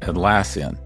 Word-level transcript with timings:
Atlassian. 0.00 0.85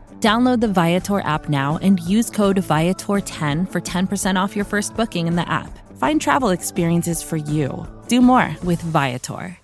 Download 0.21 0.61
the 0.61 0.67
Viator 0.67 1.21
app 1.21 1.49
now 1.49 1.79
and 1.81 1.99
use 2.01 2.29
code 2.29 2.57
Viator10 2.57 3.67
for 3.71 3.81
10% 3.81 4.35
off 4.39 4.55
your 4.55 4.65
first 4.65 4.95
booking 4.95 5.25
in 5.25 5.35
the 5.35 5.49
app. 5.51 5.79
Find 5.97 6.21
travel 6.21 6.49
experiences 6.49 7.23
for 7.23 7.37
you. 7.37 7.87
Do 8.07 8.21
more 8.21 8.55
with 8.63 8.79
Viator. 8.83 9.57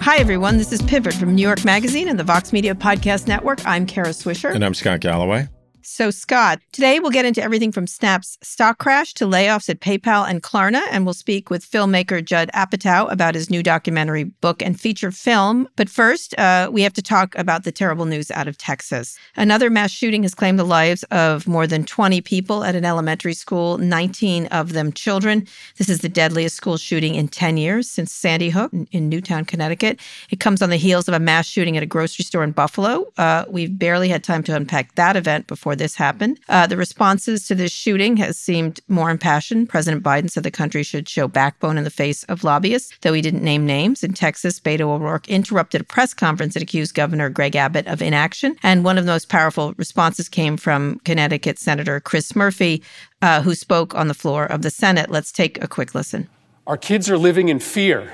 Hi, 0.00 0.18
everyone. 0.18 0.58
This 0.58 0.70
is 0.72 0.82
Pivot 0.82 1.14
from 1.14 1.34
New 1.34 1.42
York 1.42 1.64
Magazine 1.64 2.08
and 2.08 2.18
the 2.18 2.24
Vox 2.24 2.52
Media 2.52 2.74
Podcast 2.74 3.26
Network. 3.26 3.66
I'm 3.66 3.86
Kara 3.86 4.08
Swisher. 4.08 4.54
And 4.54 4.62
I'm 4.62 4.74
Scott 4.74 5.00
Galloway. 5.00 5.48
So, 5.84 6.12
Scott, 6.12 6.60
today 6.70 7.00
we'll 7.00 7.10
get 7.10 7.24
into 7.24 7.42
everything 7.42 7.72
from 7.72 7.88
Snap's 7.88 8.38
stock 8.40 8.78
crash 8.78 9.14
to 9.14 9.24
layoffs 9.24 9.68
at 9.68 9.80
PayPal 9.80 10.28
and 10.28 10.40
Klarna, 10.40 10.80
and 10.92 11.04
we'll 11.04 11.12
speak 11.12 11.50
with 11.50 11.68
filmmaker 11.68 12.24
Judd 12.24 12.50
Apatow 12.54 13.10
about 13.10 13.34
his 13.34 13.50
new 13.50 13.64
documentary 13.64 14.22
book 14.22 14.62
and 14.62 14.80
feature 14.80 15.10
film. 15.10 15.68
But 15.74 15.88
first, 15.88 16.38
uh, 16.38 16.70
we 16.72 16.82
have 16.82 16.92
to 16.92 17.02
talk 17.02 17.36
about 17.36 17.64
the 17.64 17.72
terrible 17.72 18.04
news 18.04 18.30
out 18.30 18.46
of 18.46 18.56
Texas. 18.58 19.18
Another 19.34 19.70
mass 19.70 19.90
shooting 19.90 20.22
has 20.22 20.36
claimed 20.36 20.56
the 20.56 20.64
lives 20.64 21.02
of 21.10 21.48
more 21.48 21.66
than 21.66 21.84
20 21.84 22.20
people 22.20 22.62
at 22.62 22.76
an 22.76 22.84
elementary 22.84 23.34
school, 23.34 23.76
19 23.78 24.46
of 24.46 24.74
them 24.74 24.92
children. 24.92 25.48
This 25.78 25.88
is 25.88 25.98
the 25.98 26.08
deadliest 26.08 26.54
school 26.54 26.76
shooting 26.76 27.16
in 27.16 27.26
10 27.26 27.56
years 27.56 27.90
since 27.90 28.12
Sandy 28.12 28.50
Hook 28.50 28.72
in, 28.72 28.86
in 28.92 29.08
Newtown, 29.08 29.44
Connecticut. 29.44 29.98
It 30.30 30.38
comes 30.38 30.62
on 30.62 30.70
the 30.70 30.76
heels 30.76 31.08
of 31.08 31.14
a 31.14 31.20
mass 31.20 31.46
shooting 31.46 31.76
at 31.76 31.82
a 31.82 31.86
grocery 31.86 32.24
store 32.24 32.44
in 32.44 32.52
Buffalo. 32.52 33.12
Uh, 33.18 33.46
we've 33.48 33.76
barely 33.76 34.08
had 34.08 34.22
time 34.22 34.44
to 34.44 34.54
unpack 34.54 34.94
that 34.94 35.16
event 35.16 35.48
before 35.48 35.71
before 35.72 35.84
this 35.84 35.96
happened. 35.96 36.38
Uh, 36.48 36.66
the 36.66 36.76
responses 36.76 37.46
to 37.46 37.54
this 37.54 37.72
shooting 37.72 38.18
has 38.18 38.36
seemed 38.36 38.80
more 38.88 39.10
impassioned. 39.10 39.68
President 39.68 40.02
Biden 40.02 40.30
said 40.30 40.42
the 40.42 40.50
country 40.50 40.82
should 40.82 41.08
show 41.08 41.26
backbone 41.26 41.78
in 41.78 41.84
the 41.84 41.90
face 41.90 42.24
of 42.24 42.44
lobbyists, 42.44 42.92
though 43.00 43.14
he 43.14 43.22
didn't 43.22 43.42
name 43.42 43.64
names. 43.64 44.04
In 44.04 44.12
Texas, 44.12 44.60
Beto 44.60 44.82
O'Rourke 44.82 45.28
interrupted 45.28 45.80
a 45.80 45.84
press 45.84 46.12
conference 46.12 46.54
that 46.54 46.62
accused 46.62 46.94
Governor 46.94 47.30
Greg 47.30 47.56
Abbott 47.56 47.86
of 47.86 48.02
inaction. 48.02 48.56
And 48.62 48.84
one 48.84 48.98
of 48.98 49.06
the 49.06 49.12
most 49.12 49.30
powerful 49.30 49.72
responses 49.78 50.28
came 50.28 50.58
from 50.58 50.98
Connecticut 51.04 51.58
Senator 51.58 52.00
Chris 52.00 52.36
Murphy, 52.36 52.82
uh, 53.22 53.40
who 53.40 53.54
spoke 53.54 53.94
on 53.94 54.08
the 54.08 54.14
floor 54.14 54.44
of 54.44 54.60
the 54.60 54.70
Senate. 54.70 55.10
Let's 55.10 55.32
take 55.32 55.62
a 55.62 55.68
quick 55.68 55.94
listen. 55.94 56.28
Our 56.66 56.76
kids 56.76 57.08
are 57.08 57.18
living 57.18 57.48
in 57.48 57.60
fear 57.60 58.12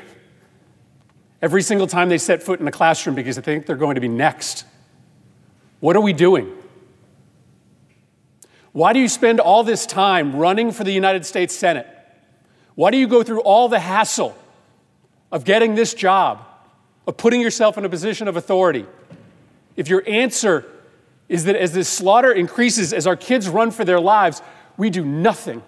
every 1.43 1.63
single 1.63 1.87
time 1.87 2.09
they 2.09 2.19
set 2.19 2.43
foot 2.43 2.61
in 2.61 2.69
a 2.69 2.73
classroom 2.73 3.17
because 3.17 3.37
they 3.37 3.43
think 3.43 3.67
they're 3.67 3.77
going 3.77 3.97
to 3.97 4.01
be 4.01 4.09
next. 4.09 4.65
What 5.81 5.97
are 5.97 6.03
we 6.03 6.13
doing? 6.13 6.58
Why 8.73 8.93
do 8.93 9.01
you 9.01 9.09
spend 9.09 9.41
all 9.41 9.65
this 9.65 9.87
time 9.87 10.37
running 10.37 10.73
for 10.73 10.85
the 10.85 10.93
United 10.93 11.25
States 11.25 11.55
Senate? 11.55 11.87
Why 12.75 12.91
do 12.91 12.97
you 12.97 13.09
go 13.09 13.23
through 13.23 13.41
all 13.41 13.69
the 13.69 13.81
hassle 13.81 14.37
of 15.33 15.45
getting 15.45 15.75
this 15.75 15.95
job, 15.95 16.45
of 17.07 17.17
putting 17.17 17.41
yourself 17.41 17.77
in 17.79 17.85
a 17.85 17.89
position 17.89 18.29
of 18.29 18.37
authority? 18.37 18.87
If 19.77 19.89
your 19.89 20.03
answer 20.07 20.65
is 21.29 21.45
that 21.45 21.57
as 21.57 21.73
this 21.73 21.89
slaughter 21.89 22.33
increases, 22.33 22.93
as 22.93 23.07
our 23.07 23.17
kids 23.17 23.49
run 23.49 23.71
for 23.71 23.85
their 23.85 24.01
lives, 24.01 24.43
we 24.77 24.91
do 24.91 25.05
nothing. 25.05 25.63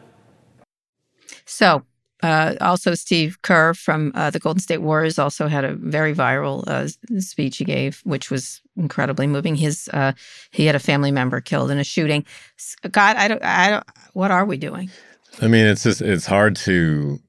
So, 1.44 1.84
uh, 2.22 2.54
also, 2.60 2.94
Steve 2.94 3.40
Kerr 3.42 3.72
from 3.74 4.12
uh, 4.14 4.30
the 4.30 4.38
Golden 4.38 4.60
State 4.60 4.82
Warriors 4.82 5.18
also 5.18 5.48
had 5.48 5.64
a 5.64 5.74
very 5.74 6.14
viral 6.14 6.64
uh, 6.66 6.88
speech 7.20 7.56
he 7.56 7.64
gave, 7.64 8.00
which 8.04 8.30
was 8.30 8.60
incredibly 8.76 9.26
moving. 9.26 9.54
His 9.54 9.88
uh, 9.92 10.12
he 10.50 10.66
had 10.66 10.74
a 10.74 10.80
family 10.80 11.10
member 11.10 11.40
killed 11.40 11.70
in 11.70 11.78
a 11.78 11.84
shooting. 11.84 12.26
God, 12.90 13.16
I 13.16 13.28
don't, 13.28 13.42
I 13.42 13.70
don't. 13.70 13.84
What 14.12 14.30
are 14.30 14.44
we 14.44 14.58
doing? 14.58 14.90
I 15.40 15.48
mean, 15.48 15.66
it's 15.66 15.84
just 15.84 16.02
it's 16.02 16.26
hard 16.26 16.56
to 16.56 17.20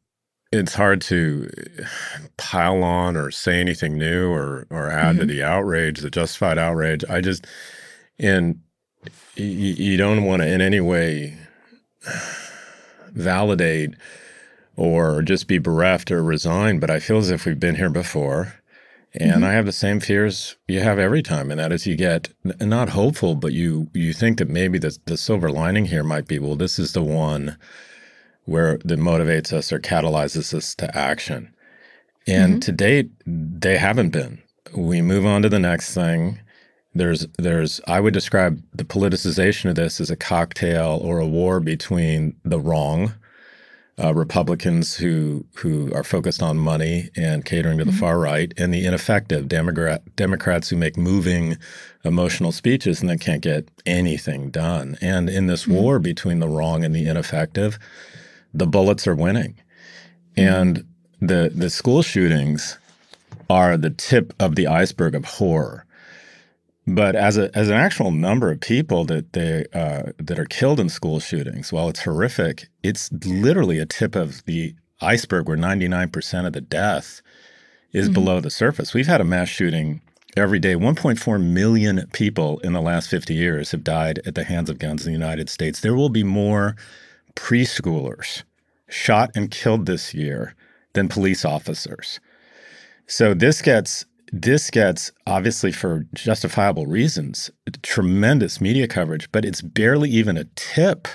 it's 0.51 0.73
hard 0.73 1.01
to 1.01 1.49
pile 2.37 2.83
on 2.83 3.15
or 3.15 3.31
say 3.31 3.59
anything 3.61 3.97
new 3.97 4.29
or 4.29 4.67
or 4.69 4.89
add 4.89 5.11
mm-hmm. 5.11 5.19
to 5.19 5.25
the 5.25 5.43
outrage, 5.43 5.99
the 6.01 6.09
justified 6.09 6.57
outrage. 6.57 7.05
I 7.09 7.21
just 7.21 7.47
and 8.19 8.59
you, 9.35 9.45
you 9.45 9.97
don't 9.97 10.25
want 10.25 10.41
to 10.41 10.47
in 10.47 10.59
any 10.59 10.81
way 10.81 11.37
validate 13.13 13.95
or 14.75 15.21
just 15.21 15.47
be 15.47 15.57
bereft 15.57 16.11
or 16.11 16.23
resign. 16.23 16.79
But 16.79 16.89
I 16.89 16.99
feel 16.99 17.17
as 17.17 17.29
if 17.29 17.45
we've 17.45 17.59
been 17.59 17.75
here 17.75 17.89
before. 17.89 18.53
And 19.13 19.31
mm-hmm. 19.31 19.43
I 19.43 19.51
have 19.51 19.65
the 19.65 19.73
same 19.73 19.99
fears 19.99 20.55
you 20.69 20.79
have 20.79 20.97
every 20.97 21.21
time, 21.21 21.51
and 21.51 21.59
that 21.59 21.73
is 21.73 21.85
you 21.85 21.97
get 21.97 22.29
not 22.61 22.89
hopeful, 22.89 23.35
but 23.35 23.51
you 23.51 23.89
you 23.93 24.13
think 24.13 24.37
that 24.37 24.47
maybe 24.47 24.79
the 24.79 24.97
the 25.05 25.17
silver 25.17 25.51
lining 25.51 25.85
here 25.85 26.03
might 26.03 26.27
be, 26.27 26.39
well, 26.39 26.55
this 26.55 26.79
is 26.79 26.93
the 26.93 27.03
one 27.03 27.57
where 28.45 28.77
that 28.85 28.99
motivates 28.99 29.51
us 29.51 29.71
or 29.71 29.79
catalyzes 29.79 30.53
us 30.53 30.73
to 30.75 30.97
action. 30.97 31.53
And 32.25 32.53
mm-hmm. 32.53 32.59
to 32.59 32.71
date, 32.71 33.11
they 33.25 33.77
haven't 33.77 34.11
been. 34.11 34.41
We 34.75 35.01
move 35.01 35.25
on 35.25 35.41
to 35.41 35.49
the 35.49 35.59
next 35.59 35.93
thing. 35.93 36.39
There's 36.93 37.27
there's 37.37 37.81
I 37.87 37.99
would 37.99 38.13
describe 38.13 38.61
the 38.73 38.85
politicization 38.85 39.69
of 39.69 39.75
this 39.75 39.99
as 39.99 40.09
a 40.09 40.15
cocktail 40.15 40.99
or 41.03 41.19
a 41.19 41.27
war 41.27 41.59
between 41.59 42.35
the 42.45 42.59
wrong 42.59 43.13
uh, 44.03 44.13
Republicans 44.13 44.95
who 44.95 45.45
who 45.55 45.93
are 45.93 46.03
focused 46.03 46.41
on 46.41 46.57
money 46.57 47.09
and 47.15 47.45
catering 47.45 47.77
to 47.77 47.85
the 47.85 47.91
mm-hmm. 47.91 47.99
far 47.99 48.19
right, 48.19 48.53
and 48.57 48.73
the 48.73 48.85
ineffective 48.85 49.47
Democrat, 49.47 50.03
Democrats 50.15 50.69
who 50.69 50.75
make 50.75 50.97
moving, 50.97 51.57
emotional 52.03 52.51
speeches 52.51 53.01
and 53.01 53.09
then 53.09 53.19
can't 53.19 53.41
get 53.41 53.69
anything 53.85 54.49
done. 54.49 54.97
And 55.01 55.29
in 55.29 55.47
this 55.47 55.63
mm-hmm. 55.63 55.73
war 55.73 55.99
between 55.99 56.39
the 56.39 56.47
wrong 56.47 56.83
and 56.83 56.95
the 56.95 57.05
ineffective, 57.05 57.77
the 58.53 58.67
bullets 58.67 59.07
are 59.07 59.15
winning, 59.15 59.55
mm-hmm. 60.35 60.53
and 60.53 60.85
the 61.21 61.51
the 61.53 61.69
school 61.69 62.01
shootings 62.01 62.77
are 63.49 63.77
the 63.77 63.89
tip 63.89 64.33
of 64.39 64.55
the 64.55 64.67
iceberg 64.67 65.13
of 65.15 65.25
horror. 65.25 65.85
But 66.87 67.15
as 67.15 67.37
a 67.37 67.55
as 67.55 67.69
an 67.69 67.75
actual 67.75 68.11
number 68.11 68.51
of 68.51 68.59
people 68.59 69.05
that 69.05 69.33
they 69.33 69.65
uh, 69.73 70.13
that 70.17 70.39
are 70.39 70.45
killed 70.45 70.79
in 70.79 70.89
school 70.89 71.19
shootings, 71.19 71.71
while 71.71 71.89
it's 71.89 72.03
horrific, 72.03 72.69
it's 72.81 73.11
literally 73.11 73.77
a 73.77 73.85
tip 73.85 74.15
of 74.15 74.43
the 74.45 74.75
iceberg 74.99 75.47
where 75.47 75.57
99% 75.57 76.45
of 76.45 76.53
the 76.53 76.61
death 76.61 77.21
is 77.91 78.05
mm-hmm. 78.05 78.13
below 78.13 78.39
the 78.39 78.49
surface. 78.49 78.93
We've 78.93 79.07
had 79.07 79.21
a 79.21 79.25
mass 79.25 79.49
shooting 79.49 80.01
every 80.37 80.59
day. 80.59 80.75
1.4 80.75 81.43
million 81.43 82.07
people 82.13 82.59
in 82.59 82.73
the 82.73 82.81
last 82.81 83.09
50 83.09 83.33
years 83.33 83.71
have 83.71 83.83
died 83.83 84.19
at 84.25 84.35
the 84.35 84.43
hands 84.43 84.69
of 84.69 84.79
guns 84.79 85.05
in 85.05 85.11
the 85.11 85.17
United 85.17 85.49
States. 85.49 85.81
There 85.81 85.95
will 85.95 86.09
be 86.09 86.23
more 86.23 86.75
preschoolers 87.35 88.43
shot 88.89 89.31
and 89.35 89.49
killed 89.49 89.85
this 89.85 90.13
year 90.13 90.55
than 90.93 91.07
police 91.07 91.45
officers. 91.45 92.19
So 93.07 93.33
this 93.33 93.61
gets 93.61 94.05
this 94.31 94.69
gets 94.69 95.11
obviously 95.27 95.71
for 95.71 96.05
justifiable 96.13 96.85
reasons 96.85 97.51
tremendous 97.81 98.61
media 98.61 98.87
coverage 98.87 99.31
but 99.31 99.45
it's 99.45 99.61
barely 99.61 100.09
even 100.09 100.37
a 100.37 100.45
tip 100.55 101.07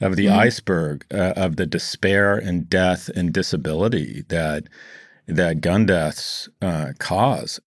of 0.00 0.16
the 0.16 0.26
mm-hmm. 0.26 0.38
iceberg 0.38 1.04
uh, 1.12 1.32
of 1.36 1.56
the 1.56 1.66
despair 1.66 2.36
and 2.36 2.68
death 2.68 3.08
and 3.16 3.32
disability 3.32 4.24
that 4.28 4.64
that 5.26 5.60
gun 5.60 5.86
deaths 5.86 6.48
uh, 6.60 6.92
cause 6.98 7.60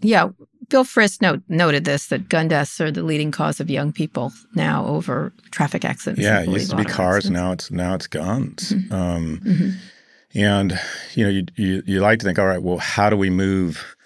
yeah 0.00 0.28
Bill 0.70 0.84
Frist 0.84 1.20
note, 1.20 1.42
noted 1.48 1.84
this 1.84 2.06
that 2.06 2.28
gun 2.28 2.46
deaths 2.48 2.80
are 2.80 2.92
the 2.92 3.02
leading 3.02 3.32
cause 3.32 3.58
of 3.58 3.68
young 3.68 3.92
people 3.92 4.32
now 4.54 4.86
over 4.86 5.32
traffic 5.50 5.84
accidents. 5.84 6.22
Yeah, 6.22 6.42
it 6.42 6.48
used 6.48 6.70
to 6.70 6.76
be 6.76 6.84
cars. 6.84 7.26
Accidents. 7.26 7.30
Now 7.30 7.52
it's 7.52 7.70
now 7.72 7.94
it's 7.94 8.06
guns. 8.06 8.72
Mm-hmm. 8.72 8.94
Um, 8.94 9.40
mm-hmm. 9.44 9.70
And 10.34 10.80
you 11.14 11.24
know, 11.24 11.30
you, 11.30 11.46
you 11.56 11.82
you 11.86 12.00
like 12.00 12.20
to 12.20 12.24
think, 12.24 12.38
all 12.38 12.46
right, 12.46 12.62
well, 12.62 12.78
how 12.78 13.10
do 13.10 13.16
we 13.16 13.30
move 13.30 13.96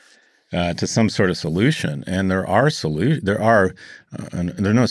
uh, 0.54 0.74
to 0.74 0.86
some 0.86 1.08
sort 1.08 1.30
of 1.30 1.36
solution? 1.36 2.04
And 2.06 2.30
there 2.30 2.46
are 2.46 2.70
solution. 2.70 3.24
There 3.24 3.40
are 3.40 3.74
uh, 4.18 4.42
there 4.56 4.70
are 4.70 4.74
no 4.74 4.86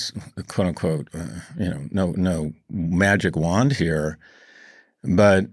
quote 0.47 0.67
unquote, 0.67 1.07
uh, 1.13 1.39
you 1.57 1.69
know, 1.69 1.87
no 1.91 2.11
no 2.11 2.53
magic 2.69 3.35
wand 3.35 3.73
here, 3.73 4.17
but 5.03 5.45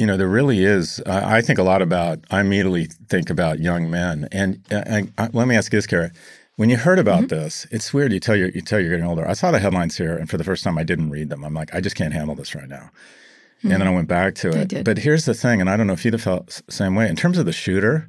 you 0.00 0.06
know, 0.06 0.16
there 0.16 0.28
really 0.28 0.64
is. 0.64 1.02
I, 1.04 1.36
I, 1.36 1.40
think 1.42 1.58
a 1.58 1.62
lot 1.62 1.82
about. 1.82 2.20
I 2.30 2.40
immediately 2.40 2.86
think 3.08 3.28
about 3.28 3.60
young 3.60 3.90
men, 3.90 4.28
and, 4.32 4.64
and, 4.70 5.12
and 5.18 5.34
let 5.34 5.46
me 5.46 5.54
ask 5.54 5.70
you 5.70 5.76
this, 5.76 5.86
Kara. 5.86 6.10
When 6.56 6.70
you 6.70 6.78
heard 6.78 6.98
about 6.98 7.24
mm-hmm. 7.24 7.36
this, 7.36 7.66
it's 7.70 7.92
weird. 7.92 8.10
You 8.10 8.18
tell 8.18 8.34
you 8.34 8.50
you 8.54 8.62
tell 8.62 8.80
you're 8.80 8.90
getting 8.90 9.04
older. 9.04 9.28
I 9.28 9.34
saw 9.34 9.50
the 9.50 9.58
headlines 9.58 9.98
here, 9.98 10.16
and 10.16 10.28
for 10.28 10.38
the 10.38 10.44
first 10.44 10.64
time, 10.64 10.78
I 10.78 10.84
didn't 10.84 11.10
read 11.10 11.28
them. 11.28 11.44
I'm 11.44 11.52
like, 11.52 11.74
I 11.74 11.82
just 11.82 11.96
can't 11.96 12.14
handle 12.14 12.34
this 12.34 12.54
right 12.54 12.68
now. 12.68 12.90
Mm-hmm. 13.58 13.72
And 13.72 13.80
then 13.82 13.88
I 13.88 13.90
went 13.90 14.08
back 14.08 14.34
to 14.36 14.48
it. 14.48 14.84
But 14.84 14.96
here's 14.96 15.26
the 15.26 15.34
thing, 15.34 15.60
and 15.60 15.68
I 15.68 15.76
don't 15.76 15.86
know 15.86 15.92
if 15.92 16.02
you'd 16.04 16.14
have 16.14 16.22
felt 16.22 16.62
the 16.64 16.72
same 16.72 16.94
way. 16.94 17.06
In 17.06 17.16
terms 17.16 17.36
of 17.36 17.44
the 17.44 17.52
shooter, 17.52 18.08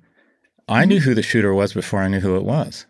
I 0.67 0.81
mm-hmm. 0.81 0.89
knew 0.89 0.99
who 0.99 1.13
the 1.13 1.23
shooter 1.23 1.53
was 1.53 1.73
before 1.73 1.99
I 1.99 2.07
knew 2.07 2.19
who 2.19 2.35
it 2.35 2.43
was. 2.43 2.85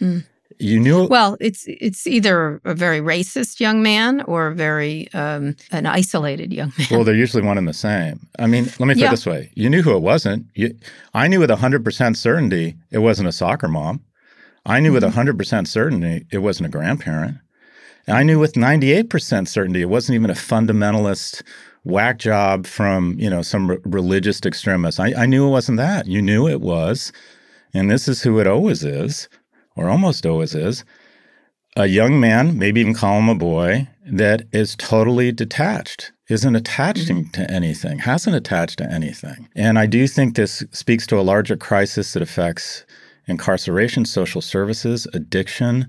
Mm. 0.00 0.24
You 0.58 0.78
knew 0.78 1.06
well. 1.06 1.36
It's 1.40 1.64
it's 1.66 2.06
either 2.06 2.60
a 2.64 2.74
very 2.74 3.00
racist 3.00 3.60
young 3.60 3.82
man 3.82 4.20
or 4.22 4.48
a 4.48 4.54
very 4.54 5.12
um, 5.12 5.56
an 5.72 5.86
isolated 5.86 6.52
young 6.52 6.72
man. 6.78 6.86
Well, 6.90 7.04
they're 7.04 7.14
usually 7.14 7.42
one 7.42 7.58
and 7.58 7.66
the 7.66 7.72
same. 7.72 8.28
I 8.38 8.46
mean, 8.46 8.64
let 8.78 8.86
me 8.86 8.94
put 8.94 8.98
yeah. 8.98 9.08
it 9.08 9.10
this 9.10 9.26
way: 9.26 9.50
you 9.54 9.68
knew 9.68 9.82
who 9.82 9.96
it 9.96 10.02
wasn't. 10.02 10.46
You, 10.54 10.76
I 11.12 11.26
knew 11.28 11.40
with 11.40 11.50
hundred 11.50 11.84
percent 11.84 12.16
certainty 12.16 12.76
it 12.90 12.98
wasn't 12.98 13.28
a 13.28 13.32
soccer 13.32 13.68
mom. 13.68 14.04
I 14.64 14.80
knew 14.80 14.92
mm-hmm. 14.92 15.04
with 15.04 15.14
hundred 15.14 15.38
percent 15.38 15.66
certainty 15.68 16.26
it 16.30 16.38
wasn't 16.38 16.66
a 16.66 16.70
grandparent. 16.70 17.38
And 18.06 18.16
I 18.16 18.22
knew 18.22 18.38
with 18.38 18.56
ninety 18.56 18.92
eight 18.92 19.10
percent 19.10 19.48
certainty 19.48 19.82
it 19.82 19.88
wasn't 19.88 20.14
even 20.14 20.30
a 20.30 20.34
fundamentalist 20.34 21.42
whack 21.84 22.18
job 22.18 22.66
from 22.66 23.16
you 23.18 23.30
know 23.30 23.42
some 23.42 23.70
r- 23.70 23.78
religious 23.84 24.40
extremist. 24.44 24.98
I, 24.98 25.14
I 25.22 25.26
knew 25.26 25.46
it 25.46 25.50
wasn't 25.50 25.78
that. 25.78 26.06
You 26.06 26.20
knew 26.20 26.48
it 26.48 26.60
was, 26.60 27.12
and 27.72 27.90
this 27.90 28.08
is 28.08 28.22
who 28.22 28.38
it 28.40 28.46
always 28.46 28.84
is 28.84 29.28
or 29.76 29.88
almost 29.88 30.26
always 30.26 30.54
is, 30.54 30.84
a 31.76 31.86
young 31.86 32.20
man, 32.20 32.58
maybe 32.58 32.80
even 32.80 32.94
call 32.94 33.18
him 33.18 33.28
a 33.28 33.34
boy, 33.34 33.88
that 34.06 34.46
is 34.52 34.76
totally 34.76 35.32
detached, 35.32 36.12
isn't 36.28 36.54
attached 36.54 37.08
mm-hmm. 37.08 37.30
to 37.30 37.50
anything, 37.50 37.98
hasn't 37.98 38.36
attached 38.36 38.78
to 38.78 38.90
anything. 38.90 39.48
And 39.56 39.78
I 39.78 39.86
do 39.86 40.06
think 40.06 40.36
this 40.36 40.62
speaks 40.70 41.06
to 41.08 41.18
a 41.18 41.22
larger 41.22 41.56
crisis 41.56 42.12
that 42.12 42.22
affects 42.22 42.84
incarceration, 43.26 44.04
social 44.04 44.40
services, 44.40 45.08
addiction, 45.14 45.88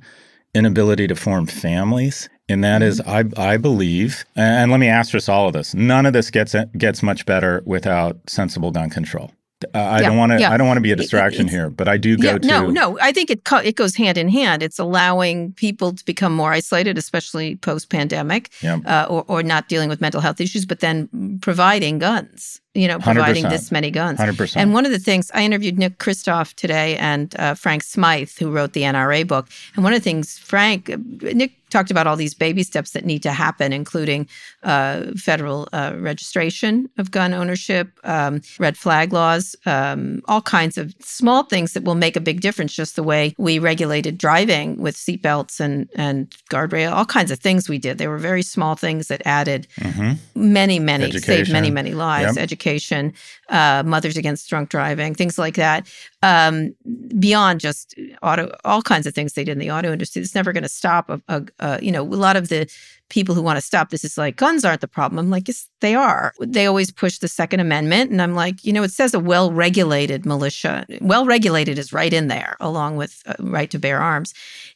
inability 0.53 1.07
to 1.07 1.15
form 1.15 1.45
families. 1.45 2.29
And 2.47 2.63
that 2.63 2.81
mm-hmm. 2.81 2.89
is, 2.89 3.01
I, 3.01 3.23
I 3.37 3.57
believe, 3.57 4.23
and 4.35 4.69
let 4.69 4.79
me 4.79 4.87
asterisk 4.87 5.29
all 5.29 5.47
of 5.47 5.53
this. 5.53 5.73
None 5.73 6.05
of 6.05 6.13
this 6.13 6.29
gets 6.29 6.55
gets 6.77 7.01
much 7.01 7.25
better 7.25 7.63
without 7.65 8.17
sensible 8.27 8.71
gun 8.71 8.89
control. 8.89 9.31
Uh, 9.73 9.77
I 9.77 10.01
yeah, 10.01 10.09
don't 10.09 10.17
want 10.17 10.31
to. 10.33 10.39
Yeah. 10.39 10.51
I 10.51 10.57
don't 10.57 10.67
want 10.67 10.77
to 10.77 10.81
be 10.81 10.91
a 10.91 10.95
distraction 10.95 11.47
here, 11.47 11.69
but 11.69 11.87
I 11.87 11.97
do 11.97 12.17
go 12.17 12.31
yeah, 12.31 12.37
to. 12.37 12.47
No, 12.47 12.69
no. 12.69 12.99
I 13.01 13.11
think 13.11 13.31
it 13.31 13.45
co- 13.45 13.57
it 13.57 13.75
goes 13.75 13.95
hand 13.95 14.17
in 14.17 14.29
hand. 14.29 14.61
It's 14.61 14.77
allowing 14.77 15.53
people 15.53 15.93
to 15.93 16.05
become 16.05 16.35
more 16.35 16.51
isolated, 16.51 16.97
especially 16.97 17.55
post 17.55 17.89
pandemic, 17.89 18.51
uh, 18.63 19.07
or 19.09 19.23
or 19.27 19.41
not 19.41 19.67
dealing 19.67 19.89
with 19.89 20.01
mental 20.01 20.21
health 20.21 20.39
issues, 20.39 20.65
but 20.65 20.81
then 20.81 21.39
providing 21.41 21.99
guns 21.99 22.61
you 22.75 22.87
know, 22.87 22.99
providing 22.99 23.45
100%. 23.45 23.49
this 23.49 23.71
many 23.71 23.89
guns. 23.89 24.19
100%. 24.19 24.57
And 24.57 24.73
one 24.73 24.85
of 24.85 24.91
the 24.91 24.99
things 24.99 25.31
I 25.33 25.43
interviewed 25.43 25.79
Nick 25.79 25.97
Kristof 25.97 26.53
today 26.55 26.97
and 26.97 27.33
uh, 27.39 27.53
Frank 27.55 27.83
Smyth, 27.83 28.37
who 28.37 28.51
wrote 28.51 28.73
the 28.73 28.81
NRA 28.81 29.25
book. 29.25 29.47
And 29.75 29.83
one 29.83 29.93
of 29.93 29.99
the 29.99 30.03
things 30.03 30.37
Frank, 30.37 30.89
Nick 30.89 31.53
talked 31.69 31.89
about 31.89 32.05
all 32.05 32.15
these 32.15 32.33
baby 32.33 32.63
steps 32.63 32.91
that 32.91 33.05
need 33.05 33.23
to 33.23 33.31
happen, 33.31 33.73
including 33.73 34.27
uh, 34.63 35.05
federal 35.15 35.67
uh, 35.73 35.93
registration 35.97 36.89
of 36.97 37.11
gun 37.11 37.33
ownership, 37.33 37.99
um, 38.03 38.41
red 38.59 38.77
flag 38.77 39.11
laws, 39.11 39.55
um, 39.65 40.21
all 40.25 40.41
kinds 40.41 40.77
of 40.77 40.93
small 41.01 41.43
things 41.43 41.73
that 41.73 41.83
will 41.83 41.95
make 41.95 42.15
a 42.15 42.21
big 42.21 42.41
difference. 42.41 42.73
Just 42.73 42.95
the 42.95 43.03
way 43.03 43.33
we 43.37 43.57
regulated 43.57 44.17
driving 44.17 44.77
with 44.77 44.95
seatbelts 44.95 45.59
and 45.59 45.89
and 45.95 46.29
guardrail, 46.51 46.91
all 46.91 47.05
kinds 47.05 47.31
of 47.31 47.39
things 47.39 47.67
we 47.67 47.79
did. 47.79 47.97
They 47.97 48.07
were 48.07 48.17
very 48.17 48.43
small 48.43 48.75
things 48.75 49.07
that 49.07 49.21
added 49.25 49.67
mm-hmm. 49.79 50.13
many, 50.35 50.79
many, 50.79 51.05
Education. 51.05 51.25
saved 51.25 51.51
many, 51.51 51.71
many 51.71 51.93
lives. 51.93 52.35
Yep. 52.35 52.43
Education 52.43 52.64
education, 52.65 53.13
uh, 53.49 53.83
Mothers 53.85 54.17
Against 54.17 54.49
Drunk 54.49 54.69
Driving, 54.69 55.13
things 55.13 55.37
like 55.37 55.55
that. 55.55 55.87
Um, 56.21 56.75
beyond 57.19 57.59
just 57.59 57.95
auto, 58.23 58.55
all 58.63 58.81
kinds 58.81 59.05
of 59.05 59.13
things 59.13 59.33
they 59.33 59.43
did 59.43 59.53
in 59.53 59.59
the 59.59 59.71
auto 59.71 59.91
industry. 59.91 60.21
It's 60.21 60.35
never 60.35 60.51
going 60.51 60.63
to 60.63 60.69
stop. 60.69 61.09
A, 61.09 61.21
a, 61.27 61.43
a, 61.59 61.83
you 61.83 61.91
know, 61.91 62.01
a 62.01 62.03
lot 62.03 62.35
of 62.35 62.49
the 62.49 62.69
people 63.09 63.35
who 63.35 63.41
want 63.43 63.57
to 63.57 63.61
stop 63.61 63.91
this 63.91 64.03
is 64.03 64.17
like 64.17 64.35
guns 64.35 64.65
aren't 64.65 64.81
the 64.81 64.87
problem. 64.87 65.19
I'm 65.19 65.29
like, 65.29 65.47
yes, 65.47 65.69
they 65.81 65.93
are. 65.93 66.33
They 66.39 66.65
always 66.65 66.91
push 66.91 67.19
the 67.19 67.27
Second 67.27 67.59
Amendment, 67.59 68.09
and 68.09 68.21
I'm 68.21 68.33
like, 68.33 68.65
you 68.65 68.73
know, 68.73 68.81
it 68.81 68.91
says 68.91 69.13
a 69.13 69.19
well-regulated 69.19 70.25
militia. 70.25 70.85
Well-regulated 71.01 71.77
is 71.77 71.93
right 71.93 72.13
in 72.13 72.27
there, 72.27 72.57
along 72.59 72.97
with 72.97 73.21
uh, 73.27 73.35
right 73.39 73.69
to 73.69 73.79
bear 73.79 73.99
arms 73.99 74.33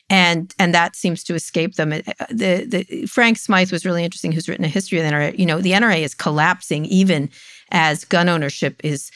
and 0.10 0.54
and 0.58 0.74
that 0.74 0.96
seems 0.96 1.24
to 1.24 1.36
escape 1.36 1.76
them. 1.76 1.94
Uh, 1.94 2.02
the 2.30 2.66
the 2.66 3.06
Frank 3.06 3.38
Smyth 3.38 3.72
was 3.72 3.86
really 3.86 4.04
interesting, 4.04 4.32
who's 4.32 4.50
written 4.50 4.66
a 4.66 4.70
history 4.70 5.00
of 5.00 5.06
the 5.06 5.12
NRA. 5.12 5.38
You 5.38 5.46
know, 5.46 5.62
the 5.62 5.72
NRA 5.72 6.00
is 6.02 6.16
collapsing 6.16 6.86
even 6.86 7.30
as 7.72 8.06
gun 8.06 8.30
ownership 8.30 8.82
is 8.84 9.12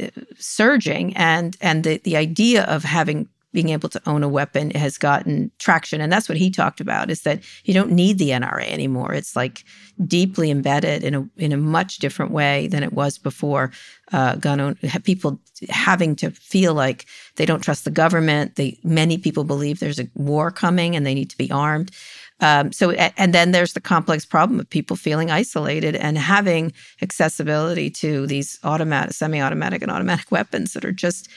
uh, 0.00 0.08
surging, 0.38 1.16
and 1.16 1.56
and 1.60 1.84
the 1.84 1.98
the 1.98 2.16
idea 2.16 2.64
of 2.64 2.84
having 2.84 3.28
being 3.56 3.70
able 3.70 3.88
to 3.88 4.02
own 4.04 4.22
a 4.22 4.28
weapon 4.28 4.70
has 4.72 4.98
gotten 4.98 5.50
traction. 5.58 6.02
And 6.02 6.12
that's 6.12 6.28
what 6.28 6.36
he 6.36 6.50
talked 6.50 6.78
about 6.78 7.10
is 7.10 7.22
that 7.22 7.42
you 7.64 7.72
don't 7.72 7.90
need 7.90 8.18
the 8.18 8.28
NRA 8.28 8.68
anymore. 8.68 9.14
It's 9.14 9.34
like 9.34 9.64
deeply 10.06 10.50
embedded 10.50 11.02
in 11.02 11.14
a 11.14 11.26
in 11.38 11.52
a 11.52 11.56
much 11.56 11.96
different 11.96 12.32
way 12.32 12.66
than 12.66 12.82
it 12.82 12.92
was 12.92 13.16
before 13.16 13.72
uh, 14.12 14.36
gun 14.36 14.60
own 14.60 14.74
people 15.04 15.40
having 15.70 16.14
to 16.16 16.30
feel 16.32 16.74
like 16.74 17.06
they 17.36 17.46
don't 17.46 17.62
trust 17.62 17.86
the 17.86 17.90
government. 17.90 18.56
They 18.56 18.78
many 18.84 19.16
people 19.16 19.44
believe 19.44 19.80
there's 19.80 19.98
a 19.98 20.10
war 20.14 20.50
coming 20.50 20.94
and 20.94 21.06
they 21.06 21.14
need 21.14 21.30
to 21.30 21.38
be 21.38 21.50
armed 21.50 21.92
um, 22.40 22.70
so, 22.72 22.90
and 22.90 23.32
then 23.32 23.52
there's 23.52 23.72
the 23.72 23.80
complex 23.80 24.26
problem 24.26 24.60
of 24.60 24.68
people 24.68 24.96
feeling 24.96 25.30
isolated 25.30 25.96
and 25.96 26.18
having 26.18 26.72
accessibility 27.00 27.88
to 27.90 28.26
these 28.26 28.58
automatic, 28.62 29.14
semi-automatic, 29.14 29.82
and 29.82 29.90
automatic 29.90 30.30
weapons 30.30 30.74
that 30.74 30.84
are 30.84 30.92
just, 30.92 31.28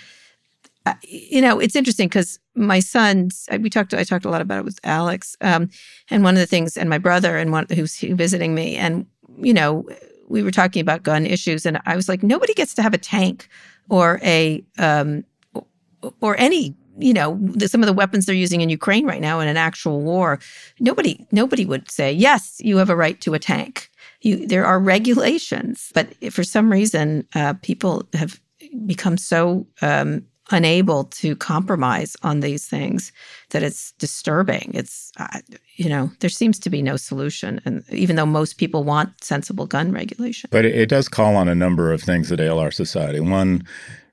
uh, 0.85 0.93
you 1.03 1.41
know, 1.41 1.59
it's 1.59 1.75
interesting 1.75 2.09
because 2.09 2.39
my 2.55 2.79
sons, 2.79 3.47
we 3.59 3.69
talked, 3.69 3.93
I 3.93 4.03
talked 4.03 4.25
a 4.25 4.29
lot 4.29 4.41
about 4.41 4.59
it 4.59 4.65
with 4.65 4.79
Alex, 4.83 5.37
um, 5.41 5.69
and 6.09 6.23
one 6.23 6.35
of 6.35 6.39
the 6.39 6.47
things, 6.47 6.75
and 6.75 6.89
my 6.89 6.97
brother, 6.97 7.37
and 7.37 7.51
one 7.51 7.67
who's 7.73 7.97
visiting 7.99 8.53
me, 8.53 8.75
and 8.75 9.05
you 9.41 9.53
know, 9.53 9.87
we 10.27 10.43
were 10.43 10.51
talking 10.51 10.81
about 10.81 11.03
gun 11.03 11.25
issues, 11.25 11.65
and 11.65 11.79
I 11.85 11.95
was 11.95 12.09
like, 12.09 12.23
nobody 12.23 12.53
gets 12.53 12.73
to 12.75 12.81
have 12.81 12.93
a 12.93 12.97
tank 12.97 13.47
or 13.89 14.19
a 14.23 14.63
um, 14.77 15.23
or 16.21 16.37
any 16.37 16.75
you 16.99 17.13
know 17.13 17.37
the, 17.41 17.67
some 17.67 17.81
of 17.81 17.87
the 17.87 17.93
weapons 17.93 18.25
they're 18.25 18.35
using 18.35 18.61
in 18.61 18.69
Ukraine 18.69 19.05
right 19.05 19.21
now 19.21 19.39
in 19.39 19.47
an 19.47 19.57
actual 19.57 20.01
war, 20.01 20.39
nobody 20.79 21.25
nobody 21.31 21.65
would 21.65 21.89
say 21.89 22.11
yes, 22.11 22.59
you 22.59 22.77
have 22.77 22.89
a 22.89 22.95
right 22.95 23.19
to 23.21 23.33
a 23.33 23.39
tank. 23.39 23.89
You, 24.21 24.45
there 24.45 24.65
are 24.65 24.79
regulations, 24.79 25.91
but 25.93 26.13
for 26.33 26.43
some 26.43 26.71
reason, 26.71 27.25
uh, 27.35 27.53
people 27.61 28.05
have 28.13 28.39
become 28.85 29.17
so 29.17 29.65
um, 29.81 30.25
unable 30.51 31.05
to 31.05 31.35
compromise 31.35 32.15
on 32.23 32.39
these 32.39 32.67
things 32.67 33.11
that 33.51 33.63
it's 33.63 33.91
disturbing. 33.93 34.71
It's 34.73 35.11
uh, 35.17 35.39
you 35.75 35.89
know 35.89 36.11
there 36.19 36.29
seems 36.29 36.59
to 36.59 36.69
be 36.69 36.81
no 36.81 36.97
solution, 36.97 37.61
and 37.65 37.83
even 37.89 38.15
though 38.15 38.25
most 38.25 38.57
people 38.57 38.83
want 38.83 39.23
sensible 39.23 39.65
gun 39.65 39.91
regulation, 39.91 40.49
but 40.51 40.65
it, 40.65 40.75
it 40.75 40.89
does 40.89 41.07
call 41.07 41.35
on 41.35 41.47
a 41.47 41.55
number 41.55 41.91
of 41.91 42.01
things 42.01 42.29
that 42.29 42.39
ail 42.39 42.59
our 42.59 42.71
society. 42.71 43.19
One 43.19 43.63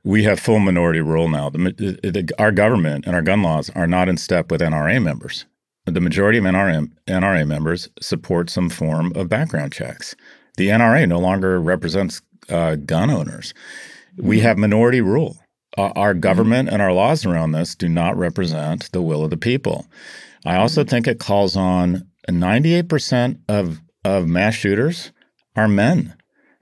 we 0.07 0.23
have 0.23 0.39
full 0.39 0.61
minority 0.61 1.01
rule 1.01 1.29
now. 1.29 1.51
The, 1.51 1.59
the, 1.59 2.33
our 2.39 2.53
government 2.53 3.07
and 3.07 3.17
our 3.17 3.23
gun 3.23 3.43
laws 3.43 3.71
are 3.71 3.89
not 3.89 4.09
in 4.09 4.17
step 4.17 4.53
with 4.53 4.61
NRA 4.61 5.03
members. 5.03 5.47
The 5.85 6.01
majority 6.01 6.39
of 6.39 6.45
NRA, 6.45 6.89
NRA 7.09 7.47
members 7.47 7.89
support 8.01 8.49
some 8.49 8.71
form 8.71 9.13
of 9.17 9.29
background 9.29 9.73
checks. 9.73 10.15
The 10.59 10.69
NRA 10.69 11.09
no 11.09 11.19
longer 11.19 11.61
represents 11.61 12.23
uh, 12.49 12.77
gun 12.77 13.11
owners. 13.11 13.53
We 14.17 14.41
have 14.41 14.59
minority 14.59 15.01
rule. 15.01 15.39
Uh, 15.77 15.91
our 15.97 16.15
government 16.15 16.69
and 16.69 16.81
our 16.81 16.93
laws 16.93 17.27
around 17.27 17.51
this 17.51 17.75
do 17.75 17.89
not 17.89 18.17
represent 18.17 18.91
the 18.93 19.03
will 19.03 19.25
of 19.25 19.31
the 19.31 19.37
people. 19.37 19.87
I 20.45 20.57
also 20.57 20.85
think 20.85 21.09
it 21.09 21.19
calls 21.19 21.57
on 21.57 22.07
98% 22.31 23.41
of, 23.49 23.81
of 24.05 24.29
mass 24.29 24.55
shooters 24.55 25.11
are 25.57 25.67
men. 25.67 26.15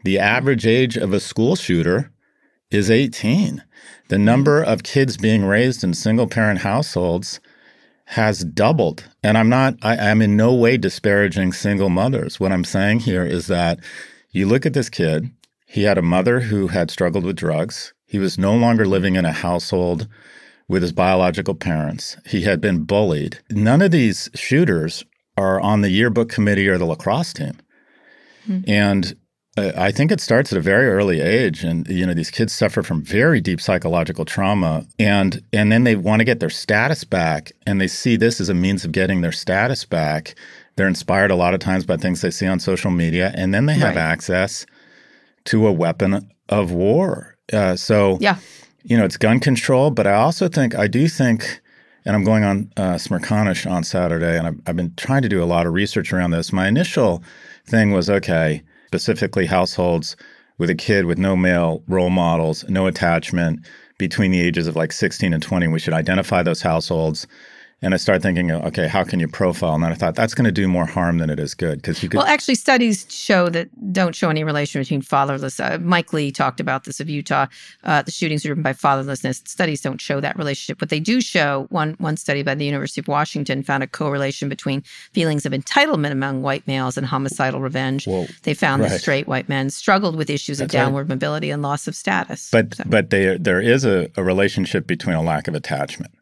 The 0.02 0.18
average 0.18 0.66
age 0.66 0.96
of 0.96 1.12
a 1.12 1.20
school 1.20 1.56
shooter 1.56 2.10
is 2.74 2.90
18. 2.90 3.62
The 4.08 4.18
number 4.18 4.62
of 4.62 4.82
kids 4.82 5.16
being 5.16 5.44
raised 5.44 5.82
in 5.82 5.94
single 5.94 6.26
parent 6.26 6.60
households 6.60 7.40
has 8.06 8.44
doubled. 8.44 9.04
And 9.22 9.38
I'm 9.38 9.48
not, 9.48 9.76
I, 9.82 9.96
am 9.96 10.20
in 10.20 10.36
no 10.36 10.52
way 10.52 10.76
disparaging 10.76 11.52
single 11.52 11.88
mothers. 11.88 12.38
What 12.38 12.52
I'm 12.52 12.64
saying 12.64 13.00
here 13.00 13.24
is 13.24 13.46
that 13.46 13.78
you 14.30 14.46
look 14.46 14.66
at 14.66 14.74
this 14.74 14.90
kid, 14.90 15.30
he 15.66 15.84
had 15.84 15.96
a 15.96 16.02
mother 16.02 16.40
who 16.40 16.68
had 16.68 16.90
struggled 16.90 17.24
with 17.24 17.36
drugs. 17.36 17.94
He 18.06 18.18
was 18.18 18.38
no 18.38 18.54
longer 18.54 18.86
living 18.86 19.16
in 19.16 19.24
a 19.24 19.32
household 19.32 20.06
with 20.68 20.82
his 20.82 20.92
biological 20.92 21.54
parents. 21.54 22.16
He 22.26 22.42
had 22.42 22.60
been 22.60 22.84
bullied. 22.84 23.38
None 23.50 23.82
of 23.82 23.90
these 23.90 24.28
shooters 24.34 25.04
are 25.36 25.60
on 25.60 25.80
the 25.80 25.90
yearbook 25.90 26.28
committee 26.28 26.68
or 26.68 26.78
the 26.78 26.84
lacrosse 26.84 27.32
team. 27.32 27.58
Mm-hmm. 28.48 28.70
And 28.70 29.16
I 29.56 29.92
think 29.92 30.10
it 30.10 30.20
starts 30.20 30.52
at 30.52 30.58
a 30.58 30.60
very 30.60 30.88
early 30.88 31.20
age, 31.20 31.62
and 31.62 31.86
you 31.86 32.04
know 32.04 32.14
these 32.14 32.30
kids 32.30 32.52
suffer 32.52 32.82
from 32.82 33.02
very 33.02 33.40
deep 33.40 33.60
psychological 33.60 34.24
trauma, 34.24 34.84
and 34.98 35.42
and 35.52 35.70
then 35.70 35.84
they 35.84 35.94
want 35.94 36.20
to 36.20 36.24
get 36.24 36.40
their 36.40 36.50
status 36.50 37.04
back, 37.04 37.52
and 37.64 37.80
they 37.80 37.86
see 37.86 38.16
this 38.16 38.40
as 38.40 38.48
a 38.48 38.54
means 38.54 38.84
of 38.84 38.90
getting 38.90 39.20
their 39.20 39.32
status 39.32 39.84
back. 39.84 40.34
They're 40.74 40.88
inspired 40.88 41.30
a 41.30 41.36
lot 41.36 41.54
of 41.54 41.60
times 41.60 41.86
by 41.86 41.98
things 41.98 42.20
they 42.20 42.32
see 42.32 42.48
on 42.48 42.58
social 42.58 42.90
media, 42.90 43.32
and 43.36 43.54
then 43.54 43.66
they 43.66 43.74
have 43.74 43.94
right. 43.94 44.02
access 44.02 44.66
to 45.44 45.68
a 45.68 45.72
weapon 45.72 46.28
of 46.48 46.72
war. 46.72 47.36
Uh, 47.52 47.76
so 47.76 48.18
yeah, 48.20 48.38
you 48.82 48.96
know 48.96 49.04
it's 49.04 49.16
gun 49.16 49.38
control, 49.38 49.92
but 49.92 50.08
I 50.08 50.14
also 50.14 50.48
think 50.48 50.74
I 50.74 50.88
do 50.88 51.06
think 51.06 51.60
and 52.04 52.16
I'm 52.16 52.24
going 52.24 52.42
on 52.42 52.72
uh, 52.76 52.94
Smerconish 52.94 53.70
on 53.70 53.84
Saturday, 53.84 54.36
and 54.36 54.48
I've, 54.48 54.60
I've, 54.66 54.76
been 54.76 54.92
trying 54.96 55.22
to 55.22 55.28
do 55.28 55.42
a 55.42 55.46
lot 55.46 55.66
of 55.66 55.72
research 55.72 56.12
around 56.12 56.32
this. 56.32 56.52
My 56.52 56.68
initial 56.68 57.22
thing 57.66 57.92
was 57.92 58.10
okay, 58.10 58.62
specifically 58.94 59.46
households 59.46 60.14
with 60.56 60.70
a 60.70 60.74
kid 60.76 61.04
with 61.04 61.18
no 61.18 61.34
male 61.34 61.82
role 61.88 62.10
models, 62.10 62.64
no 62.68 62.86
attachment 62.86 63.58
between 63.98 64.30
the 64.30 64.40
ages 64.40 64.68
of 64.68 64.76
like 64.76 64.92
16 64.92 65.34
and 65.34 65.42
20. 65.42 65.66
We 65.66 65.80
should 65.80 65.94
identify 65.94 66.44
those 66.44 66.62
households 66.62 67.26
and 67.82 67.92
I 67.92 67.96
started 67.98 68.22
thinking, 68.22 68.50
okay, 68.50 68.88
how 68.88 69.04
can 69.04 69.20
you 69.20 69.28
profile? 69.28 69.74
And 69.74 69.84
then 69.84 69.92
I 69.92 69.94
thought 69.94 70.14
that's 70.14 70.34
going 70.34 70.46
to 70.46 70.52
do 70.52 70.66
more 70.66 70.86
harm 70.86 71.18
than 71.18 71.28
it 71.28 71.38
is 71.38 71.54
good 71.54 71.82
because 71.82 72.02
you 72.02 72.08
could. 72.08 72.16
Well, 72.16 72.26
actually, 72.26 72.54
studies 72.54 73.06
show 73.10 73.48
that 73.50 73.68
don't 73.92 74.14
show 74.14 74.30
any 74.30 74.42
relation 74.42 74.80
between 74.80 75.02
fatherless. 75.02 75.60
Uh, 75.60 75.78
Mike 75.80 76.12
Lee 76.12 76.32
talked 76.32 76.60
about 76.60 76.84
this 76.84 77.00
of 77.00 77.10
Utah. 77.10 77.46
Uh, 77.82 78.02
the 78.02 78.10
shootings 78.10 78.44
are 78.44 78.48
driven 78.48 78.62
by 78.62 78.72
fatherlessness. 78.72 79.46
Studies 79.46 79.82
don't 79.82 80.00
show 80.00 80.20
that 80.20 80.36
relationship. 80.38 80.80
What 80.80 80.88
they 80.88 81.00
do 81.00 81.20
show, 81.20 81.66
one 81.70 81.94
one 81.98 82.16
study 82.16 82.42
by 82.42 82.54
the 82.54 82.64
University 82.64 83.00
of 83.00 83.08
Washington 83.08 83.62
found 83.62 83.82
a 83.82 83.86
correlation 83.86 84.48
between 84.48 84.82
feelings 85.12 85.44
of 85.44 85.52
entitlement 85.52 86.12
among 86.12 86.42
white 86.42 86.66
males 86.66 86.96
and 86.96 87.06
homicidal 87.06 87.60
revenge. 87.60 88.06
Whoa, 88.06 88.26
they 88.44 88.54
found 88.54 88.82
right. 88.82 88.90
that 88.90 89.00
straight 89.00 89.26
white 89.26 89.48
men 89.48 89.68
struggled 89.68 90.16
with 90.16 90.30
issues 90.30 90.58
that's 90.58 90.72
of 90.72 90.78
downward 90.78 91.02
right. 91.02 91.10
mobility 91.10 91.50
and 91.50 91.62
loss 91.62 91.86
of 91.86 91.94
status. 91.94 92.48
But 92.50 92.74
so. 92.76 92.84
but 92.86 93.10
they, 93.10 93.36
there 93.36 93.60
is 93.60 93.84
a, 93.84 94.10
a 94.16 94.24
relationship 94.24 94.86
between 94.86 95.16
a 95.16 95.22
lack 95.22 95.48
of 95.48 95.54
attachment 95.54 96.12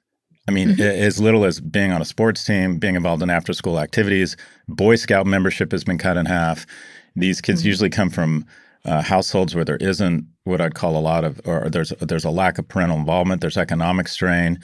I 0.49 0.51
mean, 0.51 0.71
mm-hmm. 0.71 0.83
as 0.83 1.21
little 1.21 1.45
as 1.45 1.61
being 1.61 1.93
on 1.93 2.03
a 2.03 2.05
sports 2.05 2.45
team, 2.45 2.79
being 2.79 2.97
involved 2.97 3.23
in 3.23 3.31
after 3.31 3.53
school 3.53 3.79
activities, 3.79 4.37
Boy 4.69 4.97
Scout 4.97 5.27
membership 5.27 5.71
has 5.73 5.85
been 5.85 5.99
cut 5.99 6.17
in 6.17 6.27
half. 6.27 6.67
These 7.15 7.41
kids 7.41 7.61
mm-hmm. 7.61 7.69
usually 7.69 7.91
come 7.91 8.11
from 8.11 8.45
uh, 8.85 9.03
households 9.03 9.55
where 9.55 9.65
there 9.65 9.77
isn't 9.77 10.27
what 10.45 10.61
I'd 10.61 10.75
call 10.75 10.97
a 10.97 11.01
lot 11.01 11.25
of, 11.25 11.41
or 11.45 11.69
there's 11.71 11.91
there's 12.01 12.25
a 12.25 12.31
lack 12.31 12.59
of 12.59 12.67
parental 12.67 12.99
involvement. 12.99 13.41
There's 13.41 13.57
economic 13.57 14.09
strain, 14.09 14.59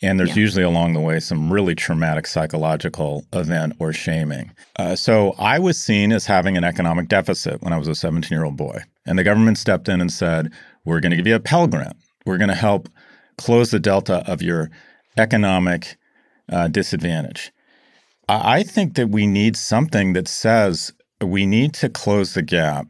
and 0.00 0.18
there's 0.18 0.30
yeah. 0.30 0.42
usually 0.42 0.62
along 0.62 0.92
the 0.92 1.00
way 1.00 1.18
some 1.18 1.52
really 1.52 1.74
traumatic 1.74 2.26
psychological 2.26 3.24
event 3.32 3.74
or 3.80 3.92
shaming. 3.92 4.52
Uh, 4.76 4.94
so 4.94 5.34
I 5.38 5.58
was 5.58 5.78
seen 5.78 6.12
as 6.12 6.26
having 6.26 6.56
an 6.56 6.64
economic 6.64 7.08
deficit 7.08 7.62
when 7.62 7.72
I 7.72 7.78
was 7.78 7.88
a 7.88 7.94
17 7.94 8.28
year 8.30 8.44
old 8.44 8.56
boy, 8.56 8.78
and 9.06 9.18
the 9.18 9.24
government 9.24 9.58
stepped 9.58 9.88
in 9.88 10.00
and 10.00 10.12
said, 10.12 10.52
"We're 10.84 11.00
going 11.00 11.10
to 11.10 11.16
give 11.16 11.26
you 11.26 11.34
a 11.34 11.40
Pell 11.40 11.66
Grant. 11.66 11.96
We're 12.24 12.38
going 12.38 12.48
to 12.48 12.54
help 12.54 12.88
close 13.38 13.70
the 13.70 13.80
delta 13.80 14.22
of 14.30 14.42
your." 14.42 14.70
Economic 15.16 15.96
uh, 16.50 16.68
disadvantage. 16.68 17.52
I 18.28 18.62
think 18.62 18.94
that 18.94 19.10
we 19.10 19.26
need 19.26 19.56
something 19.56 20.14
that 20.14 20.28
says 20.28 20.92
we 21.20 21.46
need 21.46 21.74
to 21.74 21.88
close 21.88 22.34
the 22.34 22.42
gap 22.42 22.86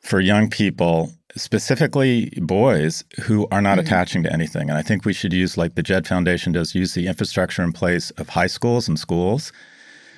for 0.00 0.20
young 0.20 0.50
people, 0.50 1.12
specifically 1.36 2.32
boys 2.36 3.04
who 3.22 3.48
are 3.50 3.62
not 3.62 3.78
mm-hmm. 3.78 3.86
attaching 3.86 4.22
to 4.24 4.32
anything. 4.32 4.68
And 4.68 4.78
I 4.78 4.82
think 4.82 5.04
we 5.04 5.12
should 5.12 5.32
use, 5.32 5.56
like 5.56 5.74
the 5.74 5.82
Jed 5.82 6.06
Foundation 6.06 6.52
does, 6.52 6.74
use 6.74 6.94
the 6.94 7.06
infrastructure 7.06 7.62
in 7.62 7.72
place 7.72 8.10
of 8.12 8.30
high 8.30 8.46
schools 8.46 8.88
and 8.88 8.98
schools 8.98 9.52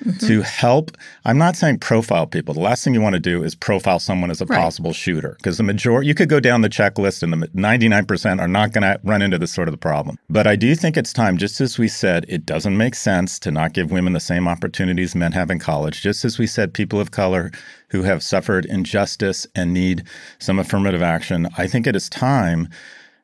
mm-hmm. 0.03 0.27
to 0.27 0.41
help. 0.41 0.97
I'm 1.25 1.37
not 1.37 1.55
saying 1.55 1.79
profile 1.79 2.27
people. 2.27 2.53
The 2.53 2.59
last 2.59 2.83
thing 2.83 2.93
you 2.93 3.01
want 3.01 3.13
to 3.13 3.19
do 3.19 3.43
is 3.43 3.55
profile 3.55 3.99
someone 3.99 4.31
as 4.31 4.41
a 4.41 4.45
right. 4.45 4.59
possible 4.59 4.93
shooter 4.93 5.35
because 5.37 5.57
the 5.57 5.63
majority, 5.63 6.07
you 6.07 6.15
could 6.15 6.29
go 6.29 6.39
down 6.39 6.61
the 6.61 6.69
checklist 6.69 7.23
and 7.23 7.33
the 7.33 7.47
99% 7.49 8.39
are 8.39 8.47
not 8.47 8.71
going 8.71 8.83
to 8.83 8.99
run 9.03 9.21
into 9.21 9.37
this 9.37 9.53
sort 9.53 9.67
of 9.67 9.71
the 9.71 9.77
problem. 9.77 10.17
But 10.29 10.47
I 10.47 10.55
do 10.55 10.75
think 10.75 10.97
it's 10.97 11.13
time, 11.13 11.37
just 11.37 11.61
as 11.61 11.77
we 11.77 11.87
said, 11.87 12.25
it 12.27 12.45
doesn't 12.45 12.77
make 12.77 12.95
sense 12.95 13.39
to 13.39 13.51
not 13.51 13.73
give 13.73 13.91
women 13.91 14.13
the 14.13 14.19
same 14.19 14.47
opportunities 14.47 15.15
men 15.15 15.31
have 15.31 15.49
in 15.49 15.59
college. 15.59 16.01
Just 16.01 16.25
as 16.25 16.37
we 16.37 16.47
said, 16.47 16.73
people 16.73 16.99
of 16.99 17.11
color 17.11 17.51
who 17.89 18.03
have 18.03 18.23
suffered 18.23 18.65
injustice 18.65 19.45
and 19.55 19.73
need 19.73 20.03
some 20.39 20.59
affirmative 20.59 21.01
action. 21.01 21.47
I 21.57 21.67
think 21.67 21.85
it 21.85 21.95
is 21.95 22.09
time 22.09 22.69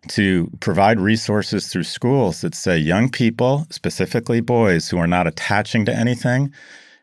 to 0.08 0.50
provide 0.60 1.00
resources 1.00 1.68
through 1.68 1.84
schools 1.84 2.42
that 2.42 2.56
say 2.56 2.78
young 2.78 3.10
people, 3.10 3.68
specifically 3.70 4.42
boys 4.42 4.90
who 4.90 4.98
are 4.98 5.08
not 5.08 5.28
attaching 5.28 5.86
to 5.86 5.96
anything, 5.96 6.52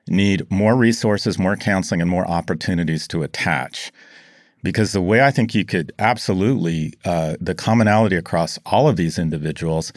need 0.09 0.51
more 0.51 0.77
resources, 0.77 1.39
more 1.39 1.57
counseling, 1.57 2.01
and 2.01 2.11
more 2.11 2.29
opportunities 2.29 3.09
to 3.09 3.23
attach. 3.23 3.93
Because 4.63 4.93
the 4.93 5.01
way 5.03 5.23
I 5.23 5.31
think 5.31 5.55
you 5.55 5.65
could 5.65 5.93
absolutely, 5.99 6.95
uh, 7.05 7.37
the 7.41 7.55
commonality 7.55 8.17
across 8.17 8.59
all 8.67 8.89
of 8.89 8.97
these 8.97 9.19
individuals 9.19 9.93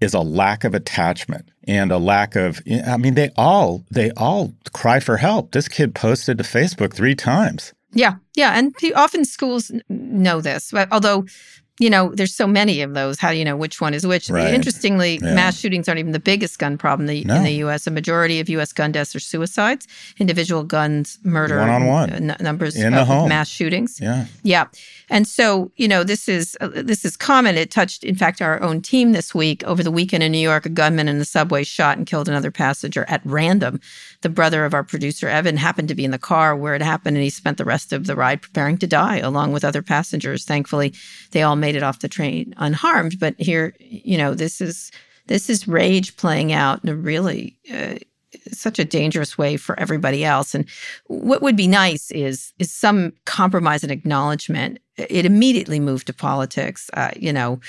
is 0.00 0.14
a 0.14 0.20
lack 0.20 0.64
of 0.64 0.74
attachment 0.74 1.48
and 1.68 1.92
a 1.92 1.98
lack 1.98 2.36
of 2.36 2.60
i 2.86 2.96
mean 2.96 3.14
they 3.14 3.30
all 3.36 3.84
they 3.90 4.10
all 4.12 4.52
cry 4.72 4.98
for 4.98 5.16
help 5.16 5.52
this 5.52 5.68
kid 5.68 5.94
posted 5.94 6.38
to 6.38 6.44
facebook 6.44 6.94
three 6.94 7.14
times 7.14 7.72
yeah 7.92 8.14
yeah 8.34 8.56
and 8.56 8.74
often 8.96 9.24
schools 9.24 9.70
know 9.88 10.40
this 10.40 10.70
but 10.72 10.88
although 10.90 11.24
you 11.80 11.88
know, 11.88 12.10
there's 12.14 12.34
so 12.34 12.46
many 12.46 12.82
of 12.82 12.92
those. 12.92 13.18
How 13.18 13.30
do 13.30 13.38
you 13.38 13.44
know 13.44 13.56
which 13.56 13.80
one 13.80 13.94
is 13.94 14.06
which? 14.06 14.28
Right. 14.28 14.52
Interestingly, 14.52 15.18
yeah. 15.22 15.34
mass 15.34 15.58
shootings 15.58 15.88
aren't 15.88 15.98
even 15.98 16.12
the 16.12 16.20
biggest 16.20 16.58
gun 16.58 16.76
problem 16.76 17.08
in 17.08 17.14
the, 17.14 17.24
no. 17.24 17.36
in 17.36 17.42
the 17.42 17.54
U.S. 17.54 17.86
A 17.86 17.90
majority 17.90 18.38
of 18.38 18.50
U.S. 18.50 18.70
gun 18.74 18.92
deaths 18.92 19.16
are 19.16 19.20
suicides. 19.20 19.88
Individual 20.18 20.62
guns 20.62 21.18
murder 21.24 21.58
one 21.58 21.70
on 21.70 21.86
one 21.86 22.36
numbers 22.38 22.76
in 22.76 22.92
the 22.92 23.04
home. 23.06 23.30
mass 23.30 23.48
shootings. 23.48 23.98
Yeah, 23.98 24.26
yeah. 24.42 24.66
And 25.10 25.26
so, 25.26 25.72
you 25.74 25.88
know, 25.88 26.04
this 26.04 26.28
is 26.28 26.56
uh, 26.60 26.68
this 26.72 27.04
is 27.04 27.16
common. 27.16 27.56
It 27.56 27.72
touched, 27.72 28.04
in 28.04 28.14
fact, 28.14 28.40
our 28.40 28.62
own 28.62 28.80
team 28.80 29.10
this 29.10 29.34
week. 29.34 29.64
Over 29.64 29.82
the 29.82 29.90
weekend 29.90 30.22
in 30.22 30.30
New 30.30 30.38
York, 30.38 30.64
a 30.64 30.70
gunman 30.70 31.08
in 31.08 31.18
the 31.18 31.24
subway 31.24 31.64
shot 31.64 31.98
and 31.98 32.06
killed 32.06 32.28
another 32.28 32.52
passenger 32.52 33.04
at 33.08 33.20
random. 33.24 33.80
The 34.20 34.28
brother 34.28 34.64
of 34.64 34.72
our 34.72 34.84
producer 34.84 35.28
Evan 35.28 35.56
happened 35.56 35.88
to 35.88 35.96
be 35.96 36.04
in 36.04 36.12
the 36.12 36.18
car 36.18 36.56
where 36.56 36.76
it 36.76 36.82
happened, 36.82 37.16
and 37.16 37.24
he 37.24 37.30
spent 37.30 37.58
the 37.58 37.64
rest 37.64 37.92
of 37.92 38.06
the 38.06 38.14
ride 38.14 38.40
preparing 38.40 38.78
to 38.78 38.86
die, 38.86 39.18
along 39.18 39.52
with 39.52 39.64
other 39.64 39.82
passengers. 39.82 40.44
Thankfully, 40.44 40.94
they 41.32 41.42
all 41.42 41.56
made 41.56 41.74
it 41.74 41.82
off 41.82 41.98
the 41.98 42.08
train 42.08 42.54
unharmed. 42.58 43.18
But 43.18 43.34
here, 43.36 43.74
you 43.80 44.16
know, 44.16 44.32
this 44.32 44.60
is 44.60 44.92
this 45.26 45.50
is 45.50 45.66
rage 45.66 46.16
playing 46.16 46.52
out 46.52 46.84
in 46.84 46.88
a 46.88 46.94
really 46.94 47.58
uh, 47.72 47.96
such 48.52 48.78
a 48.78 48.84
dangerous 48.84 49.36
way 49.36 49.56
for 49.56 49.78
everybody 49.78 50.24
else. 50.24 50.54
And 50.54 50.68
what 51.06 51.42
would 51.42 51.56
be 51.56 51.66
nice 51.66 52.10
is 52.10 52.52
is 52.58 52.72
some 52.72 53.12
compromise 53.24 53.82
and 53.82 53.92
acknowledgement. 53.92 54.78
It 55.08 55.24
immediately 55.24 55.80
moved 55.80 56.06
to 56.08 56.12
politics, 56.12 56.90
uh, 56.94 57.10
you 57.16 57.32
know, 57.32 57.60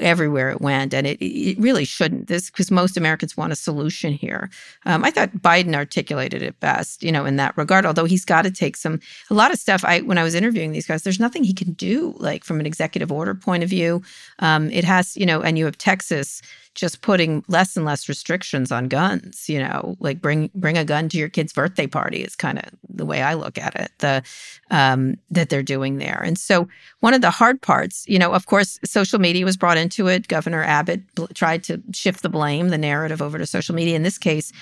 everywhere 0.00 0.50
it 0.50 0.60
went, 0.60 0.94
and 0.94 1.06
it, 1.06 1.22
it 1.22 1.58
really 1.58 1.84
shouldn't. 1.84 2.28
This 2.28 2.50
because 2.50 2.70
most 2.70 2.96
Americans 2.96 3.36
want 3.36 3.52
a 3.52 3.56
solution 3.56 4.12
here. 4.12 4.50
Um, 4.86 5.04
I 5.04 5.10
thought 5.10 5.32
Biden 5.32 5.74
articulated 5.74 6.42
it 6.42 6.58
best, 6.60 7.02
you 7.02 7.12
know, 7.12 7.24
in 7.24 7.36
that 7.36 7.56
regard. 7.56 7.86
Although 7.86 8.04
he's 8.04 8.24
got 8.24 8.42
to 8.42 8.50
take 8.50 8.76
some 8.76 9.00
a 9.30 9.34
lot 9.34 9.52
of 9.52 9.58
stuff. 9.58 9.84
I 9.84 10.00
when 10.00 10.18
I 10.18 10.22
was 10.22 10.34
interviewing 10.34 10.72
these 10.72 10.86
guys, 10.86 11.02
there's 11.02 11.20
nothing 11.20 11.44
he 11.44 11.54
can 11.54 11.72
do, 11.72 12.14
like 12.18 12.44
from 12.44 12.60
an 12.60 12.66
executive 12.66 13.12
order 13.12 13.34
point 13.34 13.62
of 13.62 13.68
view. 13.68 14.02
Um, 14.38 14.70
it 14.70 14.84
has, 14.84 15.16
you 15.16 15.26
know, 15.26 15.42
and 15.42 15.58
you 15.58 15.64
have 15.66 15.78
Texas 15.78 16.42
just 16.74 17.02
putting 17.02 17.44
less 17.48 17.76
and 17.76 17.84
less 17.84 18.08
restrictions 18.08 18.72
on 18.72 18.88
guns 18.88 19.48
you 19.48 19.58
know 19.58 19.94
like 20.00 20.20
bring 20.20 20.50
bring 20.54 20.78
a 20.78 20.84
gun 20.84 21.08
to 21.08 21.18
your 21.18 21.28
kid's 21.28 21.52
birthday 21.52 21.86
party 21.86 22.22
is 22.22 22.34
kind 22.34 22.58
of 22.58 22.64
the 22.88 23.04
way 23.04 23.22
i 23.22 23.34
look 23.34 23.58
at 23.58 23.74
it 23.76 23.90
the 23.98 24.22
um, 24.70 25.16
that 25.30 25.50
they're 25.50 25.62
doing 25.62 25.98
there 25.98 26.22
and 26.24 26.31
so 26.36 26.68
one 27.00 27.14
of 27.14 27.20
the 27.20 27.30
hard 27.30 27.60
parts 27.60 28.04
you 28.08 28.18
know 28.18 28.32
of 28.32 28.46
course 28.46 28.78
social 28.84 29.18
media 29.18 29.44
was 29.44 29.56
brought 29.56 29.76
into 29.76 30.08
it 30.08 30.28
governor 30.28 30.62
abbott 30.62 31.02
bl- 31.14 31.26
tried 31.34 31.62
to 31.62 31.82
shift 31.92 32.22
the 32.22 32.28
blame 32.28 32.68
the 32.68 32.78
narrative 32.78 33.22
over 33.22 33.38
to 33.38 33.46
social 33.46 33.74
media 33.74 33.96
in 33.96 34.02
this 34.02 34.18
case 34.18 34.52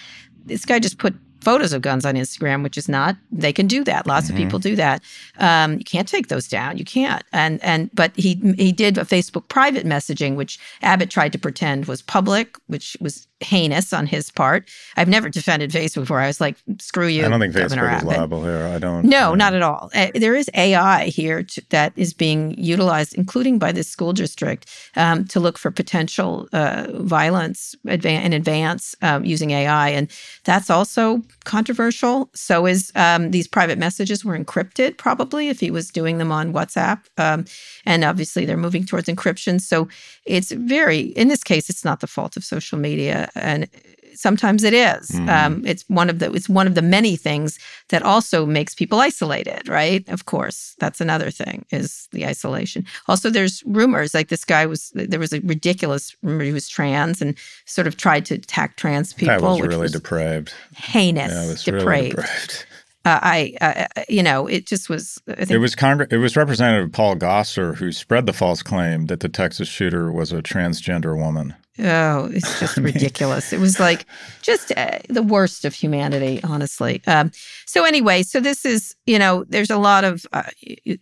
this 0.47 0.65
guy 0.65 0.79
just 0.79 0.99
put 0.99 1.15
photos 1.41 1.73
of 1.73 1.83
guns 1.83 2.05
on 2.05 2.15
Instagram, 2.15 2.62
which 2.62 2.77
is 2.77 2.89
not 2.89 3.17
they 3.33 3.53
can 3.53 3.67
do 3.67 3.85
that. 3.85 4.07
Lots 4.07 4.27
mm-hmm. 4.27 4.37
of 4.37 4.43
people 4.43 4.59
do 4.59 4.77
that. 4.77 5.03
Um, 5.39 5.79
you 5.79 5.85
can't 5.85 6.09
take 6.09 6.29
those 6.29 6.49
down. 6.49 6.79
You 6.79 6.85
can't. 6.85 7.25
And 7.33 7.62
and 7.62 7.91
but 7.95 8.12
he 8.17 8.35
he 8.57 8.73
did 8.73 8.99
a 8.99 9.05
Facebook 9.05 9.49
private 9.49 9.87
messaging, 9.87 10.37
which 10.37 10.59
Abbott 10.83 11.11
tried 11.11 11.33
to 11.33 11.39
pretend 11.39 11.87
was 11.87 12.03
public, 12.03 12.57
which 12.67 12.97
was 13.00 13.27
heinous 13.40 13.92
on 13.92 14.06
his 14.06 14.30
part. 14.30 14.68
I've 14.97 15.09
never 15.09 15.28
defended 15.28 15.70
Facebook 15.70 16.02
before. 16.02 16.20
I 16.20 16.26
was 16.26 16.40
like, 16.40 16.56
screw 16.78 17.06
you. 17.06 17.25
I 17.25 17.28
don't 17.28 17.40
think 17.40 17.54
Governor 17.54 17.82
Facebook 17.82 17.97
is 17.97 18.02
Abbott. 18.02 18.18
liable 18.18 18.44
here. 18.44 18.66
I 18.66 18.78
don't. 18.78 19.04
No, 19.04 19.35
not 19.35 19.54
at 19.54 19.62
all. 19.62 19.90
Uh, 19.94 20.09
there 20.14 20.35
is 20.35 20.50
AI 20.54 21.06
here 21.06 21.42
to, 21.42 21.62
that 21.70 21.92
is 21.97 22.12
being 22.12 22.54
utilized, 22.59 23.14
including 23.14 23.59
by 23.59 23.73
this 23.73 23.88
school 23.88 24.12
district, 24.12 24.68
um, 24.97 25.25
to 25.26 25.40
look 25.40 25.59
for 25.59 25.70
potential 25.70 26.49
uh, 26.52 26.87
violence 26.94 27.75
advan- 27.87 28.25
in 28.25 28.32
advance 28.32 28.94
um, 29.02 29.25
using 29.25 29.50
AI, 29.52 29.88
and 29.88 30.11
that's 30.44 30.70
also 30.70 31.23
controversial. 31.44 32.30
So 32.35 32.66
is 32.66 32.92
um, 32.94 33.30
these 33.30 33.49
private 33.49 33.78
messages 33.78 34.25
were 34.25 34.38
encrypted, 34.38 34.99
probably 34.99 35.49
if 35.49 35.61
he 35.61 35.70
was 35.70 35.90
doing 35.90 36.18
them 36.18 36.30
on 36.30 36.52
WhatsApp, 36.52 37.00
um, 37.16 37.44
and 37.87 38.04
obviously 38.04 38.44
they're 38.44 38.56
moving 38.56 38.85
towards 38.85 39.09
encryption. 39.09 39.61
So 39.61 39.88
it's 40.26 40.52
very, 40.52 41.00
in 41.00 41.28
this 41.28 41.42
case, 41.42 41.70
it's 41.70 41.85
not 41.85 42.00
the 42.00 42.06
fault 42.06 42.37
of 42.37 42.44
social 42.44 42.78
media, 42.78 43.29
and 43.34 43.68
sometimes 44.14 44.64
it 44.64 44.75
is. 44.75 45.10
Mhm. 45.12 45.28
Um, 45.30 45.62
it's 45.66 45.84
one 45.88 46.10
of 46.10 46.18
the 46.18 46.30
it's 46.32 46.49
one 46.49 46.66
of 46.66 46.75
the 46.75 46.82
many 46.82 47.16
things 47.16 47.58
that 47.88 48.02
also 48.02 48.44
makes 48.44 48.75
people 48.75 49.00
isolated, 49.00 49.68
right? 49.68 50.06
Of 50.08 50.26
course, 50.26 50.75
that's 50.78 51.00
another 51.00 51.30
thing 51.30 51.64
is 51.70 52.08
the 52.12 52.26
isolation. 52.26 52.84
Also, 53.08 53.30
there's 53.30 53.62
rumors 53.64 54.12
like 54.12 54.28
this 54.28 54.44
guy 54.44 54.66
was 54.66 54.90
there 54.94 55.20
was 55.20 55.32
a 55.32 55.40
ridiculous 55.40 56.14
rumor 56.22 56.44
he 56.44 56.52
was 56.52 56.68
trans 56.68 57.22
and 57.22 57.34
sort 57.66 57.87
of 57.87 57.96
tried 57.96 58.26
to 58.26 58.34
attack 58.34 58.76
trans 58.76 59.12
people, 59.14 59.34
That 59.38 59.42
was 59.42 59.60
which 59.60 59.68
really 59.70 59.80
was 59.82 59.92
depraved. 59.92 60.52
heinous, 60.76 61.32
Yeah, 61.32 61.46
was 61.46 61.64
depraved. 61.64 61.87
really 61.88 62.10
depraved. 62.10 62.66
Uh, 63.06 63.18
I, 63.22 63.54
uh, 63.62 64.02
you 64.10 64.22
know, 64.22 64.46
it 64.46 64.66
just 64.66 64.90
was. 64.90 65.18
I 65.26 65.37
think 65.37 65.52
It 65.52 65.58
was 65.58 65.75
Congre- 65.75 66.12
It 66.12 66.18
was 66.18 66.37
Representative 66.37 66.92
Paul 66.92 67.16
Gosar 67.16 67.75
who 67.76 67.92
spread 67.92 68.26
the 68.26 68.34
false 68.34 68.62
claim 68.62 69.06
that 69.06 69.20
the 69.20 69.28
Texas 69.30 69.68
shooter 69.68 70.12
was 70.12 70.32
a 70.32 70.42
transgender 70.42 71.16
woman. 71.16 71.54
Oh, 71.82 72.28
it's 72.32 72.60
just 72.60 72.76
ridiculous. 72.78 73.52
It 73.52 73.60
was 73.60 73.80
like 73.80 74.04
just 74.42 74.72
uh, 74.76 74.99
the 75.08 75.22
worst 75.22 75.64
of 75.64 75.75
humanity, 75.75 76.40
honestly. 76.44 77.02
Um, 77.06 77.30
so 77.64 77.84
anyway, 77.84 78.22
so 78.22 78.40
this 78.40 78.64
is 78.64 78.94
you 79.06 79.18
know, 79.18 79.44
there's 79.49 79.70
a 79.70 79.78
lot 79.78 80.04
of 80.04 80.26
uh, 80.32 80.42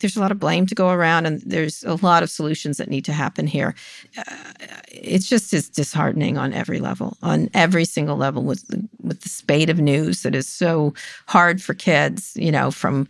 there's 0.01 0.17
a 0.17 0.21
lot 0.21 0.31
of 0.31 0.39
blame 0.39 0.67
to 0.67 0.75
go 0.75 0.91
around, 0.91 1.27
and 1.27 1.43
there's 1.45 1.83
a 1.85 1.95
lot 1.97 2.23
of 2.23 2.31
solutions 2.31 2.77
that 2.77 2.89
need 2.89 3.05
to 3.07 3.13
happen 3.13 3.47
here. 3.47 3.75
Uh, 4.17 4.35
it's 4.89 5.29
just 5.29 5.53
is 5.53 5.69
disheartening 5.69 6.39
on 6.39 6.53
every 6.53 6.81
level, 6.81 7.17
on 7.23 7.51
every 7.55 7.85
single 7.85 8.17
level, 8.17 8.43
with 8.45 8.67
the, 8.69 8.87
with 9.03 9.23
the 9.23 9.29
spate 9.29 9.71
of 9.71 9.79
news 9.79 10.23
that 10.23 10.35
is 10.35 10.49
so 10.49 10.95
hard 11.27 11.63
for 11.63 11.75
kids. 11.75 12.33
You 12.37 12.53
know, 12.53 12.71
from 12.71 13.09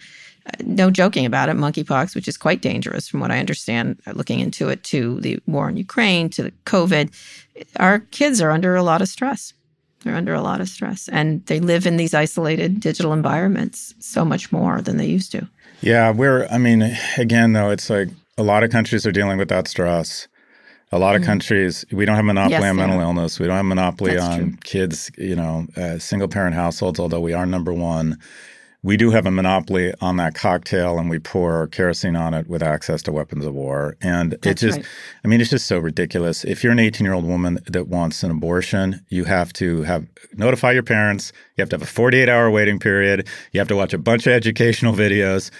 no 0.65 0.91
joking 0.91 1.27
about 1.27 1.49
it, 1.49 1.57
monkeypox, 1.57 2.15
which 2.15 2.29
is 2.29 2.37
quite 2.37 2.61
dangerous 2.61 3.09
from 3.09 3.21
what 3.21 3.31
I 3.31 3.39
understand, 3.39 4.01
uh, 4.07 4.13
looking 4.13 4.41
into 4.41 4.69
it, 4.69 4.83
to 4.85 5.21
the 5.21 5.41
war 5.47 5.69
in 5.69 5.77
Ukraine, 5.77 6.29
to 6.31 6.43
the 6.45 6.53
COVID. 6.65 7.11
Our 7.77 8.01
kids 8.01 8.41
are 8.41 8.51
under 8.51 8.77
a 8.77 8.83
lot 8.83 9.03
of 9.03 9.09
stress. 9.09 9.53
They're 10.03 10.15
under 10.15 10.35
a 10.35 10.41
lot 10.41 10.61
of 10.61 10.69
stress 10.69 11.09
and 11.09 11.45
they 11.47 11.59
live 11.59 11.85
in 11.87 11.97
these 11.97 12.15
isolated 12.15 12.81
digital 12.81 13.13
environments 13.13 13.95
so 13.99 14.25
much 14.25 14.53
more 14.53 14.81
than 14.81 14.97
they 14.97 15.07
used 15.07 15.33
to. 15.33 15.49
Yeah, 15.81 16.11
we're, 16.13 16.47
I 16.47 16.59
mean, 16.59 16.97
again, 17.17 17.53
though, 17.53 17.71
it's 17.71 17.91
like 17.91 18.09
a 18.37 18.43
lot 18.43 18.63
of 18.63 18.71
countries 18.71 19.07
are 19.07 19.13
dealing 19.13 19.39
with 19.39 19.49
that 19.49 19.69
stress. 19.69 20.29
A 20.91 20.99
lot 20.99 21.17
of 21.17 21.23
countries, 21.23 21.85
we 21.93 22.07
don't 22.07 22.17
have 22.17 22.25
monopoly 22.25 22.55
Mm-hmm. 22.55 22.63
Yes, 22.63 22.71
on 22.71 22.77
mental 22.77 23.01
illness. 23.01 23.39
We 23.39 23.47
don't 23.47 23.57
have 23.57 23.65
monopoly 23.67 24.15
That's 24.15 24.25
on 24.25 24.39
true. 24.39 24.53
kids, 24.65 25.11
you 25.19 25.37
know, 25.37 25.67
uh, 25.77 25.99
single 25.99 26.29
parent 26.29 26.55
households, 26.55 26.99
although 26.99 27.21
we 27.21 27.35
are 27.35 27.45
number 27.45 27.75
one. 27.75 28.19
We 28.89 28.97
do 28.97 29.11
have 29.11 29.27
a 29.27 29.31
monopoly 29.31 29.93
on 30.01 30.17
that 30.17 30.35
cocktail 30.35 30.99
and 30.99 31.11
we 31.11 31.19
pour 31.19 31.67
kerosene 31.67 32.17
on 32.17 32.33
it 32.33 32.49
with 32.49 32.63
access 32.63 33.03
to 33.03 33.13
weapons 33.13 33.45
of 33.45 33.53
war. 33.53 33.99
And 34.01 34.33
it 34.33 34.41
That's 34.41 34.63
just, 34.63 34.79
right. 34.79 34.87
I 35.23 35.29
mean, 35.29 35.43
it's 35.43 35.51
just 35.51 35.67
so 35.67 35.79
ridiculous. 35.79 36.43
If 36.43 36.65
you're 36.65 36.73
an 36.73 36.79
18 36.79 37.05
year 37.05 37.13
old 37.13 37.27
woman 37.27 37.59
that 37.67 37.89
wants 37.89 38.23
an 38.23 38.31
abortion, 38.31 39.05
you 39.11 39.25
have 39.25 39.53
to 39.53 39.83
have 39.83 40.07
notify 40.39 40.73
your 40.73 40.85
parents. 40.85 41.35
You 41.57 41.63
have 41.63 41.69
to 41.69 41.75
have 41.75 41.83
a 41.83 41.87
48 41.87 42.31
hour 42.31 42.51
waiting 42.51 42.79
period. 42.79 43.29
You 43.53 43.61
have 43.61 43.69
to 43.69 43.77
watch 43.77 43.93
a 43.93 43.99
bunch 43.99 44.27
of 44.27 44.33
educational 44.33 44.95
videos. 45.05 45.51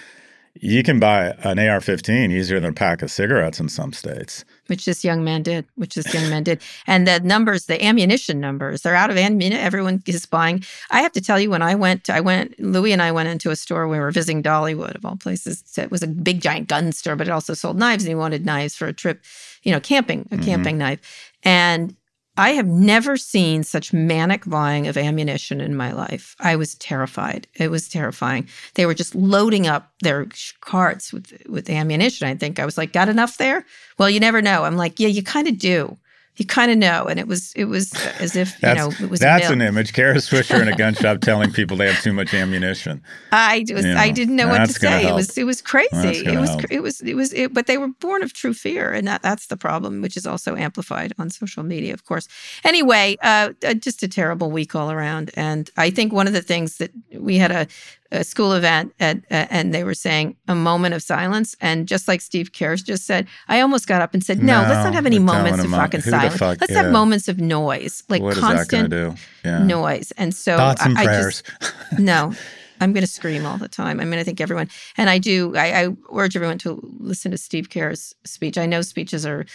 You 0.55 0.83
can 0.83 0.99
buy 0.99 1.35
an 1.43 1.59
AR 1.59 1.79
15 1.79 2.31
easier 2.31 2.59
than 2.59 2.71
a 2.71 2.73
pack 2.73 3.01
of 3.01 3.11
cigarettes 3.11 3.59
in 3.59 3.69
some 3.69 3.93
states. 3.93 4.43
which 4.67 4.85
this 4.85 5.03
young 5.03 5.23
man 5.23 5.41
did, 5.41 5.65
which 5.75 5.95
this 5.95 6.13
young 6.13 6.29
man 6.29 6.43
did. 6.43 6.61
And 6.85 7.07
the 7.07 7.19
numbers, 7.21 7.65
the 7.65 7.83
ammunition 7.83 8.39
numbers, 8.39 8.81
they're 8.81 8.95
out 8.95 9.09
of 9.09 9.17
ammunition. 9.17 9.59
Everyone 9.59 10.03
is 10.05 10.25
buying. 10.25 10.63
I 10.91 11.01
have 11.01 11.11
to 11.13 11.21
tell 11.21 11.39
you, 11.39 11.49
when 11.49 11.61
I 11.61 11.75
went, 11.75 12.09
I 12.09 12.19
went, 12.19 12.59
Louis 12.59 12.91
and 12.91 13.01
I 13.01 13.11
went 13.11 13.29
into 13.29 13.49
a 13.51 13.55
store. 13.55 13.87
We 13.87 13.99
were 13.99 14.11
visiting 14.11 14.43
Dollywood, 14.43 14.95
of 14.95 15.05
all 15.05 15.15
places. 15.15 15.63
It 15.77 15.91
was 15.91 16.03
a 16.03 16.07
big, 16.07 16.41
giant 16.41 16.67
gun 16.67 16.91
store, 16.91 17.15
but 17.15 17.27
it 17.27 17.31
also 17.31 17.53
sold 17.53 17.77
knives. 17.77 18.03
And 18.03 18.09
he 18.09 18.15
wanted 18.15 18.45
knives 18.45 18.75
for 18.75 18.87
a 18.87 18.93
trip, 18.93 19.23
you 19.63 19.71
know, 19.71 19.79
camping, 19.79 20.21
a 20.31 20.35
mm-hmm. 20.35 20.43
camping 20.43 20.77
knife. 20.77 21.33
And 21.43 21.95
I 22.39 22.51
have 22.51 22.67
never 22.67 23.17
seen 23.17 23.63
such 23.63 23.91
manic 23.91 24.45
buying 24.45 24.87
of 24.87 24.95
ammunition 24.95 25.59
in 25.59 25.75
my 25.75 25.91
life. 25.91 26.37
I 26.39 26.55
was 26.55 26.75
terrified. 26.75 27.47
It 27.55 27.69
was 27.69 27.89
terrifying. 27.89 28.47
They 28.75 28.85
were 28.85 28.93
just 28.93 29.13
loading 29.13 29.67
up 29.67 29.91
their 29.99 30.25
carts 30.61 31.11
with 31.11 31.33
with 31.49 31.69
ammunition. 31.69 32.29
I 32.29 32.35
think 32.35 32.57
I 32.57 32.63
was 32.63 32.77
like, 32.77 32.93
"Got 32.93 33.09
enough 33.09 33.35
there?" 33.39 33.65
Well, 33.97 34.09
you 34.09 34.21
never 34.21 34.41
know. 34.41 34.63
I'm 34.63 34.77
like, 34.77 35.01
"Yeah, 35.01 35.09
you 35.09 35.21
kind 35.21 35.49
of 35.49 35.57
do. 35.59 35.97
You 36.39 36.45
kind 36.45 36.71
of 36.71 36.77
know." 36.77 37.05
And 37.05 37.19
it 37.19 37.27
was 37.27 37.53
it 37.53 37.65
was 37.65 37.93
as 38.19 38.35
if 38.35 38.61
you 38.63 38.73
know 38.73 38.91
it 38.99 39.09
was. 39.09 39.19
that's 39.19 39.49
an 39.49 39.61
image. 39.61 39.93
Kara 39.93 40.15
Swisher 40.15 40.61
in 40.61 40.67
a 40.67 40.75
gun 40.75 40.93
shop 40.95 41.21
telling 41.21 41.51
people 41.51 41.77
they 41.77 41.91
have 41.91 42.01
too 42.01 42.13
much 42.13 42.33
ammunition. 42.33 43.01
I 43.31 43.65
was 43.71 43.85
You 43.85 43.93
I 43.95 44.09
didn't 44.09 44.35
know 44.35 44.47
what 44.47 44.65
to 44.65 44.73
say. 44.73 45.07
It 45.07 45.13
was 45.13 45.37
it 45.37 45.43
was 45.43 45.61
crazy. 45.61 46.25
It 46.25 46.39
was 46.39 46.49
help. 46.49 46.71
it 46.71 46.81
was 46.81 47.01
it 47.01 47.13
was 47.13 47.33
it, 47.33 47.53
but 47.53 47.67
they 47.67 47.77
were 47.77 47.89
born 47.99 48.23
of 48.23 48.33
true 48.33 48.53
fear, 48.53 48.91
and 48.91 49.07
that 49.07 49.21
that's 49.21 49.47
the 49.47 49.57
problem, 49.57 50.01
which 50.01 50.17
is 50.17 50.25
also 50.25 50.55
amplified 50.55 51.13
on 51.19 51.29
social 51.29 51.63
media, 51.63 51.93
of 51.93 52.05
course. 52.05 52.27
Anyway, 52.63 53.17
uh, 53.21 53.51
uh, 53.65 53.73
just 53.73 54.01
a 54.03 54.07
terrible 54.07 54.49
week 54.49 54.75
all 54.75 54.91
around, 54.91 55.31
and 55.35 55.69
I 55.77 55.89
think 55.89 56.13
one 56.13 56.27
of 56.27 56.33
the 56.33 56.41
things 56.41 56.77
that 56.77 56.91
we 57.13 57.37
had 57.37 57.51
a, 57.51 57.67
a 58.11 58.23
school 58.23 58.53
event 58.53 58.93
at, 58.99 59.17
uh, 59.29 59.45
and 59.49 59.73
they 59.73 59.83
were 59.83 59.93
saying 59.93 60.35
a 60.47 60.55
moment 60.55 60.95
of 60.95 61.03
silence, 61.03 61.55
and 61.61 61.87
just 61.87 62.07
like 62.07 62.21
Steve 62.21 62.51
Kerr 62.53 62.75
just 62.75 63.05
said, 63.05 63.27
I 63.47 63.61
almost 63.61 63.87
got 63.87 64.01
up 64.01 64.13
and 64.13 64.23
said, 64.23 64.41
no, 64.41 64.61
let's 64.61 64.83
not 64.83 64.93
have 64.93 65.05
any 65.05 65.19
moments 65.19 65.63
of 65.63 65.73
uh, 65.73 65.77
fucking 65.77 66.01
silence. 66.01 66.37
fuck- 66.37 66.59
let's 66.59 66.73
yeah. 66.73 66.83
have 66.83 66.91
moments 66.91 67.27
of 67.27 67.39
noise, 67.39 68.03
like 68.09 68.21
what 68.21 68.35
is 68.35 68.41
that 68.41 68.67
going 68.67 68.89
to 68.89 69.05
constant? 69.07 69.19
Yeah. 69.45 69.63
noise, 69.63 70.11
and 70.17 70.33
so 70.33 70.57
Thoughts 70.57 70.85
and 70.85 70.97
I, 70.97 71.01
I 71.03 71.05
just 71.05 71.43
no 71.99 72.33
i'm 72.81 72.93
going 72.93 73.01
to 73.03 73.11
scream 73.11 73.45
all 73.45 73.57
the 73.57 73.67
time 73.67 73.99
i 73.99 74.05
mean 74.05 74.19
i 74.19 74.23
think 74.23 74.39
everyone 74.39 74.69
and 74.97 75.09
i 75.09 75.17
do 75.17 75.55
i, 75.55 75.83
I 75.83 75.89
urge 76.13 76.35
everyone 76.35 76.57
to 76.59 76.79
listen 76.99 77.31
to 77.31 77.37
steve 77.37 77.69
kerr's 77.69 78.15
speech 78.23 78.57
i 78.57 78.65
know 78.65 78.81
speeches 78.81 79.25
are 79.25 79.45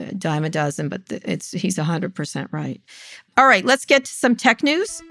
a 0.00 0.14
dime 0.14 0.44
a 0.44 0.50
dozen 0.50 0.88
but 0.88 1.02
it's 1.08 1.52
he's 1.52 1.76
100% 1.76 2.52
right 2.52 2.80
all 3.36 3.46
right 3.46 3.64
let's 3.64 3.84
get 3.84 4.04
to 4.04 4.12
some 4.12 4.34
tech 4.34 4.62
news 4.62 5.02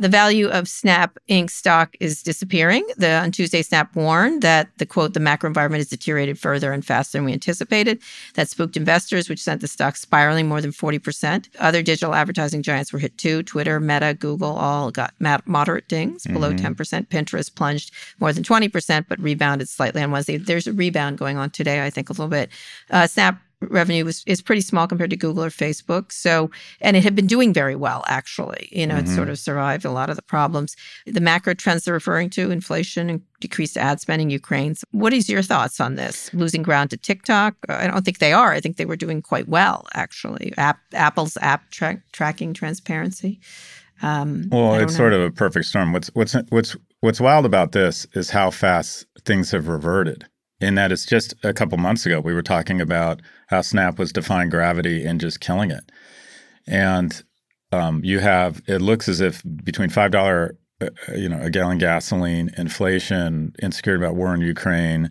the 0.00 0.08
value 0.08 0.48
of 0.48 0.66
Snap 0.66 1.18
Inc. 1.28 1.50
stock 1.50 1.94
is 2.00 2.22
disappearing. 2.22 2.86
The 2.96 3.12
on 3.12 3.30
Tuesday, 3.30 3.62
Snap 3.62 3.94
warned 3.94 4.42
that 4.42 4.70
the 4.78 4.86
quote 4.86 5.14
the 5.14 5.20
macro 5.20 5.46
environment 5.46 5.80
has 5.80 5.88
deteriorated 5.88 6.38
further 6.38 6.72
and 6.72 6.84
faster 6.84 7.18
than 7.18 7.26
we 7.26 7.32
anticipated. 7.32 8.00
That 8.34 8.48
spooked 8.48 8.76
investors, 8.76 9.28
which 9.28 9.40
sent 9.40 9.60
the 9.60 9.68
stock 9.68 9.96
spiraling 9.96 10.48
more 10.48 10.60
than 10.60 10.72
forty 10.72 10.98
percent. 10.98 11.50
Other 11.58 11.82
digital 11.82 12.14
advertising 12.14 12.62
giants 12.62 12.92
were 12.92 12.98
hit 12.98 13.16
too. 13.18 13.42
Twitter, 13.42 13.78
Meta, 13.78 14.14
Google 14.18 14.56
all 14.56 14.90
got 14.90 15.14
moderate 15.46 15.88
dings, 15.88 16.26
below 16.26 16.54
ten 16.54 16.74
percent. 16.74 17.10
Pinterest 17.10 17.54
plunged 17.54 17.92
more 18.18 18.32
than 18.32 18.42
twenty 18.42 18.68
percent, 18.68 19.06
but 19.08 19.20
rebounded 19.20 19.68
slightly 19.68 20.02
on 20.02 20.10
Wednesday. 20.10 20.38
There's 20.38 20.66
a 20.66 20.72
rebound 20.72 21.18
going 21.18 21.36
on 21.36 21.50
today, 21.50 21.84
I 21.84 21.90
think, 21.90 22.08
a 22.08 22.12
little 22.12 22.28
bit. 22.28 22.48
Uh, 22.90 23.06
Snap 23.06 23.38
revenue 23.62 24.04
was 24.04 24.22
is 24.26 24.40
pretty 24.42 24.60
small 24.62 24.86
compared 24.86 25.10
to 25.10 25.16
Google 25.16 25.44
or 25.44 25.50
Facebook. 25.50 26.12
So, 26.12 26.50
and 26.80 26.96
it 26.96 27.02
had 27.02 27.14
been 27.14 27.26
doing 27.26 27.52
very 27.52 27.76
well 27.76 28.04
actually. 28.08 28.68
You 28.72 28.86
know, 28.86 28.96
it 28.96 29.08
sort 29.08 29.28
of 29.28 29.38
survived 29.38 29.84
a 29.84 29.90
lot 29.90 30.10
of 30.10 30.16
the 30.16 30.22
problems. 30.22 30.76
The 31.06 31.20
macro 31.20 31.54
trends 31.54 31.84
they're 31.84 31.94
referring 31.94 32.30
to: 32.30 32.50
inflation 32.50 33.10
and 33.10 33.22
decreased 33.40 33.76
ad 33.76 34.00
spending, 34.00 34.30
Ukraine. 34.30 34.74
What 34.92 35.12
is 35.12 35.28
your 35.28 35.42
thoughts 35.42 35.80
on 35.80 35.96
this? 35.96 36.32
Losing 36.34 36.62
ground 36.62 36.90
to 36.90 36.96
TikTok? 36.96 37.54
I 37.68 37.86
don't 37.86 38.04
think 38.04 38.18
they 38.18 38.32
are. 38.32 38.52
I 38.52 38.60
think 38.60 38.76
they 38.76 38.84
were 38.84 38.96
doing 38.96 39.22
quite 39.22 39.48
well 39.48 39.86
actually. 39.94 40.52
App, 40.56 40.78
Apple's 40.92 41.36
app 41.40 41.70
tra- 41.70 42.02
tracking 42.12 42.54
transparency. 42.54 43.40
Um, 44.02 44.48
Well, 44.50 44.74
it's 44.76 44.92
know. 44.94 44.96
sort 44.96 45.12
of 45.12 45.20
a 45.20 45.30
perfect 45.30 45.66
storm. 45.66 45.92
What's 45.92 46.08
what's 46.14 46.34
what's 46.48 46.76
what's 47.00 47.20
wild 47.20 47.44
about 47.44 47.72
this 47.72 48.06
is 48.14 48.30
how 48.30 48.50
fast 48.50 49.06
things 49.24 49.50
have 49.50 49.68
reverted. 49.68 50.26
In 50.60 50.74
that 50.74 50.92
it's 50.92 51.06
just 51.06 51.34
a 51.42 51.54
couple 51.54 51.78
months 51.78 52.04
ago 52.04 52.20
we 52.20 52.34
were 52.34 52.42
talking 52.42 52.80
about 52.80 53.20
how 53.50 53.60
Snap 53.60 53.98
was 53.98 54.12
defying 54.12 54.48
gravity 54.48 55.04
and 55.04 55.20
just 55.20 55.40
killing 55.40 55.70
it, 55.70 55.92
and 56.66 57.22
um, 57.72 58.02
you 58.04 58.18
have 58.20 58.62
it 58.66 58.80
looks 58.80 59.08
as 59.08 59.20
if 59.20 59.42
between 59.64 59.90
five 59.90 60.10
dollar, 60.10 60.56
uh, 60.80 60.88
you 61.14 61.28
know, 61.28 61.40
a 61.40 61.50
gallon 61.50 61.78
gasoline, 61.78 62.50
inflation, 62.56 63.52
insecurity 63.62 64.02
about 64.02 64.16
war 64.16 64.34
in 64.34 64.40
Ukraine, 64.40 65.10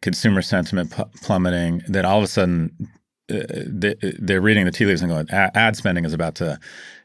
consumer 0.00 0.42
sentiment 0.42 0.90
pl- 0.90 1.10
plummeting, 1.22 1.82
that 1.88 2.04
all 2.04 2.18
of 2.18 2.24
a 2.24 2.28
sudden 2.28 2.74
uh, 3.30 3.42
they, 3.66 3.94
they're 4.18 4.40
reading 4.40 4.64
the 4.64 4.70
tea 4.70 4.86
leaves 4.86 5.02
and 5.02 5.10
going, 5.10 5.28
ad 5.30 5.76
spending 5.76 6.04
is 6.04 6.14
about 6.14 6.34
to 6.36 6.58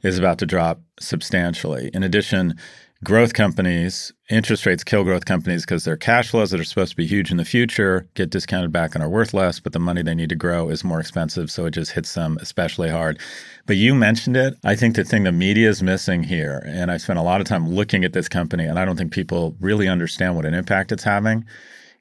is 0.03 0.17
about 0.17 0.37
to 0.39 0.45
drop 0.45 0.81
substantially. 0.99 1.89
In 1.93 2.03
addition, 2.03 2.55
growth 3.03 3.33
companies, 3.33 4.11
interest 4.29 4.65
rates 4.65 4.83
kill 4.83 5.03
growth 5.03 5.25
companies 5.25 5.63
because 5.63 5.83
their 5.83 5.97
cash 5.97 6.29
flows 6.29 6.51
that 6.51 6.59
are 6.59 6.63
supposed 6.63 6.91
to 6.91 6.95
be 6.95 7.05
huge 7.05 7.31
in 7.31 7.37
the 7.37 7.45
future 7.45 8.07
get 8.15 8.29
discounted 8.29 8.71
back 8.71 8.95
and 8.95 9.03
are 9.03 9.09
worth 9.09 9.33
less, 9.33 9.59
but 9.59 9.73
the 9.73 9.79
money 9.79 10.01
they 10.01 10.15
need 10.15 10.29
to 10.29 10.35
grow 10.35 10.69
is 10.69 10.83
more 10.83 10.99
expensive. 10.99 11.51
So 11.51 11.65
it 11.65 11.71
just 11.71 11.91
hits 11.91 12.13
them 12.13 12.37
especially 12.41 12.89
hard. 12.89 13.19
But 13.65 13.77
you 13.77 13.93
mentioned 13.93 14.37
it. 14.37 14.55
I 14.63 14.75
think 14.75 14.95
the 14.95 15.03
thing 15.03 15.23
the 15.23 15.31
media 15.31 15.69
is 15.69 15.83
missing 15.83 16.23
here, 16.23 16.63
and 16.65 16.91
I 16.91 16.97
spent 16.97 17.19
a 17.19 17.23
lot 17.23 17.41
of 17.41 17.47
time 17.47 17.69
looking 17.69 18.03
at 18.03 18.13
this 18.13 18.29
company, 18.29 18.65
and 18.65 18.79
I 18.79 18.85
don't 18.85 18.97
think 18.97 19.11
people 19.11 19.55
really 19.59 19.87
understand 19.87 20.35
what 20.35 20.45
an 20.45 20.53
impact 20.53 20.91
it's 20.91 21.03
having, 21.03 21.45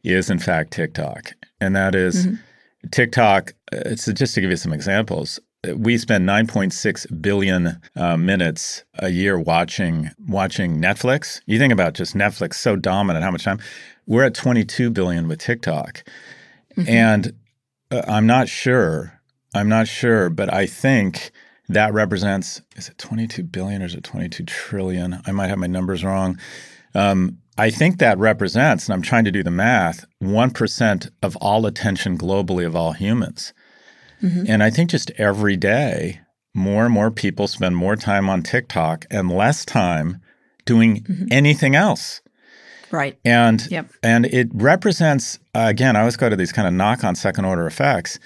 is 0.05 0.31
in 0.31 0.38
fact 0.38 0.73
TikTok. 0.73 1.33
And 1.61 1.77
that 1.77 1.95
is, 1.95 2.27
mm-hmm. 2.27 2.37
TikTok, 2.91 3.53
it's 3.71 4.07
just 4.07 4.35
to 4.35 4.41
give 4.41 4.51
you 4.51 4.57
some 4.57 4.73
examples 4.73 5.38
we 5.77 5.96
spend 5.96 6.29
9.6 6.29 7.22
billion 7.22 7.81
uh, 7.94 8.16
minutes 8.16 8.85
a 8.98 9.11
year 9.11 9.38
watching 9.38 10.11
watching 10.27 10.81
Netflix. 10.81 11.40
You 11.46 11.59
think 11.59 11.72
about 11.72 11.94
just 11.94 12.14
Netflix 12.14 12.55
so 12.55 12.75
dominant 12.75 13.25
how 13.25 13.31
much 13.31 13.44
time 13.44 13.61
we're 14.07 14.25
at 14.25 14.35
22 14.35 14.90
billion 14.90 15.29
with 15.29 15.38
TikTok. 15.38 16.03
Mm-hmm. 16.77 16.88
And 16.88 17.33
uh, 17.90 18.03
I'm 18.09 18.27
not 18.27 18.48
sure. 18.48 19.20
I'm 19.55 19.68
not 19.68 19.87
sure, 19.87 20.31
but 20.31 20.53
I 20.53 20.66
think 20.66 21.31
that 21.68 21.92
represents 21.92 22.61
is 22.77 22.88
it 22.88 22.98
22 22.98 23.44
billion 23.44 23.83
or 23.83 23.87
is 23.87 23.94
it 23.94 24.03
22 24.03 24.44
trillion? 24.44 25.20
I 25.27 25.33
might 25.33 25.48
have 25.48 25.59
my 25.59 25.68
numbers 25.68 26.03
wrong. 26.03 26.38
Um, 26.94 27.38
I 27.59 27.70
think 27.70 27.98
that 27.98 28.18
represents, 28.18 28.87
and 28.87 28.94
I'm 28.94 29.03
trying 29.03 29.25
to 29.25 29.31
do 29.31 29.42
the 29.42 29.51
math, 29.51 30.07
1% 30.22 31.11
of 31.22 31.37
all 31.37 31.66
attention 31.66 32.16
globally 32.16 32.66
of 32.66 32.75
all 32.75 32.92
humans. 32.92 33.53
Mm-hmm. 34.22 34.44
And 34.48 34.62
I 34.62 34.70
think 34.70 34.90
just 34.90 35.11
every 35.12 35.56
day, 35.56 36.20
more 36.54 36.85
and 36.85 36.94
more 36.94 37.11
people 37.11 37.46
spend 37.46 37.76
more 37.76 37.96
time 37.96 38.28
on 38.28 38.42
TikTok 38.42 39.06
and 39.11 39.30
less 39.30 39.64
time 39.64 40.20
doing 40.64 41.02
mm-hmm. 41.02 41.26
anything 41.30 41.74
else. 41.74 42.20
Right. 42.90 43.18
And 43.24 43.66
yep. 43.70 43.90
and 44.02 44.26
it 44.26 44.48
represents 44.52 45.38
uh, 45.54 45.66
again, 45.68 45.96
I 45.96 46.00
always 46.00 46.16
go 46.16 46.28
to 46.28 46.37
these 46.37 46.52
kind 46.52 46.68
of 46.68 46.74
knock 46.74 47.04
on 47.04 47.14
second 47.14 47.46
order 47.46 47.66
effects. 47.66 48.18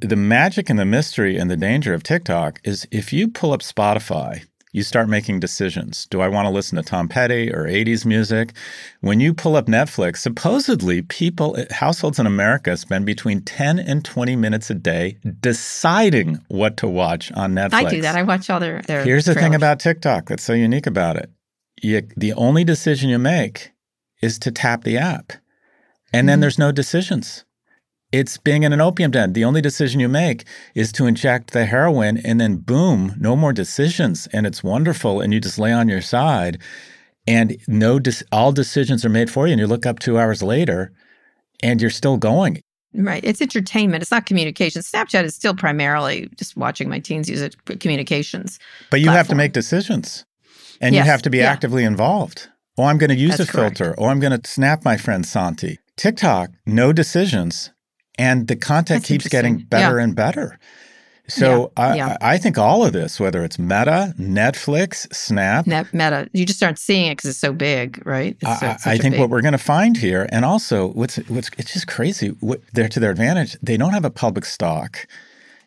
The 0.00 0.16
magic 0.16 0.70
and 0.70 0.78
the 0.78 0.84
mystery 0.84 1.36
and 1.36 1.50
the 1.50 1.56
danger 1.56 1.94
of 1.94 2.02
TikTok 2.02 2.60
is 2.64 2.86
if 2.90 3.12
you 3.12 3.28
pull 3.28 3.52
up 3.52 3.60
Spotify 3.60 4.44
you 4.72 4.82
start 4.82 5.08
making 5.08 5.40
decisions. 5.40 6.06
Do 6.06 6.20
I 6.20 6.28
want 6.28 6.46
to 6.46 6.50
listen 6.50 6.76
to 6.76 6.82
Tom 6.82 7.08
Petty 7.08 7.52
or 7.52 7.64
80s 7.64 8.04
music? 8.04 8.52
When 9.00 9.20
you 9.20 9.32
pull 9.32 9.56
up 9.56 9.66
Netflix, 9.66 10.18
supposedly 10.18 11.02
people, 11.02 11.56
households 11.70 12.18
in 12.18 12.26
America 12.26 12.76
spend 12.76 13.06
between 13.06 13.40
10 13.42 13.78
and 13.78 14.04
20 14.04 14.36
minutes 14.36 14.70
a 14.70 14.74
day 14.74 15.18
deciding 15.40 16.38
what 16.48 16.76
to 16.78 16.88
watch 16.88 17.32
on 17.32 17.54
Netflix. 17.54 17.72
I 17.72 17.90
do 17.90 18.00
that. 18.02 18.16
I 18.16 18.22
watch 18.22 18.50
all 18.50 18.60
their, 18.60 18.82
their 18.82 19.04
Here's 19.04 19.24
trailers. 19.24 19.36
the 19.36 19.40
thing 19.40 19.54
about 19.54 19.80
TikTok 19.80 20.26
that's 20.28 20.44
so 20.44 20.52
unique 20.52 20.86
about 20.86 21.16
it. 21.16 21.30
You, 21.80 22.02
the 22.16 22.32
only 22.34 22.64
decision 22.64 23.08
you 23.08 23.18
make 23.18 23.72
is 24.20 24.38
to 24.40 24.50
tap 24.50 24.84
the 24.84 24.98
app. 24.98 25.32
And 26.12 26.22
mm-hmm. 26.22 26.26
then 26.26 26.40
there's 26.40 26.58
no 26.58 26.72
decisions. 26.72 27.44
It's 28.10 28.38
being 28.38 28.62
in 28.62 28.72
an 28.72 28.80
opium 28.80 29.10
den. 29.10 29.34
The 29.34 29.44
only 29.44 29.60
decision 29.60 30.00
you 30.00 30.08
make 30.08 30.44
is 30.74 30.92
to 30.92 31.06
inject 31.06 31.50
the 31.50 31.66
heroin, 31.66 32.16
and 32.18 32.40
then 32.40 32.56
boom, 32.56 33.14
no 33.18 33.36
more 33.36 33.52
decisions. 33.52 34.26
And 34.32 34.46
it's 34.46 34.64
wonderful. 34.64 35.20
And 35.20 35.32
you 35.32 35.40
just 35.40 35.58
lay 35.58 35.72
on 35.72 35.88
your 35.88 36.00
side, 36.00 36.58
and 37.26 37.58
no, 37.68 38.00
all 38.32 38.52
decisions 38.52 39.04
are 39.04 39.10
made 39.10 39.30
for 39.30 39.46
you. 39.46 39.52
And 39.52 39.60
you 39.60 39.66
look 39.66 39.84
up 39.84 39.98
two 39.98 40.18
hours 40.18 40.42
later, 40.42 40.90
and 41.62 41.82
you're 41.82 41.90
still 41.90 42.16
going. 42.16 42.62
Right. 42.94 43.22
It's 43.22 43.42
entertainment. 43.42 44.00
It's 44.00 44.10
not 44.10 44.24
communication. 44.24 44.80
Snapchat 44.80 45.24
is 45.24 45.34
still 45.34 45.54
primarily 45.54 46.30
just 46.36 46.56
watching 46.56 46.88
my 46.88 47.00
teens 47.00 47.28
use 47.28 47.42
it 47.42 47.56
for 47.66 47.76
communications. 47.76 48.58
But 48.90 49.00
you 49.00 49.06
platform. 49.06 49.16
have 49.18 49.28
to 49.28 49.34
make 49.34 49.52
decisions, 49.52 50.24
and 50.80 50.94
yes. 50.94 51.04
you 51.04 51.10
have 51.10 51.22
to 51.22 51.30
be 51.30 51.38
yeah. 51.38 51.52
actively 51.52 51.84
involved. 51.84 52.48
Oh, 52.78 52.84
I'm 52.84 52.96
going 52.96 53.10
to 53.10 53.16
use 53.16 53.36
That's 53.36 53.50
a 53.50 53.52
filter. 53.52 53.84
Correct. 53.84 53.98
Oh, 54.00 54.06
I'm 54.06 54.20
going 54.20 54.40
to 54.40 54.48
snap 54.48 54.84
my 54.84 54.96
friend 54.96 55.26
Santi. 55.26 55.78
TikTok, 55.96 56.50
no 56.64 56.92
decisions 56.92 57.72
and 58.18 58.48
the 58.48 58.56
content 58.56 59.02
That's 59.02 59.08
keeps 59.08 59.28
getting 59.28 59.58
better 59.58 59.98
yeah. 59.98 60.04
and 60.04 60.14
better. 60.14 60.58
So 61.28 61.72
yeah, 61.76 61.84
I, 61.84 61.96
yeah. 61.96 62.16
I 62.22 62.38
think 62.38 62.56
all 62.56 62.86
of 62.86 62.94
this, 62.94 63.20
whether 63.20 63.44
it's 63.44 63.58
Meta, 63.58 64.14
Netflix, 64.18 65.12
Snap, 65.14 65.66
Net, 65.66 65.92
Meta, 65.92 66.28
you 66.32 66.46
just 66.46 66.62
aren't 66.62 66.78
seeing 66.78 67.10
it 67.10 67.16
because 67.16 67.30
it's 67.30 67.38
so 67.38 67.52
big, 67.52 68.04
right? 68.06 68.34
It's, 68.40 68.62
I, 68.62 68.78
I 68.86 68.98
think 68.98 69.12
big... 69.12 69.20
what 69.20 69.28
we're 69.28 69.42
going 69.42 69.52
to 69.52 69.58
find 69.58 69.96
here, 69.96 70.26
and 70.32 70.44
also 70.44 70.88
what's 70.88 71.16
what's 71.28 71.50
it's 71.58 71.74
just 71.74 71.86
crazy. 71.86 72.28
What, 72.40 72.62
they're 72.72 72.88
to 72.88 73.00
their 73.00 73.10
advantage. 73.10 73.58
They 73.62 73.76
don't 73.76 73.92
have 73.92 74.06
a 74.06 74.10
public 74.10 74.46
stock. 74.46 75.06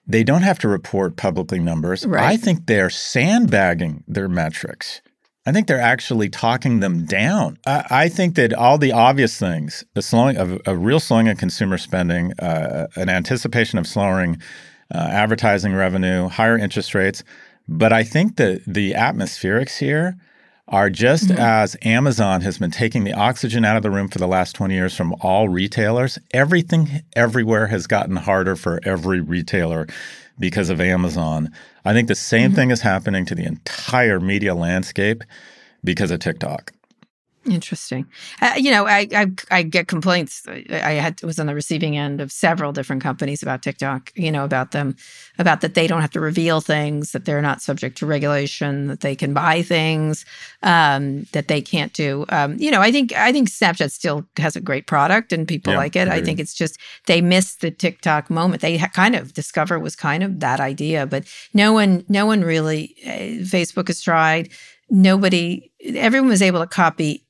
They 0.07 0.23
don't 0.23 0.41
have 0.41 0.57
to 0.59 0.67
report 0.67 1.15
publicly 1.15 1.59
numbers. 1.59 2.07
Right. 2.07 2.23
I 2.23 2.37
think 2.37 2.65
they're 2.65 2.89
sandbagging 2.89 4.03
their 4.07 4.27
metrics. 4.27 5.01
I 5.45 5.51
think 5.51 5.67
they're 5.67 5.81
actually 5.81 6.29
talking 6.29 6.81
them 6.81 7.05
down. 7.05 7.57
I, 7.65 7.85
I 7.89 8.09
think 8.09 8.35
that 8.35 8.53
all 8.53 8.77
the 8.77 8.91
obvious 8.91 9.37
things, 9.37 9.83
the 9.95 10.01
slowing 10.01 10.37
of 10.37 10.61
a 10.65 10.75
real 10.75 10.99
slowing 10.99 11.27
of 11.29 11.37
consumer 11.37 11.77
spending, 11.77 12.33
uh, 12.39 12.87
an 12.95 13.09
anticipation 13.09 13.79
of 13.79 13.87
slowing 13.87 14.39
uh, 14.93 14.97
advertising 14.97 15.73
revenue, 15.73 16.27
higher 16.27 16.57
interest 16.57 16.93
rates, 16.93 17.23
but 17.67 17.93
I 17.93 18.03
think 18.03 18.35
that 18.35 18.61
the 18.67 18.93
atmospherics 18.93 19.79
here 19.79 20.17
are 20.67 20.89
just 20.89 21.27
mm-hmm. 21.27 21.39
as 21.39 21.75
Amazon 21.81 22.41
has 22.41 22.57
been 22.57 22.71
taking 22.71 23.03
the 23.03 23.13
oxygen 23.13 23.65
out 23.65 23.77
of 23.77 23.83
the 23.83 23.91
room 23.91 24.07
for 24.07 24.19
the 24.19 24.27
last 24.27 24.53
20 24.53 24.73
years 24.73 24.95
from 24.95 25.13
all 25.21 25.49
retailers. 25.49 26.17
Everything 26.33 27.01
everywhere 27.15 27.67
has 27.67 27.87
gotten 27.87 28.15
harder 28.15 28.55
for 28.55 28.79
every 28.83 29.19
retailer 29.19 29.87
because 30.39 30.69
of 30.69 30.79
Amazon. 30.79 31.51
I 31.83 31.93
think 31.93 32.07
the 32.07 32.15
same 32.15 32.49
mm-hmm. 32.49 32.55
thing 32.55 32.71
is 32.71 32.81
happening 32.81 33.25
to 33.25 33.35
the 33.35 33.45
entire 33.45 34.19
media 34.19 34.53
landscape 34.53 35.23
because 35.83 36.11
of 36.11 36.19
TikTok. 36.19 36.73
Interesting. 37.43 38.05
Uh, 38.39 38.53
you 38.55 38.69
know, 38.69 38.85
I, 38.85 39.07
I, 39.15 39.27
I 39.49 39.63
get 39.63 39.87
complaints. 39.87 40.43
I 40.47 40.91
had 40.91 41.23
was 41.23 41.39
on 41.39 41.47
the 41.47 41.55
receiving 41.55 41.97
end 41.97 42.21
of 42.21 42.31
several 42.31 42.71
different 42.71 43.01
companies 43.01 43.41
about 43.41 43.63
TikTok. 43.63 44.11
You 44.15 44.31
know, 44.31 44.45
about 44.45 44.71
them, 44.71 44.95
about 45.39 45.61
that 45.61 45.73
they 45.73 45.87
don't 45.87 46.01
have 46.01 46.11
to 46.11 46.19
reveal 46.19 46.61
things, 46.61 47.13
that 47.13 47.25
they're 47.25 47.41
not 47.41 47.59
subject 47.59 47.97
to 47.97 48.05
regulation, 48.05 48.87
that 48.87 48.99
they 48.99 49.15
can 49.15 49.33
buy 49.33 49.63
things 49.63 50.23
um, 50.61 51.23
that 51.31 51.47
they 51.47 51.61
can't 51.61 51.93
do. 51.93 52.25
Um, 52.29 52.57
you 52.59 52.69
know, 52.69 52.79
I 52.79 52.91
think 52.91 53.11
I 53.13 53.31
think 53.31 53.49
Snapchat 53.49 53.91
still 53.91 54.23
has 54.37 54.55
a 54.55 54.61
great 54.61 54.85
product 54.85 55.33
and 55.33 55.47
people 55.47 55.73
yeah, 55.73 55.79
like 55.79 55.95
it. 55.95 56.07
I, 56.07 56.17
I 56.17 56.21
think 56.21 56.39
it's 56.39 56.53
just 56.53 56.77
they 57.07 57.21
missed 57.21 57.61
the 57.61 57.71
TikTok 57.71 58.29
moment. 58.29 58.61
They 58.61 58.77
ha- 58.77 58.89
kind 58.93 59.15
of 59.15 59.33
discover 59.33 59.79
was 59.79 59.95
kind 59.95 60.21
of 60.21 60.41
that 60.41 60.59
idea, 60.59 61.07
but 61.07 61.25
no 61.55 61.73
one, 61.73 62.05
no 62.07 62.27
one 62.27 62.41
really. 62.41 62.95
Uh, 63.03 63.41
Facebook 63.49 63.87
has 63.87 63.99
tried. 63.99 64.51
Nobody, 64.89 65.71
everyone 65.95 66.29
was 66.29 66.41
able 66.41 66.59
to 66.59 66.67
copy 66.67 67.25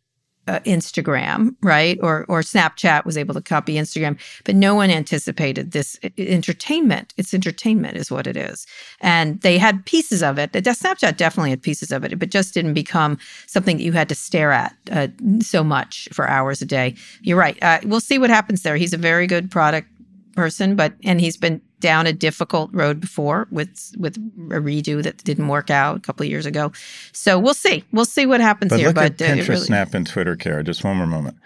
uh, 0.48 0.60
Instagram, 0.66 1.56
right? 1.62 2.00
Or 2.02 2.26
or 2.28 2.42
Snapchat 2.42 3.06
was 3.06 3.18
able 3.18 3.34
to 3.34 3.42
copy 3.42 3.76
Instagram, 3.76 4.20
but 4.44 4.56
no 4.56 4.74
one 4.74 4.90
anticipated 4.90 5.72
this 5.72 6.00
entertainment. 6.18 7.14
It's 7.18 7.34
entertainment, 7.34 7.98
is 7.98 8.10
what 8.10 8.28
it 8.28 8.36
is, 8.36 8.66
and 9.00 9.40
they 9.42 9.58
had 9.58 9.86
pieces 9.86 10.24
of 10.24 10.40
it. 10.40 10.52
Snapchat 10.52 11.18
definitely 11.18 11.52
had 11.52 11.62
pieces 11.62 11.92
of 11.92 12.04
it, 12.04 12.18
but 12.18 12.30
just 12.30 12.54
didn't 12.54 12.74
become 12.74 13.18
something 13.46 13.78
that 13.78 13.84
you 13.84 13.92
had 13.92 14.10
to 14.10 14.16
stare 14.16 14.52
at 14.52 14.76
uh, 14.92 15.08
so 15.42 15.64
much 15.64 16.10
for 16.12 16.28
hours 16.28 16.62
a 16.62 16.66
day. 16.66 16.96
You're 17.22 17.38
right. 17.38 17.62
Uh, 17.62 17.80
we'll 17.84 18.00
see 18.00 18.18
what 18.18 18.30
happens 18.30 18.64
there. 18.64 18.78
He's 18.78 18.94
a 18.94 18.98
very 18.98 19.28
good 19.28 19.52
product 19.52 19.88
person, 20.36 20.76
but 20.76 20.94
and 21.04 21.22
he's 21.22 21.38
been 21.38 21.62
down 21.82 22.08
a 22.08 22.14
difficult 22.14 22.70
road 22.74 23.02
before 23.02 23.48
with 23.52 23.94
with 23.98 24.16
a 24.18 24.62
redo 24.62 25.04
that 25.04 25.18
didn't 25.24 25.50
work 25.50 25.70
out 25.70 25.98
a 25.98 26.00
couple 26.00 26.24
of 26.24 26.30
years 26.30 26.46
ago. 26.46 26.72
So 27.12 27.38
we'll 27.38 27.54
see. 27.54 27.84
We'll 27.92 28.06
see 28.06 28.26
what 28.26 28.40
happens 28.40 28.70
but 28.70 28.80
here. 28.80 28.88
Look 28.88 28.96
but 28.96 29.22
uh, 29.22 29.26
at 29.26 29.38
Pinterest, 29.38 29.50
really... 29.50 29.66
Snap, 29.66 29.94
and 29.94 30.08
Twitter, 30.08 30.36
Kara. 30.36 30.64
Just 30.64 30.84
one 30.84 30.98
more 30.98 31.08
moment. 31.08 31.38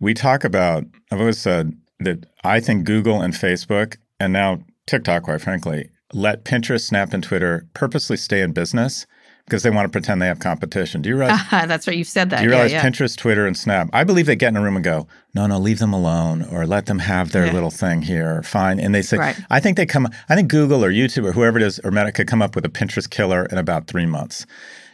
We 0.00 0.12
talk 0.12 0.44
about. 0.44 0.84
I've 1.10 1.20
always 1.20 1.38
said 1.38 1.74
that 2.00 2.26
I 2.44 2.60
think 2.60 2.84
Google 2.84 3.22
and 3.22 3.32
Facebook, 3.32 3.96
and 4.18 4.32
now 4.32 4.60
TikTok, 4.86 5.22
quite 5.22 5.40
frankly, 5.40 5.88
let 6.12 6.44
Pinterest, 6.44 6.82
Snap, 6.82 7.12
and 7.12 7.22
Twitter 7.22 7.66
purposely 7.74 8.16
stay 8.16 8.42
in 8.42 8.52
business 8.52 9.06
because 9.50 9.64
they 9.64 9.70
want 9.70 9.84
to 9.84 9.90
pretend 9.90 10.22
they 10.22 10.28
have 10.28 10.38
competition. 10.38 11.02
Do 11.02 11.08
you 11.08 11.16
realize? 11.16 11.40
That's 11.50 11.88
right. 11.88 11.96
You've 11.96 12.06
said 12.06 12.30
that. 12.30 12.38
Do 12.38 12.44
you 12.44 12.50
realize 12.50 12.70
yeah, 12.70 12.82
yeah. 12.82 12.88
Pinterest, 12.88 13.16
Twitter, 13.16 13.46
and 13.46 13.58
Snap? 13.58 13.90
I 13.92 14.04
believe 14.04 14.26
they 14.26 14.36
get 14.36 14.50
in 14.50 14.56
a 14.56 14.62
room 14.62 14.76
and 14.76 14.84
go, 14.84 15.08
no, 15.34 15.46
no, 15.48 15.58
leave 15.58 15.80
them 15.80 15.92
alone 15.92 16.44
or 16.44 16.66
let 16.66 16.86
them 16.86 17.00
have 17.00 17.32
their 17.32 17.46
yeah. 17.46 17.52
little 17.52 17.70
thing 17.70 18.02
here. 18.02 18.44
Fine. 18.44 18.78
And 18.78 18.94
they 18.94 19.02
say, 19.02 19.18
right. 19.18 19.40
I 19.50 19.58
think 19.58 19.76
they 19.76 19.86
come, 19.86 20.08
I 20.28 20.36
think 20.36 20.48
Google 20.48 20.84
or 20.84 20.92
YouTube 20.92 21.26
or 21.26 21.32
whoever 21.32 21.58
it 21.58 21.64
is 21.64 21.80
or 21.80 21.90
Meta 21.90 22.12
could 22.12 22.28
come 22.28 22.40
up 22.40 22.54
with 22.54 22.64
a 22.64 22.68
Pinterest 22.68 23.10
killer 23.10 23.46
in 23.46 23.58
about 23.58 23.88
three 23.88 24.06
months. 24.06 24.46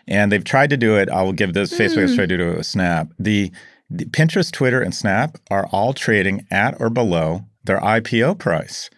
And 0.08 0.32
they've 0.32 0.44
tried 0.44 0.70
to 0.70 0.78
do 0.78 0.96
it. 0.96 1.10
I 1.10 1.22
will 1.22 1.32
give 1.32 1.52
this 1.52 1.74
mm. 1.74 1.78
Facebook 1.78 2.02
has 2.02 2.14
tried 2.14 2.30
to 2.30 2.36
do 2.38 2.50
it 2.50 2.56
with 2.56 2.66
Snap. 2.66 3.08
The, 3.18 3.52
the 3.90 4.06
Pinterest, 4.06 4.50
Twitter, 4.50 4.80
and 4.80 4.94
Snap 4.94 5.36
are 5.50 5.66
all 5.66 5.92
trading 5.92 6.46
at 6.50 6.80
or 6.80 6.88
below 6.88 7.44
their 7.64 7.80
IPO 7.80 8.38
price. 8.38 8.88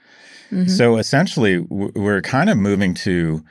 Mm-hmm. 0.52 0.68
So 0.68 0.96
essentially, 0.96 1.58
we're 1.58 2.22
kind 2.22 2.48
of 2.48 2.56
moving 2.56 2.94
to 2.94 3.44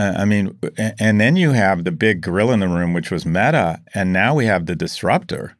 uh, 0.00 0.14
I 0.16 0.24
mean, 0.24 0.58
and 0.98 1.20
then 1.20 1.36
you 1.36 1.50
have 1.50 1.84
the 1.84 1.92
big 1.92 2.22
gorilla 2.22 2.54
in 2.54 2.60
the 2.60 2.68
room, 2.68 2.94
which 2.94 3.10
was 3.10 3.26
Meta, 3.26 3.80
and 3.92 4.12
now 4.12 4.34
we 4.34 4.46
have 4.46 4.64
the 4.64 4.74
disruptor. 4.74 5.56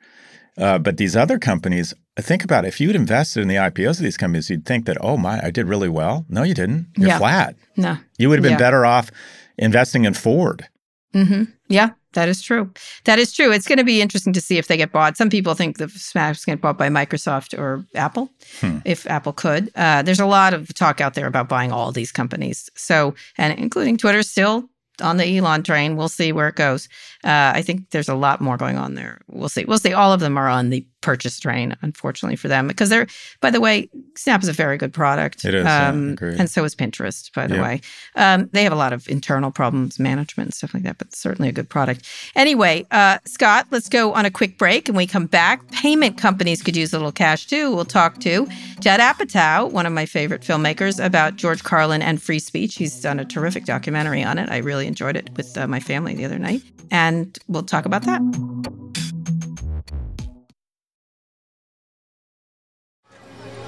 Uh, 0.57 0.79
but 0.79 0.97
these 0.97 1.15
other 1.15 1.39
companies, 1.39 1.93
think 2.19 2.43
about 2.43 2.65
it. 2.65 2.69
If 2.69 2.81
you'd 2.81 2.97
invested 2.97 3.43
in 3.43 3.49
the 3.49 3.57
IPOs 3.57 3.99
of 3.99 4.05
these 4.05 4.17
companies, 4.17 4.49
you'd 4.49 4.65
think 4.65 4.87
that, 4.87 4.97
oh 5.01 5.19
my, 5.19 5.45
I 5.45 5.51
did 5.51 5.69
really 5.69 5.91
well. 5.91 6.25
No, 6.29 6.43
you 6.43 6.55
didn't. 6.55 6.89
You're 6.97 7.09
yeah. 7.09 7.19
flat. 7.19 7.57
No. 7.77 7.99
You 8.19 8.31
would 8.31 8.39
have 8.39 8.43
been 8.43 8.53
yeah. 8.53 8.59
better 8.59 8.87
off 8.87 9.11
investing 9.59 10.07
in 10.07 10.15
Ford. 10.15 10.69
Mm-hmm. 11.15 11.45
Yeah. 11.69 11.91
That 12.15 12.29
is 12.29 12.43
true. 12.43 12.71
That 13.05 13.19
is 13.19 13.33
true. 13.33 13.53
It's 13.53 13.69
going 13.69 13.79
to 13.79 13.85
be 13.85 14.01
interesting 14.01 14.33
to 14.33 14.41
see 14.41 14.59
if 14.59 14.67
they 14.67 14.77
get 14.77 14.93
bought. 14.93 15.17
Some 15.17 15.31
people 15.31 15.55
think 15.55 15.79
the 15.79 15.89
Snaps 15.89 16.45
get 16.45 16.61
bought 16.61 16.77
by 16.77 16.89
Microsoft 16.89 17.57
or 17.59 17.87
Apple, 17.95 18.31
hmm. 18.61 18.79
if 18.85 19.07
Apple 19.07 19.33
could. 19.33 19.71
Uh, 19.77 20.03
there's 20.03 20.21
a 20.21 20.27
lot 20.27 20.53
of 20.53 20.75
talk 20.75 21.01
out 21.01 21.15
there 21.15 21.27
about 21.27 21.49
buying 21.49 21.71
all 21.71 21.93
these 21.93 22.11
companies. 22.11 22.69
So, 22.75 23.15
and 23.39 23.57
including 23.59 23.97
Twitter, 23.97 24.23
still 24.23 24.69
on 25.01 25.17
the 25.17 25.37
Elon 25.37 25.63
train. 25.63 25.97
We'll 25.97 26.09
see 26.09 26.33
where 26.33 26.49
it 26.49 26.57
goes. 26.57 26.89
Uh, 27.25 27.53
I 27.55 27.63
think 27.63 27.91
there's 27.91 28.09
a 28.09 28.15
lot 28.15 28.41
more 28.41 28.57
going 28.57 28.77
on 28.77 28.95
there. 28.95 29.21
We'll 29.29 29.49
see. 29.49 29.65
We'll 29.65 29.79
see. 29.79 29.93
All 29.93 30.13
of 30.13 30.21
them 30.21 30.37
are 30.37 30.49
on 30.49 30.71
the 30.71 30.87
purchase 31.01 31.39
train, 31.39 31.77
unfortunately 31.83 32.37
for 32.37 32.49
them, 32.49 32.67
because 32.67 32.89
they're. 32.89 33.07
By 33.41 33.51
the 33.51 33.61
way, 33.61 33.89
Snap 34.17 34.43
is 34.43 34.49
a 34.49 34.53
very 34.53 34.77
good 34.77 34.93
product. 34.93 35.45
It 35.45 35.55
is, 35.55 35.67
um, 35.67 36.17
yeah, 36.21 36.35
and 36.39 36.51
so 36.51 36.65
is 36.65 36.75
Pinterest. 36.75 37.33
By 37.33 37.47
the 37.47 37.57
yeah. 37.57 37.63
way, 37.63 37.81
um, 38.17 38.51
they 38.53 38.65
have 38.65 38.73
a 38.73 38.77
lot 38.77 38.93
of 38.93 39.09
internal 39.09 39.51
problems, 39.51 39.99
management 39.99 40.49
and 40.49 40.55
stuff 40.55 40.75
like 40.75 40.83
that, 40.85 40.99
but 40.99 41.15
certainly 41.15 41.49
a 41.49 41.53
good 41.53 41.69
product. 41.69 42.07
Anyway, 42.37 42.87
uh, 42.91 43.19
Scott, 43.25 43.67
let's 43.71 43.89
go 43.89 44.13
on 44.13 44.25
a 44.25 44.31
quick 44.31 44.59
break, 44.59 44.89
and 44.89 44.97
we 44.97 45.07
come 45.07 45.27
back. 45.27 45.69
Payment 45.71 46.19
companies 46.19 46.63
could 46.63 46.77
use 46.77 46.93
a 46.93 46.99
little 46.99 47.13
cash 47.13 47.47
too. 47.47 47.75
We'll 47.75 47.85
talk 47.85 48.19
to 48.21 48.47
Judd 48.81 49.01
Apatow, 49.01 49.71
one 49.71 49.87
of 49.87 49.93
my 49.93 50.07
favorite 50.07 50.43
filmmakers, 50.43 51.05
about 51.05 51.37
George 51.37 51.63
Carlin 51.63 52.03
and 52.03 52.21
free 52.21 52.39
speech. 52.39 52.77
He's 52.77 53.01
done 53.01 53.19
a 53.21 53.25
terrific 53.25 53.65
documentary 53.65 54.23
on 54.23 54.39
it. 54.39 54.51
I 54.51 54.59
really 54.59 54.87
enjoyed 54.87 55.17
it 55.17 55.31
with 55.37 55.57
uh, 55.57 55.67
my 55.67 55.81
family 55.81 56.15
the 56.15 56.25
other 56.25 56.39
night, 56.39 56.63
and 56.91 57.39
we'll 57.49 57.63
talk 57.63 57.85
about 57.85 58.03
that. 58.03 59.20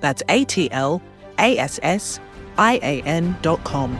That's 0.00 0.22
A 0.28 0.44
T 0.44 0.70
L 0.70 1.02
A 1.38 1.58
S 1.58 1.80
S 1.82 2.20
I 2.56 2.78
A 2.82 3.02
N 3.02 3.36
dot 3.42 3.62
com. 3.64 3.98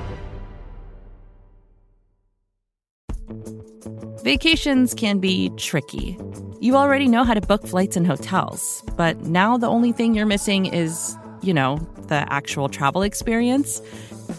Vacations 4.23 4.95
can 4.95 5.19
be 5.19 5.51
tricky. 5.57 6.19
You 6.61 6.77
already 6.77 7.09
know 7.09 7.25
how 7.25 7.35
to 7.35 7.41
book 7.41 7.67
flights 7.67 7.97
and 7.97 8.07
hotels, 8.07 8.83
but 8.97 9.17
now 9.23 9.57
the 9.57 9.69
only 9.69 9.93
thing 9.93 10.15
you're 10.15 10.27
missing 10.27 10.67
is, 10.67 11.17
you 11.41 11.55
know, 11.55 11.79
the 12.09 12.31
actual 12.33 12.69
travel 12.69 13.03
experience. 13.03 13.81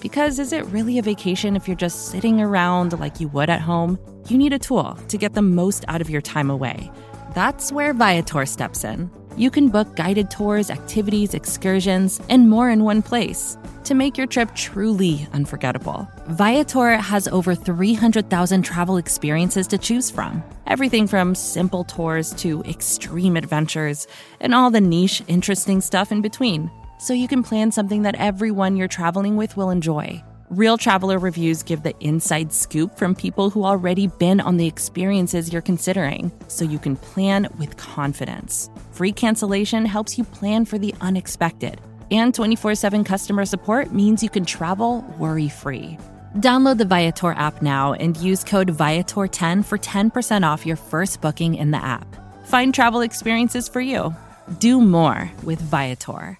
Because 0.01 0.37
is 0.37 0.53
it 0.53 0.65
really 0.67 0.97
a 0.99 1.01
vacation 1.01 1.55
if 1.55 1.67
you're 1.67 1.77
just 1.77 2.09
sitting 2.09 2.41
around 2.41 2.99
like 2.99 3.19
you 3.19 3.29
would 3.29 3.49
at 3.49 3.61
home? 3.61 3.97
You 4.27 4.37
need 4.37 4.53
a 4.53 4.59
tool 4.59 4.95
to 5.07 5.17
get 5.17 5.33
the 5.33 5.41
most 5.41 5.85
out 5.87 6.01
of 6.01 6.09
your 6.09 6.21
time 6.21 6.49
away. 6.49 6.91
That's 7.33 7.71
where 7.71 7.93
Viator 7.93 8.45
steps 8.45 8.83
in 8.83 9.09
you 9.39 9.49
can 9.49 9.69
book 9.69 9.95
guided 9.95 10.29
tours, 10.29 10.69
activities, 10.69 11.33
excursions, 11.33 12.19
and 12.29 12.49
more 12.49 12.69
in 12.69 12.83
one 12.83 13.01
place 13.01 13.57
to 13.85 13.93
make 13.95 14.17
your 14.17 14.27
trip 14.27 14.53
truly 14.53 15.25
unforgettable. 15.31 16.05
Viator 16.27 16.97
has 16.97 17.29
over 17.29 17.55
300,000 17.55 18.61
travel 18.63 18.97
experiences 18.97 19.65
to 19.67 19.77
choose 19.77 20.11
from. 20.11 20.43
Everything 20.67 21.07
from 21.07 21.35
simple 21.35 21.85
tours 21.85 22.33
to 22.33 22.61
extreme 22.63 23.37
adventures 23.37 24.07
and 24.41 24.53
all 24.53 24.69
the 24.71 24.81
niche, 24.81 25.23
interesting 25.29 25.79
stuff 25.79 26.11
in 26.11 26.21
between. 26.21 26.69
So 26.99 27.13
you 27.13 27.29
can 27.29 27.41
plan 27.41 27.71
something 27.71 28.01
that 28.01 28.15
everyone 28.15 28.75
you're 28.75 28.89
traveling 28.89 29.37
with 29.37 29.55
will 29.55 29.69
enjoy. 29.69 30.21
Real 30.49 30.79
traveler 30.79 31.19
reviews 31.19 31.61
give 31.61 31.83
the 31.83 31.93
inside 31.99 32.51
scoop 32.51 32.97
from 32.97 33.13
people 33.13 33.51
who 33.51 33.63
already 33.63 34.07
been 34.07 34.41
on 34.41 34.57
the 34.57 34.65
experiences 34.65 35.53
you're 35.53 35.61
considering, 35.61 36.31
so 36.47 36.65
you 36.65 36.79
can 36.79 36.95
plan 36.95 37.47
with 37.59 37.77
confidence. 37.77 38.67
Free 38.99 39.13
cancellation 39.13 39.85
helps 39.85 40.17
you 40.17 40.25
plan 40.25 40.65
for 40.65 40.77
the 40.77 40.93
unexpected. 40.99 41.79
And 42.11 42.35
24 42.35 42.75
7 42.75 43.05
customer 43.05 43.45
support 43.45 43.93
means 43.93 44.21
you 44.21 44.29
can 44.29 44.43
travel 44.43 45.05
worry 45.17 45.47
free. 45.47 45.97
Download 46.39 46.77
the 46.77 46.83
Viator 46.83 47.31
app 47.31 47.61
now 47.61 47.93
and 47.93 48.17
use 48.17 48.43
code 48.43 48.67
Viator10 48.75 49.63
for 49.63 49.77
10% 49.77 50.43
off 50.43 50.65
your 50.65 50.75
first 50.75 51.21
booking 51.21 51.55
in 51.55 51.71
the 51.71 51.81
app. 51.81 52.13
Find 52.47 52.73
travel 52.73 52.99
experiences 52.99 53.69
for 53.69 53.79
you. 53.79 54.13
Do 54.59 54.81
more 54.81 55.31
with 55.45 55.61
Viator. 55.61 56.37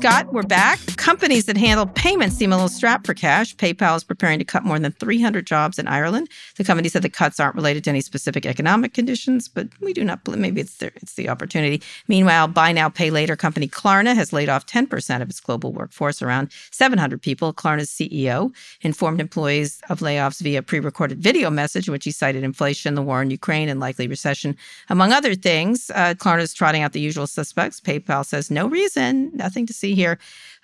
Scott, 0.00 0.32
we're 0.32 0.42
back. 0.42 0.80
Companies 0.96 1.44
that 1.44 1.58
handle 1.58 1.84
payments 1.84 2.34
seem 2.34 2.54
a 2.54 2.56
little 2.56 2.70
strapped 2.70 3.04
for 3.04 3.12
cash. 3.12 3.54
PayPal 3.56 3.96
is 3.96 4.02
preparing 4.02 4.38
to 4.38 4.46
cut 4.46 4.64
more 4.64 4.78
than 4.78 4.92
300 4.92 5.46
jobs 5.46 5.78
in 5.78 5.86
Ireland. 5.86 6.30
The 6.56 6.64
company 6.64 6.88
said 6.88 7.02
the 7.02 7.10
cuts 7.10 7.38
aren't 7.38 7.54
related 7.54 7.84
to 7.84 7.90
any 7.90 8.00
specific 8.00 8.46
economic 8.46 8.94
conditions, 8.94 9.46
but 9.46 9.68
we 9.82 9.92
do 9.92 10.02
not 10.02 10.24
believe 10.24 10.40
maybe 10.40 10.62
it's 10.62 10.78
the, 10.78 10.86
it's 10.96 11.16
the 11.16 11.28
opportunity. 11.28 11.82
Meanwhile, 12.08 12.48
buy 12.48 12.72
now, 12.72 12.88
pay 12.88 13.10
later 13.10 13.36
company 13.36 13.68
Klarna 13.68 14.14
has 14.14 14.32
laid 14.32 14.48
off 14.48 14.64
10% 14.64 15.20
of 15.20 15.28
its 15.28 15.38
global 15.38 15.70
workforce, 15.70 16.22
around 16.22 16.50
700 16.70 17.20
people. 17.20 17.52
Klarna's 17.52 17.90
CEO 17.90 18.54
informed 18.80 19.20
employees 19.20 19.82
of 19.90 20.00
layoffs 20.00 20.40
via 20.40 20.62
pre 20.62 20.80
recorded 20.80 21.22
video 21.22 21.50
message, 21.50 21.90
which 21.90 22.06
he 22.06 22.10
cited 22.10 22.42
inflation, 22.42 22.94
the 22.94 23.02
war 23.02 23.20
in 23.20 23.30
Ukraine, 23.30 23.68
and 23.68 23.80
likely 23.80 24.08
recession. 24.08 24.56
Among 24.88 25.12
other 25.12 25.34
things, 25.34 25.90
uh, 25.94 26.14
Klarna 26.14 26.40
is 26.40 26.54
trotting 26.54 26.80
out 26.80 26.94
the 26.94 27.00
usual 27.00 27.26
suspects. 27.26 27.82
PayPal 27.82 28.24
says 28.24 28.50
no 28.50 28.66
reason, 28.66 29.30
nothing 29.34 29.66
to 29.66 29.74
see 29.74 29.89
see 29.90 29.94
here. 29.94 30.18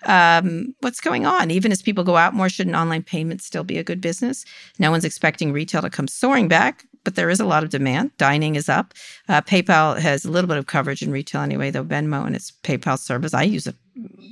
Um, 0.05 0.75
what's 0.81 1.01
going 1.01 1.25
on? 1.25 1.51
Even 1.51 1.71
as 1.71 1.81
people 1.81 2.03
go 2.03 2.17
out 2.17 2.33
more, 2.33 2.49
shouldn't 2.49 2.75
online 2.75 3.03
payments 3.03 3.45
still 3.45 3.63
be 3.63 3.77
a 3.77 3.83
good 3.83 4.01
business? 4.01 4.45
No 4.79 4.91
one's 4.91 5.05
expecting 5.05 5.51
retail 5.51 5.81
to 5.81 5.89
come 5.89 6.07
soaring 6.07 6.47
back, 6.47 6.85
but 7.03 7.15
there 7.15 7.29
is 7.29 7.39
a 7.39 7.45
lot 7.45 7.63
of 7.63 7.69
demand. 7.69 8.11
Dining 8.17 8.55
is 8.55 8.69
up. 8.69 8.93
Uh, 9.27 9.41
PayPal 9.41 9.97
has 9.99 10.25
a 10.25 10.31
little 10.31 10.47
bit 10.47 10.57
of 10.57 10.67
coverage 10.67 11.01
in 11.01 11.11
retail 11.11 11.41
anyway, 11.41 11.71
though 11.71 11.83
Venmo 11.83 12.25
and 12.25 12.35
its 12.35 12.51
PayPal 12.63 12.99
service, 12.99 13.33
I 13.33 13.43
use 13.43 13.67
it 13.67 13.75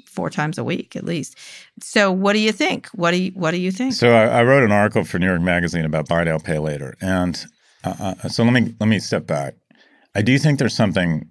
four 0.05 0.29
times 0.29 0.57
a 0.57 0.63
week 0.63 0.95
at 0.95 1.03
least. 1.03 1.37
So, 1.81 2.11
what 2.11 2.33
do 2.33 2.39
you 2.39 2.51
think? 2.51 2.87
What 2.89 3.11
do 3.11 3.17
you 3.17 3.31
What 3.31 3.51
do 3.51 3.57
you 3.57 3.71
think? 3.71 3.93
So, 3.93 4.13
I, 4.13 4.39
I 4.39 4.43
wrote 4.43 4.63
an 4.63 4.71
article 4.71 5.03
for 5.03 5.19
New 5.19 5.27
York 5.27 5.41
Magazine 5.41 5.85
about 5.85 6.07
buy 6.07 6.23
now, 6.23 6.37
pay 6.37 6.59
later, 6.59 6.95
and 7.01 7.45
uh, 7.83 8.13
uh 8.23 8.29
so 8.29 8.43
let 8.43 8.53
me 8.53 8.75
let 8.79 8.87
me 8.87 8.99
step 8.99 9.25
back. 9.25 9.55
I 10.13 10.21
do 10.21 10.37
think 10.37 10.59
there's 10.59 10.75
something 10.75 11.29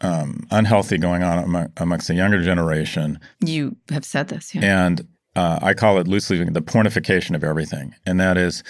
um, 0.00 0.46
unhealthy 0.50 0.98
going 0.98 1.22
on 1.22 1.38
among, 1.44 1.72
amongst 1.76 2.08
the 2.08 2.14
younger 2.14 2.42
generation. 2.42 3.18
You 3.40 3.76
have 3.90 4.04
said 4.04 4.28
this, 4.28 4.54
yeah. 4.54 4.86
And 4.86 5.06
uh, 5.36 5.58
I 5.62 5.74
call 5.74 5.98
it 5.98 6.08
loosely 6.08 6.42
the 6.44 6.62
pornification 6.62 7.34
of 7.34 7.44
everything. 7.44 7.94
And 8.06 8.20
that 8.20 8.36
is. 8.36 8.62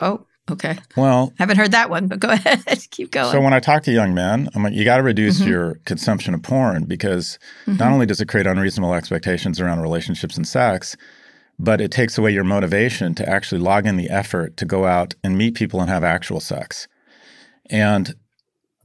Oh, 0.00 0.26
okay. 0.50 0.78
Well, 0.96 1.32
I 1.38 1.42
haven't 1.42 1.56
heard 1.56 1.72
that 1.72 1.90
one, 1.90 2.06
but 2.06 2.20
go 2.20 2.30
ahead. 2.32 2.64
Keep 2.90 3.12
going. 3.12 3.32
So 3.32 3.40
when 3.40 3.52
I 3.52 3.60
talk 3.60 3.82
to 3.84 3.92
young 3.92 4.14
men, 4.14 4.48
I'm 4.54 4.62
like, 4.62 4.74
you 4.74 4.84
got 4.84 4.98
to 4.98 5.02
reduce 5.02 5.40
mm-hmm. 5.40 5.50
your 5.50 5.74
consumption 5.84 6.34
of 6.34 6.42
porn 6.42 6.84
because 6.84 7.38
mm-hmm. 7.66 7.78
not 7.78 7.92
only 7.92 8.06
does 8.06 8.20
it 8.20 8.28
create 8.28 8.46
unreasonable 8.46 8.94
expectations 8.94 9.60
around 9.60 9.80
relationships 9.80 10.36
and 10.36 10.46
sex, 10.46 10.96
but 11.58 11.80
it 11.80 11.90
takes 11.90 12.18
away 12.18 12.32
your 12.32 12.44
motivation 12.44 13.14
to 13.14 13.28
actually 13.28 13.60
log 13.60 13.86
in 13.86 13.96
the 13.96 14.10
effort 14.10 14.56
to 14.56 14.64
go 14.64 14.86
out 14.86 15.14
and 15.22 15.38
meet 15.38 15.54
people 15.54 15.80
and 15.80 15.88
have 15.88 16.04
actual 16.04 16.40
sex. 16.40 16.88
And 17.70 18.14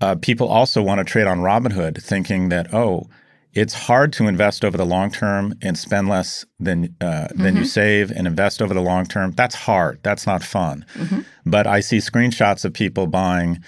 uh, 0.01 0.15
people 0.15 0.47
also 0.47 0.81
want 0.81 0.99
to 0.99 1.03
trade 1.03 1.27
on 1.27 1.39
Robinhood, 1.39 2.01
thinking 2.01 2.49
that 2.49 2.73
oh, 2.73 3.07
it's 3.53 3.73
hard 3.73 4.13
to 4.13 4.27
invest 4.27 4.63
over 4.63 4.77
the 4.77 4.85
long 4.85 5.11
term 5.11 5.53
and 5.61 5.77
spend 5.77 6.07
less 6.07 6.45
than 6.59 6.95
uh, 7.01 7.05
mm-hmm. 7.05 7.43
than 7.43 7.55
you 7.55 7.61
mm-hmm. 7.61 7.67
save 7.67 8.11
and 8.11 8.27
invest 8.27 8.61
over 8.61 8.73
the 8.73 8.81
long 8.81 9.05
term. 9.05 9.31
That's 9.31 9.55
hard. 9.55 9.99
That's 10.03 10.27
not 10.27 10.43
fun. 10.43 10.85
Mm-hmm. 10.93 11.21
But 11.45 11.65
I 11.65 11.79
see 11.79 11.97
screenshots 11.97 12.65
of 12.65 12.73
people 12.73 13.07
buying 13.07 13.59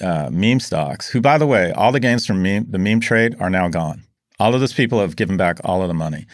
uh, 0.00 0.30
meme 0.32 0.60
stocks. 0.60 1.08
Who, 1.08 1.20
by 1.20 1.38
the 1.38 1.46
way, 1.46 1.72
all 1.72 1.92
the 1.92 2.00
gains 2.00 2.26
from 2.26 2.42
meme, 2.42 2.70
the 2.70 2.78
meme 2.78 3.00
trade 3.00 3.36
are 3.40 3.50
now 3.50 3.68
gone. 3.68 4.04
All 4.38 4.54
of 4.54 4.60
those 4.60 4.72
people 4.72 5.00
have 5.00 5.16
given 5.16 5.36
back 5.36 5.58
all 5.64 5.82
of 5.82 5.88
the 5.88 5.94
money. 5.94 6.26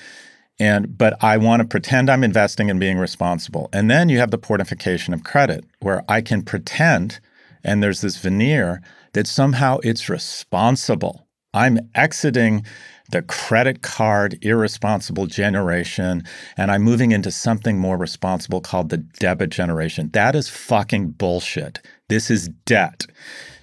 And 0.58 0.98
but 0.98 1.22
I 1.24 1.38
want 1.38 1.62
to 1.62 1.68
pretend 1.68 2.10
I'm 2.10 2.22
investing 2.22 2.68
and 2.68 2.78
being 2.78 2.98
responsible. 2.98 3.70
And 3.72 3.90
then 3.90 4.10
you 4.10 4.18
have 4.18 4.30
the 4.30 4.38
pornification 4.38 5.14
of 5.14 5.24
credit, 5.24 5.64
where 5.80 6.04
I 6.06 6.20
can 6.20 6.42
pretend, 6.42 7.18
and 7.64 7.82
there's 7.82 8.02
this 8.02 8.18
veneer 8.18 8.82
that 9.12 9.26
somehow 9.26 9.78
it's 9.82 10.08
responsible. 10.08 11.26
I'm 11.52 11.78
exiting 11.94 12.64
the 13.10 13.22
credit 13.22 13.82
card 13.82 14.38
irresponsible 14.42 15.26
generation 15.26 16.22
and 16.56 16.70
I'm 16.70 16.82
moving 16.82 17.10
into 17.10 17.30
something 17.30 17.78
more 17.78 17.96
responsible 17.96 18.60
called 18.60 18.88
the 18.90 18.98
debit 18.98 19.50
generation. 19.50 20.10
That 20.12 20.36
is 20.36 20.48
fucking 20.48 21.12
bullshit. 21.12 21.80
This 22.08 22.30
is 22.30 22.48
debt. 22.66 23.06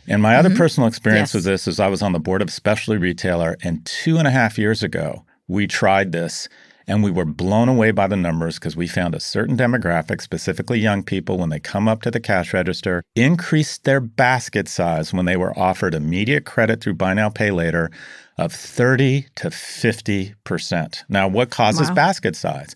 And 0.07 0.21
my 0.21 0.35
other 0.35 0.49
mm-hmm. 0.49 0.57
personal 0.57 0.87
experience 0.87 1.29
yes. 1.29 1.35
with 1.35 1.43
this 1.45 1.67
is 1.67 1.79
I 1.79 1.87
was 1.87 2.01
on 2.01 2.13
the 2.13 2.19
board 2.19 2.41
of 2.41 2.49
specialty 2.49 2.97
retailer, 2.97 3.57
and 3.61 3.85
two 3.85 4.17
and 4.17 4.27
a 4.27 4.31
half 4.31 4.57
years 4.57 4.81
ago, 4.81 5.25
we 5.49 5.67
tried 5.67 6.13
this 6.13 6.47
and 6.87 7.03
we 7.03 7.11
were 7.11 7.25
blown 7.25 7.67
away 7.67 7.91
by 7.91 8.07
the 8.07 8.15
numbers 8.15 8.57
because 8.57 8.75
we 8.75 8.87
found 8.87 9.13
a 9.13 9.19
certain 9.19 9.57
demographic, 9.57 10.21
specifically 10.21 10.79
young 10.79 11.03
people, 11.03 11.37
when 11.37 11.49
they 11.49 11.59
come 11.59 11.87
up 11.87 12.01
to 12.03 12.11
the 12.11 12.19
cash 12.19 12.53
register, 12.53 13.03
increased 13.15 13.83
their 13.83 13.99
basket 13.99 14.69
size 14.69 15.13
when 15.13 15.25
they 15.25 15.35
were 15.35 15.57
offered 15.59 15.93
immediate 15.93 16.45
credit 16.45 16.81
through 16.81 16.93
Buy 16.93 17.13
Now, 17.13 17.29
Pay 17.29 17.51
Later 17.51 17.91
of 18.37 18.53
30 18.53 19.25
to 19.35 19.49
50%. 19.49 21.03
Now, 21.09 21.27
what 21.27 21.49
causes 21.49 21.89
wow. 21.89 21.95
basket 21.95 22.35
size? 22.35 22.73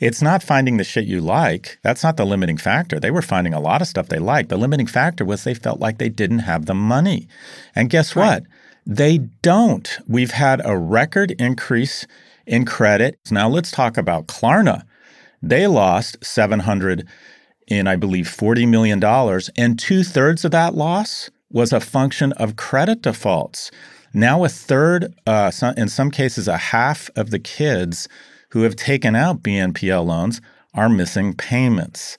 It's 0.00 0.20
not 0.20 0.42
finding 0.42 0.76
the 0.76 0.84
shit 0.84 1.06
you 1.06 1.20
like. 1.20 1.78
That's 1.82 2.02
not 2.02 2.16
the 2.16 2.26
limiting 2.26 2.58
factor. 2.58 3.00
They 3.00 3.12
were 3.12 3.22
finding 3.22 3.54
a 3.54 3.60
lot 3.60 3.80
of 3.80 3.88
stuff 3.88 4.08
they 4.08 4.18
liked. 4.18 4.48
The 4.48 4.58
limiting 4.58 4.86
factor 4.86 5.24
was 5.24 5.44
they 5.44 5.54
felt 5.54 5.80
like 5.80 5.98
they 5.98 6.08
didn't 6.08 6.40
have 6.40 6.66
the 6.66 6.74
money. 6.74 7.28
And 7.74 7.88
guess 7.88 8.14
right. 8.14 8.42
what? 8.42 8.42
They 8.86 9.18
don't. 9.40 9.98
We've 10.06 10.32
had 10.32 10.60
a 10.64 10.76
record 10.76 11.30
increase 11.38 12.06
in 12.46 12.64
credit. 12.64 13.18
Now 13.30 13.48
let's 13.48 13.70
talk 13.70 13.96
about 13.96 14.26
Klarna. 14.26 14.84
They 15.42 15.66
lost 15.66 16.24
700 16.24 17.06
in, 17.66 17.86
I 17.86 17.96
believe, 17.96 18.26
$40 18.26 18.68
million. 18.68 19.02
And 19.56 19.78
two 19.78 20.04
thirds 20.04 20.44
of 20.44 20.50
that 20.52 20.74
loss 20.74 21.30
was 21.50 21.72
a 21.72 21.80
function 21.80 22.32
of 22.32 22.56
credit 22.56 23.02
defaults. 23.02 23.70
Now, 24.12 24.44
a 24.44 24.48
third, 24.48 25.12
uh, 25.26 25.50
in 25.76 25.88
some 25.88 26.10
cases, 26.10 26.46
a 26.46 26.56
half 26.56 27.10
of 27.16 27.30
the 27.30 27.38
kids 27.38 28.08
who 28.50 28.62
have 28.62 28.76
taken 28.76 29.16
out 29.16 29.42
BNPL 29.42 30.06
loans 30.06 30.40
are 30.72 30.88
missing 30.88 31.34
payments. 31.34 32.16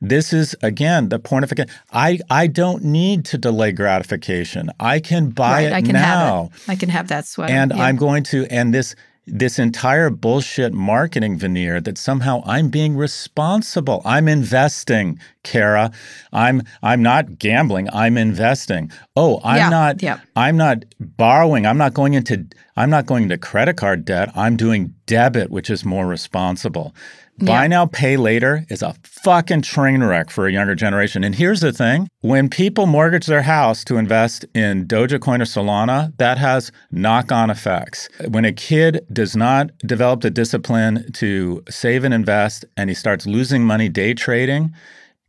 This 0.00 0.34
is 0.34 0.54
again 0.62 1.08
the 1.08 1.18
point 1.18 1.44
of 1.44 1.52
again. 1.52 1.68
I 1.90 2.18
I 2.28 2.46
don't 2.46 2.84
need 2.84 3.24
to 3.26 3.38
delay 3.38 3.72
gratification. 3.72 4.68
I 4.78 5.00
can 5.00 5.30
buy 5.30 5.52
right, 5.52 5.64
it 5.64 5.72
I 5.72 5.80
can 5.80 5.92
now. 5.92 6.50
Have 6.52 6.68
it. 6.68 6.72
I 6.72 6.76
can 6.76 6.88
have 6.90 7.08
that 7.08 7.26
sweater. 7.26 7.54
And 7.54 7.72
yeah. 7.74 7.84
I'm 7.84 7.96
going 7.96 8.22
to 8.24 8.46
and 8.50 8.74
this 8.74 8.94
this 9.26 9.58
entire 9.58 10.10
bullshit 10.10 10.72
marketing 10.72 11.38
veneer 11.38 11.80
that 11.80 11.96
somehow 11.96 12.42
I'm 12.44 12.68
being 12.68 12.96
responsible. 12.96 14.02
I'm 14.04 14.28
investing, 14.28 15.18
Kara. 15.42 15.90
I'm 16.32 16.62
I'm 16.82 17.02
not 17.02 17.38
gambling. 17.38 17.88
I'm 17.92 18.18
investing. 18.18 18.90
Oh, 19.16 19.40
I'm 19.44 19.56
yeah, 19.56 19.68
not 19.68 20.02
yeah. 20.02 20.20
I'm 20.36 20.56
not 20.56 20.84
borrowing. 21.00 21.66
I'm 21.66 21.78
not 21.78 21.94
going 21.94 22.14
into 22.14 22.46
I'm 22.76 22.90
not 22.90 23.06
going 23.06 23.24
into 23.24 23.38
credit 23.38 23.76
card 23.76 24.04
debt. 24.04 24.30
I'm 24.34 24.56
doing 24.56 24.94
debit, 25.06 25.50
which 25.50 25.70
is 25.70 25.84
more 25.84 26.06
responsible. 26.06 26.94
Buy 27.38 27.66
now, 27.66 27.86
pay 27.86 28.16
later 28.16 28.64
is 28.68 28.82
a 28.82 28.94
fucking 29.02 29.62
train 29.62 30.04
wreck 30.04 30.30
for 30.30 30.46
a 30.46 30.52
younger 30.52 30.74
generation. 30.74 31.24
And 31.24 31.34
here's 31.34 31.60
the 31.60 31.72
thing 31.72 32.08
when 32.20 32.48
people 32.48 32.86
mortgage 32.86 33.26
their 33.26 33.42
house 33.42 33.82
to 33.84 33.96
invest 33.96 34.44
in 34.54 34.86
Dogecoin 34.86 35.40
or 35.40 35.44
Solana, 35.44 36.16
that 36.18 36.38
has 36.38 36.70
knock 36.92 37.32
on 37.32 37.50
effects. 37.50 38.08
When 38.28 38.44
a 38.44 38.52
kid 38.52 39.04
does 39.12 39.34
not 39.34 39.76
develop 39.78 40.20
the 40.20 40.30
discipline 40.30 41.10
to 41.14 41.62
save 41.68 42.04
and 42.04 42.14
invest 42.14 42.64
and 42.76 42.88
he 42.88 42.94
starts 42.94 43.26
losing 43.26 43.64
money 43.64 43.88
day 43.88 44.14
trading, 44.14 44.72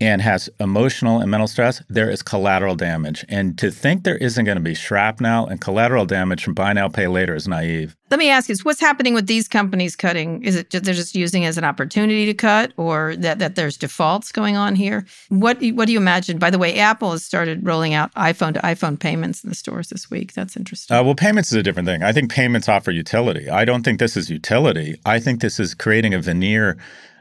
and 0.02 0.22
has 0.22 0.50
emotional 0.60 1.22
and 1.22 1.32
mental 1.32 1.48
stress, 1.48 1.82
there 1.88 2.10
is 2.10 2.22
collateral 2.22 2.76
damage. 2.76 3.24
And 3.30 3.58
to 3.60 3.72
think 3.72 4.04
there 4.04 4.18
isn't 4.18 4.44
going 4.44 4.58
to 4.58 4.64
be 4.64 4.76
shrapnel 4.76 5.48
and 5.48 5.62
collateral 5.62 6.06
damage 6.06 6.44
from 6.44 6.54
buy 6.54 6.74
now, 6.74 6.90
pay 6.90 7.08
later 7.08 7.34
is 7.34 7.48
naive. 7.48 7.96
Let 8.12 8.20
me 8.20 8.30
ask 8.30 8.50
you, 8.50 8.56
what's 8.64 8.82
happening 8.82 9.14
with 9.14 9.28
these 9.28 9.48
companies 9.48 9.96
cutting? 9.96 10.44
Is 10.44 10.56
it 10.58 10.70
just, 10.70 10.84
they're 10.84 10.94
just 10.94 11.16
using 11.16 11.44
it 11.44 11.48
as 11.48 11.58
an 11.58 11.64
opportunity 11.64 12.26
to 12.26 12.34
cut 12.34 12.74
or 12.78 13.16
that, 13.18 13.40
that 13.40 13.56
there's 13.56 13.78
defaults 13.78 14.32
going 14.32 14.58
on 14.58 14.76
here? 14.76 15.06
What, 15.30 15.62
what 15.62 15.88
do 15.88 15.94
you 15.94 15.98
imagine? 15.98 16.40
By 16.40 16.50
the 16.50 16.60
way, 16.60 16.78
Apple 16.78 17.12
has 17.12 17.24
started 17.24 17.66
rolling 17.66 17.94
out 17.94 18.14
iPhone 18.16 18.54
to 18.56 18.60
iPhone 18.60 19.00
payments 19.00 19.44
in 19.44 19.50
the 19.50 19.56
stores 19.56 19.90
this 19.90 20.12
week. 20.12 20.34
That's 20.34 20.58
interesting. 20.58 20.96
Uh, 20.96 21.04
well, 21.04 21.16
payments 21.16 21.52
is 21.52 21.58
a 21.58 21.64
different 21.64 21.88
thing. 21.88 22.04
I 22.04 22.12
think 22.12 22.32
payments 22.32 22.68
offer 22.68 22.92
utility. 22.92 23.50
I 23.50 23.64
don't 23.64 23.84
think 23.84 24.00
this 24.00 24.18
is 24.18 24.30
utility. 24.30 25.00
I 25.06 25.20
think 25.20 25.40
this 25.40 25.60
is 25.60 25.74
creating 25.74 26.14
a 26.14 26.22
veneer 26.22 26.78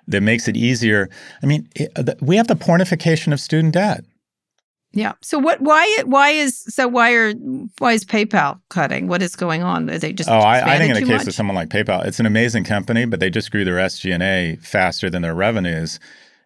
that 0.08 0.22
makes 0.22 0.48
it 0.48 0.56
easier. 0.56 1.08
I 1.42 1.46
mean, 1.46 1.68
uh, 1.96 2.14
we 2.20 2.36
have 2.36 2.48
the 2.48 2.54
pornification 2.54 3.32
of 3.32 3.40
student 3.40 3.74
debt. 3.74 4.04
Yeah. 4.92 5.12
So 5.22 5.38
what? 5.38 5.60
Why? 5.60 6.02
Why 6.04 6.30
is 6.30 6.62
so? 6.68 6.86
Why 6.86 7.12
are 7.12 7.32
why 7.78 7.92
is 7.92 8.04
PayPal 8.04 8.60
cutting? 8.70 9.08
What 9.08 9.22
is 9.22 9.34
going 9.34 9.62
on? 9.62 9.90
Are 9.90 9.98
they 9.98 10.12
just? 10.12 10.30
Oh, 10.30 10.38
I, 10.38 10.74
I, 10.74 10.78
think 10.78 10.94
in 10.94 11.02
the 11.02 11.10
case 11.10 11.20
much? 11.20 11.28
of 11.28 11.34
someone 11.34 11.56
like 11.56 11.68
PayPal, 11.68 12.06
it's 12.06 12.20
an 12.20 12.26
amazing 12.26 12.62
company, 12.62 13.04
but 13.04 13.18
they 13.18 13.28
just 13.28 13.50
grew 13.50 13.64
their 13.64 13.76
SG&A 13.76 14.56
faster 14.62 15.10
than 15.10 15.22
their 15.22 15.34
revenues 15.34 15.98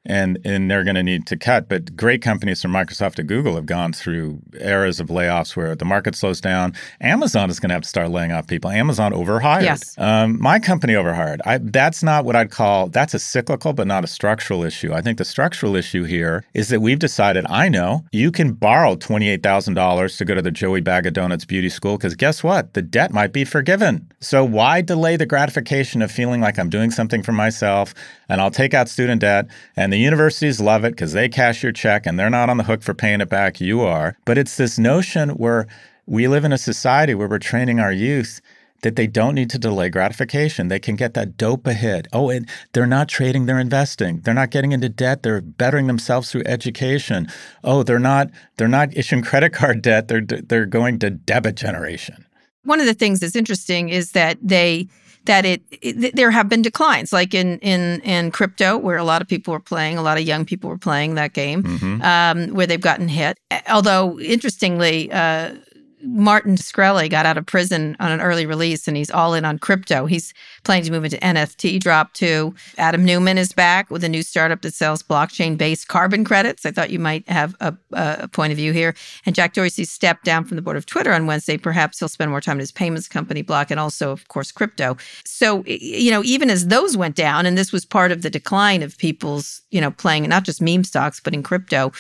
and 0.06 0.38
and 0.44 0.70
they're 0.70 0.84
going 0.84 0.96
to 0.96 1.02
need 1.02 1.26
to 1.26 1.36
cut. 1.36 1.68
But 1.68 1.96
great 1.96 2.22
companies 2.22 2.62
from 2.62 2.72
Microsoft 2.72 3.16
to 3.16 3.22
Google 3.22 3.54
have 3.56 3.66
gone 3.66 3.92
through 3.92 4.40
eras 4.60 5.00
of 5.00 5.08
layoffs 5.08 5.56
where 5.56 5.74
the 5.74 5.84
market 5.84 6.14
slows 6.14 6.40
down. 6.40 6.74
Amazon 7.00 7.50
is 7.50 7.60
going 7.60 7.68
to 7.68 7.74
have 7.74 7.82
to 7.82 7.88
start 7.88 8.10
laying 8.10 8.32
off 8.32 8.46
people. 8.46 8.70
Amazon 8.70 9.12
overhired. 9.12 9.64
Yes. 9.64 9.94
Um, 9.98 10.40
my 10.40 10.58
company 10.58 10.94
overhired. 10.94 11.40
I, 11.44 11.58
that's 11.58 12.02
not 12.02 12.24
what 12.24 12.36
I'd 12.36 12.50
call. 12.50 12.88
That's 12.88 13.14
a 13.14 13.18
cyclical, 13.18 13.72
but 13.72 13.86
not 13.86 14.04
a 14.04 14.06
structural 14.06 14.64
issue. 14.64 14.92
I 14.92 15.00
think 15.00 15.18
the 15.18 15.24
structural 15.24 15.76
issue 15.76 16.04
here 16.04 16.44
is 16.54 16.68
that 16.68 16.80
we've 16.80 16.98
decided. 16.98 17.44
I 17.48 17.68
know 17.68 18.04
you 18.12 18.30
can 18.30 18.52
borrow 18.52 18.96
twenty 18.96 19.28
eight 19.28 19.42
thousand 19.42 19.74
dollars 19.74 20.16
to 20.16 20.24
go 20.24 20.34
to 20.34 20.42
the 20.42 20.50
Joey 20.50 20.80
Bag 20.80 21.06
of 21.06 21.12
Donuts 21.12 21.44
beauty 21.44 21.68
school 21.68 21.96
because 21.96 22.14
guess 22.14 22.42
what? 22.42 22.74
The 22.74 22.82
debt 22.82 23.12
might 23.12 23.32
be 23.32 23.44
forgiven. 23.44 24.10
So 24.20 24.44
why 24.44 24.80
delay 24.80 25.16
the 25.16 25.26
gratification 25.26 26.02
of 26.02 26.10
feeling 26.10 26.40
like 26.40 26.58
I'm 26.58 26.70
doing 26.70 26.90
something 26.90 27.22
for 27.22 27.32
myself 27.32 27.94
and 28.28 28.40
I'll 28.40 28.50
take 28.50 28.74
out 28.74 28.88
student 28.88 29.20
debt 29.20 29.46
and 29.76 29.92
the 29.92 29.98
universities 29.98 30.60
love 30.60 30.84
it 30.84 30.90
because 30.90 31.12
they 31.12 31.28
cash 31.28 31.62
your 31.62 31.72
check 31.72 32.06
and 32.06 32.18
they're 32.18 32.30
not 32.30 32.50
on 32.50 32.56
the 32.56 32.64
hook 32.64 32.82
for 32.82 32.94
paying 32.94 33.20
it 33.20 33.28
back. 33.28 33.60
You 33.60 33.80
are. 33.82 34.16
But 34.24 34.38
it's 34.38 34.56
this 34.56 34.78
notion 34.78 35.30
where 35.30 35.66
we 36.06 36.28
live 36.28 36.44
in 36.44 36.52
a 36.52 36.58
society 36.58 37.14
where 37.14 37.28
we're 37.28 37.38
training 37.38 37.80
our 37.80 37.92
youth 37.92 38.40
that 38.82 38.96
they 38.96 39.06
don't 39.06 39.34
need 39.34 39.50
to 39.50 39.58
delay 39.58 39.88
gratification. 39.88 40.68
They 40.68 40.78
can 40.78 40.96
get 40.96 41.14
that 41.14 41.36
dope 41.36 41.66
ahead. 41.66 42.06
Oh, 42.12 42.30
and 42.30 42.48
they're 42.72 42.86
not 42.86 43.08
trading, 43.08 43.46
they're 43.46 43.58
investing. 43.58 44.20
They're 44.20 44.34
not 44.34 44.50
getting 44.50 44.72
into 44.72 44.88
debt, 44.88 45.22
they're 45.22 45.40
bettering 45.40 45.86
themselves 45.86 46.30
through 46.30 46.44
education. 46.46 47.28
Oh, 47.64 47.82
they're 47.82 47.98
not 47.98 48.30
they're 48.56 48.68
not 48.68 48.96
issuing 48.96 49.22
credit 49.22 49.52
card 49.52 49.82
debt, 49.82 50.08
they're 50.08 50.20
they're 50.20 50.66
going 50.66 50.98
to 51.00 51.10
debit 51.10 51.56
generation. 51.56 52.24
One 52.64 52.80
of 52.80 52.86
the 52.86 52.94
things 52.94 53.20
that's 53.20 53.36
interesting 53.36 53.88
is 53.88 54.12
that 54.12 54.38
they 54.42 54.88
that 55.28 55.44
it, 55.44 55.62
it, 55.70 56.16
there 56.16 56.30
have 56.32 56.48
been 56.48 56.62
declines, 56.62 57.12
like 57.12 57.32
in 57.34 57.58
in 57.60 58.00
in 58.00 58.32
crypto, 58.32 58.76
where 58.76 58.96
a 58.96 59.04
lot 59.04 59.22
of 59.22 59.28
people 59.28 59.52
were 59.52 59.60
playing, 59.60 59.96
a 59.96 60.02
lot 60.02 60.18
of 60.18 60.24
young 60.24 60.44
people 60.44 60.68
were 60.68 60.78
playing 60.78 61.14
that 61.14 61.32
game, 61.32 61.62
mm-hmm. 61.62 62.02
um, 62.02 62.54
where 62.54 62.66
they've 62.66 62.80
gotten 62.80 63.08
hit. 63.08 63.38
Although 63.68 64.18
interestingly, 64.18 65.12
uh, 65.12 65.54
Martin 66.02 66.56
Shkreli 66.56 67.10
got 67.10 67.26
out 67.26 67.36
of 67.36 67.46
prison 67.46 67.96
on 68.00 68.12
an 68.12 68.20
early 68.20 68.46
release 68.46 68.86
and 68.86 68.96
he's 68.96 69.10
all 69.10 69.34
in 69.34 69.44
on 69.44 69.58
crypto. 69.58 70.06
He's 70.06 70.32
planning 70.64 70.84
to 70.84 70.92
move 70.92 71.04
into 71.04 71.16
NFT 71.18 71.80
drop 71.80 72.12
too. 72.12 72.54
Adam 72.76 73.04
Neumann 73.04 73.38
is 73.38 73.52
back 73.52 73.90
with 73.90 74.04
a 74.04 74.08
new 74.08 74.22
startup 74.22 74.62
that 74.62 74.74
sells 74.74 75.02
blockchain 75.02 75.56
based 75.56 75.88
carbon 75.88 76.24
credits. 76.24 76.64
I 76.64 76.70
thought 76.70 76.90
you 76.90 76.98
might 76.98 77.28
have 77.28 77.56
a, 77.60 77.74
a, 77.92 78.28
point 78.28 78.52
of 78.52 78.56
view 78.56 78.72
here. 78.72 78.94
And 79.26 79.34
Jack 79.34 79.54
Dorsey 79.54 79.84
stepped 79.84 80.24
down 80.24 80.44
from 80.44 80.56
the 80.56 80.62
board 80.62 80.76
of 80.76 80.86
Twitter 80.86 81.12
on 81.12 81.26
Wednesday. 81.26 81.56
Perhaps 81.56 81.98
he'll 81.98 82.08
spend 82.08 82.30
more 82.30 82.40
time 82.40 82.56
in 82.56 82.60
his 82.60 82.72
payments 82.72 83.08
company, 83.08 83.42
Block, 83.42 83.70
and 83.70 83.80
also, 83.80 84.10
of 84.10 84.28
course, 84.28 84.52
crypto. 84.52 84.96
So, 85.24 85.64
you 85.66 86.10
know, 86.10 86.22
even 86.24 86.50
as 86.50 86.68
those 86.68 86.96
went 86.96 87.16
down, 87.16 87.46
and 87.46 87.56
this 87.56 87.72
was 87.72 87.84
part 87.84 88.12
of 88.12 88.22
the 88.22 88.30
decline 88.30 88.82
of 88.82 88.96
people's, 88.98 89.62
you 89.70 89.80
know, 89.80 89.90
playing 89.90 90.28
not 90.28 90.44
just 90.44 90.62
meme 90.62 90.84
stocks, 90.84 91.20
but 91.20 91.34
in 91.34 91.42
crypto, 91.42 91.92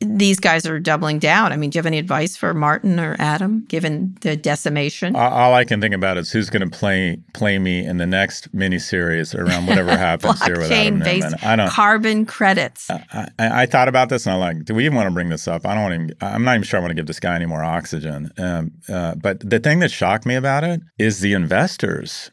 these 0.00 0.38
guys 0.38 0.66
are 0.66 0.78
doubling 0.78 1.18
down. 1.18 1.52
I 1.52 1.56
mean, 1.56 1.70
do 1.70 1.76
you 1.76 1.80
have 1.80 1.86
any 1.86 1.98
advice 1.98 2.36
for 2.36 2.52
Martin 2.52 3.00
or 3.00 3.16
Adam? 3.18 3.64
given 3.68 4.14
the 4.20 4.36
decimation. 4.36 5.16
All, 5.16 5.54
I 5.54 5.64
can 5.64 5.80
think 5.80 5.94
about 5.94 6.18
is 6.18 6.30
who's 6.30 6.50
going 6.50 6.68
to 6.68 6.78
play 6.78 7.18
play 7.32 7.58
me 7.58 7.84
in 7.84 7.96
the 7.96 8.06
next 8.06 8.54
miniseries 8.54 9.34
around 9.34 9.66
whatever 9.66 9.90
happens 9.96 10.42
here 10.44 10.58
with 10.58 10.70
Adam 10.70 10.98
Neumann. 10.98 11.34
I 11.42 11.56
don't. 11.56 11.70
carbon 11.70 12.26
credits. 12.26 12.90
I, 12.90 13.04
I, 13.38 13.62
I 13.62 13.66
thought 13.66 13.88
about 13.88 14.10
this 14.10 14.26
and 14.26 14.34
I'm 14.34 14.40
like, 14.40 14.64
do 14.66 14.74
we 14.74 14.84
even 14.84 14.96
want 14.96 15.08
to 15.08 15.14
bring 15.14 15.30
this 15.30 15.48
up? 15.48 15.66
I 15.66 15.74
don't 15.74 15.82
want 15.90 16.08
to. 16.10 16.26
I'm 16.26 16.44
not 16.44 16.56
even 16.56 16.64
sure 16.64 16.78
I 16.78 16.82
want 16.82 16.90
to 16.90 16.94
give 16.94 17.06
this 17.06 17.20
guy 17.20 17.34
any 17.34 17.46
more 17.46 17.64
oxygen. 17.64 18.30
Um, 18.36 18.72
uh, 18.88 19.14
but 19.14 19.40
the 19.48 19.58
thing 19.58 19.78
that 19.78 19.90
shocked 19.90 20.26
me 20.26 20.34
about 20.34 20.62
it 20.62 20.80
is 20.98 21.20
the 21.20 21.32
investors. 21.32 22.30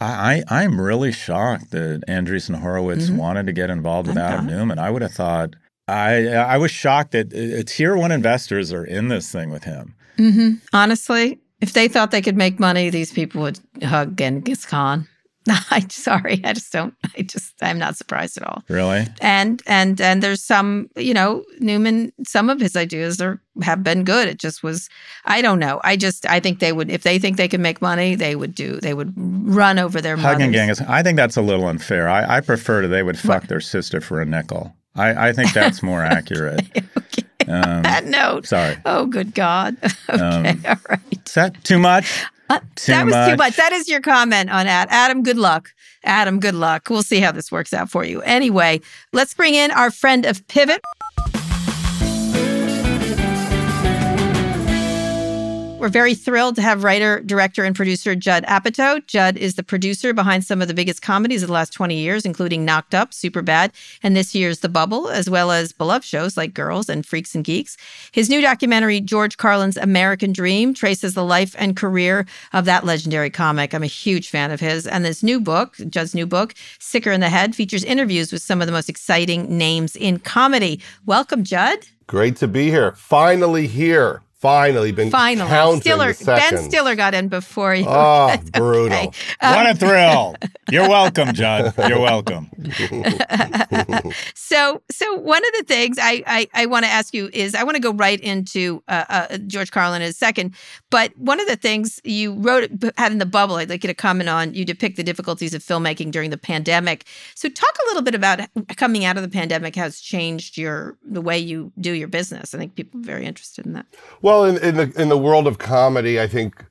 I, 0.00 0.44
I 0.48 0.60
I'm 0.62 0.80
really 0.80 1.12
shocked 1.12 1.72
that 1.72 2.02
Andreessen 2.08 2.60
Horowitz 2.60 3.10
Mhm. 3.10 3.16
wanted 3.16 3.46
to 3.46 3.52
get 3.52 3.68
involved 3.68 4.06
with 4.08 4.16
I'm 4.16 4.24
Adam 4.32 4.46
not. 4.46 4.54
Neumann. 4.54 4.78
I 4.78 4.90
would 4.90 5.02
have 5.02 5.12
thought. 5.12 5.56
I 5.90 6.54
I 6.54 6.56
was 6.58 6.70
shocked 6.70 7.12
that 7.12 7.32
uh, 7.34 7.62
tier 7.66 7.96
one 7.96 8.12
investors 8.12 8.72
are 8.72 8.84
in 8.84 9.08
this 9.08 9.30
thing 9.30 9.50
with 9.50 9.64
him. 9.64 9.94
hmm 10.16 10.52
Honestly, 10.72 11.40
if 11.60 11.72
they 11.72 11.88
thought 11.88 12.10
they 12.10 12.22
could 12.22 12.36
make 12.36 12.58
money, 12.60 12.90
these 12.90 13.12
people 13.12 13.42
would 13.42 13.58
hug 13.82 14.16
Genghis 14.16 14.64
Khan. 14.64 15.06
I'm 15.70 15.88
sorry, 15.88 16.40
I 16.44 16.52
just 16.52 16.70
don't. 16.70 16.94
I 17.16 17.22
just 17.22 17.54
I'm 17.62 17.78
not 17.78 17.96
surprised 17.96 18.36
at 18.36 18.42
all. 18.46 18.62
Really? 18.68 19.06
And 19.22 19.62
and 19.66 19.98
and 20.00 20.22
there's 20.22 20.44
some, 20.44 20.88
you 20.96 21.14
know, 21.14 21.44
Neumann. 21.60 22.12
Some 22.26 22.50
of 22.50 22.60
his 22.60 22.76
ideas 22.76 23.20
are 23.22 23.40
have 23.62 23.82
been 23.82 24.04
good. 24.04 24.28
It 24.28 24.38
just 24.38 24.62
was. 24.62 24.88
I 25.24 25.40
don't 25.40 25.58
know. 25.58 25.80
I 25.82 25.96
just 25.96 26.26
I 26.26 26.40
think 26.40 26.58
they 26.60 26.72
would 26.72 26.90
if 26.90 27.02
they 27.04 27.18
think 27.18 27.38
they 27.38 27.48
can 27.48 27.62
make 27.62 27.80
money, 27.80 28.14
they 28.16 28.36
would 28.36 28.54
do. 28.54 28.78
They 28.80 28.92
would 28.92 29.14
run 29.16 29.78
over 29.78 30.00
their 30.02 30.16
Hugging 30.18 30.50
mothers. 30.52 30.54
Genghis. 30.78 30.80
I 30.86 31.02
think 31.02 31.16
that's 31.16 31.38
a 31.38 31.42
little 31.42 31.66
unfair. 31.66 32.06
I, 32.08 32.36
I 32.36 32.40
prefer 32.42 32.82
to 32.82 32.88
they 32.88 33.02
would 33.02 33.18
fuck 33.18 33.42
What? 33.42 33.48
their 33.48 33.60
sister 33.62 34.00
for 34.02 34.20
a 34.20 34.26
nickel. 34.26 34.76
I, 35.00 35.28
I 35.28 35.32
think 35.32 35.52
that's 35.52 35.82
more 35.82 36.02
accurate. 36.16 36.60
okay. 36.76 37.22
Um, 37.48 37.82
that 37.82 38.04
note. 38.04 38.46
sorry. 38.46 38.76
Oh, 38.84 39.06
good 39.06 39.34
God. 39.34 39.76
okay, 40.10 40.22
Um, 40.22 40.62
all 40.68 40.76
right. 40.88 41.00
Is 41.26 41.34
that 41.34 41.62
too 41.64 41.78
much? 41.78 42.22
Uh, 42.48 42.58
Too 42.76 42.92
that 42.92 43.04
was 43.06 43.14
too 43.14 43.20
much. 43.30 43.38
much. 43.38 43.56
That 43.56 43.72
is 43.72 43.88
your 43.88 44.00
comment 44.00 44.50
on 44.50 44.66
Ad. 44.66 44.88
Adam, 44.90 45.22
good 45.22 45.36
luck. 45.38 45.72
Adam, 46.02 46.40
good 46.40 46.54
luck. 46.54 46.88
We'll 46.90 47.02
see 47.04 47.20
how 47.20 47.30
this 47.30 47.52
works 47.52 47.72
out 47.72 47.90
for 47.90 48.04
you. 48.04 48.22
Anyway, 48.22 48.80
let's 49.12 49.34
bring 49.34 49.54
in 49.54 49.70
our 49.70 49.90
friend 49.90 50.24
of 50.26 50.46
Pivot. 50.48 50.80
We're 55.80 55.88
very 55.88 56.14
thrilled 56.14 56.56
to 56.56 56.62
have 56.62 56.84
writer, 56.84 57.20
director, 57.20 57.64
and 57.64 57.74
producer 57.74 58.14
Judd 58.14 58.44
Apatow. 58.44 59.06
Judd 59.06 59.38
is 59.38 59.54
the 59.54 59.62
producer 59.62 60.12
behind 60.12 60.44
some 60.44 60.60
of 60.60 60.68
the 60.68 60.74
biggest 60.74 61.00
comedies 61.00 61.42
of 61.42 61.46
the 61.46 61.54
last 61.54 61.72
20 61.72 61.96
years, 61.96 62.26
including 62.26 62.66
Knocked 62.66 62.94
Up, 62.94 63.12
Superbad, 63.12 63.70
and 64.02 64.14
this 64.14 64.34
year's 64.34 64.58
The 64.58 64.68
Bubble, 64.68 65.08
as 65.08 65.30
well 65.30 65.50
as 65.50 65.72
beloved 65.72 66.04
shows 66.04 66.36
like 66.36 66.52
Girls 66.52 66.90
and 66.90 67.06
Freaks 67.06 67.34
and 67.34 67.42
Geeks. 67.42 67.78
His 68.12 68.28
new 68.28 68.42
documentary, 68.42 69.00
George 69.00 69.38
Carlin's 69.38 69.78
American 69.78 70.34
Dream, 70.34 70.74
traces 70.74 71.14
the 71.14 71.24
life 71.24 71.56
and 71.58 71.74
career 71.74 72.26
of 72.52 72.66
that 72.66 72.84
legendary 72.84 73.30
comic. 73.30 73.72
I'm 73.72 73.82
a 73.82 73.86
huge 73.86 74.28
fan 74.28 74.50
of 74.50 74.60
his. 74.60 74.86
And 74.86 75.02
this 75.02 75.22
new 75.22 75.40
book, 75.40 75.76
Judd's 75.88 76.14
new 76.14 76.26
book, 76.26 76.52
Sicker 76.78 77.10
in 77.10 77.20
the 77.20 77.30
Head, 77.30 77.56
features 77.56 77.84
interviews 77.84 78.32
with 78.32 78.42
some 78.42 78.60
of 78.60 78.66
the 78.66 78.72
most 78.72 78.90
exciting 78.90 79.56
names 79.56 79.96
in 79.96 80.18
comedy. 80.18 80.78
Welcome, 81.06 81.42
Judd. 81.42 81.86
Great 82.06 82.36
to 82.36 82.48
be 82.48 82.68
here. 82.68 82.92
Finally 82.92 83.66
here. 83.66 84.20
Finally 84.40 84.90
been 84.92 85.10
Finally. 85.10 85.50
counting 85.50 85.80
Stiller, 85.82 86.14
the 86.14 86.24
Ben. 86.24 86.56
Stiller 86.56 86.96
got 86.96 87.12
in 87.12 87.28
before 87.28 87.74
you. 87.74 87.84
Oh, 88.00 88.34
brutal. 88.54 88.96
Okay. 88.96 89.10
Um, 89.40 89.54
what 89.54 89.68
a 89.68 89.74
thrill! 89.74 90.36
You're 90.70 90.88
welcome, 90.88 91.32
John. 91.34 91.72
You're 91.88 91.98
welcome. 92.00 92.48
so 94.34 94.82
so 94.90 95.14
one 95.16 95.44
of 95.44 95.52
the 95.58 95.64
things 95.66 95.98
I 96.00 96.22
I, 96.26 96.48
I 96.54 96.66
want 96.66 96.84
to 96.84 96.90
ask 96.90 97.12
you 97.12 97.28
is 97.32 97.54
I 97.54 97.64
want 97.64 97.76
to 97.76 97.82
go 97.82 97.92
right 97.92 98.20
into 98.20 98.82
uh, 98.88 99.04
uh, 99.08 99.38
George 99.38 99.70
Carlin 99.70 100.02
in 100.02 100.08
a 100.08 100.12
second, 100.12 100.54
but 100.90 101.16
one 101.18 101.40
of 101.40 101.46
the 101.46 101.56
things 101.56 102.00
you 102.04 102.34
wrote 102.34 102.70
had 102.96 103.12
in 103.12 103.18
the 103.18 103.26
bubble 103.26 103.56
I'd 103.56 103.68
like 103.68 103.84
you 103.84 103.88
to 103.88 103.94
comment 103.94 104.28
on. 104.28 104.54
You 104.54 104.64
depict 104.64 104.96
the 104.96 105.02
difficulties 105.02 105.52
of 105.52 105.62
filmmaking 105.62 106.12
during 106.12 106.30
the 106.30 106.38
pandemic. 106.38 107.04
So 107.34 107.48
talk 107.48 107.76
a 107.84 107.86
little 107.88 108.02
bit 108.02 108.14
about 108.14 108.40
coming 108.76 109.04
out 109.04 109.16
of 109.16 109.22
the 109.22 109.28
pandemic 109.28 109.74
has 109.76 110.00
changed 110.00 110.56
your 110.56 110.96
the 111.04 111.20
way 111.20 111.38
you 111.38 111.72
do 111.80 111.92
your 111.92 112.08
business. 112.08 112.54
I 112.54 112.58
think 112.58 112.76
people 112.76 113.00
are 113.00 113.04
very 113.04 113.26
interested 113.26 113.66
in 113.66 113.72
that. 113.74 113.86
Well, 114.22 114.29
in, 114.44 114.56
in 114.58 114.76
the 114.76 114.92
in 115.00 115.08
the 115.08 115.18
world 115.18 115.46
of 115.46 115.58
comedy, 115.58 116.20
I 116.20 116.26
think 116.26 116.64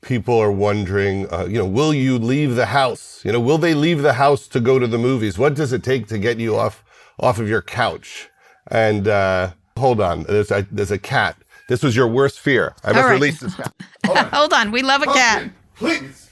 people 0.00 0.38
are 0.38 0.52
wondering, 0.52 1.32
uh, 1.32 1.44
you 1.46 1.58
know, 1.58 1.66
will 1.66 1.92
you 1.94 2.18
leave 2.18 2.54
the 2.56 2.66
house? 2.66 3.20
You 3.24 3.32
know, 3.32 3.40
will 3.40 3.58
they 3.58 3.74
leave 3.74 4.02
the 4.02 4.14
house 4.14 4.46
to 4.48 4.60
go 4.60 4.78
to 4.78 4.86
the 4.86 4.98
movies? 4.98 5.38
What 5.38 5.54
does 5.54 5.72
it 5.72 5.82
take 5.82 6.06
to 6.08 6.18
get 6.18 6.38
you 6.38 6.56
off 6.56 6.84
off 7.20 7.38
of 7.38 7.48
your 7.48 7.62
couch? 7.62 8.28
And 8.70 9.08
uh, 9.08 9.52
hold 9.76 10.00
on, 10.00 10.22
there's 10.24 10.50
a 10.50 10.66
there's 10.70 10.90
a 10.90 10.98
cat. 10.98 11.36
This 11.68 11.82
was 11.82 11.94
your 11.96 12.08
worst 12.08 12.40
fear. 12.40 12.74
I 12.84 12.88
must 12.92 12.98
All 12.98 13.04
right. 13.08 13.12
release 13.12 13.40
this 13.40 13.54
cat. 13.54 13.74
Hold 14.06 14.18
on. 14.24 14.24
Hold 14.30 14.52
on, 14.52 14.70
we 14.72 14.82
love 14.82 15.02
a 15.02 15.06
cat. 15.06 15.50
Pumpkin, 15.78 16.00
Please. 16.10 16.30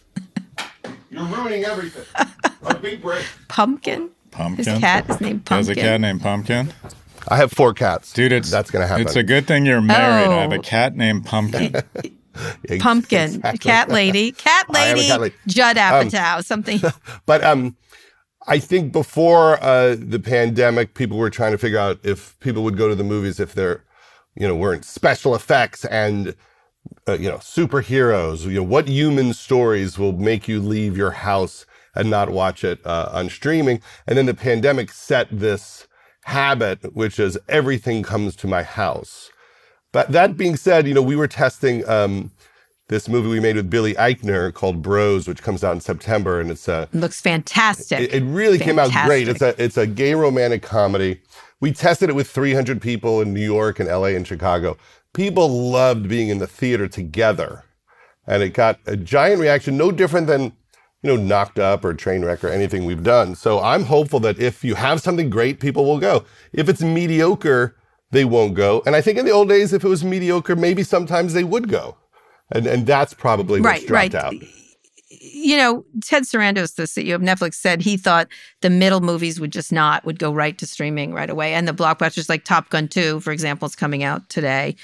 You're 1.11 1.25
ruining 1.25 1.65
everything. 1.65 2.05
A 2.63 2.75
big 2.75 3.01
break. 3.03 3.25
Pumpkin. 3.49 4.11
Pumpkin. 4.31 4.65
His 4.65 4.79
cat 4.81 5.09
is 5.09 5.21
named 5.21 5.45
There's 5.47 5.67
Pumpkin. 5.67 5.85
a 5.85 5.89
cat 5.89 6.01
named 6.01 6.21
Pumpkin. 6.21 6.73
I 7.29 7.37
have 7.37 7.53
four 7.53 7.74
cats. 7.74 8.12
Dude, 8.12 8.33
it's 8.33 8.51
that's 8.51 8.70
gonna 8.70 8.87
happen. 8.87 9.07
It's 9.07 9.16
a 9.16 9.22
good 9.22 9.47
thing 9.47 9.66
you're 9.66 9.81
married. 9.81 10.29
I 10.29 10.43
have 10.43 10.53
Oh. 10.53 10.57
a 10.57 10.59
cat 10.59 10.97
named 10.97 11.24
Pumpkin. 11.27 11.74
Pumpkin, 12.81 13.37
exactly. 13.37 13.59
cat 13.59 13.89
lady, 13.89 14.33
cat 14.33 14.66
I 14.70 14.87
am 14.87 14.97
a 14.97 14.99
lady, 14.99 15.09
cat 15.09 15.20
lady. 15.20 15.35
Judd 15.47 15.79
Um, 15.79 16.09
Apatow, 16.09 16.45
something. 16.45 16.81
But 17.27 17.43
um, 17.43 17.77
I 18.47 18.59
think 18.59 18.93
before 18.93 19.59
uh, 19.62 19.97
the 19.99 20.18
pandemic, 20.20 20.95
people 20.95 21.16
were 21.16 21.31
trying 21.31 21.53
to 21.53 21.59
figure 21.59 21.79
out 21.79 21.99
if 22.03 22.39
people 22.41 22.62
would 22.64 22.77
go 22.77 22.89
to 22.89 22.95
the 22.95 23.05
movies 23.05 23.41
if 23.41 23.55
there, 23.55 23.85
you 24.35 24.47
know, 24.47 24.55
weren't 24.55 24.85
special 24.85 25.35
effects 25.35 25.85
and 25.87 26.35
uh, 27.09 27.14
you 27.14 27.29
know 27.31 27.39
superheroes. 27.39 28.45
You 28.45 28.57
know, 28.57 28.62
what 28.62 28.87
human 28.87 29.33
stories 29.33 29.99
will 29.99 30.12
make 30.12 30.47
you 30.47 30.61
leave 30.61 30.97
your 30.97 31.12
house 31.12 31.64
and 31.95 32.11
not 32.11 32.29
watch 32.29 32.62
it 32.64 32.85
uh, 32.85 33.09
on 33.12 33.31
streaming? 33.31 33.81
And 34.07 34.18
then 34.18 34.27
the 34.27 34.35
pandemic 34.35 34.93
set 34.93 35.27
this 35.31 35.87
habit, 36.27 36.95
which 36.95 37.20
is 37.20 37.39
everything 37.49 38.03
comes 38.03 38.35
to 38.35 38.49
my 38.49 38.64
house. 38.64 39.31
But 39.93 40.11
that 40.11 40.37
being 40.37 40.57
said, 40.57 40.89
you 40.89 40.93
know, 40.93 41.03
we 41.03 41.14
were 41.14 41.29
testing 41.29 41.89
um, 41.89 42.33
this 42.89 43.09
movie 43.09 43.29
we 43.29 43.39
made 43.39 43.55
with 43.55 43.70
Billy 43.70 43.95
Eichner 43.95 44.53
called 44.53 44.83
Bros, 44.83 45.29
which 45.29 45.41
comes 45.41 45.62
out 45.62 45.74
in 45.74 45.81
September, 45.81 46.41
and 46.41 46.51
it's 46.51 46.66
a 46.66 46.89
looks 46.93 47.20
fantastic. 47.20 48.01
it, 48.01 48.12
it 48.12 48.24
really 48.24 48.59
came 48.59 48.77
out 48.79 48.91
great. 49.07 49.29
It's 49.29 49.41
a 49.41 49.55
it's 49.62 49.77
a 49.77 49.87
gay 49.87 50.14
romantic 50.14 50.62
comedy. 50.62 51.20
We 51.61 51.72
tested 51.72 52.11
it 52.11 52.14
with 52.14 52.29
300 52.29 52.83
people 52.83 53.20
in 53.20 53.33
New 53.33 53.41
York 53.41 53.79
and 53.79 53.89
LA 53.89 54.09
and 54.09 54.27
Chicago. 54.27 54.77
People 55.14 55.70
loved 55.70 56.09
being 56.09 56.29
in 56.29 56.39
the 56.39 56.47
theater 56.49 56.89
together, 56.89 57.62
and 58.27 58.43
it 58.43 58.53
got 58.53 58.81
a 58.87 58.97
giant 58.97 59.41
reaction. 59.41 59.77
No 59.77 59.93
different 59.93 60.27
than 60.27 60.53
you 61.07 61.17
know 61.17 61.23
Knocked 61.23 61.59
Up 61.59 61.85
or 61.85 61.95
Trainwreck 61.95 62.43
or 62.43 62.49
anything 62.49 62.85
we've 62.85 63.03
done. 63.05 63.35
So 63.37 63.61
I'm 63.61 63.85
hopeful 63.85 64.19
that 64.21 64.39
if 64.41 64.65
you 64.65 64.75
have 64.75 65.01
something 65.01 65.31
great, 65.31 65.61
people 65.61 65.85
will 65.85 65.99
go. 66.01 66.25
If 66.53 66.69
it's 66.69 66.83
mediocre, 66.83 67.77
they 68.11 68.25
won't 68.25 68.55
go. 68.55 68.83
And 68.87 68.97
I 68.97 69.01
think 69.01 69.19
in 69.19 69.25
the 69.25 69.31
old 69.31 69.49
days, 69.49 69.73
if 69.73 69.85
it 69.85 69.89
was 69.89 70.03
mediocre, 70.05 70.57
maybe 70.57 70.83
sometimes 70.83 71.33
they 71.33 71.45
would 71.45 71.69
go. 71.69 71.97
And 72.51 72.67
and 72.67 72.87
that's 72.87 73.15
probably 73.15 73.61
what's 73.61 73.83
Right, 73.83 73.87
dropped 73.87 74.15
right. 74.15 74.15
out. 74.15 74.35
you 75.09 75.57
know, 75.57 75.85
Ted 76.05 76.25
Sarandos, 76.25 76.75
the 76.75 76.85
CEO 76.85 77.15
of 77.15 77.21
Netflix, 77.23 77.55
said 77.55 77.81
he 77.81 77.97
thought 77.97 78.27
the 78.61 78.71
middle 78.71 79.01
movies 79.01 79.39
would 79.41 79.53
just 79.53 79.73
not 79.73 80.05
would 80.05 80.19
go 80.19 80.33
right 80.33 80.59
to 80.59 80.67
streaming 80.67 81.13
right 81.15 81.31
away, 81.31 81.55
and 81.55 81.69
the 81.69 81.73
blockbusters 81.73 82.29
like 82.29 82.45
Top 82.45 82.69
Gun 82.71 82.89
Two, 82.89 83.21
for 83.21 83.33
example, 83.33 83.67
is 83.67 83.77
coming 83.77 84.03
out 84.03 84.29
today, 84.29 84.75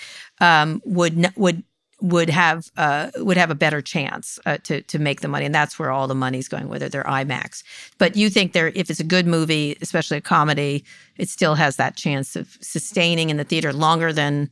um, 0.41 0.81
would 0.85 1.33
would 1.37 1.65
would 2.03 2.29
have 2.29 2.71
uh, 2.77 3.11
would 3.19 3.37
have 3.37 3.51
a 3.51 3.55
better 3.55 3.81
chance 3.81 4.39
uh, 4.45 4.59
to 4.65 4.83
to 4.83 4.99
make 4.99 5.21
the 5.21 5.29
money, 5.29 5.47
and 5.47 5.55
that's 5.55 5.79
where 5.79 5.91
all 5.91 6.09
the 6.09 6.15
money's 6.15 6.49
going, 6.49 6.69
whether 6.69 6.89
they're 6.89 7.05
IMAX. 7.05 7.63
But 7.99 8.17
you 8.17 8.29
think 8.29 8.53
there, 8.53 8.69
if 8.75 8.91
it's 8.91 9.01
a 9.01 9.05
good 9.05 9.27
movie, 9.27 9.77
especially 9.81 10.17
a 10.17 10.21
comedy, 10.21 10.85
it 11.17 11.29
still 11.29 11.55
has 11.55 11.77
that 11.77 11.97
chance 11.97 12.35
of 12.35 12.59
sustaining 12.61 13.31
in 13.31 13.37
the 13.37 13.45
theater 13.45 13.73
longer 13.73 14.13
than, 14.13 14.51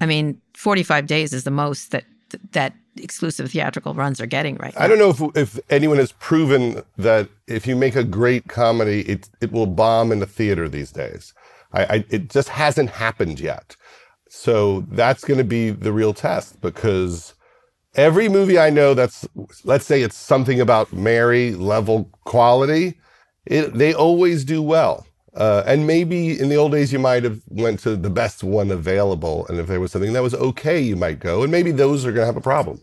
I 0.00 0.06
mean, 0.06 0.40
forty 0.54 0.82
five 0.82 1.06
days 1.06 1.32
is 1.32 1.44
the 1.44 1.50
most 1.50 1.90
that 1.90 2.04
that 2.52 2.72
exclusive 2.96 3.50
theatrical 3.50 3.94
runs 3.94 4.20
are 4.20 4.26
getting 4.26 4.56
right 4.56 4.74
now. 4.74 4.84
I 4.84 4.88
don't 4.88 4.98
know 4.98 5.10
if 5.10 5.36
if 5.36 5.60
anyone 5.68 5.98
has 5.98 6.12
proven 6.12 6.82
that 6.96 7.28
if 7.46 7.66
you 7.66 7.76
make 7.76 7.96
a 7.96 8.04
great 8.04 8.48
comedy, 8.48 9.00
it 9.02 9.28
it 9.42 9.52
will 9.52 9.66
bomb 9.66 10.10
in 10.10 10.20
the 10.20 10.26
theater 10.26 10.68
these 10.68 10.90
days. 10.90 11.34
I, 11.74 11.84
I 11.84 12.04
it 12.08 12.30
just 12.30 12.48
hasn't 12.48 12.90
happened 12.90 13.40
yet. 13.40 13.76
So 14.34 14.80
that's 14.88 15.24
going 15.24 15.36
to 15.36 15.44
be 15.44 15.68
the 15.68 15.92
real 15.92 16.14
test 16.14 16.58
because 16.62 17.34
every 17.94 18.30
movie 18.30 18.58
I 18.58 18.70
know 18.70 18.94
that's 18.94 19.28
let's 19.62 19.84
say 19.84 20.00
it's 20.00 20.16
something 20.16 20.58
about 20.58 20.90
Mary 20.90 21.54
level 21.54 22.10
quality, 22.24 22.98
it, 23.44 23.74
they 23.74 23.92
always 23.92 24.46
do 24.46 24.62
well. 24.62 25.06
Uh, 25.34 25.62
and 25.66 25.86
maybe 25.86 26.40
in 26.40 26.48
the 26.48 26.56
old 26.56 26.72
days 26.72 26.94
you 26.94 26.98
might 26.98 27.24
have 27.24 27.42
went 27.48 27.80
to 27.80 27.94
the 27.94 28.08
best 28.08 28.42
one 28.42 28.70
available, 28.70 29.46
and 29.48 29.58
if 29.58 29.66
there 29.66 29.80
was 29.80 29.92
something 29.92 30.14
that 30.14 30.22
was 30.22 30.34
okay, 30.34 30.80
you 30.80 30.96
might 30.96 31.20
go. 31.20 31.42
And 31.42 31.52
maybe 31.52 31.70
those 31.70 32.06
are 32.06 32.10
going 32.10 32.22
to 32.22 32.26
have 32.26 32.36
a 32.36 32.40
problem. 32.40 32.80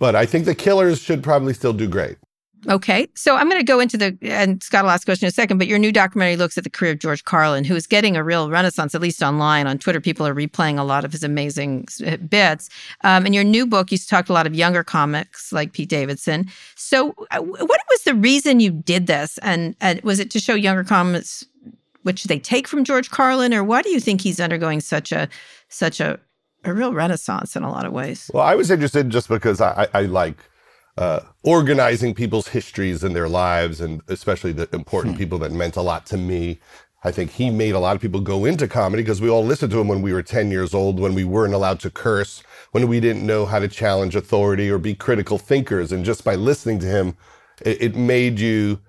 But 0.00 0.16
I 0.16 0.26
think 0.26 0.46
the 0.46 0.54
Killers 0.54 1.00
should 1.00 1.22
probably 1.22 1.54
still 1.54 1.72
do 1.72 1.86
great. 1.86 2.18
Okay. 2.66 3.06
So 3.14 3.36
I'm 3.36 3.48
going 3.48 3.60
to 3.60 3.64
go 3.64 3.78
into 3.78 3.96
the, 3.96 4.16
and 4.22 4.62
Scott 4.62 4.84
will 4.84 4.90
ask 4.90 5.04
a 5.04 5.06
question 5.06 5.26
in 5.26 5.28
a 5.28 5.32
second, 5.32 5.58
but 5.58 5.68
your 5.68 5.78
new 5.78 5.92
documentary 5.92 6.36
looks 6.36 6.58
at 6.58 6.64
the 6.64 6.70
career 6.70 6.92
of 6.92 6.98
George 6.98 7.24
Carlin, 7.24 7.64
who 7.64 7.76
is 7.76 7.86
getting 7.86 8.16
a 8.16 8.24
real 8.24 8.50
renaissance, 8.50 8.94
at 8.94 9.00
least 9.00 9.22
online. 9.22 9.66
On 9.66 9.78
Twitter, 9.78 10.00
people 10.00 10.26
are 10.26 10.34
replaying 10.34 10.78
a 10.78 10.82
lot 10.82 11.04
of 11.04 11.12
his 11.12 11.22
amazing 11.22 11.86
bits. 12.28 12.68
Um, 13.02 13.26
in 13.26 13.32
your 13.32 13.44
new 13.44 13.66
book, 13.66 13.92
you 13.92 13.98
talked 13.98 14.28
a 14.28 14.32
lot 14.32 14.46
of 14.46 14.54
younger 14.54 14.82
comics 14.82 15.52
like 15.52 15.72
Pete 15.72 15.88
Davidson. 15.88 16.46
So, 16.74 17.14
uh, 17.30 17.40
what 17.40 17.80
was 17.90 18.02
the 18.04 18.14
reason 18.14 18.60
you 18.60 18.70
did 18.70 19.06
this? 19.06 19.38
And, 19.38 19.76
and 19.80 20.00
was 20.02 20.18
it 20.18 20.30
to 20.32 20.40
show 20.40 20.54
younger 20.54 20.84
comics 20.84 21.44
which 22.02 22.24
they 22.24 22.38
take 22.38 22.66
from 22.66 22.84
George 22.84 23.10
Carlin, 23.10 23.52
or 23.52 23.62
why 23.62 23.82
do 23.82 23.90
you 23.90 24.00
think 24.00 24.22
he's 24.22 24.40
undergoing 24.40 24.80
such 24.80 25.12
a 25.12 25.28
such 25.68 26.00
a 26.00 26.18
a 26.64 26.72
real 26.72 26.92
renaissance 26.92 27.54
in 27.54 27.62
a 27.62 27.70
lot 27.70 27.84
of 27.84 27.92
ways? 27.92 28.30
Well, 28.32 28.44
I 28.44 28.54
was 28.54 28.70
interested 28.70 29.10
just 29.10 29.28
because 29.28 29.60
I, 29.60 29.88
I, 29.92 30.00
I 30.00 30.02
like 30.02 30.38
uh, 30.98 31.20
organizing 31.44 32.12
people's 32.12 32.48
histories 32.48 33.04
and 33.04 33.14
their 33.14 33.28
lives, 33.28 33.80
and 33.80 34.02
especially 34.08 34.52
the 34.52 34.68
important 34.74 35.14
hmm. 35.14 35.18
people 35.18 35.38
that 35.38 35.52
meant 35.52 35.76
a 35.76 35.82
lot 35.82 36.04
to 36.06 36.18
me. 36.18 36.58
I 37.04 37.12
think 37.12 37.30
he 37.30 37.50
made 37.50 37.76
a 37.76 37.78
lot 37.78 37.94
of 37.94 38.02
people 38.02 38.20
go 38.20 38.44
into 38.44 38.66
comedy 38.66 39.04
because 39.04 39.20
we 39.20 39.28
all 39.28 39.44
listened 39.44 39.70
to 39.70 39.78
him 39.78 39.86
when 39.86 40.02
we 40.02 40.12
were 40.12 40.24
10 40.24 40.50
years 40.50 40.74
old, 40.74 40.98
when 40.98 41.14
we 41.14 41.22
weren't 41.22 41.54
allowed 41.54 41.78
to 41.80 41.90
curse, 41.90 42.42
when 42.72 42.88
we 42.88 42.98
didn't 42.98 43.24
know 43.24 43.46
how 43.46 43.60
to 43.60 43.68
challenge 43.68 44.16
authority 44.16 44.68
or 44.68 44.78
be 44.78 44.96
critical 44.96 45.38
thinkers. 45.38 45.92
And 45.92 46.04
just 46.04 46.24
by 46.24 46.34
listening 46.34 46.80
to 46.80 46.86
him, 46.86 47.16
it, 47.62 47.80
it 47.80 47.94
made 47.94 48.40
you 48.40 48.80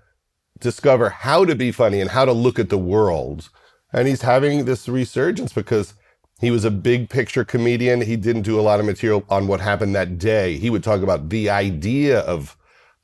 discover 0.60 1.10
how 1.10 1.46
to 1.46 1.54
be 1.54 1.72
funny 1.72 2.02
and 2.02 2.10
how 2.10 2.26
to 2.26 2.34
look 2.34 2.58
at 2.58 2.70
the 2.70 2.78
world. 2.80 3.50
And 3.94 4.08
he's 4.08 4.24
having 4.24 4.66
this 4.66 4.90
resurgence 4.90 5.54
because 5.54 5.94
he 6.40 6.52
was 6.52 6.64
a 6.64 6.72
big 6.72 7.10
picture 7.10 7.44
comedian. 7.44 8.02
He 8.02 8.16
didn't 8.16 8.44
do 8.44 8.60
a 8.60 8.62
lot 8.62 8.80
of 8.80 8.86
material 8.86 9.26
on 9.30 9.48
what 9.48 9.60
happened 9.60 9.94
that 9.96 10.18
day. 10.18 10.58
He 10.58 10.70
would 10.70 10.84
talk 10.84 11.02
about 11.02 11.30
the 11.30 11.50
idea 11.50 12.20
of 12.22 12.56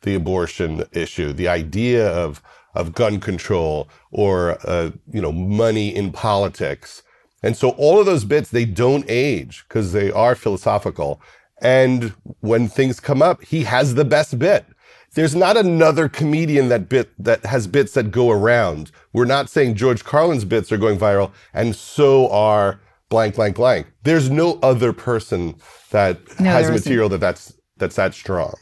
the 0.02 0.16
abortion 0.16 0.86
issue, 0.94 1.34
the 1.34 1.48
idea 1.48 2.08
of 2.10 2.42
of 2.74 2.94
gun 2.94 3.20
control 3.22 3.88
or 4.12 4.58
uh, 4.68 4.92
you 5.12 5.22
know 5.22 5.32
money 5.32 5.94
in 5.94 6.12
politics. 6.12 7.04
And 7.44 7.56
so 7.56 7.72
all 7.72 8.00
of 8.00 8.06
those 8.06 8.26
bits 8.26 8.50
they 8.50 8.66
don't 8.66 9.06
age 9.08 9.66
because 9.68 9.92
they 9.92 10.12
are 10.12 10.36
philosophical. 10.36 11.22
And 11.62 12.14
when 12.40 12.68
things 12.68 13.00
come 13.00 13.22
up, 13.22 13.44
he 13.44 13.64
has 13.64 13.96
the 13.96 14.06
best 14.06 14.40
bit. 14.40 14.66
There's 15.14 15.36
not 15.36 15.56
another 15.56 16.10
comedian 16.10 16.68
that 16.70 16.90
bit 16.90 17.12
that 17.18 17.46
has 17.46 17.68
bits 17.68 17.94
that 17.94 18.12
go 18.12 18.32
around. 18.32 18.92
We're 19.14 19.26
not 19.26 19.50
saying 19.50 19.76
George 19.76 20.04
Carlin's 20.04 20.44
bits 20.44 20.72
are 20.72 20.78
going 20.78 21.00
viral, 21.00 21.32
and 21.54 21.74
so 21.74 22.30
are 22.30 22.82
blank, 23.10 23.36
blank, 23.36 23.56
blank. 23.56 23.88
There's 24.04 24.30
no 24.30 24.60
other 24.62 24.94
person 24.94 25.56
that 25.92 26.20
no, 26.40 26.50
has 26.50 26.70
material 26.70 27.10
that 27.10 27.20
that's 27.20 27.54
that's 27.78 27.96
that 27.96 28.14
strong 28.14 28.56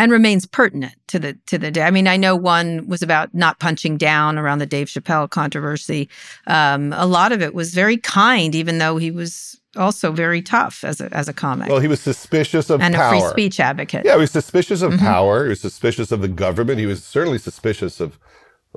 and 0.00 0.10
remains 0.10 0.46
pertinent 0.46 0.94
to 1.08 1.18
the 1.18 1.34
to 1.46 1.58
the 1.58 1.70
day. 1.70 1.82
I 1.82 1.90
mean, 1.90 2.08
I 2.08 2.16
know 2.16 2.34
one 2.34 2.86
was 2.88 3.02
about 3.02 3.34
not 3.34 3.60
punching 3.60 3.98
down 3.98 4.38
around 4.38 4.58
the 4.58 4.66
Dave 4.66 4.88
Chappelle 4.88 5.28
controversy. 5.28 6.08
Um, 6.46 6.94
a 6.94 7.04
lot 7.04 7.32
of 7.32 7.42
it 7.42 7.54
was 7.54 7.74
very 7.74 7.98
kind, 7.98 8.54
even 8.54 8.78
though 8.78 8.96
he 8.96 9.10
was 9.10 9.60
also 9.76 10.10
very 10.10 10.40
tough 10.40 10.84
as 10.84 11.02
a 11.02 11.14
as 11.14 11.28
a 11.28 11.34
comic. 11.34 11.68
Well, 11.68 11.80
he 11.80 11.88
was 11.88 12.00
suspicious 12.00 12.70
of 12.70 12.80
and 12.80 12.94
power. 12.94 13.14
a 13.14 13.20
free 13.20 13.28
speech 13.28 13.60
advocate. 13.60 14.06
Yeah, 14.06 14.14
he 14.14 14.20
was 14.20 14.30
suspicious 14.30 14.80
of 14.80 14.92
mm-hmm. 14.92 15.04
power. 15.04 15.44
He 15.44 15.50
was 15.50 15.60
suspicious 15.60 16.10
of 16.10 16.22
the 16.22 16.28
government. 16.28 16.78
He 16.78 16.86
was 16.86 17.04
certainly 17.04 17.38
suspicious 17.38 18.00
of 18.00 18.18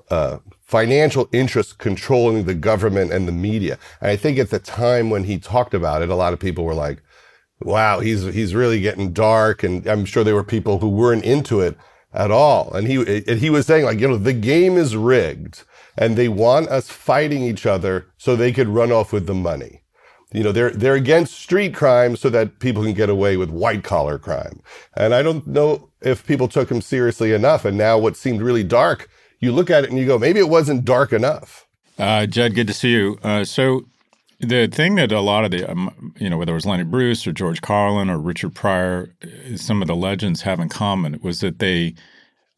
uh, 0.10 0.40
financial 0.74 1.30
interests 1.32 1.72
controlling 1.72 2.46
the 2.46 2.56
government 2.56 3.14
and 3.14 3.28
the 3.28 3.32
media. 3.32 3.78
And 4.02 4.10
I 4.10 4.16
think 4.16 4.40
at 4.40 4.50
the 4.50 4.58
time 4.58 5.12
when 5.12 5.26
he 5.26 5.38
talked 5.38 5.76
about 5.76 6.02
it, 6.02 6.10
a 6.10 6.16
lot 6.16 6.34
of 6.34 6.40
people 6.40 6.66
were 6.66 6.74
like, 6.74 7.00
wow, 7.62 8.00
he's, 8.00 8.24
he's 8.34 8.56
really 8.56 8.82
getting 8.82 9.14
dark. 9.14 9.62
And 9.62 9.86
I'm 9.86 10.04
sure 10.04 10.24
there 10.24 10.34
were 10.34 10.44
people 10.44 10.80
who 10.80 10.90
weren't 10.90 11.26
into 11.26 11.60
it 11.60 11.78
at 12.12 12.32
all. 12.32 12.74
And 12.74 12.88
he, 12.88 12.96
and 13.28 13.40
he 13.40 13.52
was 13.52 13.68
saying 13.68 13.86
like, 13.86 14.00
you 14.00 14.08
know, 14.08 14.18
the 14.18 14.34
game 14.34 14.76
is 14.76 14.98
rigged 14.98 15.62
and 15.96 16.18
they 16.18 16.28
want 16.28 16.70
us 16.70 16.90
fighting 16.90 17.44
each 17.44 17.68
other 17.68 18.08
so 18.18 18.36
they 18.36 18.52
could 18.52 18.68
run 18.68 18.92
off 18.92 19.14
with 19.14 19.28
the 19.28 19.36
money. 19.36 19.84
You 20.32 20.42
know, 20.42 20.52
they're, 20.52 20.72
they're 20.72 20.96
against 20.96 21.36
street 21.36 21.76
crime 21.76 22.16
so 22.16 22.32
that 22.32 22.58
people 22.58 22.82
can 22.82 22.94
get 22.94 23.12
away 23.12 23.38
with 23.38 23.52
white 23.52 23.84
collar 23.84 24.18
crime. 24.18 24.60
And 24.98 25.14
I 25.14 25.22
don't 25.22 25.46
know 25.46 25.92
if 26.02 26.26
people 26.26 26.48
took 26.48 26.72
him 26.72 26.82
seriously 26.82 27.32
enough. 27.32 27.64
And 27.64 27.78
now 27.78 28.00
what 28.00 28.18
seemed 28.18 28.42
really 28.42 28.64
dark 28.64 29.08
you 29.44 29.52
look 29.52 29.70
at 29.70 29.84
it 29.84 29.90
and 29.90 30.00
you 30.00 30.06
go, 30.06 30.18
maybe 30.18 30.40
it 30.40 30.50
wasn't 30.50 30.86
dark 30.86 31.14
enough. 31.14 31.68
Uh, 31.98 32.26
Judd, 32.26 32.56
good 32.56 32.68
to 32.68 32.74
see 32.74 32.92
you. 32.92 33.20
Uh, 33.24 33.44
so 33.44 33.86
the 34.40 34.68
thing 34.68 34.96
that 34.96 35.12
a 35.12 35.20
lot 35.20 35.46
of 35.46 35.52
the, 35.52 35.70
um, 35.70 36.14
you 36.20 36.30
know, 36.30 36.38
whether 36.38 36.52
it 36.52 36.56
was 36.56 36.66
Lenny 36.66 36.84
Bruce 36.84 37.26
or 37.28 37.32
George 37.32 37.62
Carlin 37.62 38.10
or 38.10 38.18
Richard 38.18 38.56
Pryor, 38.56 39.14
some 39.56 39.82
of 39.82 39.88
the 39.88 39.96
legends 39.96 40.42
have 40.42 40.60
in 40.60 40.70
common 40.70 41.20
was 41.22 41.40
that 41.42 41.60
they 41.60 41.94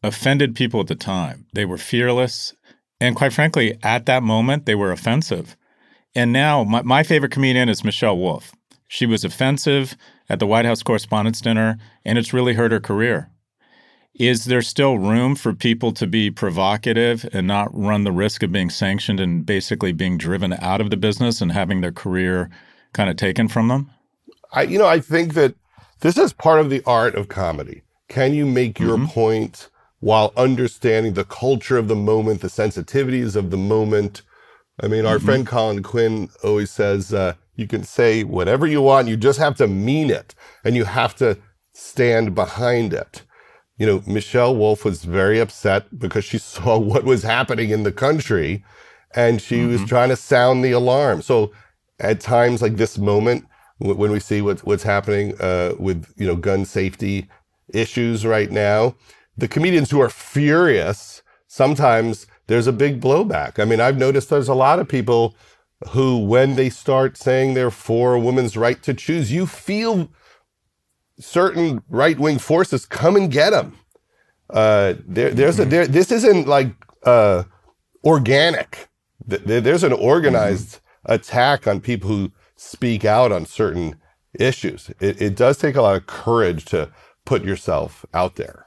offended 0.02 0.54
people 0.54 0.80
at 0.80 0.86
the 0.86 0.94
time. 0.94 1.46
They 1.52 1.64
were 1.64 1.78
fearless. 1.78 2.54
And 3.00 3.14
quite 3.14 3.32
frankly, 3.32 3.78
at 3.82 4.06
that 4.06 4.22
moment, 4.22 4.64
they 4.64 4.74
were 4.74 4.92
offensive. 4.92 5.56
And 6.14 6.32
now 6.32 6.64
my, 6.64 6.82
my 6.82 7.02
favorite 7.02 7.32
comedian 7.32 7.68
is 7.68 7.84
Michelle 7.84 8.16
Wolf. 8.16 8.54
She 8.88 9.04
was 9.04 9.24
offensive 9.24 9.96
at 10.28 10.38
the 10.38 10.46
White 10.46 10.64
House 10.64 10.82
Correspondents' 10.82 11.40
Dinner, 11.40 11.78
and 12.04 12.16
it's 12.16 12.32
really 12.32 12.54
hurt 12.54 12.72
her 12.72 12.80
career. 12.80 13.30
Is 14.18 14.46
there 14.46 14.62
still 14.62 14.98
room 14.98 15.34
for 15.34 15.52
people 15.52 15.92
to 15.92 16.06
be 16.06 16.30
provocative 16.30 17.28
and 17.34 17.46
not 17.46 17.68
run 17.76 18.04
the 18.04 18.12
risk 18.12 18.42
of 18.42 18.50
being 18.50 18.70
sanctioned 18.70 19.20
and 19.20 19.44
basically 19.44 19.92
being 19.92 20.16
driven 20.16 20.54
out 20.54 20.80
of 20.80 20.88
the 20.88 20.96
business 20.96 21.42
and 21.42 21.52
having 21.52 21.82
their 21.82 21.92
career 21.92 22.48
kind 22.94 23.10
of 23.10 23.16
taken 23.16 23.46
from 23.46 23.68
them? 23.68 23.90
I, 24.52 24.62
you 24.62 24.78
know, 24.78 24.86
I 24.86 25.00
think 25.00 25.34
that 25.34 25.54
this 26.00 26.16
is 26.16 26.32
part 26.32 26.60
of 26.60 26.70
the 26.70 26.82
art 26.86 27.14
of 27.14 27.28
comedy. 27.28 27.82
Can 28.08 28.32
you 28.32 28.46
make 28.46 28.80
your 28.80 28.96
mm-hmm. 28.96 29.06
point 29.06 29.68
while 30.00 30.32
understanding 30.34 31.12
the 31.12 31.24
culture 31.24 31.76
of 31.76 31.88
the 31.88 31.96
moment, 31.96 32.40
the 32.40 32.48
sensitivities 32.48 33.36
of 33.36 33.50
the 33.50 33.58
moment? 33.58 34.22
I 34.80 34.88
mean, 34.88 35.04
our 35.04 35.16
mm-hmm. 35.16 35.26
friend 35.26 35.46
Colin 35.46 35.82
Quinn 35.82 36.30
always 36.42 36.70
says, 36.70 37.12
uh, 37.12 37.34
you 37.54 37.66
can 37.66 37.82
say 37.82 38.24
whatever 38.24 38.66
you 38.66 38.80
want, 38.80 39.08
you 39.08 39.16
just 39.18 39.38
have 39.38 39.56
to 39.56 39.66
mean 39.66 40.08
it 40.08 40.34
and 40.64 40.74
you 40.74 40.84
have 40.84 41.14
to 41.16 41.36
stand 41.74 42.34
behind 42.34 42.94
it 42.94 43.22
you 43.78 43.86
know, 43.86 44.02
Michelle 44.06 44.56
Wolf 44.56 44.84
was 44.84 45.04
very 45.04 45.38
upset 45.38 45.98
because 45.98 46.24
she 46.24 46.38
saw 46.54 46.78
what 46.78 47.04
was 47.04 47.22
happening 47.22 47.70
in 47.70 47.82
the 47.82 47.92
country 47.92 48.64
and 49.14 49.40
she 49.40 49.58
mm-hmm. 49.58 49.72
was 49.72 49.84
trying 49.84 50.08
to 50.10 50.16
sound 50.16 50.64
the 50.64 50.72
alarm. 50.72 51.22
So 51.22 51.52
at 52.00 52.20
times 52.20 52.62
like 52.62 52.76
this 52.76 52.98
moment, 52.98 53.46
w- 53.80 53.98
when 53.98 54.10
we 54.10 54.20
see 54.20 54.42
what, 54.42 54.60
what's 54.60 54.82
happening 54.82 55.34
uh, 55.40 55.74
with, 55.78 56.12
you 56.16 56.26
know, 56.26 56.36
gun 56.36 56.64
safety 56.64 57.28
issues 57.72 58.26
right 58.26 58.50
now, 58.50 58.94
the 59.36 59.48
comedians 59.48 59.90
who 59.90 60.00
are 60.00 60.10
furious, 60.10 61.22
sometimes 61.46 62.26
there's 62.46 62.66
a 62.66 62.72
big 62.72 63.00
blowback. 63.00 63.58
I 63.58 63.64
mean, 63.64 63.80
I've 63.80 63.98
noticed 63.98 64.30
there's 64.30 64.48
a 64.48 64.54
lot 64.54 64.78
of 64.78 64.88
people 64.88 65.34
who, 65.90 66.18
when 66.24 66.56
they 66.56 66.70
start 66.70 67.16
saying 67.16 67.54
they're 67.54 67.70
for 67.70 68.14
a 68.14 68.20
woman's 68.20 68.56
right 68.56 68.82
to 68.82 68.94
choose, 68.94 69.32
you 69.32 69.46
feel 69.46 70.10
certain 71.18 71.82
right 71.88 72.18
wing 72.18 72.38
forces 72.38 72.86
come 72.86 73.16
and 73.16 73.30
get 73.30 73.50
them. 73.50 73.76
Uh, 74.50 74.94
there, 75.06 75.30
there's 75.30 75.56
mm-hmm. 75.56 75.68
a 75.68 75.70
there, 75.70 75.86
this 75.86 76.12
isn't 76.12 76.46
like 76.46 76.68
uh, 77.04 77.44
organic. 78.04 78.88
There's 79.26 79.82
an 79.82 79.92
organized 79.92 80.76
mm-hmm. 80.76 81.12
attack 81.14 81.66
on 81.66 81.80
people 81.80 82.08
who 82.08 82.32
speak 82.56 83.04
out 83.04 83.32
on 83.32 83.44
certain 83.44 83.96
issues. 84.38 84.90
It, 85.00 85.20
it 85.20 85.36
does 85.36 85.58
take 85.58 85.76
a 85.76 85.82
lot 85.82 85.96
of 85.96 86.06
courage 86.06 86.64
to 86.66 86.90
put 87.24 87.44
yourself 87.44 88.06
out 88.14 88.36
there. 88.36 88.66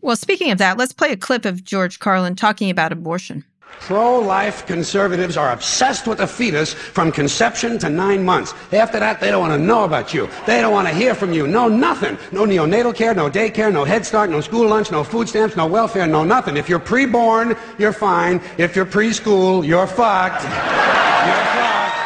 Well, 0.00 0.16
speaking 0.16 0.50
of 0.50 0.58
that, 0.58 0.78
let's 0.78 0.92
play 0.92 1.12
a 1.12 1.16
clip 1.16 1.44
of 1.44 1.62
George 1.62 1.98
Carlin 1.98 2.34
talking 2.34 2.70
about 2.70 2.90
abortion. 2.90 3.44
Pro 3.80 4.18
life 4.20 4.64
conservatives 4.66 5.36
are 5.36 5.50
obsessed 5.52 6.06
with 6.06 6.18
the 6.18 6.26
fetus 6.26 6.72
from 6.72 7.10
conception 7.10 7.78
to 7.78 7.88
nine 7.88 8.24
months. 8.24 8.54
After 8.72 9.00
that, 9.00 9.20
they 9.20 9.30
don't 9.30 9.40
want 9.40 9.52
to 9.52 9.58
know 9.58 9.84
about 9.84 10.14
you. 10.14 10.28
They 10.46 10.60
don't 10.60 10.72
want 10.72 10.86
to 10.88 10.94
hear 10.94 11.14
from 11.14 11.32
you. 11.32 11.46
No, 11.46 11.68
nothing. 11.68 12.16
No 12.30 12.44
neonatal 12.44 12.94
care, 12.94 13.14
no 13.14 13.28
daycare, 13.28 13.72
no 13.72 13.84
Head 13.84 14.06
Start, 14.06 14.30
no 14.30 14.40
school 14.40 14.68
lunch, 14.68 14.90
no 14.92 15.02
food 15.02 15.28
stamps, 15.28 15.56
no 15.56 15.66
welfare, 15.66 16.06
no 16.06 16.22
nothing. 16.22 16.56
If 16.56 16.68
you're 16.68 16.80
preborn, 16.80 17.58
you're 17.78 17.92
fine. 17.92 18.40
If 18.56 18.76
you're 18.76 18.86
preschool, 18.86 19.66
you're 19.66 19.86
fucked. 19.88 20.42
you're 20.44 20.52
fucked. 20.52 21.98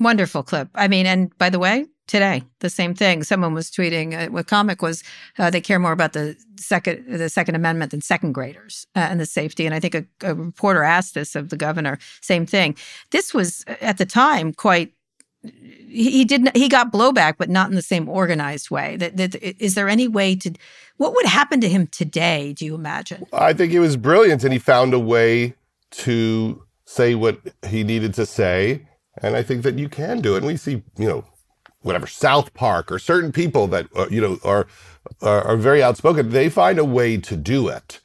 Wonderful 0.00 0.42
clip. 0.44 0.68
I 0.74 0.88
mean, 0.88 1.06
and 1.06 1.36
by 1.38 1.50
the 1.50 1.58
way, 1.58 1.86
today 2.08 2.42
the 2.60 2.70
same 2.70 2.94
thing. 2.94 3.22
Someone 3.22 3.54
was 3.54 3.70
tweeting 3.70 4.14
uh, 4.14 4.30
what 4.30 4.46
comic 4.46 4.82
was 4.82 5.04
uh, 5.38 5.50
they 5.50 5.60
care 5.60 5.78
more 5.78 5.92
about 5.92 6.14
the 6.14 6.36
second 6.56 7.04
the 7.06 7.28
second 7.28 7.54
amendment 7.54 7.92
than 7.92 8.00
second 8.00 8.32
graders 8.32 8.86
uh, 8.96 9.00
and 9.00 9.20
the 9.20 9.26
safety. 9.26 9.66
And 9.66 9.74
i 9.74 9.80
think 9.80 9.94
a, 9.94 10.04
a, 10.22 10.34
reporter 10.34 10.82
asked 10.82 11.14
this 11.14 11.36
of 11.36 11.50
the 11.50 11.56
governor 11.56 11.98
same 12.20 12.46
thing. 12.46 12.76
This 13.10 13.32
was 13.32 13.64
at 13.80 13.98
the 13.98 14.06
time 14.06 14.52
quite 14.52 14.92
he 15.42 16.24
didn't 16.24 16.56
he 16.56 16.68
got 16.68 16.92
blowback 16.92 17.34
but 17.38 17.48
not 17.48 17.68
in 17.70 17.76
the 17.76 17.82
same 17.82 18.08
organized 18.08 18.70
way. 18.70 18.96
That, 18.96 19.16
that 19.16 19.62
is 19.62 19.74
there 19.74 19.88
any 19.88 20.08
way 20.08 20.34
to 20.36 20.52
what 20.96 21.14
would 21.14 21.26
happen 21.26 21.60
to 21.60 21.68
him 21.68 21.86
today 21.86 22.52
do 22.54 22.64
you 22.64 22.74
imagine? 22.74 23.24
I 23.32 23.52
think 23.52 23.72
it 23.72 23.80
was 23.80 23.96
brilliant 23.96 24.42
and 24.42 24.52
he 24.52 24.58
found 24.58 24.94
a 24.94 24.98
way 24.98 25.54
to 25.90 26.64
say 26.84 27.14
what 27.14 27.40
he 27.66 27.84
needed 27.84 28.14
to 28.14 28.26
say 28.26 28.86
and 29.22 29.36
i 29.36 29.42
think 29.42 29.62
that 29.62 29.78
you 29.78 29.88
can 29.88 30.20
do 30.20 30.34
it. 30.34 30.38
And 30.38 30.46
we 30.46 30.56
see 30.56 30.82
you 30.96 31.08
know 31.08 31.24
whatever 31.82 32.06
South 32.06 32.54
Park 32.54 32.90
or 32.90 32.98
certain 32.98 33.32
people 33.32 33.66
that 33.68 33.86
uh, 33.96 34.08
you 34.10 34.20
know 34.20 34.38
are, 34.44 34.66
are 35.22 35.42
are 35.42 35.56
very 35.56 35.82
outspoken, 35.82 36.30
they 36.30 36.48
find 36.48 36.78
a 36.78 36.84
way 36.84 37.16
to 37.16 37.36
do 37.36 37.68
it, 37.68 38.00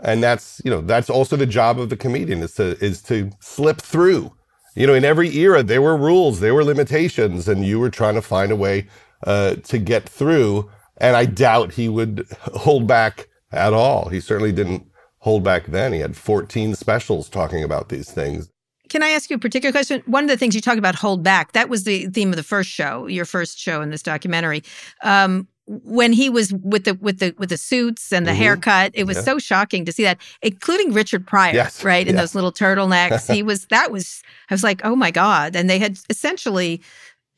and 0.00 0.22
that's 0.22 0.60
you 0.64 0.70
know 0.70 0.80
that's 0.80 1.10
also 1.10 1.36
the 1.36 1.46
job 1.46 1.78
of 1.78 1.90
the 1.90 1.96
comedian 1.96 2.42
is 2.42 2.54
to 2.54 2.76
is 2.84 3.02
to 3.04 3.30
slip 3.40 3.80
through. 3.80 4.32
You 4.74 4.86
know, 4.86 4.94
in 4.94 5.04
every 5.04 5.34
era 5.36 5.62
there 5.62 5.82
were 5.82 5.96
rules, 5.96 6.40
there 6.40 6.54
were 6.54 6.64
limitations, 6.64 7.48
and 7.48 7.64
you 7.64 7.80
were 7.80 7.90
trying 7.90 8.14
to 8.14 8.22
find 8.22 8.52
a 8.52 8.56
way 8.56 8.86
uh, 9.26 9.56
to 9.56 9.78
get 9.78 10.08
through. 10.08 10.70
And 10.98 11.16
I 11.16 11.26
doubt 11.26 11.74
he 11.74 11.88
would 11.88 12.26
hold 12.54 12.86
back 12.86 13.28
at 13.52 13.72
all. 13.72 14.08
He 14.08 14.20
certainly 14.20 14.52
didn't 14.52 14.86
hold 15.18 15.42
back 15.42 15.66
then. 15.66 15.92
He 15.92 16.00
had 16.00 16.16
14 16.16 16.74
specials 16.74 17.28
talking 17.28 17.64
about 17.64 17.88
these 17.88 18.10
things. 18.10 18.50
Can 18.88 19.02
I 19.02 19.10
ask 19.10 19.30
you 19.30 19.36
a 19.36 19.38
particular 19.38 19.72
question? 19.72 20.02
One 20.06 20.24
of 20.24 20.30
the 20.30 20.36
things 20.36 20.54
you 20.54 20.60
talk 20.60 20.78
about 20.78 20.94
hold 20.94 21.22
back, 21.22 21.52
that 21.52 21.68
was 21.68 21.84
the 21.84 22.06
theme 22.06 22.30
of 22.30 22.36
the 22.36 22.42
first 22.42 22.70
show, 22.70 23.06
your 23.06 23.24
first 23.24 23.58
show 23.58 23.82
in 23.82 23.90
this 23.90 24.02
documentary. 24.02 24.62
Um, 25.02 25.48
when 25.68 26.14
he 26.14 26.30
was 26.30 26.52
with 26.54 26.84
the 26.84 26.94
with 26.94 27.18
the 27.18 27.34
with 27.36 27.50
the 27.50 27.58
suits 27.58 28.10
and 28.10 28.26
the 28.26 28.30
mm-hmm. 28.30 28.40
haircut, 28.40 28.90
it 28.94 29.04
was 29.04 29.18
yeah. 29.18 29.22
so 29.24 29.38
shocking 29.38 29.84
to 29.84 29.92
see 29.92 30.02
that, 30.02 30.18
including 30.40 30.94
Richard 30.94 31.26
Pryor, 31.26 31.54
yes. 31.54 31.84
right, 31.84 32.08
in 32.08 32.16
those 32.16 32.34
little 32.34 32.52
turtlenecks. 32.52 33.32
he 33.32 33.42
was 33.44 33.66
that 33.66 33.92
was 33.92 34.22
I 34.50 34.54
was 34.54 34.64
like, 34.64 34.80
oh 34.84 34.96
my 34.96 35.10
god! 35.10 35.54
And 35.54 35.68
they 35.68 35.78
had 35.78 35.98
essentially 36.08 36.80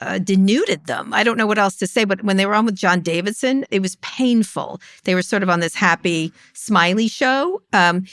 uh, 0.01 0.19
denuded 0.19 0.87
them. 0.87 1.13
I 1.13 1.23
don't 1.23 1.37
know 1.37 1.47
what 1.47 1.59
else 1.59 1.77
to 1.77 1.87
say, 1.87 2.05
but 2.05 2.25
when 2.25 2.37
they 2.37 2.47
were 2.47 2.55
on 2.55 2.67
with 2.67 2.75
John 2.75 3.01
Davidson, 3.01 3.65
it 3.71 3.81
was 3.81 3.97
painful. 3.97 4.81
They 5.05 5.15
were 5.15 5.23
sort 5.23 5.43
of 5.43 5.51
on 5.51 5.61
this 5.61 5.75
happy, 5.75 6.33
smiley 6.55 7.09
show. 7.09 7.63
Um, 7.73 8.07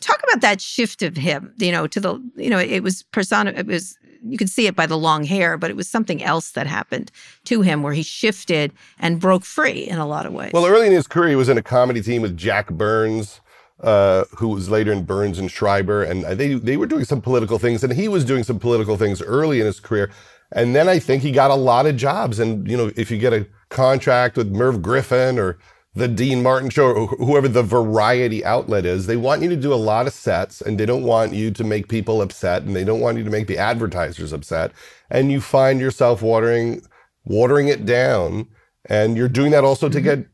talk 0.00 0.20
about 0.22 0.40
that 0.42 0.60
shift 0.60 1.02
of 1.02 1.16
him, 1.16 1.52
you 1.58 1.72
know, 1.72 1.86
to 1.86 2.00
the, 2.00 2.30
you 2.36 2.50
know, 2.50 2.58
it 2.58 2.82
was 2.82 3.02
persona, 3.04 3.52
it 3.56 3.66
was, 3.66 3.98
you 4.24 4.38
could 4.38 4.50
see 4.50 4.68
it 4.68 4.76
by 4.76 4.86
the 4.86 4.96
long 4.96 5.24
hair, 5.24 5.58
but 5.58 5.68
it 5.68 5.76
was 5.76 5.88
something 5.88 6.22
else 6.22 6.52
that 6.52 6.68
happened 6.68 7.10
to 7.44 7.62
him 7.62 7.82
where 7.82 7.92
he 7.92 8.04
shifted 8.04 8.72
and 9.00 9.18
broke 9.18 9.44
free 9.44 9.80
in 9.88 9.98
a 9.98 10.06
lot 10.06 10.26
of 10.26 10.32
ways. 10.32 10.52
Well, 10.54 10.66
early 10.66 10.86
in 10.86 10.92
his 10.92 11.08
career, 11.08 11.30
he 11.30 11.36
was 11.36 11.48
in 11.48 11.58
a 11.58 11.62
comedy 11.62 12.02
team 12.02 12.22
with 12.22 12.36
Jack 12.36 12.70
Burns. 12.70 13.40
Uh, 13.80 14.26
who 14.36 14.46
was 14.46 14.68
later 14.68 14.92
in 14.92 15.02
Burns 15.02 15.40
and 15.40 15.50
Schreiber, 15.50 16.04
and 16.04 16.22
they 16.22 16.54
they 16.54 16.76
were 16.76 16.86
doing 16.86 17.04
some 17.04 17.20
political 17.20 17.58
things, 17.58 17.82
and 17.82 17.92
he 17.92 18.06
was 18.06 18.24
doing 18.24 18.44
some 18.44 18.60
political 18.60 18.96
things 18.96 19.20
early 19.20 19.58
in 19.58 19.66
his 19.66 19.80
career. 19.80 20.08
And 20.52 20.76
then 20.76 20.88
I 20.88 20.98
think 20.98 21.22
he 21.22 21.32
got 21.32 21.50
a 21.50 21.56
lot 21.56 21.86
of 21.86 21.96
jobs. 21.96 22.38
And, 22.38 22.68
you 22.68 22.76
know, 22.76 22.92
if 22.96 23.10
you 23.10 23.18
get 23.18 23.32
a 23.32 23.46
contract 23.70 24.36
with 24.36 24.54
Merv 24.54 24.82
Griffin 24.82 25.38
or 25.38 25.58
the 25.94 26.08
Dean 26.08 26.42
Martin 26.42 26.70
show 26.70 26.86
or 26.86 27.06
whoever 27.06 27.48
the 27.48 27.62
variety 27.62 28.44
outlet 28.44 28.86
is, 28.86 29.06
they 29.06 29.16
want 29.16 29.42
you 29.42 29.48
to 29.48 29.56
do 29.56 29.72
a 29.72 29.76
lot 29.76 30.06
of 30.06 30.12
sets 30.12 30.60
and 30.60 30.78
they 30.78 30.86
don't 30.86 31.04
want 31.04 31.32
you 31.32 31.50
to 31.50 31.64
make 31.64 31.88
people 31.88 32.22
upset 32.22 32.62
and 32.62 32.76
they 32.76 32.84
don't 32.84 33.00
want 33.00 33.18
you 33.18 33.24
to 33.24 33.30
make 33.30 33.46
the 33.46 33.58
advertisers 33.58 34.32
upset. 34.32 34.72
And 35.10 35.32
you 35.32 35.40
find 35.40 35.80
yourself 35.80 36.22
watering, 36.22 36.82
watering 37.24 37.68
it 37.68 37.84
down. 37.84 38.48
And 38.86 39.16
you're 39.16 39.28
doing 39.28 39.52
that 39.52 39.64
also 39.64 39.88
to 39.88 39.98
mm-hmm. 39.98 40.04
get 40.04 40.26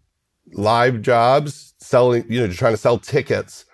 live 0.52 1.02
jobs, 1.02 1.74
selling, 1.78 2.24
you 2.28 2.40
know, 2.40 2.52
trying 2.52 2.72
to 2.72 2.78
sell 2.78 2.98
tickets. 2.98 3.64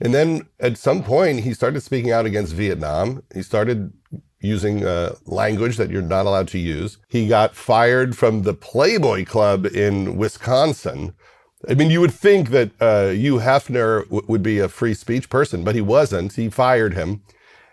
And 0.00 0.12
then 0.12 0.46
at 0.60 0.76
some 0.76 1.02
point, 1.02 1.40
he 1.40 1.54
started 1.54 1.80
speaking 1.82 2.10
out 2.10 2.26
against 2.26 2.52
Vietnam. 2.52 3.22
He 3.34 3.42
started 3.42 3.92
using 4.40 4.84
uh, 4.84 5.16
language 5.26 5.76
that 5.78 5.90
you're 5.90 6.02
not 6.02 6.26
allowed 6.26 6.48
to 6.48 6.58
use. 6.58 6.98
He 7.08 7.28
got 7.28 7.54
fired 7.56 8.16
from 8.16 8.42
the 8.42 8.54
Playboy 8.54 9.24
Club 9.24 9.66
in 9.66 10.16
Wisconsin. 10.16 11.14
I 11.68 11.74
mean, 11.74 11.90
you 11.90 12.00
would 12.00 12.14
think 12.14 12.50
that 12.50 12.70
uh, 12.80 13.08
Hugh 13.10 13.36
Hefner 13.38 14.04
w- 14.04 14.24
would 14.28 14.42
be 14.42 14.58
a 14.60 14.68
free 14.68 14.94
speech 14.94 15.28
person, 15.30 15.64
but 15.64 15.74
he 15.74 15.80
wasn't. 15.80 16.34
He 16.34 16.50
fired 16.50 16.94
him, 16.94 17.22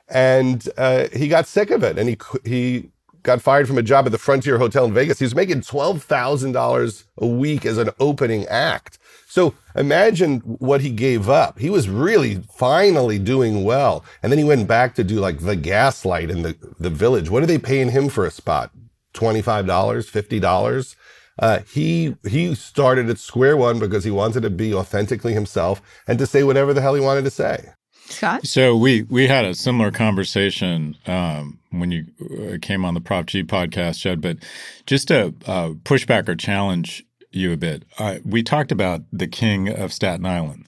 and 0.10 0.68
uh, 0.78 1.08
he 1.14 1.28
got 1.28 1.48
sick 1.48 1.72
of 1.72 1.84
it, 1.84 1.98
and 2.00 2.10
he 2.10 2.18
he 2.46 2.90
got 3.24 3.42
fired 3.42 3.68
from 3.68 3.78
a 3.78 3.84
job 3.84 4.06
at 4.06 4.12
the 4.12 4.18
Frontier 4.18 4.58
Hotel 4.58 4.86
in 4.86 4.94
Vegas. 4.94 5.20
He 5.20 5.26
was 5.26 5.36
making 5.36 5.62
twelve 5.62 6.04
thousand 6.04 6.54
dollars 6.54 7.06
a 7.18 7.28
week 7.28 7.66
as 7.66 7.78
an 7.78 7.92
opening 8.00 8.46
act. 8.48 9.00
So 9.34 9.56
imagine 9.76 10.42
what 10.42 10.82
he 10.82 10.92
gave 10.92 11.28
up. 11.28 11.58
He 11.58 11.72
was 11.72 11.90
really 11.90 12.44
finally 12.56 13.18
doing 13.18 13.64
well. 13.64 14.06
And 14.22 14.32
then 14.32 14.38
he 14.38 14.46
went 14.46 14.68
back 14.68 14.94
to 14.94 15.04
do 15.04 15.16
like 15.20 15.40
the 15.40 15.56
gaslight 15.56 16.30
in 16.30 16.44
the, 16.44 16.56
the 16.80 16.92
village. 16.92 17.32
What 17.32 17.42
are 17.42 17.48
they 17.48 17.58
paying 17.58 17.90
him 17.90 18.10
for 18.10 18.28
a 18.28 18.30
spot? 18.30 18.70
$25, 19.16 19.66
$50? 19.66 20.96
Uh, 21.40 21.60
he 21.68 22.16
he 22.30 22.54
started 22.54 23.10
at 23.10 23.18
square 23.18 23.58
one 23.58 23.80
because 23.80 24.04
he 24.04 24.12
wanted 24.12 24.42
to 24.42 24.52
be 24.52 24.72
authentically 24.72 25.34
himself 25.34 25.82
and 26.08 26.20
to 26.20 26.28
say 26.28 26.44
whatever 26.44 26.72
the 26.72 26.82
hell 26.82 26.94
he 26.94 27.02
wanted 27.02 27.24
to 27.24 27.32
say. 27.32 27.70
Scott? 28.06 28.46
So 28.46 28.78
we 28.78 29.02
we 29.02 29.26
had 29.26 29.46
a 29.46 29.56
similar 29.56 29.90
conversation 29.90 30.96
um, 31.08 31.58
when 31.72 31.90
you 31.90 32.06
uh, 32.22 32.60
came 32.62 32.86
on 32.86 32.94
the 32.94 33.02
Prop 33.02 33.26
G 33.26 33.44
podcast, 33.44 33.98
Judd. 34.02 34.22
But 34.22 34.38
just 34.86 35.10
a 35.10 35.34
uh, 35.48 35.70
pushback 35.86 36.30
or 36.30 36.36
challenge 36.36 37.04
you 37.36 37.52
a 37.52 37.58
bit. 37.58 37.84
Uh, 37.98 38.20
we 38.24 38.44
talked 38.44 38.72
about 38.72 39.02
The 39.12 39.28
King 39.28 39.70
of 39.70 39.94
Staten 39.94 40.26
Island. 40.26 40.68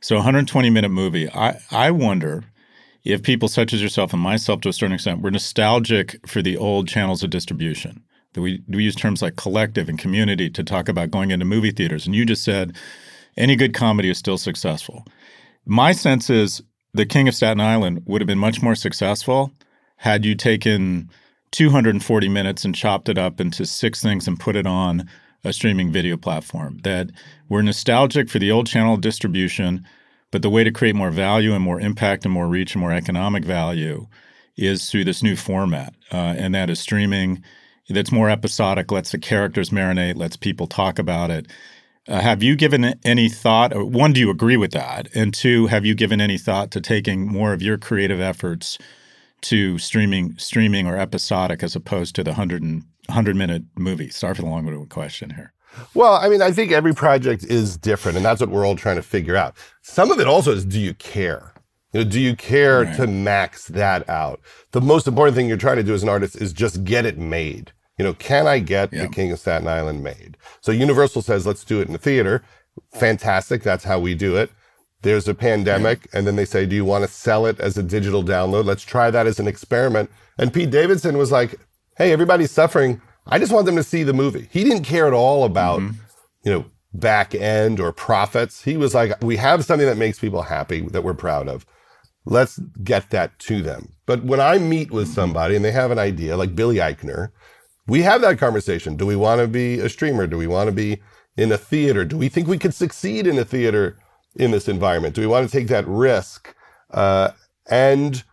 So 0.00 0.16
120 0.16 0.70
minute 0.70 0.90
movie. 0.90 1.28
I, 1.30 1.60
I 1.70 1.90
wonder 1.90 2.44
if 3.04 3.22
people 3.22 3.48
such 3.48 3.72
as 3.72 3.82
yourself 3.82 4.12
and 4.12 4.22
myself 4.22 4.60
to 4.62 4.68
a 4.68 4.72
certain 4.72 4.94
extent 4.94 5.22
were 5.22 5.30
nostalgic 5.30 6.26
for 6.26 6.42
the 6.42 6.56
old 6.56 6.88
channels 6.88 7.22
of 7.22 7.30
distribution. 7.30 8.02
That 8.32 8.42
we, 8.42 8.62
we 8.68 8.84
use 8.84 8.94
terms 8.94 9.22
like 9.22 9.36
collective 9.36 9.88
and 9.88 9.98
community 9.98 10.48
to 10.50 10.62
talk 10.62 10.88
about 10.88 11.10
going 11.10 11.30
into 11.30 11.44
movie 11.44 11.72
theaters. 11.72 12.06
And 12.06 12.14
you 12.14 12.24
just 12.24 12.44
said 12.44 12.76
any 13.36 13.56
good 13.56 13.74
comedy 13.74 14.10
is 14.10 14.18
still 14.18 14.38
successful. 14.38 15.04
My 15.66 15.92
sense 15.92 16.30
is 16.30 16.62
The 16.94 17.06
King 17.06 17.28
of 17.28 17.34
Staten 17.34 17.60
Island 17.60 18.02
would 18.06 18.20
have 18.20 18.28
been 18.28 18.38
much 18.38 18.62
more 18.62 18.74
successful 18.74 19.52
had 19.96 20.24
you 20.24 20.34
taken 20.34 21.10
240 21.50 22.28
minutes 22.28 22.64
and 22.64 22.74
chopped 22.74 23.08
it 23.08 23.18
up 23.18 23.40
into 23.40 23.66
six 23.66 24.00
things 24.00 24.26
and 24.26 24.40
put 24.40 24.56
it 24.56 24.66
on 24.66 25.08
a 25.44 25.52
streaming 25.52 25.90
video 25.90 26.16
platform. 26.16 26.78
That 26.82 27.10
we're 27.48 27.62
nostalgic 27.62 28.28
for 28.28 28.38
the 28.38 28.50
old 28.50 28.66
channel 28.66 28.96
distribution, 28.96 29.86
but 30.30 30.42
the 30.42 30.50
way 30.50 30.64
to 30.64 30.70
create 30.70 30.94
more 30.94 31.10
value 31.10 31.54
and 31.54 31.64
more 31.64 31.80
impact 31.80 32.24
and 32.24 32.32
more 32.32 32.48
reach 32.48 32.74
and 32.74 32.80
more 32.80 32.92
economic 32.92 33.44
value 33.44 34.06
is 34.56 34.90
through 34.90 35.04
this 35.04 35.22
new 35.22 35.36
format, 35.36 35.94
uh, 36.12 36.34
and 36.36 36.54
that 36.54 36.70
is 36.70 36.78
streaming. 36.78 37.42
That's 37.88 38.12
more 38.12 38.30
episodic, 38.30 38.92
lets 38.92 39.10
the 39.10 39.18
characters 39.18 39.70
marinate, 39.70 40.16
lets 40.16 40.36
people 40.36 40.68
talk 40.68 40.98
about 40.98 41.30
it. 41.30 41.46
Uh, 42.06 42.20
have 42.20 42.42
you 42.42 42.56
given 42.56 42.94
any 43.04 43.28
thought? 43.28 43.74
One, 43.74 44.12
do 44.12 44.20
you 44.20 44.30
agree 44.30 44.56
with 44.56 44.72
that? 44.72 45.08
And 45.14 45.34
two, 45.34 45.66
have 45.66 45.84
you 45.84 45.94
given 45.94 46.20
any 46.20 46.38
thought 46.38 46.70
to 46.72 46.80
taking 46.80 47.26
more 47.26 47.52
of 47.52 47.62
your 47.62 47.78
creative 47.78 48.20
efforts 48.20 48.78
to 49.42 49.78
streaming, 49.78 50.36
streaming 50.38 50.86
or 50.86 50.96
episodic 50.96 51.62
as 51.62 51.74
opposed 51.74 52.14
to 52.14 52.24
the 52.24 52.34
hundred 52.34 52.62
and 52.62 52.84
100 53.06 53.36
minute 53.36 53.64
movie? 53.76 54.10
Sorry 54.10 54.34
for 54.34 54.42
the 54.42 54.48
long 54.48 54.64
winded 54.64 54.88
question 54.88 55.30
here. 55.30 55.52
Well, 55.94 56.14
I 56.14 56.28
mean, 56.28 56.42
I 56.42 56.50
think 56.50 56.72
every 56.72 56.94
project 56.94 57.44
is 57.44 57.76
different, 57.76 58.16
and 58.16 58.24
that's 58.24 58.40
what 58.40 58.50
we're 58.50 58.66
all 58.66 58.76
trying 58.76 58.96
to 58.96 59.02
figure 59.02 59.36
out. 59.36 59.54
Some 59.82 60.10
of 60.10 60.18
it 60.18 60.26
also 60.26 60.52
is 60.52 60.64
do 60.64 60.80
you 60.80 60.94
care? 60.94 61.52
You 61.92 62.04
know, 62.04 62.10
do 62.10 62.20
you 62.20 62.36
care 62.36 62.82
right. 62.82 62.96
to 62.96 63.06
max 63.06 63.66
that 63.66 64.08
out? 64.08 64.40
The 64.72 64.80
most 64.80 65.08
important 65.08 65.36
thing 65.36 65.48
you're 65.48 65.56
trying 65.56 65.76
to 65.76 65.82
do 65.82 65.94
as 65.94 66.02
an 66.02 66.08
artist 66.08 66.40
is 66.40 66.52
just 66.52 66.84
get 66.84 67.04
it 67.04 67.18
made. 67.18 67.72
You 67.98 68.04
know, 68.04 68.14
can 68.14 68.46
I 68.46 68.60
get 68.60 68.92
The 68.92 69.08
King 69.08 69.30
of 69.30 69.38
Staten 69.38 69.68
Island 69.68 70.02
made? 70.02 70.38
So 70.62 70.72
Universal 70.72 71.20
says, 71.22 71.46
let's 71.46 71.64
do 71.64 71.80
it 71.80 71.86
in 71.86 71.92
the 71.92 71.98
theater. 71.98 72.42
Fantastic. 72.94 73.62
That's 73.62 73.84
how 73.84 73.98
we 73.98 74.14
do 74.14 74.36
it. 74.36 74.50
There's 75.02 75.28
a 75.28 75.34
pandemic, 75.34 76.06
yeah. 76.06 76.18
and 76.18 76.26
then 76.26 76.36
they 76.36 76.44
say, 76.44 76.64
do 76.64 76.76
you 76.76 76.84
want 76.84 77.04
to 77.04 77.10
sell 77.10 77.44
it 77.44 77.60
as 77.60 77.76
a 77.76 77.82
digital 77.82 78.22
download? 78.22 78.64
Let's 78.64 78.84
try 78.84 79.10
that 79.10 79.26
as 79.26 79.38
an 79.38 79.48
experiment. 79.48 80.10
And 80.38 80.52
Pete 80.52 80.70
Davidson 80.70 81.18
was 81.18 81.32
like, 81.32 81.58
hey, 82.00 82.12
everybody's 82.12 82.50
suffering. 82.50 82.98
I 83.26 83.38
just 83.38 83.52
want 83.52 83.66
them 83.66 83.76
to 83.76 83.82
see 83.82 84.04
the 84.04 84.14
movie. 84.14 84.48
He 84.50 84.64
didn't 84.64 84.84
care 84.84 85.06
at 85.06 85.12
all 85.12 85.44
about, 85.44 85.80
mm-hmm. 85.80 85.98
you 86.42 86.50
know, 86.50 86.64
back 86.94 87.34
end 87.34 87.78
or 87.78 87.92
profits. 87.92 88.62
He 88.62 88.78
was 88.78 88.94
like, 88.94 89.22
we 89.22 89.36
have 89.36 89.66
something 89.66 89.86
that 89.86 89.98
makes 89.98 90.18
people 90.18 90.40
happy 90.40 90.80
that 90.80 91.04
we're 91.04 91.12
proud 91.12 91.46
of. 91.46 91.66
Let's 92.24 92.58
get 92.82 93.10
that 93.10 93.38
to 93.40 93.60
them. 93.60 93.92
But 94.06 94.24
when 94.24 94.40
I 94.40 94.56
meet 94.56 94.90
with 94.90 95.08
mm-hmm. 95.08 95.14
somebody 95.14 95.56
and 95.56 95.62
they 95.62 95.72
have 95.72 95.90
an 95.90 95.98
idea, 95.98 96.38
like 96.38 96.56
Billy 96.56 96.76
Eichner, 96.76 97.32
we 97.86 98.00
have 98.00 98.22
that 98.22 98.38
conversation. 98.38 98.96
Do 98.96 99.04
we 99.04 99.16
want 99.16 99.42
to 99.42 99.46
be 99.46 99.78
a 99.78 99.90
streamer? 99.90 100.26
Do 100.26 100.38
we 100.38 100.46
want 100.46 100.68
to 100.68 100.72
be 100.72 101.02
in 101.36 101.52
a 101.52 101.58
theater? 101.58 102.06
Do 102.06 102.16
we 102.16 102.30
think 102.30 102.48
we 102.48 102.58
could 102.58 102.72
succeed 102.72 103.26
in 103.26 103.38
a 103.38 103.44
theater 103.44 103.98
in 104.36 104.52
this 104.52 104.68
environment? 104.70 105.14
Do 105.14 105.20
we 105.20 105.26
want 105.26 105.46
to 105.46 105.52
take 105.52 105.68
that 105.68 105.86
risk? 105.86 106.54
Uh, 106.90 107.32
and 107.68 108.24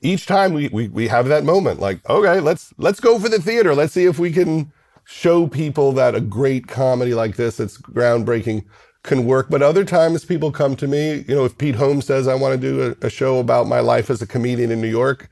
each 0.00 0.26
time 0.26 0.52
we, 0.52 0.68
we 0.68 0.88
we 0.88 1.08
have 1.08 1.26
that 1.28 1.44
moment 1.44 1.80
like 1.80 2.08
okay 2.08 2.40
let's 2.40 2.72
let's 2.78 3.00
go 3.00 3.18
for 3.18 3.28
the 3.28 3.40
theater. 3.40 3.74
Let's 3.74 3.92
see 3.92 4.04
if 4.04 4.18
we 4.18 4.32
can 4.32 4.72
show 5.04 5.46
people 5.46 5.92
that 5.92 6.14
a 6.14 6.20
great 6.20 6.68
comedy 6.68 7.14
like 7.14 7.36
this 7.36 7.56
that's 7.56 7.78
groundbreaking 7.78 8.64
can 9.02 9.24
work. 9.24 9.48
But 9.48 9.62
other 9.62 9.84
times 9.84 10.24
people 10.24 10.52
come 10.52 10.76
to 10.76 10.86
me 10.86 11.24
you 11.26 11.34
know 11.34 11.44
if 11.44 11.58
pete 11.58 11.74
holmes 11.74 12.06
says 12.06 12.28
i 12.28 12.34
want 12.34 12.60
to 12.60 12.60
do 12.60 12.96
a, 13.02 13.06
a 13.06 13.10
show 13.10 13.38
about 13.38 13.66
my 13.66 13.80
life 13.80 14.10
as 14.10 14.22
a 14.22 14.26
comedian 14.26 14.70
in 14.70 14.80
new 14.80 14.88
york 14.88 15.30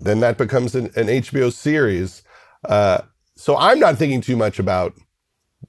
then 0.00 0.20
that 0.20 0.38
becomes 0.38 0.74
an, 0.74 0.86
an 0.96 1.08
hbo 1.08 1.52
series. 1.52 2.22
Uh, 2.68 3.00
so 3.36 3.56
i'm 3.58 3.78
not 3.78 3.96
thinking 3.96 4.20
too 4.20 4.36
much 4.36 4.58
about 4.58 4.94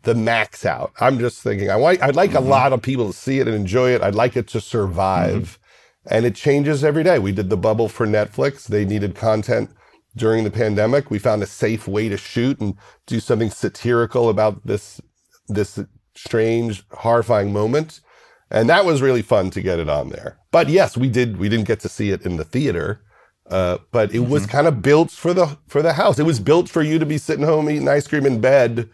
the 0.03 0.15
max 0.15 0.65
out. 0.65 0.91
I'm 0.99 1.19
just 1.19 1.41
thinking 1.41 1.69
i 1.69 1.75
want 1.75 2.01
i'd 2.01 2.15
like 2.15 2.31
mm-hmm. 2.31 2.45
a 2.45 2.49
lot 2.49 2.71
of 2.71 2.81
people 2.81 3.07
to 3.07 3.17
see 3.17 3.39
it 3.39 3.47
and 3.47 3.55
enjoy 3.55 3.91
it. 3.91 4.01
I'd 4.01 4.15
like 4.15 4.37
it 4.37 4.47
to 4.49 4.61
survive 4.61 5.59
and 6.05 6.25
it 6.25 6.35
changes 6.35 6.83
every 6.83 7.03
day. 7.03 7.19
We 7.19 7.31
did 7.31 7.49
the 7.49 7.57
bubble 7.57 7.89
for 7.89 8.05
Netflix. 8.05 8.67
They 8.67 8.85
needed 8.85 9.15
content 9.15 9.71
during 10.15 10.43
the 10.43 10.51
pandemic. 10.51 11.09
We 11.09 11.19
found 11.19 11.43
a 11.43 11.47
safe 11.47 11.87
way 11.87 12.09
to 12.09 12.17
shoot 12.17 12.59
and 12.59 12.75
do 13.05 13.19
something 13.19 13.49
satirical 13.49 14.29
about 14.29 14.65
this 14.65 15.01
this 15.47 15.79
strange, 16.15 16.83
horrifying 16.91 17.51
moment. 17.51 17.99
And 18.49 18.69
that 18.69 18.85
was 18.85 19.01
really 19.01 19.23
fun 19.23 19.49
to 19.51 19.61
get 19.61 19.79
it 19.79 19.89
on 19.89 20.09
there. 20.09 20.37
But 20.51 20.69
yes, 20.69 20.95
we 20.95 21.09
did 21.09 21.37
we 21.37 21.49
didn't 21.49 21.67
get 21.67 21.79
to 21.81 21.89
see 21.89 22.11
it 22.11 22.25
in 22.25 22.37
the 22.37 22.43
theater. 22.43 23.01
Uh, 23.49 23.77
but 23.91 24.13
it 24.13 24.19
mm-hmm. 24.19 24.31
was 24.31 24.45
kind 24.45 24.67
of 24.67 24.81
built 24.81 25.11
for 25.11 25.33
the 25.33 25.57
for 25.67 25.81
the 25.81 25.93
house. 25.93 26.19
It 26.19 26.25
was 26.25 26.39
built 26.39 26.69
for 26.69 26.81
you 26.81 26.99
to 26.99 27.05
be 27.05 27.17
sitting 27.17 27.45
home 27.45 27.69
eating 27.69 27.87
ice 27.87 28.07
cream 28.07 28.25
in 28.25 28.39
bed, 28.39 28.89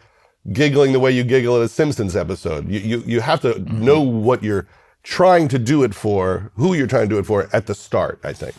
giggling 0.52 0.92
the 0.92 0.98
way 1.00 1.12
you 1.12 1.22
giggle 1.22 1.56
at 1.56 1.62
a 1.62 1.68
Simpsons 1.68 2.16
episode. 2.16 2.68
You 2.68 2.80
you, 2.80 3.02
you 3.06 3.20
have 3.20 3.40
to 3.42 3.54
mm-hmm. 3.54 3.84
know 3.84 4.00
what 4.00 4.42
you're 4.42 4.66
trying 5.02 5.48
to 5.48 5.58
do 5.58 5.82
it 5.82 5.94
for, 5.94 6.50
who 6.56 6.74
you're 6.74 6.86
trying 6.86 7.08
to 7.08 7.14
do 7.14 7.18
it 7.18 7.26
for 7.26 7.48
at 7.52 7.66
the 7.66 7.74
start, 7.74 8.20
I 8.22 8.32
think. 8.32 8.54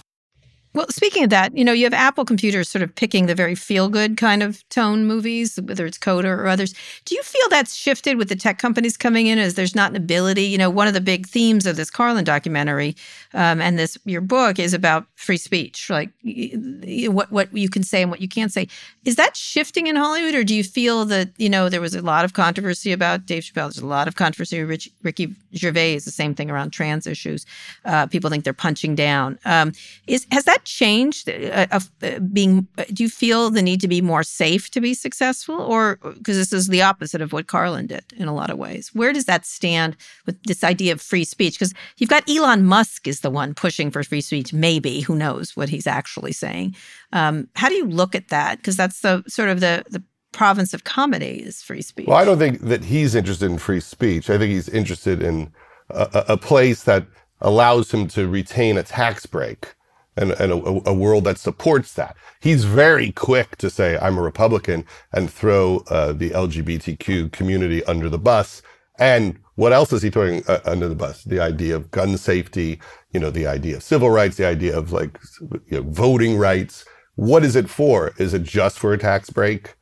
Well, 0.74 0.88
speaking 0.90 1.26
of 1.26 1.30
that, 1.32 1.56
you 1.56 1.66
know, 1.66 1.74
you 1.74 1.84
have 1.84 1.94
Apple 1.94 2.24
computers 2.24 2.70
sort 2.70 2.82
of 2.82 2.96
picking 2.96 3.26
the 3.26 3.36
very 3.36 3.56
feel 3.56 3.90
good 3.90 4.16
kind 4.16 4.42
of 4.42 4.68
tone 4.70 5.06
movies, 5.06 5.60
whether 5.62 5.86
it's 5.86 5.98
Coda 5.98 6.30
or 6.30 6.48
others. 6.48 6.74
Do 7.04 7.14
you 7.14 7.22
feel 7.24 7.50
that's 7.50 7.76
shifted 7.76 8.18
with 8.18 8.30
the 8.30 8.38
tech 8.38 8.58
companies 8.58 8.96
coming 8.96 9.28
in 9.28 9.38
as 9.38 9.56
there's 9.56 9.76
not 9.76 9.90
an 9.92 9.98
ability? 9.98 10.44
You 10.44 10.58
know, 10.58 10.70
one 10.70 10.88
of 10.88 10.94
the 10.94 11.02
big 11.02 11.28
themes 11.28 11.66
of 11.66 11.76
this 11.76 11.92
Carlin 11.92 12.24
documentary 12.24 12.96
um, 13.34 13.60
and 13.60 13.78
this 13.78 13.98
your 14.06 14.22
book 14.22 14.60
is 14.60 14.74
about 14.74 15.08
free 15.16 15.38
speech, 15.38 15.90
like 15.90 16.10
what 16.24 17.30
what 17.32 17.54
you 17.54 17.68
can 17.68 17.84
say 17.84 18.02
and 18.02 18.10
what 18.10 18.22
you 18.22 18.30
can't 18.30 18.54
say. 18.54 18.68
Is 19.04 19.18
that 19.18 19.36
shifting 19.36 19.88
in 19.88 19.98
Hollywood, 19.98 20.36
or 20.36 20.44
do 20.46 20.56
you 20.56 20.64
feel 20.64 21.04
that 21.06 21.32
you 21.38 21.50
know 21.50 21.68
there 21.68 21.82
was 21.82 21.96
a 21.96 22.02
lot 22.02 22.24
of 22.24 22.32
controversy 22.34 22.94
about 22.94 23.26
Dave 23.26 23.44
Chappelle? 23.44 23.74
There's 23.74 23.80
a 23.80 23.86
lot 23.86 24.08
of 24.08 24.16
controversy 24.16 24.64
Rich, 24.64 24.90
Ricky 25.04 25.36
Gervais. 25.54 26.00
The 26.00 26.12
same 26.12 26.34
thing 26.34 26.50
around 26.50 26.72
trans 26.72 27.08
issues. 27.08 27.46
Uh, 27.84 28.08
people 28.08 28.30
think 28.30 28.46
they're 28.46 28.54
punching 28.54 28.96
down. 28.96 29.38
Um, 29.44 29.74
is 30.08 30.26
has 30.32 30.46
that 30.46 30.61
changed? 30.64 31.30
Uh, 31.30 31.68
uh, 31.72 32.20
being, 32.20 32.68
uh, 32.78 32.86
do 32.94 33.04
you 33.04 33.10
feel 33.10 33.50
the 33.50 33.62
need 33.62 33.82
to 33.82 33.88
be 33.88 34.02
more 34.02 34.24
safe 34.24 34.70
to 34.72 34.82
be 34.82 34.94
successful, 34.94 35.60
or 35.60 35.98
because 36.18 36.38
this 36.38 36.54
is 36.54 36.68
the 36.68 36.82
opposite 36.82 37.22
of 37.22 37.34
what 37.34 37.48
Carlin 37.48 37.88
did 37.88 38.04
in 38.16 38.28
a 38.28 38.34
lot 38.34 38.50
of 38.50 38.58
ways? 38.58 38.90
Where 38.94 39.14
does 39.14 39.26
that 39.26 39.46
stand 39.46 39.96
with 40.26 40.42
this 40.44 40.64
idea 40.64 40.94
of 40.94 41.02
free 41.02 41.24
speech? 41.24 41.56
Because 41.56 41.74
you've 41.98 42.10
got 42.10 42.30
Elon 42.30 42.66
Musk 42.66 43.08
is 43.08 43.22
the 43.22 43.30
one 43.30 43.54
pushing 43.54 43.92
for 43.92 44.04
free 44.04 44.22
speech. 44.22 44.54
Maybe 44.54 45.02
who 45.02 45.16
knows 45.16 45.56
what 45.56 45.70
he's 45.70 45.88
actually 45.88 46.34
saying? 46.34 46.76
Um, 47.14 47.48
how 47.56 47.70
do 47.70 47.76
you 47.76 47.86
look 47.86 48.16
at 48.16 48.30
that? 48.30 48.58
Because 48.58 48.78
that's 48.78 49.02
the 49.02 49.24
sort 49.28 49.50
of 49.50 49.60
the 49.60 49.84
the 49.90 50.04
province 50.32 50.74
of 50.74 50.84
comedy 50.84 51.44
is 51.44 51.62
free 51.62 51.82
speech. 51.82 52.08
Well, 52.08 52.18
I 52.18 52.26
don't 52.26 52.40
think 52.40 52.62
that 52.62 52.86
he's 52.86 53.16
interested 53.16 53.52
in 53.52 53.58
free 53.58 53.82
speech. 53.82 54.30
I 54.30 54.38
think 54.38 54.52
he's 54.52 54.70
interested 54.70 55.22
in 55.22 55.52
a, 55.90 56.26
a 56.30 56.38
place 56.38 56.84
that 56.84 57.06
allows 57.42 57.94
him 57.94 58.08
to 58.08 58.28
retain 58.28 58.78
a 58.78 58.84
tax 58.84 59.26
break 59.26 59.76
and, 60.18 60.32
and 60.32 60.52
a, 60.52 60.90
a, 60.90 60.94
world 60.94 61.24
that 61.24 61.38
supports 61.38 61.94
that. 61.94 62.16
He's 62.42 62.66
very 62.66 63.12
quick 63.12 63.56
to 63.58 63.70
say, 63.70 63.98
I'm 63.98 64.18
a 64.18 64.22
Republican 64.22 64.86
and 65.14 65.32
throw 65.32 65.84
uh, 65.90 66.14
the 66.14 66.32
LGBTQ 66.32 67.32
community 67.32 67.84
under 67.86 68.10
the 68.10 68.18
bus. 68.18 68.62
And 69.00 69.40
what 69.56 69.74
else 69.74 69.94
is 69.94 70.02
he 70.02 70.10
throwing 70.10 70.44
uh, 70.48 70.60
under 70.66 70.88
the 70.88 70.96
bus? 70.96 71.24
The 71.24 71.40
idea 71.40 71.76
of 71.76 71.92
gun 71.92 72.18
safety, 72.18 72.80
you 73.12 73.20
know, 73.20 73.30
the 73.30 73.48
idea 73.48 73.78
of 73.78 73.84
civil 73.84 74.10
rights, 74.10 74.38
the 74.38 74.46
idea 74.46 74.78
of 74.78 74.92
like 74.92 75.18
you 75.68 75.82
know, 75.82 75.84
voting 75.84 76.38
rights. 76.38 76.86
What 77.16 77.44
is 77.44 77.56
it 77.56 77.70
for? 77.70 78.14
Is 78.18 78.34
it 78.34 78.44
just 78.44 78.80
for 78.80 78.94
a 78.94 78.98
tax 78.98 79.30
break? 79.30 79.76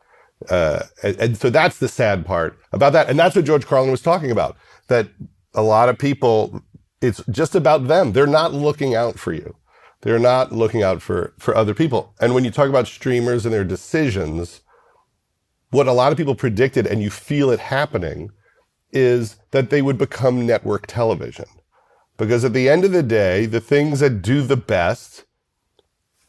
Uh, 0.49 0.83
and, 1.03 1.15
and 1.17 1.37
so 1.37 1.49
that's 1.49 1.79
the 1.79 1.87
sad 1.87 2.25
part 2.25 2.57
about 2.71 2.93
that. 2.93 3.09
And 3.09 3.17
that's 3.17 3.35
what 3.35 3.45
George 3.45 3.65
Carlin 3.65 3.91
was 3.91 4.01
talking 4.01 4.31
about, 4.31 4.57
that 4.87 5.09
a 5.53 5.61
lot 5.61 5.89
of 5.89 5.97
people, 5.97 6.63
it's 7.01 7.21
just 7.29 7.55
about 7.55 7.87
them. 7.87 8.13
They're 8.13 8.27
not 8.27 8.53
looking 8.53 8.95
out 8.95 9.19
for 9.19 9.33
you. 9.33 9.55
They're 10.01 10.19
not 10.19 10.51
looking 10.51 10.81
out 10.81 11.01
for, 11.01 11.33
for 11.37 11.55
other 11.55 11.73
people. 11.73 12.13
And 12.19 12.33
when 12.33 12.45
you 12.45 12.51
talk 12.51 12.69
about 12.69 12.87
streamers 12.87 13.45
and 13.45 13.53
their 13.53 13.65
decisions, 13.65 14.61
what 15.71 15.87
a 15.87 15.93
lot 15.93 16.11
of 16.11 16.17
people 16.17 16.35
predicted, 16.35 16.87
and 16.87 17.01
you 17.01 17.09
feel 17.09 17.49
it 17.49 17.59
happening, 17.59 18.31
is 18.91 19.37
that 19.51 19.69
they 19.69 19.81
would 19.81 19.97
become 19.97 20.45
network 20.45 20.87
television. 20.87 21.45
Because 22.17 22.43
at 22.43 22.53
the 22.53 22.69
end 22.69 22.85
of 22.85 22.91
the 22.91 23.03
day, 23.03 23.45
the 23.45 23.61
things 23.61 23.99
that 23.99 24.21
do 24.21 24.41
the 24.41 24.57
best 24.57 25.25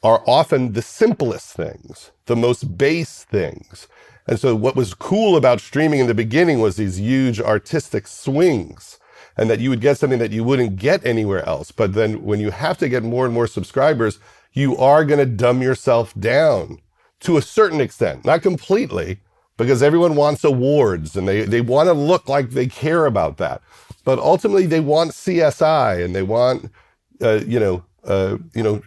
are 0.02 0.22
often 0.26 0.72
the 0.72 0.82
simplest 0.82 1.54
things, 1.54 2.10
the 2.26 2.36
most 2.36 2.78
base 2.78 3.24
things. 3.24 3.88
And 4.26 4.38
so 4.38 4.54
what 4.54 4.76
was 4.76 4.94
cool 4.94 5.36
about 5.36 5.60
streaming 5.60 6.00
in 6.00 6.06
the 6.06 6.14
beginning 6.14 6.60
was 6.60 6.76
these 6.76 7.00
huge 7.00 7.40
artistic 7.40 8.06
swings 8.06 8.99
and 9.36 9.48
that 9.50 9.60
you 9.60 9.70
would 9.70 9.80
get 9.80 9.98
something 9.98 10.18
that 10.18 10.32
you 10.32 10.44
wouldn't 10.44 10.76
get 10.76 11.04
anywhere 11.04 11.46
else. 11.48 11.72
But 11.72 11.94
then 11.94 12.22
when 12.22 12.40
you 12.40 12.50
have 12.50 12.78
to 12.78 12.88
get 12.88 13.02
more 13.02 13.24
and 13.24 13.34
more 13.34 13.46
subscribers, 13.46 14.18
you 14.52 14.76
are 14.76 15.04
going 15.04 15.18
to 15.18 15.26
dumb 15.26 15.62
yourself 15.62 16.12
down 16.18 16.78
to 17.20 17.36
a 17.36 17.42
certain 17.42 17.80
extent, 17.80 18.24
not 18.24 18.42
completely, 18.42 19.18
because 19.56 19.82
everyone 19.82 20.16
wants 20.16 20.42
awards 20.42 21.16
and 21.16 21.28
they, 21.28 21.42
they 21.42 21.60
want 21.60 21.88
to 21.88 21.92
look 21.92 22.28
like 22.28 22.50
they 22.50 22.66
care 22.66 23.06
about 23.06 23.36
that. 23.36 23.60
But 24.04 24.18
ultimately, 24.18 24.66
they 24.66 24.80
want 24.80 25.12
CSI 25.12 26.02
and 26.02 26.14
they 26.14 26.22
want, 26.22 26.70
uh, 27.20 27.40
you 27.46 27.60
know, 27.60 27.84
uh, 28.04 28.38
you 28.54 28.62
know, 28.62 28.80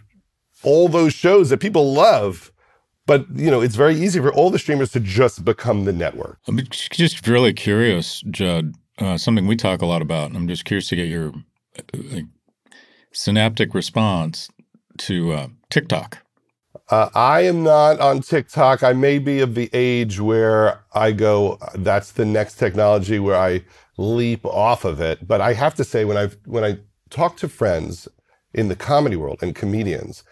all 0.64 0.88
those 0.88 1.12
shows 1.12 1.50
that 1.50 1.58
people 1.58 1.92
love. 1.92 2.50
But 3.06 3.26
you 3.34 3.50
know, 3.50 3.60
it's 3.60 3.76
very 3.76 3.94
easy 3.94 4.18
for 4.18 4.32
all 4.32 4.50
the 4.50 4.58
streamers 4.58 4.90
to 4.92 5.00
just 5.00 5.44
become 5.44 5.84
the 5.84 5.92
network. 5.92 6.38
I'm 6.48 6.58
just 6.70 7.26
really 7.26 7.52
curious, 7.52 8.22
Judd 8.30 8.74
uh, 8.98 9.18
something 9.18 9.46
we 9.46 9.56
talk 9.56 9.82
a 9.82 9.86
lot 9.86 10.02
about. 10.02 10.28
And 10.28 10.36
I'm 10.36 10.48
just 10.48 10.64
curious 10.64 10.88
to 10.88 10.96
get 10.96 11.08
your 11.08 11.32
like, 11.92 12.26
synaptic 13.12 13.74
response 13.74 14.48
to 14.98 15.32
uh, 15.32 15.48
TikTok. 15.70 16.18
Uh, 16.90 17.08
I 17.14 17.42
am 17.42 17.62
not 17.62 17.98
on 18.00 18.20
TikTok. 18.20 18.82
I 18.82 18.92
may 18.92 19.18
be 19.18 19.40
of 19.40 19.54
the 19.54 19.70
age 19.72 20.20
where 20.20 20.84
I 20.92 21.12
go, 21.12 21.58
that's 21.74 22.12
the 22.12 22.26
next 22.26 22.56
technology 22.56 23.18
where 23.18 23.36
I 23.36 23.62
leap 23.96 24.44
off 24.44 24.84
of 24.84 25.00
it. 25.00 25.26
But 25.26 25.40
I 25.40 25.54
have 25.54 25.74
to 25.76 25.84
say, 25.84 26.04
when 26.04 26.16
I 26.16 26.28
when 26.44 26.64
I 26.64 26.78
talk 27.10 27.36
to 27.38 27.48
friends 27.48 28.08
in 28.52 28.68
the 28.68 28.76
comedy 28.76 29.16
world 29.16 29.38
and 29.40 29.54
comedians, 29.54 30.24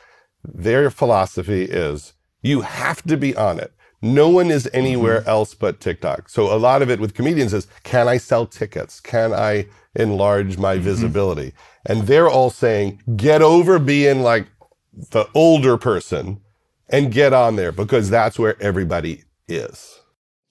their 0.45 0.91
philosophy 0.91 1.65
is 1.65 2.13
you 2.43 2.63
have 2.63 3.03
to 3.03 3.17
be 3.17 3.35
on 3.35 3.59
it. 3.59 3.73
No 4.03 4.29
one 4.29 4.51
is 4.51 4.69
anywhere 4.73 5.21
mm-hmm. 5.21 5.29
else 5.29 5.55
but 5.55 5.81
TikTok. 5.81 6.29
So 6.29 6.55
a 6.55 6.59
lot 6.59 6.83
of 6.83 6.91
it 6.91 6.99
with 7.01 7.15
comedians 7.15 7.55
is, 7.55 7.69
can 7.85 8.09
I 8.09 8.17
sell 8.17 8.47
tickets? 8.47 9.01
Can 9.01 9.33
I 9.33 9.67
enlarge 9.95 10.59
my 10.59 10.75
mm-hmm. 10.75 10.85
visibility? 10.85 11.53
And 11.87 12.03
they're 12.03 12.29
all 12.29 12.51
saying, 12.51 13.01
get 13.17 13.43
over 13.43 13.79
being 13.79 14.23
like 14.23 14.49
the 15.11 15.27
older 15.35 15.77
person 15.79 16.41
and 16.89 17.13
get 17.13 17.33
on 17.33 17.57
there 17.57 17.73
because 17.73 18.11
that's 18.11 18.39
where 18.39 18.61
everybody 18.61 19.23
is. 19.49 19.99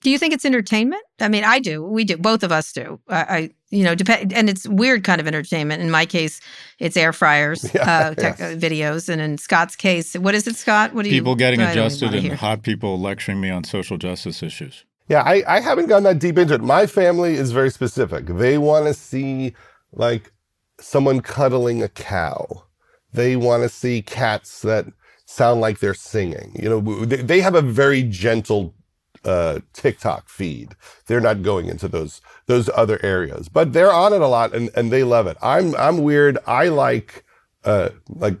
Do 0.00 0.10
you 0.10 0.18
think 0.18 0.34
it's 0.34 0.44
entertainment? 0.44 1.02
I 1.20 1.28
mean, 1.28 1.44
I 1.44 1.60
do. 1.60 1.84
We 1.84 2.04
do. 2.04 2.16
Both 2.16 2.42
of 2.42 2.50
us 2.50 2.72
do. 2.72 3.00
I, 3.08 3.20
I 3.20 3.50
you 3.72 3.82
know, 3.82 3.94
depend, 3.94 4.32
and 4.32 4.48
it's 4.50 4.68
weird 4.68 5.02
kind 5.02 5.20
of 5.20 5.26
entertainment. 5.26 5.82
In 5.82 5.90
my 5.90 6.06
case, 6.06 6.40
it's 6.78 6.96
air 6.96 7.12
fryers, 7.12 7.68
yeah, 7.74 7.82
uh, 7.82 8.14
tech, 8.14 8.38
yes. 8.38 8.40
uh, 8.40 8.56
videos, 8.56 9.08
and 9.08 9.20
in 9.20 9.38
Scott's 9.38 9.74
case, 9.74 10.14
what 10.14 10.34
is 10.34 10.46
it, 10.46 10.56
Scott? 10.56 10.94
What 10.94 11.04
do 11.04 11.08
you? 11.08 11.20
People 11.20 11.34
getting 11.34 11.60
adjusted 11.60 12.14
and 12.14 12.32
hot 12.34 12.62
people 12.62 13.00
lecturing 13.00 13.40
me 13.40 13.50
on 13.50 13.64
social 13.64 13.96
justice 13.96 14.42
issues. 14.42 14.84
Yeah, 15.08 15.22
I, 15.22 15.42
I 15.48 15.60
haven't 15.60 15.86
gone 15.86 16.04
that 16.04 16.18
deep 16.18 16.38
into 16.38 16.54
it. 16.54 16.62
My 16.62 16.86
family 16.86 17.34
is 17.34 17.50
very 17.50 17.70
specific. 17.70 18.26
They 18.26 18.56
want 18.58 18.86
to 18.86 18.94
see 18.94 19.54
like 19.92 20.32
someone 20.78 21.20
cuddling 21.20 21.82
a 21.82 21.88
cow. 21.88 22.64
They 23.12 23.36
want 23.36 23.62
to 23.62 23.68
see 23.68 24.02
cats 24.02 24.62
that 24.62 24.86
sound 25.24 25.60
like 25.60 25.80
they're 25.80 25.94
singing. 25.94 26.56
You 26.58 26.68
know, 26.68 27.04
they, 27.04 27.16
they 27.16 27.40
have 27.40 27.54
a 27.54 27.62
very 27.62 28.02
gentle 28.02 28.74
uh, 29.24 29.60
TikTok 29.72 30.28
feed. 30.28 30.74
They're 31.06 31.20
not 31.20 31.42
going 31.42 31.66
into 31.68 31.88
those 31.88 32.20
those 32.52 32.68
other 32.74 33.00
areas, 33.02 33.48
but 33.48 33.72
they're 33.72 33.92
on 33.92 34.12
it 34.12 34.20
a 34.20 34.26
lot 34.26 34.54
and, 34.54 34.68
and 34.76 34.92
they 34.92 35.04
love 35.04 35.26
it. 35.26 35.38
I'm 35.40 35.74
I'm 35.76 36.02
weird. 36.02 36.36
I 36.46 36.68
like 36.68 37.24
uh, 37.64 37.88
like 38.10 38.36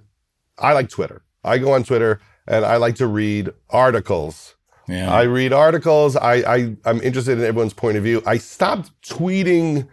I 0.58 0.74
like 0.74 0.90
Twitter. 0.90 1.22
I 1.42 1.56
go 1.56 1.72
on 1.72 1.82
Twitter 1.82 2.20
and 2.46 2.64
I 2.64 2.76
like 2.76 2.96
to 2.96 3.06
read 3.06 3.50
articles. 3.70 4.54
Yeah. 4.88 5.10
I 5.10 5.22
read 5.22 5.54
articles. 5.54 6.14
I, 6.16 6.34
I 6.34 6.76
I'm 6.84 7.00
interested 7.00 7.38
in 7.38 7.44
everyone's 7.44 7.72
point 7.72 7.96
of 7.96 8.04
view. 8.04 8.22
I 8.26 8.36
stopped 8.36 8.90
tweeting. 9.02 9.88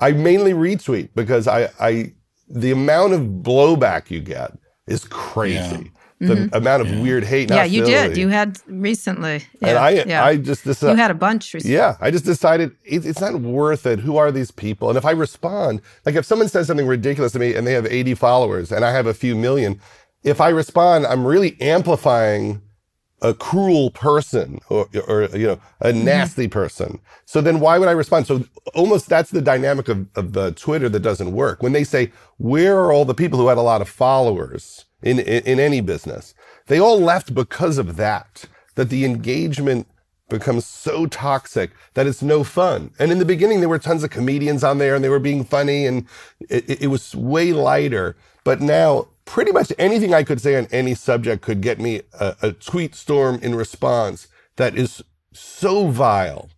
I 0.00 0.12
mainly 0.12 0.52
retweet 0.52 1.10
because 1.14 1.46
I 1.46 1.70
I 1.78 2.12
the 2.48 2.72
amount 2.72 3.12
of 3.12 3.20
blowback 3.20 4.10
you 4.10 4.20
get 4.20 4.50
is 4.88 5.04
crazy. 5.04 5.84
Yeah 5.84 5.99
the 6.20 6.34
mm-hmm. 6.34 6.54
amount 6.54 6.82
of 6.82 6.90
yeah. 6.90 7.00
weird 7.00 7.24
hate. 7.24 7.48
Yeah, 7.48 7.64
you 7.64 7.84
did. 7.84 8.16
You 8.16 8.28
had 8.28 8.58
recently. 8.66 9.42
Yeah, 9.60 9.68
and 9.68 9.78
I, 9.78 9.90
yeah. 9.90 10.24
I 10.24 10.36
just 10.36 10.64
decided. 10.64 10.92
You 10.92 10.98
had 10.98 11.10
a 11.10 11.14
bunch 11.14 11.54
recently. 11.54 11.74
Yeah, 11.74 11.96
I 11.98 12.10
just 12.10 12.26
decided 12.26 12.72
it, 12.84 13.06
it's 13.06 13.20
not 13.20 13.40
worth 13.40 13.86
it. 13.86 14.00
Who 14.00 14.18
are 14.18 14.30
these 14.30 14.50
people? 14.50 14.90
And 14.90 14.98
if 14.98 15.06
I 15.06 15.12
respond, 15.12 15.80
like 16.04 16.14
if 16.16 16.26
someone 16.26 16.48
says 16.48 16.66
something 16.66 16.86
ridiculous 16.86 17.32
to 17.32 17.38
me 17.38 17.54
and 17.54 17.66
they 17.66 17.72
have 17.72 17.86
80 17.86 18.14
followers 18.14 18.70
and 18.70 18.84
I 18.84 18.92
have 18.92 19.06
a 19.06 19.14
few 19.14 19.34
million, 19.34 19.80
if 20.22 20.42
I 20.42 20.50
respond, 20.50 21.06
I'm 21.06 21.26
really 21.26 21.56
amplifying 21.58 22.60
a 23.22 23.34
cruel 23.34 23.90
person 23.90 24.60
or, 24.68 24.88
or 25.06 25.24
you 25.36 25.46
know 25.46 25.60
a 25.80 25.88
mm-hmm. 25.88 26.04
nasty 26.04 26.44
mm-hmm. 26.44 26.52
person 26.52 26.98
so 27.26 27.42
then 27.42 27.60
why 27.60 27.76
would 27.76 27.86
i 27.86 27.92
respond 27.92 28.26
so 28.26 28.42
almost 28.74 29.10
that's 29.10 29.30
the 29.30 29.42
dynamic 29.42 29.90
of, 29.90 30.08
of 30.16 30.32
the 30.32 30.52
twitter 30.52 30.88
that 30.88 31.00
doesn't 31.00 31.32
work 31.32 31.62
when 31.62 31.72
they 31.72 31.84
say 31.84 32.10
where 32.38 32.78
are 32.78 32.92
all 32.92 33.04
the 33.04 33.12
people 33.12 33.38
who 33.38 33.48
had 33.48 33.58
a 33.58 33.60
lot 33.60 33.82
of 33.82 33.88
followers 33.90 34.86
in, 35.02 35.18
in, 35.18 35.42
in 35.44 35.60
any 35.60 35.80
business. 35.80 36.34
they 36.66 36.78
all 36.78 37.00
left 37.00 37.34
because 37.34 37.78
of 37.78 37.96
that, 37.96 38.44
that 38.74 38.90
the 38.90 39.04
engagement 39.04 39.86
becomes 40.28 40.64
so 40.64 41.06
toxic 41.06 41.72
that 41.94 42.06
it's 42.06 42.22
no 42.22 42.44
fun. 42.44 42.92
And 42.98 43.12
in 43.12 43.18
the 43.18 43.24
beginning, 43.24 43.60
there 43.60 43.68
were 43.68 43.78
tons 43.78 44.04
of 44.04 44.10
comedians 44.10 44.64
on 44.64 44.78
there 44.78 44.94
and 44.94 45.04
they 45.04 45.08
were 45.08 45.18
being 45.18 45.44
funny 45.44 45.86
and 45.86 46.06
it, 46.48 46.82
it 46.82 46.86
was 46.86 47.14
way 47.14 47.52
lighter. 47.52 48.16
But 48.44 48.60
now, 48.60 49.08
pretty 49.26 49.52
much 49.52 49.72
anything 49.78 50.14
I 50.14 50.22
could 50.22 50.40
say 50.40 50.56
on 50.56 50.66
any 50.70 50.94
subject 50.94 51.42
could 51.42 51.60
get 51.60 51.78
me 51.78 52.02
a, 52.18 52.36
a 52.42 52.52
tweet 52.52 52.94
storm 52.94 53.38
in 53.42 53.54
response 53.54 54.28
that 54.56 54.76
is 54.76 55.02
so 55.32 55.88
vile. 55.88 56.48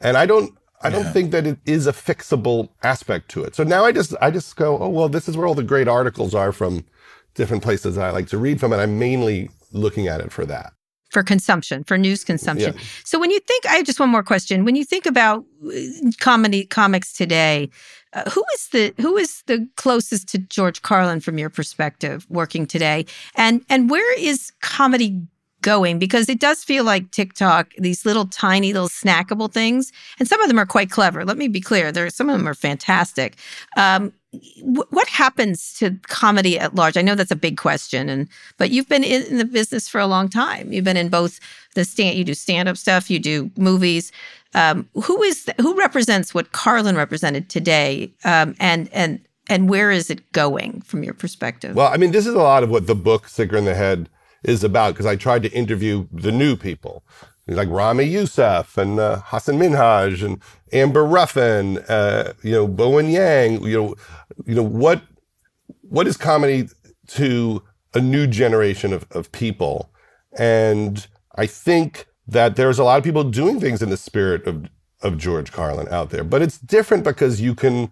And 0.00 0.16
I 0.16 0.26
don't, 0.26 0.54
I 0.80 0.90
don't 0.90 1.12
think 1.12 1.32
that 1.32 1.46
it 1.46 1.58
is 1.64 1.86
a 1.86 1.92
fixable 1.92 2.68
aspect 2.82 3.30
to 3.30 3.42
it. 3.42 3.56
So 3.56 3.64
now 3.64 3.84
I 3.84 3.92
just, 3.92 4.14
I 4.20 4.30
just 4.30 4.54
go, 4.56 4.78
oh, 4.78 4.88
well, 4.88 5.08
this 5.08 5.28
is 5.28 5.36
where 5.36 5.46
all 5.46 5.56
the 5.56 5.64
great 5.64 5.88
articles 5.88 6.34
are 6.34 6.52
from 6.52 6.84
different 7.38 7.62
places 7.62 7.94
that 7.94 8.04
I 8.04 8.10
like 8.10 8.28
to 8.28 8.36
read 8.36 8.60
from. 8.60 8.74
And 8.74 8.82
I'm 8.82 8.98
mainly 8.98 9.48
looking 9.72 10.08
at 10.08 10.20
it 10.20 10.30
for 10.30 10.44
that. 10.44 10.74
For 11.10 11.22
consumption, 11.22 11.84
for 11.84 11.96
news 11.96 12.22
consumption. 12.22 12.74
Yeah. 12.74 12.82
So 13.04 13.18
when 13.18 13.30
you 13.30 13.40
think, 13.40 13.64
I 13.64 13.76
have 13.76 13.86
just 13.86 13.98
one 13.98 14.10
more 14.10 14.22
question. 14.22 14.66
When 14.66 14.76
you 14.76 14.84
think 14.84 15.06
about 15.06 15.46
uh, 15.66 15.70
comedy 16.20 16.66
comics 16.66 17.14
today, 17.14 17.70
uh, 18.12 18.28
who 18.28 18.44
is 18.54 18.68
the 18.68 18.94
who 19.00 19.16
is 19.16 19.42
the 19.46 19.66
closest 19.76 20.28
to 20.28 20.38
George 20.38 20.82
Carlin 20.82 21.20
from 21.20 21.38
your 21.38 21.48
perspective 21.48 22.26
working 22.28 22.66
today, 22.66 23.06
and 23.36 23.64
and 23.70 23.88
where 23.88 24.18
is 24.18 24.52
comedy 24.60 25.22
going? 25.62 25.98
Because 25.98 26.28
it 26.28 26.40
does 26.40 26.62
feel 26.62 26.84
like 26.84 27.10
TikTok, 27.10 27.72
these 27.78 28.04
little 28.04 28.26
tiny 28.26 28.72
little 28.72 28.88
snackable 28.88 29.52
things, 29.52 29.92
and 30.18 30.28
some 30.28 30.40
of 30.40 30.48
them 30.48 30.58
are 30.58 30.66
quite 30.66 30.90
clever. 30.90 31.24
Let 31.24 31.38
me 31.38 31.48
be 31.48 31.60
clear, 31.60 31.90
there 31.90 32.08
some 32.10 32.28
of 32.28 32.38
them 32.38 32.48
are 32.48 32.54
fantastic. 32.54 33.36
Um, 33.76 34.12
what 34.62 35.08
happens 35.08 35.74
to 35.78 35.96
comedy 36.08 36.58
at 36.58 36.74
large? 36.74 36.96
I 36.96 37.02
know 37.02 37.14
that's 37.14 37.30
a 37.30 37.36
big 37.36 37.56
question, 37.56 38.08
and 38.08 38.28
but 38.58 38.70
you've 38.70 38.88
been 38.88 39.04
in 39.04 39.38
the 39.38 39.44
business 39.44 39.88
for 39.88 40.00
a 40.00 40.06
long 40.06 40.28
time. 40.28 40.72
You've 40.72 40.84
been 40.84 40.96
in 40.98 41.08
both 41.08 41.40
the 41.74 41.84
stand, 41.84 42.18
you 42.18 42.24
do 42.24 42.34
stand 42.34 42.68
up 42.68 42.76
stuff, 42.76 43.10
you 43.10 43.18
do 43.18 43.50
movies. 43.56 44.12
Um, 44.54 44.88
who 44.94 45.22
is 45.22 45.48
who 45.60 45.78
represents 45.78 46.34
what 46.34 46.52
Carlin 46.52 46.96
represented 46.96 47.48
today, 47.48 48.12
um, 48.24 48.54
and 48.60 48.90
and 48.92 49.20
and 49.48 49.68
where 49.68 49.90
is 49.90 50.10
it 50.10 50.30
going 50.32 50.82
from 50.82 51.02
your 51.02 51.14
perspective? 51.14 51.74
Well, 51.74 51.90
I 51.92 51.96
mean, 51.96 52.10
this 52.10 52.26
is 52.26 52.34
a 52.34 52.38
lot 52.38 52.62
of 52.62 52.70
what 52.70 52.86
the 52.86 52.94
book 52.94 53.28
Sicker 53.28 53.56
in 53.56 53.64
the 53.64 53.74
Head 53.74 54.10
is 54.44 54.62
about 54.62 54.94
because 54.94 55.06
I 55.06 55.16
tried 55.16 55.42
to 55.42 55.52
interview 55.52 56.06
the 56.12 56.32
new 56.32 56.54
people 56.54 57.02
like 57.48 57.68
Ramy 57.70 58.04
Youssef 58.04 58.76
and 58.76 59.00
uh, 59.00 59.20
Hassan 59.24 59.58
Minhaj 59.58 60.22
and 60.24 60.42
Amber 60.72 61.04
Ruffin, 61.04 61.78
uh, 61.88 62.34
you 62.42 62.52
know, 62.52 62.68
Bowen 62.68 63.08
Yang, 63.08 63.64
you 63.64 63.76
know, 63.76 63.94
you 64.46 64.54
know, 64.54 64.62
what, 64.62 65.02
what 65.82 66.06
is 66.06 66.16
comedy 66.16 66.68
to 67.08 67.62
a 67.94 68.00
new 68.00 68.26
generation 68.26 68.92
of, 68.92 69.06
of 69.10 69.32
people? 69.32 69.90
And 70.38 71.06
I 71.36 71.46
think 71.46 72.06
that 72.26 72.56
there's 72.56 72.78
a 72.78 72.84
lot 72.84 72.98
of 72.98 73.04
people 73.04 73.24
doing 73.24 73.58
things 73.60 73.80
in 73.80 73.88
the 73.88 73.96
spirit 73.96 74.46
of, 74.46 74.68
of 75.02 75.16
George 75.16 75.50
Carlin 75.50 75.88
out 75.90 76.10
there, 76.10 76.24
but 76.24 76.42
it's 76.42 76.58
different 76.58 77.04
because 77.04 77.40
you 77.40 77.54
can, 77.54 77.90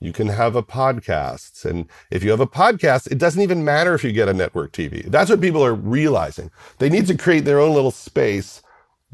you 0.00 0.12
can 0.12 0.28
have 0.28 0.56
a 0.56 0.62
podcast. 0.62 1.66
And 1.66 1.88
if 2.10 2.24
you 2.24 2.30
have 2.30 2.40
a 2.40 2.46
podcast, 2.46 3.10
it 3.10 3.18
doesn't 3.18 3.42
even 3.42 3.64
matter 3.64 3.94
if 3.94 4.02
you 4.02 4.12
get 4.12 4.28
a 4.28 4.34
network 4.34 4.72
TV. 4.72 5.04
That's 5.10 5.28
what 5.28 5.42
people 5.42 5.64
are 5.64 5.74
realizing. 5.74 6.50
They 6.78 6.88
need 6.88 7.06
to 7.08 7.16
create 7.16 7.44
their 7.44 7.60
own 7.60 7.74
little 7.74 7.90
space. 7.90 8.62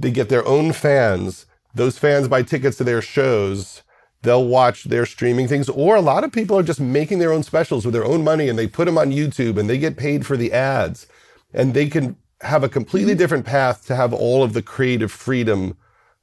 They 0.01 0.11
get 0.11 0.31
their 0.31 0.47
own 0.47 0.73
fans. 0.73 1.47
Those 1.75 1.99
fans 1.99 2.27
buy 2.27 2.43
tickets 2.43 2.79
to 2.79 2.85
their 2.85 3.03
shows. 3.03 3.83
They'll 4.23 4.47
watch 4.47 4.85
their 4.85 5.07
streaming 5.07 5.47
things. 5.47 5.69
Or 5.69 5.97
a 5.97 6.01
lot 6.01 6.25
of 6.25 6.33
people 6.33 6.59
are 6.59 6.63
just 6.63 6.81
making 6.81 7.19
their 7.19 7.33
own 7.33 7.43
specials 7.43 7.85
with 7.85 7.95
their 7.95 8.05
own 8.05 8.25
money 8.25 8.49
and 8.49 8.59
they 8.59 8.67
put 8.67 8.87
them 8.87 8.99
on 8.99 9.13
YouTube 9.13 9.59
and 9.59 9.69
they 9.69 9.79
get 9.79 9.97
paid 9.97 10.27
for 10.27 10.37
the 10.37 10.53
ads. 10.53 11.07
And 11.53 11.75
they 11.75 11.89
can 11.89 12.17
have 12.41 12.65
a 12.65 12.69
completely 12.69 13.15
different 13.15 13.45
path 13.45 13.87
to 13.87 13.97
have 13.97 14.15
all 14.15 14.43
of 14.43 14.55
the 14.55 14.63
creative 14.63 15.13
freedom 15.13 15.77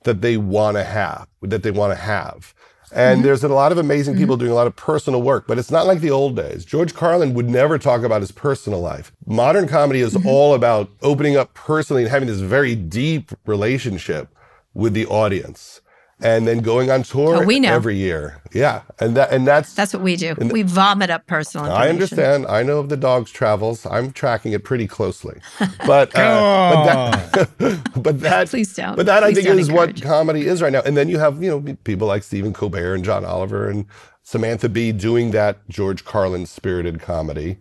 that 0.04 0.22
they 0.22 0.38
want 0.38 0.78
to 0.78 0.84
have, 0.84 1.28
that 1.42 1.64
they 1.64 1.72
want 1.72 1.92
to 1.92 2.02
have. 2.02 2.54
And 2.94 3.18
mm-hmm. 3.18 3.26
there's 3.26 3.44
a 3.44 3.50
lot 3.50 3.72
of 3.72 3.78
amazing 3.78 4.14
mm-hmm. 4.14 4.24
people 4.24 4.38
doing 4.38 4.52
a 4.52 4.56
lot 4.56 4.68
of 4.68 4.76
personal 4.76 5.22
work, 5.22 5.46
but 5.46 5.58
it's 5.58 5.72
not 5.72 5.86
like 5.86 6.00
the 6.00 6.12
old 6.12 6.36
days. 6.36 6.64
George 6.64 6.94
Carlin 6.94 7.34
would 7.34 7.50
never 7.50 7.78
talk 7.78 8.04
about 8.04 8.22
his 8.22 8.32
personal 8.32 8.80
life. 8.80 9.12
Modern 9.26 9.68
comedy 9.68 10.00
is 10.00 10.14
mm-hmm. 10.14 10.28
all 10.28 10.54
about 10.54 10.90
opening 11.02 11.36
up 11.36 11.54
personally 11.54 12.04
and 12.04 12.12
having 12.12 12.28
this 12.28 12.40
very 12.40 12.76
deep 12.76 13.32
relationship 13.46 14.34
with 14.74 14.94
the 14.94 15.06
audience. 15.08 15.82
And 16.20 16.48
then 16.48 16.60
going 16.62 16.90
on 16.90 17.04
tour 17.04 17.44
Oh, 17.44 17.46
we 17.46 17.60
know. 17.60 17.72
every 17.72 17.96
year. 17.96 18.42
Yeah. 18.52 18.82
And 19.00 19.16
that 19.16 19.32
and 19.32 19.48
that's 19.48 19.76
That's 19.76 19.94
what 19.94 20.02
we 20.02 20.16
do. 20.16 20.34
We 20.40 20.64
vomit 20.64 21.12
up 21.12 21.28
personal 21.28 21.68
information. 21.68 21.88
I 21.88 21.90
understand. 21.92 22.48
I 22.48 22.64
know 22.64 22.80
of 22.80 22.90
the 22.90 22.98
dog's 22.98 23.30
travels. 23.30 23.86
I'm 23.86 24.12
tracking 24.12 24.52
it 24.52 24.64
pretty 24.64 24.88
closely. 24.88 25.40
But 25.86 26.16
uh, 26.16 27.12
but 27.30 27.58
that, 27.60 27.92
but 28.02 28.20
that 28.22 28.50
Please 28.50 28.74
don't. 28.74 28.96
But 28.96 29.06
that 29.06 29.24
I 29.24 29.32
think 29.32 29.48
is 29.48 29.70
what 29.72 29.90
encourage 29.90 30.02
it. 30.02 30.06
comedy 30.06 30.48
is 30.48 30.60
right 30.62 30.72
now. 30.72 30.82
And 30.82 30.98
then 30.98 31.08
you 31.08 31.20
have 31.20 31.44
you 31.44 31.52
know 31.52 31.76
people 31.84 32.08
like 32.08 32.24
Stephen 32.24 32.52
Colbert 32.52 32.96
and 32.96 33.06
John 33.06 33.24
Oliver 33.24 33.70
and 33.70 33.86
Samantha 34.24 34.70
Bee 34.70 34.92
doing 34.92 35.30
that 35.32 35.68
George 35.70 36.04
Carlin 36.04 36.48
spirited 36.48 37.00
comedy. 37.00 37.58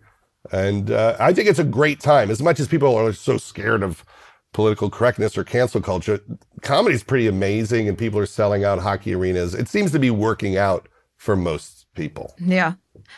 And 0.51 0.89
uh, 0.89 1.15
I 1.19 1.31
think 1.31 1.47
it's 1.47 1.59
a 1.59 1.63
great 1.63 1.99
time. 1.99 2.31
As 2.31 2.41
much 2.41 2.59
as 2.59 2.67
people 2.67 2.95
are 2.95 3.13
so 3.13 3.37
scared 3.37 3.83
of 3.83 4.03
political 4.53 4.89
correctness 4.89 5.37
or 5.37 5.43
cancel 5.43 5.81
culture, 5.81 6.19
comedy's 6.61 7.03
pretty 7.03 7.27
amazing, 7.27 7.87
and 7.87 7.97
people 7.97 8.19
are 8.19 8.25
selling 8.25 8.63
out 8.63 8.79
hockey 8.79 9.13
arenas. 9.13 9.53
It 9.53 9.67
seems 9.67 9.91
to 9.91 9.99
be 9.99 10.09
working 10.11 10.57
out 10.57 10.87
for 11.15 11.35
most 11.35 11.85
people. 11.95 12.33
Yeah. 12.39 12.73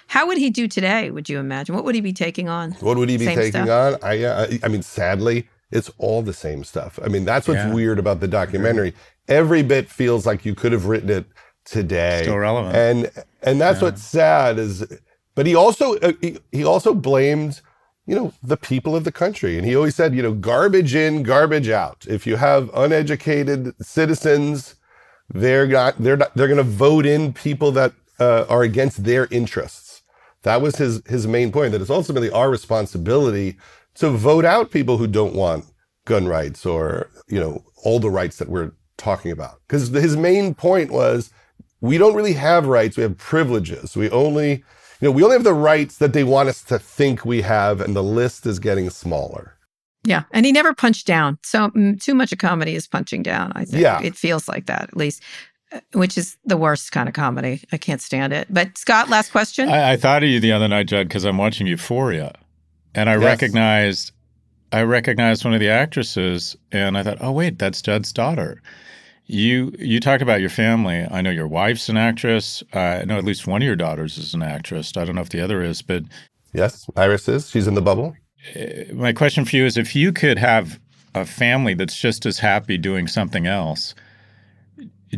How 0.08 0.28
would 0.28 0.38
he 0.38 0.50
do 0.50 0.68
today? 0.68 1.12
Would 1.12 1.30
you 1.30 1.40
imagine? 1.40 1.76
What 1.76 1.84
would 1.86 1.96
he 1.96 2.02
be 2.02 2.14
taking 2.14 2.50
on? 2.50 2.72
What 2.74 2.98
would 2.98 3.10
he 3.10 3.18
be 3.18 3.26
Same 3.26 3.36
taking 3.38 3.52
stuff? 3.66 3.96
on? 4.04 4.10
I, 4.10 4.24
uh, 4.24 4.48
I, 4.52 4.60
I 4.64 4.68
mean, 4.68 4.82
sadly, 4.84 5.48
it's 5.72 5.90
all 5.98 6.22
the 6.22 6.34
same 6.34 6.64
stuff. 6.64 7.00
I 7.04 7.08
mean, 7.08 7.26
that's 7.26 7.48
what's 7.48 7.58
Yeah. 7.60 7.74
weird 7.74 8.00
about 8.00 8.20
the 8.20 8.28
documentary. 8.28 8.94
Every 9.28 9.64
bit 9.64 9.90
feels 9.90 10.26
like 10.26 10.46
you 10.46 10.56
could 10.56 10.72
have 10.72 10.86
written 10.86 11.10
it 11.10 11.26
today, 11.66 12.22
Still 12.24 12.38
relevant. 12.38 12.76
and 12.76 13.12
and 13.44 13.62
that's 13.62 13.82
what's 13.82 14.02
sad 14.02 14.58
is. 14.58 14.86
But 15.36 15.46
he 15.46 15.56
also 15.56 15.96
uh, 16.00 16.14
he, 16.22 16.38
he 16.52 16.64
also 16.66 16.94
blamed 16.94 17.62
you 18.10 18.16
know 18.16 18.34
the 18.42 18.58
people 18.58 18.96
of 18.96 19.04
the 19.04 19.12
country, 19.12 19.56
and 19.56 19.68
he 19.68 19.76
always 19.76 19.94
said 19.94 20.16
you 20.16 20.24
know 20.24 20.34
garbage 20.34 20.96
in, 20.96 21.22
garbage 21.22 21.70
out. 21.70 22.08
If 22.10 22.26
you 22.26 22.38
have 22.38 22.72
uneducated 22.74 23.76
citizens, 23.86 24.74
they're 25.30 25.68
not 25.68 25.96
they're 26.00 26.18
not 26.18 26.34
they're 26.36 26.48
going 26.48 26.58
to 26.58 26.64
vote 26.64 27.06
in 27.06 27.34
people 27.34 27.72
that 27.74 27.94
uh, 28.20 28.46
are 28.50 28.64
against 28.64 29.04
their 29.04 29.28
interests. 29.30 30.02
That 30.42 30.60
was 30.60 30.78
his 30.78 31.04
his 31.06 31.28
main 31.28 31.52
point. 31.52 31.72
That 31.72 31.82
it's 31.82 31.92
ultimately 31.92 32.32
our 32.32 32.50
responsibility 32.50 33.58
to 33.96 34.10
vote 34.10 34.44
out 34.44 34.72
people 34.72 34.98
who 34.98 35.06
don't 35.06 35.36
want 35.36 35.66
gun 36.06 36.28
rights 36.28 36.66
or 36.66 37.12
you 37.28 37.40
know 37.40 37.64
all 37.84 38.00
the 38.00 38.10
rights 38.10 38.38
that 38.38 38.50
we're 38.50 38.72
talking 38.98 39.32
about. 39.32 39.62
Because 39.68 39.90
his 39.90 40.18
main 40.18 40.56
point 40.56 40.90
was 40.90 41.32
we 41.80 42.00
don't 42.00 42.16
really 42.16 42.34
have 42.34 42.66
rights. 42.66 42.98
We 42.98 43.04
have 43.04 43.20
privileges. 43.20 43.96
We 43.96 44.10
only 44.10 44.64
you 45.02 45.08
know 45.08 45.12
we 45.12 45.24
only 45.24 45.36
have 45.36 45.44
the 45.44 45.54
rights 45.54 45.98
that 45.98 46.14
they 46.14 46.24
want 46.24 46.50
us 46.50 46.62
to 46.64 46.80
think 46.80 47.26
we 47.26 47.42
have, 47.42 47.82
and 47.82 47.96
the 47.96 48.04
list 48.04 48.46
is 48.46 48.60
getting 48.60 48.90
smaller. 48.90 49.56
Yeah, 50.04 50.24
and 50.32 50.46
he 50.46 50.52
never 50.52 50.74
punched 50.74 51.06
down. 51.08 51.38
So 51.44 51.70
mm, 51.70 52.02
too 52.02 52.16
much 52.16 52.32
of 52.32 52.40
comedy 52.40 52.76
is 52.76 52.88
punching 52.88 53.24
down. 53.24 53.52
I 53.56 53.66
think 53.66 53.82
Yeah. 53.84 54.02
it 54.02 54.16
feels 54.16 54.48
like 54.48 54.66
that 54.68 54.84
at 54.84 54.96
least, 54.98 55.22
uh, 55.74 55.82
which 55.94 56.18
is 56.18 56.38
the 56.46 56.56
worst 56.58 56.92
kind 56.94 57.10
of 57.10 57.14
comedy. 57.16 57.62
I 57.74 57.78
can't 57.78 58.02
stand 58.02 58.32
it. 58.32 58.48
But 58.50 58.78
Scott, 58.78 59.10
last 59.10 59.32
question. 59.32 59.68
I, 59.68 59.92
I 59.94 59.98
thought 59.98 60.24
of 60.24 60.30
you 60.30 60.40
the 60.40 60.54
other 60.54 60.70
night, 60.70 60.88
Judd, 60.88 61.10
because 61.10 61.26
I'm 61.26 61.38
watching 61.38 61.68
Euphoria, 61.68 62.34
and 62.96 63.10
I 63.10 63.14
Yes. 63.16 63.24
recognized, 63.24 64.12
I 64.72 64.84
recognized 64.84 65.44
one 65.44 65.54
of 65.54 65.60
the 65.60 65.70
actresses, 65.70 66.56
and 66.72 66.98
I 66.98 67.04
thought, 67.04 67.18
oh 67.20 67.32
wait, 67.34 67.60
that's 67.60 67.82
Judd's 67.82 68.14
daughter. 68.14 68.62
You 69.32 69.72
you 69.78 70.00
talked 70.00 70.24
about 70.24 70.42
your 70.42 70.50
family. 70.50 71.06
I 71.12 71.22
know 71.22 71.30
your 71.30 71.48
wife's 71.48 71.88
an 71.88 71.98
actress. 71.98 72.64
Uh, 72.74 72.80
I 72.80 73.06
know 73.06 73.18
at 73.20 73.24
least 73.24 73.46
one 73.46 73.62
of 73.62 73.66
your 73.66 73.76
daughters 73.76 74.18
is 74.18 74.34
an 74.34 74.42
actress. 74.42 74.98
I 74.98 75.06
don't 75.06 75.14
know 75.14 75.22
if 75.22 75.30
the 75.30 75.40
other 75.42 75.62
is, 75.62 75.84
but 75.84 76.04
Yes, 76.52 76.90
Iris 76.96 77.28
is. 77.30 77.48
She's 77.48 77.68
in 77.68 77.76
the 77.76 77.82
bubble. 77.82 78.16
Uh, 78.56 78.92
my 78.94 79.14
question 79.14 79.46
for 79.46 79.56
you 79.56 79.66
is: 79.66 79.78
if 79.78 79.96
you 79.96 80.12
could 80.12 80.40
have 80.40 80.80
a 81.14 81.26
family 81.26 81.76
that's 81.76 81.96
just 82.02 82.26
as 82.26 82.40
happy 82.40 82.76
doing 82.76 83.06
something 83.08 83.46
else, 83.46 83.94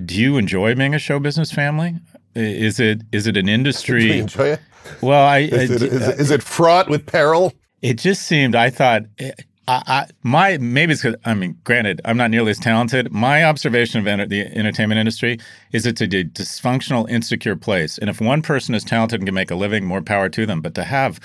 do 0.06 0.14
you 0.22 0.38
enjoy 0.38 0.76
being 0.76 0.94
a 0.94 1.00
show 1.00 1.18
business 1.18 1.50
family? 1.52 1.96
Is 2.36 2.82
it 2.82 3.04
is 3.14 3.28
it 3.28 3.38
an 3.38 3.46
Do 3.46 3.52
you 3.52 3.56
industry? 3.56 4.20
enjoy 4.20 4.48
it? 4.50 4.60
Well, 5.02 5.26
I, 5.26 5.38
Is 5.40 5.72
I- 5.72 5.76
it, 5.76 5.82
is, 5.84 5.84
it, 5.84 6.02
uh, 6.02 6.12
is 6.22 6.32
it 6.32 6.44
fraught 6.44 6.90
with 6.90 7.06
peril? 7.06 7.54
It 7.82 7.98
just 7.98 8.24
seemed. 8.24 8.56
I 8.56 8.70
thought. 8.72 9.04
Eh, 9.20 9.32
I, 9.68 9.84
I 9.88 10.08
my 10.24 10.58
maybe 10.58 10.94
it's 10.94 11.02
because 11.02 11.18
I 11.26 11.34
mean, 11.34 11.58
granted, 11.64 12.02
I'm 12.06 12.18
not 12.18 12.32
nearly 12.32 12.52
as 12.52 12.60
talented. 12.60 13.12
My 13.12 13.44
observation 13.44 14.00
of 14.00 14.08
enter, 14.08 14.26
the 14.26 14.42
entertainment 14.42 15.00
industry 15.00 15.40
is 15.72 15.86
it's 15.86 16.02
a 16.02 16.08
dysfunctional, 16.08 17.10
insecure 17.10 17.56
place. 17.56 17.98
And 17.98 18.10
if 18.10 18.20
one 18.20 18.42
person 18.42 18.76
is 18.76 18.84
talented 18.84 19.20
and 19.20 19.28
can 19.28 19.36
make 19.36 19.52
a 19.52 19.56
living, 19.56 19.86
more 19.86 20.02
power 20.02 20.30
to 20.30 20.46
them. 20.46 20.62
But 20.62 20.76
to 20.76 20.84
have 20.84 21.20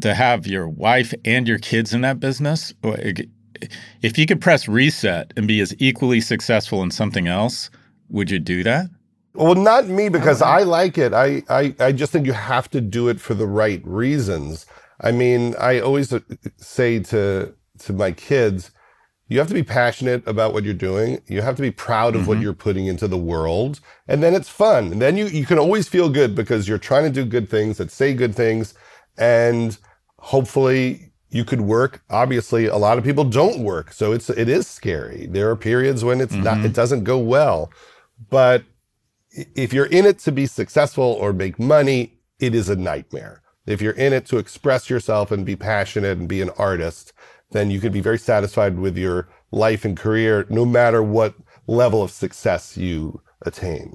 to 0.00 0.14
have 0.14 0.46
your 0.46 0.68
wife 0.68 1.12
and 1.24 1.46
your 1.46 1.58
kids 1.58 1.92
in 1.92 2.00
that 2.00 2.20
business, 2.20 2.72
if 4.02 4.18
you 4.18 4.26
could 4.26 4.40
press 4.40 4.66
reset 4.66 5.32
and 5.36 5.46
be 5.46 5.60
as 5.60 5.74
equally 5.78 6.20
successful 6.20 6.82
in 6.82 6.90
something 6.90 7.28
else, 7.28 7.70
would 8.08 8.30
you 8.30 8.38
do 8.38 8.62
that? 8.62 8.86
Well, 9.34 9.54
not 9.54 9.86
me 9.86 10.08
because 10.08 10.42
I 10.42 10.62
like 10.62 10.98
it. 10.98 11.12
I, 11.12 11.42
I 11.48 11.74
I 11.78 11.92
just 11.92 12.10
think 12.10 12.26
you 12.26 12.32
have 12.32 12.68
to 12.70 12.80
do 12.80 13.08
it 13.08 13.20
for 13.20 13.34
the 13.34 13.46
right 13.46 13.80
reasons. 13.86 14.66
I 15.00 15.12
mean, 15.12 15.54
I 15.58 15.80
always 15.80 16.12
say 16.58 17.00
to 17.00 17.54
to 17.78 17.92
my 17.92 18.12
kids, 18.12 18.70
you 19.28 19.38
have 19.38 19.48
to 19.48 19.54
be 19.54 19.62
passionate 19.62 20.26
about 20.26 20.52
what 20.52 20.64
you're 20.64 20.74
doing. 20.74 21.22
You 21.28 21.40
have 21.40 21.56
to 21.56 21.62
be 21.62 21.70
proud 21.70 22.14
of 22.14 22.22
mm-hmm. 22.22 22.28
what 22.28 22.40
you're 22.40 22.52
putting 22.52 22.86
into 22.86 23.08
the 23.08 23.16
world. 23.16 23.80
And 24.08 24.22
then 24.22 24.34
it's 24.34 24.48
fun. 24.48 24.92
And 24.92 25.00
then 25.00 25.16
you, 25.16 25.26
you 25.26 25.46
can 25.46 25.58
always 25.58 25.88
feel 25.88 26.10
good 26.10 26.34
because 26.34 26.68
you're 26.68 26.78
trying 26.78 27.04
to 27.04 27.10
do 27.10 27.24
good 27.24 27.48
things 27.48 27.78
that 27.78 27.90
say 27.92 28.12
good 28.12 28.34
things. 28.34 28.74
And 29.16 29.78
hopefully 30.18 31.12
you 31.30 31.44
could 31.44 31.60
work. 31.60 32.02
Obviously, 32.10 32.66
a 32.66 32.76
lot 32.76 32.98
of 32.98 33.04
people 33.04 33.24
don't 33.24 33.60
work. 33.60 33.92
So 33.92 34.12
it's, 34.12 34.28
it 34.30 34.48
is 34.48 34.66
scary. 34.66 35.26
There 35.26 35.48
are 35.48 35.56
periods 35.56 36.04
when 36.04 36.20
it's 36.20 36.34
mm-hmm. 36.34 36.42
not, 36.42 36.64
it 36.64 36.74
doesn't 36.74 37.04
go 37.04 37.18
well. 37.18 37.70
But 38.30 38.64
if 39.30 39.72
you're 39.72 39.86
in 39.86 40.06
it 40.06 40.18
to 40.20 40.32
be 40.32 40.46
successful 40.46 41.04
or 41.04 41.32
make 41.32 41.58
money, 41.58 42.18
it 42.40 42.52
is 42.52 42.68
a 42.68 42.74
nightmare. 42.74 43.39
If 43.66 43.82
you're 43.82 43.92
in 43.92 44.12
it 44.12 44.26
to 44.26 44.38
express 44.38 44.90
yourself 44.90 45.30
and 45.30 45.44
be 45.44 45.56
passionate 45.56 46.18
and 46.18 46.28
be 46.28 46.40
an 46.40 46.50
artist, 46.50 47.12
then 47.50 47.70
you 47.70 47.80
can 47.80 47.92
be 47.92 48.00
very 48.00 48.18
satisfied 48.18 48.78
with 48.78 48.96
your 48.96 49.28
life 49.50 49.84
and 49.84 49.96
career, 49.96 50.46
no 50.48 50.64
matter 50.64 51.02
what 51.02 51.34
level 51.66 52.02
of 52.02 52.10
success 52.10 52.76
you 52.76 53.20
attain. 53.42 53.94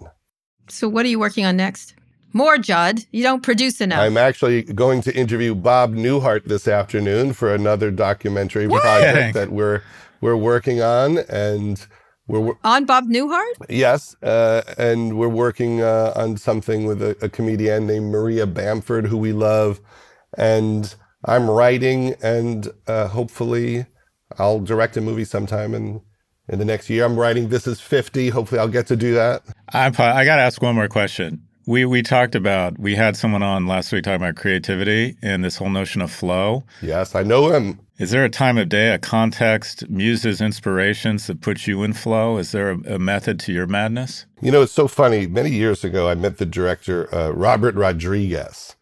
So, 0.68 0.88
what 0.88 1.05
are 1.05 1.09
you 1.09 1.20
working 1.20 1.45
on 1.45 1.57
next? 1.57 1.95
More, 2.34 2.57
Judd. 2.57 3.05
You 3.11 3.24
don't 3.24 3.43
produce 3.43 3.80
enough. 3.80 3.99
I'm 3.99 4.18
actually 4.18 4.63
going 4.63 5.01
to 5.03 5.16
interview 5.16 5.55
Bob 5.55 5.93
Newhart 5.93 6.43
this 6.45 6.68
afternoon 6.68 7.32
for 7.32 7.53
another 7.53 7.91
documentary 7.91 8.68
what? 8.68 8.82
project 8.82 9.36
that 9.36 9.51
we're 9.51 9.82
we're 10.20 10.36
working 10.36 10.82
on, 10.82 11.20
and 11.30 11.86
we're 12.28 12.54
on 12.64 12.86
Bob 12.86 13.06
Newhart. 13.06 13.54
Yes, 13.70 14.16
uh, 14.24 14.64
and 14.78 15.18
we're 15.18 15.30
working 15.30 15.82
uh, 15.82 16.14
on 16.16 16.38
something 16.38 16.86
with 16.86 17.02
a, 17.02 17.16
a 17.22 17.30
comedian 17.30 17.86
named 17.86 18.12
Maria 18.12 18.48
Bamford, 18.48 19.08
who 19.08 19.18
we 19.18 19.32
love, 19.32 19.80
and 20.38 20.96
I'm 21.24 21.50
writing, 21.50 22.16
and 22.22 22.70
uh, 22.88 23.08
hopefully, 23.08 23.86
I'll 24.38 24.60
direct 24.60 24.98
a 24.98 25.02
movie 25.02 25.26
sometime 25.26 25.74
in 25.74 26.02
in 26.48 26.60
the 26.60 26.66
next 26.66 26.90
year. 26.90 27.06
I'm 27.06 27.18
writing 27.18 27.50
This 27.50 27.66
Is 27.68 27.82
50. 27.82 28.30
Hopefully, 28.30 28.60
I'll 28.60 28.68
get 28.68 28.88
to 28.88 28.96
do 28.96 29.14
that. 29.16 29.44
I 29.74 29.88
I 29.88 30.26
got 30.26 30.36
to 30.36 30.42
ask 30.42 30.62
one 30.62 30.76
more 30.76 30.88
question. 30.88 31.42
We 31.68 31.86
we 31.86 32.04
talked 32.04 32.36
about 32.36 32.78
we 32.80 32.96
had 32.96 33.18
someone 33.18 33.44
on 33.44 33.66
last 33.66 33.92
week 33.92 34.04
talking 34.04 34.22
about 34.22 34.36
creativity 34.36 35.18
and 35.22 35.44
this 35.44 35.58
whole 35.58 35.70
notion 35.70 36.02
of 36.02 36.12
flow. 36.12 36.64
Yes, 36.82 37.16
I 37.16 37.24
know 37.24 37.50
him. 37.50 37.80
Is 37.98 38.12
there 38.12 38.26
a 38.26 38.30
time 38.30 38.58
of 38.58 38.68
day, 38.68 38.93
a 38.93 39.00
context, 39.00 39.89
muses, 39.89 40.41
inspirations 40.41 41.28
that 41.28 41.39
puts 41.39 41.66
you 41.66 41.82
in 41.84 41.93
flow? 41.93 42.38
Is 42.38 42.52
there 42.52 42.72
a, 42.72 42.96
a 42.96 43.00
method 43.00 43.39
to 43.41 43.54
your 43.54 43.68
madness? 43.68 44.26
You 44.41 44.52
know, 44.52 44.64
it's 44.64 44.74
so 44.74 44.89
funny. 44.89 45.28
Many 45.28 45.52
years 45.52 45.86
ago, 45.86 46.10
I 46.10 46.16
met 46.16 46.38
the 46.38 46.46
director 46.46 47.14
uh, 47.16 47.30
Robert 47.30 47.74
Rodriguez, 47.76 48.76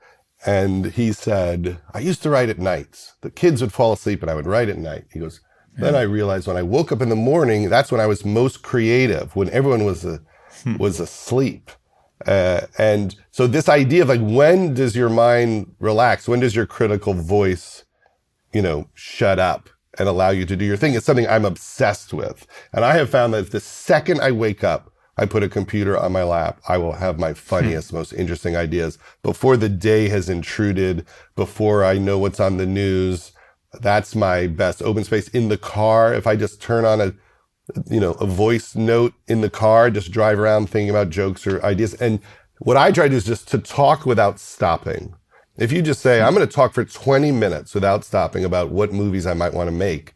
and 0.47 0.87
he 0.87 1.13
said, 1.13 1.77
I 1.93 1.99
used 1.99 2.23
to 2.23 2.31
write 2.31 2.49
at 2.49 2.57
nights. 2.57 3.13
The 3.21 3.29
kids 3.29 3.61
would 3.61 3.71
fall 3.71 3.93
asleep 3.93 4.23
and 4.23 4.31
I 4.31 4.35
would 4.35 4.47
write 4.47 4.69
at 4.69 4.79
night. 4.79 5.05
He 5.13 5.19
goes, 5.19 5.41
then 5.77 5.95
I 5.95 6.01
realized 6.01 6.47
when 6.47 6.57
I 6.57 6.63
woke 6.63 6.91
up 6.91 7.01
in 7.01 7.09
the 7.09 7.15
morning, 7.15 7.69
that's 7.69 7.91
when 7.91 8.01
I 8.01 8.07
was 8.07 8.25
most 8.25 8.61
creative, 8.61 9.35
when 9.35 9.49
everyone 9.51 9.85
was, 9.85 10.05
a, 10.05 10.21
hmm. 10.63 10.77
was 10.77 10.99
asleep. 10.99 11.71
Uh, 12.25 12.61
and 12.77 13.15
so 13.31 13.47
this 13.47 13.69
idea 13.69 14.03
of 14.03 14.09
like, 14.09 14.21
when 14.21 14.73
does 14.73 14.95
your 14.95 15.09
mind 15.09 15.75
relax? 15.79 16.27
When 16.27 16.39
does 16.39 16.55
your 16.55 16.65
critical 16.65 17.13
voice, 17.13 17.83
you 18.53 18.61
know, 18.61 18.87
shut 18.93 19.39
up 19.39 19.69
and 19.99 20.07
allow 20.07 20.29
you 20.29 20.45
to 20.45 20.55
do 20.55 20.65
your 20.65 20.77
thing 20.77 20.93
It's 20.93 21.05
something 21.05 21.27
I'm 21.27 21.45
obsessed 21.45 22.13
with. 22.13 22.47
And 22.71 22.83
I 22.83 22.95
have 22.95 23.09
found 23.09 23.33
that 23.33 23.51
the 23.51 23.59
second 23.59 24.21
I 24.21 24.31
wake 24.31 24.63
up, 24.63 24.91
I 25.17 25.25
put 25.25 25.43
a 25.43 25.49
computer 25.49 25.97
on 25.97 26.11
my 26.11 26.23
lap, 26.23 26.59
I 26.67 26.77
will 26.77 26.93
have 26.93 27.19
my 27.19 27.33
funniest, 27.33 27.91
hmm. 27.91 27.97
most 27.97 28.13
interesting 28.13 28.55
ideas 28.55 28.97
before 29.21 29.57
the 29.57 29.69
day 29.69 30.09
has 30.09 30.29
intruded, 30.29 31.05
before 31.35 31.83
I 31.83 31.97
know 31.97 32.17
what's 32.17 32.39
on 32.39 32.57
the 32.57 32.65
news. 32.65 33.31
That's 33.81 34.15
my 34.15 34.47
best 34.47 34.81
open 34.81 35.03
space 35.03 35.27
in 35.29 35.49
the 35.49 35.57
car. 35.57 36.13
If 36.13 36.27
I 36.27 36.35
just 36.35 36.61
turn 36.61 36.85
on 36.85 37.01
a, 37.01 37.13
you 37.89 37.99
know, 37.99 38.11
a 38.13 38.25
voice 38.25 38.75
note 38.75 39.13
in 39.27 39.41
the 39.41 39.49
car, 39.49 39.89
just 39.89 40.11
drive 40.11 40.39
around 40.39 40.69
thinking 40.69 40.89
about 40.89 41.09
jokes 41.09 41.47
or 41.47 41.63
ideas. 41.63 41.93
And 41.95 42.19
what 42.59 42.77
I 42.77 42.91
try 42.91 43.05
to 43.05 43.09
do 43.09 43.15
is 43.15 43.25
just 43.25 43.47
to 43.49 43.57
talk 43.57 44.05
without 44.05 44.39
stopping. 44.39 45.15
If 45.57 45.71
you 45.71 45.81
just 45.81 46.01
say, 46.01 46.21
I'm 46.21 46.33
going 46.33 46.47
to 46.47 46.53
talk 46.53 46.73
for 46.73 46.83
20 46.83 47.31
minutes 47.31 47.75
without 47.75 48.03
stopping 48.03 48.43
about 48.43 48.71
what 48.71 48.91
movies 48.91 49.27
I 49.27 49.33
might 49.33 49.53
want 49.53 49.67
to 49.67 49.71
make, 49.71 50.15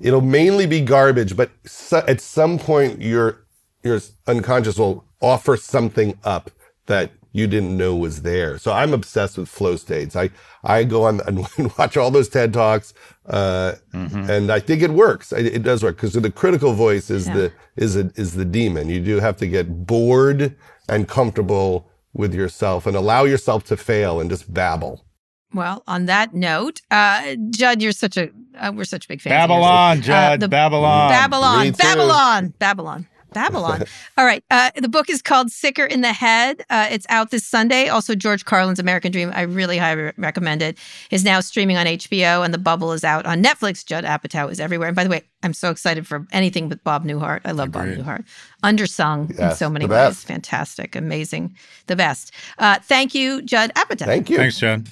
it'll 0.00 0.20
mainly 0.20 0.66
be 0.66 0.80
garbage, 0.80 1.36
but 1.36 1.50
at 1.92 2.20
some 2.20 2.58
point 2.58 3.00
your 3.00 3.44
your 3.82 3.98
unconscious 4.26 4.78
will 4.78 5.04
offer 5.20 5.56
something 5.56 6.18
up 6.22 6.50
that 6.86 7.12
you 7.32 7.46
didn't 7.46 7.76
know 7.76 7.94
was 7.94 8.22
there. 8.22 8.58
So 8.58 8.72
I'm 8.72 8.92
obsessed 8.92 9.38
with 9.38 9.48
flow 9.48 9.76
states. 9.76 10.16
I, 10.16 10.30
I 10.64 10.84
go 10.84 11.04
on 11.04 11.20
and 11.26 11.46
watch 11.78 11.96
all 11.96 12.10
those 12.10 12.28
TED 12.28 12.52
talks, 12.52 12.92
uh, 13.26 13.74
mm-hmm. 13.94 14.30
and 14.30 14.50
I 14.50 14.60
think 14.60 14.82
it 14.82 14.90
works. 14.90 15.32
It, 15.32 15.46
it 15.46 15.62
does 15.62 15.82
work 15.82 15.96
because 15.96 16.12
the 16.12 16.30
critical 16.30 16.72
voice 16.72 17.10
is 17.10 17.26
yeah. 17.26 17.34
the, 17.34 17.52
is 17.76 17.96
a, 17.96 18.10
is 18.16 18.34
the 18.34 18.44
demon. 18.44 18.88
You 18.88 19.00
do 19.00 19.20
have 19.20 19.36
to 19.38 19.46
get 19.46 19.86
bored 19.86 20.56
and 20.88 21.08
comfortable 21.08 21.89
with 22.12 22.34
yourself 22.34 22.86
and 22.86 22.96
allow 22.96 23.24
yourself 23.24 23.64
to 23.64 23.76
fail 23.76 24.20
and 24.20 24.30
just 24.30 24.52
babble. 24.52 25.04
Well, 25.52 25.82
on 25.86 26.06
that 26.06 26.32
note, 26.32 26.80
uh, 26.90 27.34
Judd, 27.50 27.82
you're 27.82 27.92
such 27.92 28.16
a 28.16 28.30
uh, 28.56 28.72
we're 28.74 28.84
such 28.84 29.08
big 29.08 29.20
fans. 29.20 29.32
Babylon, 29.32 29.98
uh, 29.98 30.00
Judd. 30.00 30.40
The, 30.40 30.48
Babylon. 30.48 31.10
Babylon. 31.10 31.72
Babylon. 31.72 32.54
Babylon. 32.58 33.08
Babylon. 33.32 33.84
All 34.18 34.24
right. 34.24 34.44
Uh, 34.50 34.70
the 34.76 34.88
book 34.88 35.08
is 35.10 35.22
called 35.22 35.50
Sicker 35.50 35.84
in 35.84 36.00
the 36.00 36.12
Head. 36.12 36.64
Uh, 36.70 36.88
it's 36.90 37.06
out 37.08 37.30
this 37.30 37.46
Sunday. 37.46 37.88
Also, 37.88 38.14
George 38.14 38.44
Carlin's 38.44 38.78
American 38.78 39.12
Dream. 39.12 39.30
I 39.34 39.42
really 39.42 39.78
highly 39.78 40.12
recommend 40.16 40.62
it. 40.62 40.78
Is 41.10 41.24
now 41.24 41.40
streaming 41.40 41.76
on 41.76 41.86
HBO, 41.86 42.44
and 42.44 42.52
The 42.52 42.58
Bubble 42.58 42.92
is 42.92 43.04
out 43.04 43.26
on 43.26 43.42
Netflix. 43.42 43.84
Judd 43.84 44.04
Apatow 44.04 44.50
is 44.50 44.60
everywhere. 44.60 44.88
And 44.88 44.96
by 44.96 45.04
the 45.04 45.10
way, 45.10 45.22
I'm 45.42 45.54
so 45.54 45.70
excited 45.70 46.06
for 46.06 46.26
anything 46.32 46.68
with 46.68 46.82
Bob 46.84 47.04
Newhart. 47.04 47.40
I 47.44 47.52
love 47.52 47.68
Agreed. 47.68 47.96
Bob 47.96 48.06
Newhart. 48.06 48.24
Undersung 48.62 49.30
yes, 49.30 49.52
in 49.52 49.56
so 49.56 49.70
many 49.70 49.86
ways. 49.86 50.22
Fantastic, 50.22 50.94
amazing, 50.94 51.56
the 51.86 51.96
best. 51.96 52.32
Uh, 52.58 52.78
thank 52.82 53.14
you, 53.14 53.42
Judd 53.42 53.72
Apatow. 53.74 54.06
Thank 54.06 54.30
you. 54.30 54.36
Thanks, 54.36 54.58
Judd. 54.58 54.88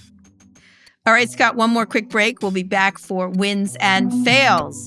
All 1.07 1.13
right, 1.13 1.31
Scott. 1.31 1.57
One 1.57 1.71
more 1.71 1.87
quick 1.87 2.11
break. 2.11 2.43
We'll 2.43 2.51
be 2.51 2.63
back 2.63 2.99
for 2.99 3.29
wins 3.29 3.77
and 3.81 4.13
fails. 4.27 4.87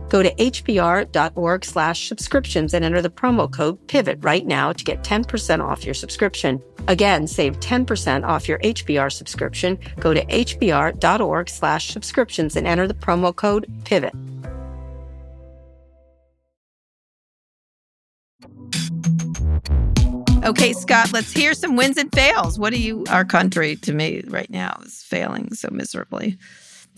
Go 0.11 0.21
to 0.21 0.35
hbr.org 0.35 1.63
slash 1.63 2.09
subscriptions 2.09 2.73
and 2.73 2.83
enter 2.83 3.01
the 3.01 3.09
promo 3.09 3.49
code 3.49 3.79
PIVOT 3.87 4.21
right 4.25 4.45
now 4.45 4.73
to 4.73 4.83
get 4.83 5.05
10% 5.05 5.63
off 5.63 5.85
your 5.85 5.93
subscription. 5.93 6.61
Again, 6.89 7.27
save 7.27 7.61
10% 7.61 8.27
off 8.27 8.45
your 8.45 8.59
HBR 8.59 9.09
subscription. 9.09 9.79
Go 10.01 10.13
to 10.13 10.25
hbr.org 10.25 11.49
slash 11.49 11.93
subscriptions 11.93 12.57
and 12.57 12.67
enter 12.67 12.89
the 12.89 12.93
promo 12.93 13.33
code 13.33 13.67
PIVOT. 13.85 14.11
Okay, 20.43 20.73
Scott, 20.73 21.13
let's 21.13 21.31
hear 21.31 21.53
some 21.53 21.77
wins 21.77 21.95
and 21.95 22.13
fails. 22.13 22.59
What 22.59 22.73
are 22.73 22.77
you, 22.77 23.05
our 23.09 23.23
country 23.23 23.77
to 23.77 23.93
me 23.93 24.23
right 24.27 24.49
now 24.49 24.77
is 24.83 25.03
failing 25.03 25.53
so 25.53 25.69
miserably. 25.71 26.37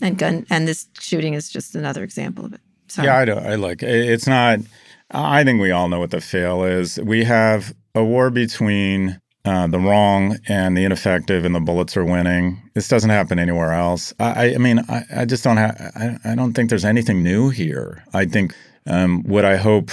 And 0.02 0.18
gun 0.18 0.46
and 0.50 0.66
this 0.66 0.88
shooting 0.98 1.34
is 1.34 1.48
just 1.48 1.76
another 1.76 2.02
example 2.02 2.44
of 2.44 2.54
it. 2.54 2.60
Sorry. 2.94 3.08
Yeah, 3.08 3.18
I, 3.18 3.24
do, 3.24 3.32
I 3.32 3.54
like 3.56 3.82
it's 3.82 4.28
not, 4.28 4.60
I 5.10 5.42
think 5.42 5.60
we 5.60 5.72
all 5.72 5.88
know 5.88 5.98
what 5.98 6.12
the 6.12 6.20
fail 6.20 6.62
is. 6.62 6.98
We 7.00 7.24
have 7.24 7.74
a 7.94 8.04
war 8.04 8.30
between 8.30 9.20
uh, 9.44 9.66
the 9.66 9.78
wrong 9.80 10.38
and 10.48 10.76
the 10.76 10.84
ineffective, 10.84 11.44
and 11.44 11.54
the 11.54 11.60
bullets 11.60 11.96
are 11.96 12.04
winning. 12.04 12.62
This 12.74 12.86
doesn't 12.88 13.10
happen 13.10 13.38
anywhere 13.40 13.72
else. 13.72 14.14
I, 14.20 14.54
I 14.54 14.58
mean, 14.58 14.78
I, 14.88 15.02
I 15.14 15.24
just 15.24 15.42
don't 15.44 15.56
have. 15.56 15.74
I, 15.96 16.32
I 16.32 16.34
don't 16.36 16.54
think 16.54 16.70
there's 16.70 16.84
anything 16.84 17.22
new 17.22 17.50
here. 17.50 18.04
I 18.14 18.26
think 18.26 18.54
um, 18.86 19.22
what 19.24 19.44
I 19.44 19.56
hope, 19.56 19.90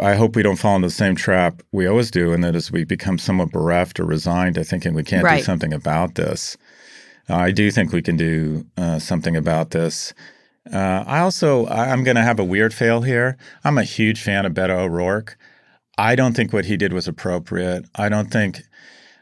I 0.00 0.14
hope 0.14 0.36
we 0.36 0.42
don't 0.42 0.56
fall 0.56 0.76
into 0.76 0.88
the 0.88 0.94
same 0.94 1.16
trap 1.16 1.62
we 1.72 1.86
always 1.86 2.10
do, 2.10 2.32
and 2.32 2.44
that 2.44 2.54
is 2.54 2.70
we 2.70 2.84
become 2.84 3.18
somewhat 3.18 3.50
bereft 3.52 3.98
or 3.98 4.04
resigned 4.04 4.54
to 4.56 4.64
thinking 4.64 4.92
we 4.94 5.02
can't 5.02 5.24
Right. 5.24 5.38
do 5.38 5.44
something 5.44 5.72
about 5.72 6.14
this. 6.16 6.56
Uh, 7.30 7.36
I 7.36 7.50
do 7.52 7.70
think 7.70 7.92
we 7.92 8.02
can 8.02 8.16
do 8.16 8.64
uh, 8.76 8.98
something 8.98 9.34
about 9.34 9.70
this. 9.70 10.12
Uh, 10.72 11.04
I 11.06 11.20
also, 11.20 11.66
I'm 11.66 12.04
going 12.04 12.16
to 12.16 12.22
have 12.22 12.38
a 12.38 12.44
weird 12.44 12.74
fail 12.74 13.02
here. 13.02 13.36
I'm 13.64 13.78
a 13.78 13.84
huge 13.84 14.20
fan 14.20 14.44
of 14.44 14.52
Beto 14.52 14.78
O'Rourke. 14.80 15.38
I 15.96 16.14
don't 16.14 16.34
think 16.34 16.52
what 16.52 16.66
he 16.66 16.76
did 16.76 16.92
was 16.92 17.08
appropriate. 17.08 17.86
I 17.94 18.08
don't 18.08 18.30
think, 18.30 18.60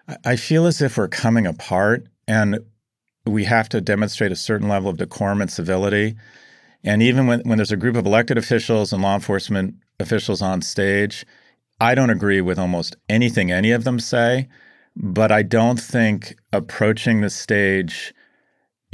I- 0.08 0.16
I 0.24 0.36
feel 0.36 0.66
as 0.66 0.80
if 0.82 0.96
we're 0.96 1.08
coming 1.08 1.46
apart 1.46 2.06
and 2.26 2.58
we 3.24 3.44
have 3.44 3.68
to 3.70 3.80
demonstrate 3.80 4.32
a 4.32 4.36
certain 4.36 4.68
level 4.68 4.90
of 4.90 4.98
decorum 4.98 5.40
and 5.40 5.50
civility. 5.50 6.16
And 6.84 7.02
even 7.02 7.26
when, 7.26 7.40
when 7.40 7.58
there's 7.58 7.72
a 7.72 7.76
group 7.76 7.96
of 7.96 8.06
elected 8.06 8.38
officials 8.38 8.92
and 8.92 9.02
law 9.02 9.14
enforcement 9.14 9.74
officials 9.98 10.42
on 10.42 10.62
stage, 10.62 11.24
I 11.80 11.94
don't 11.94 12.10
agree 12.10 12.40
with 12.40 12.58
almost 12.58 12.96
anything 13.08 13.50
any 13.50 13.72
of 13.72 13.84
them 13.84 13.98
say, 14.00 14.48
but 14.94 15.30
I 15.32 15.42
don't 15.42 15.80
think 15.80 16.36
approaching 16.52 17.20
the 17.20 17.30
stage 17.30 18.14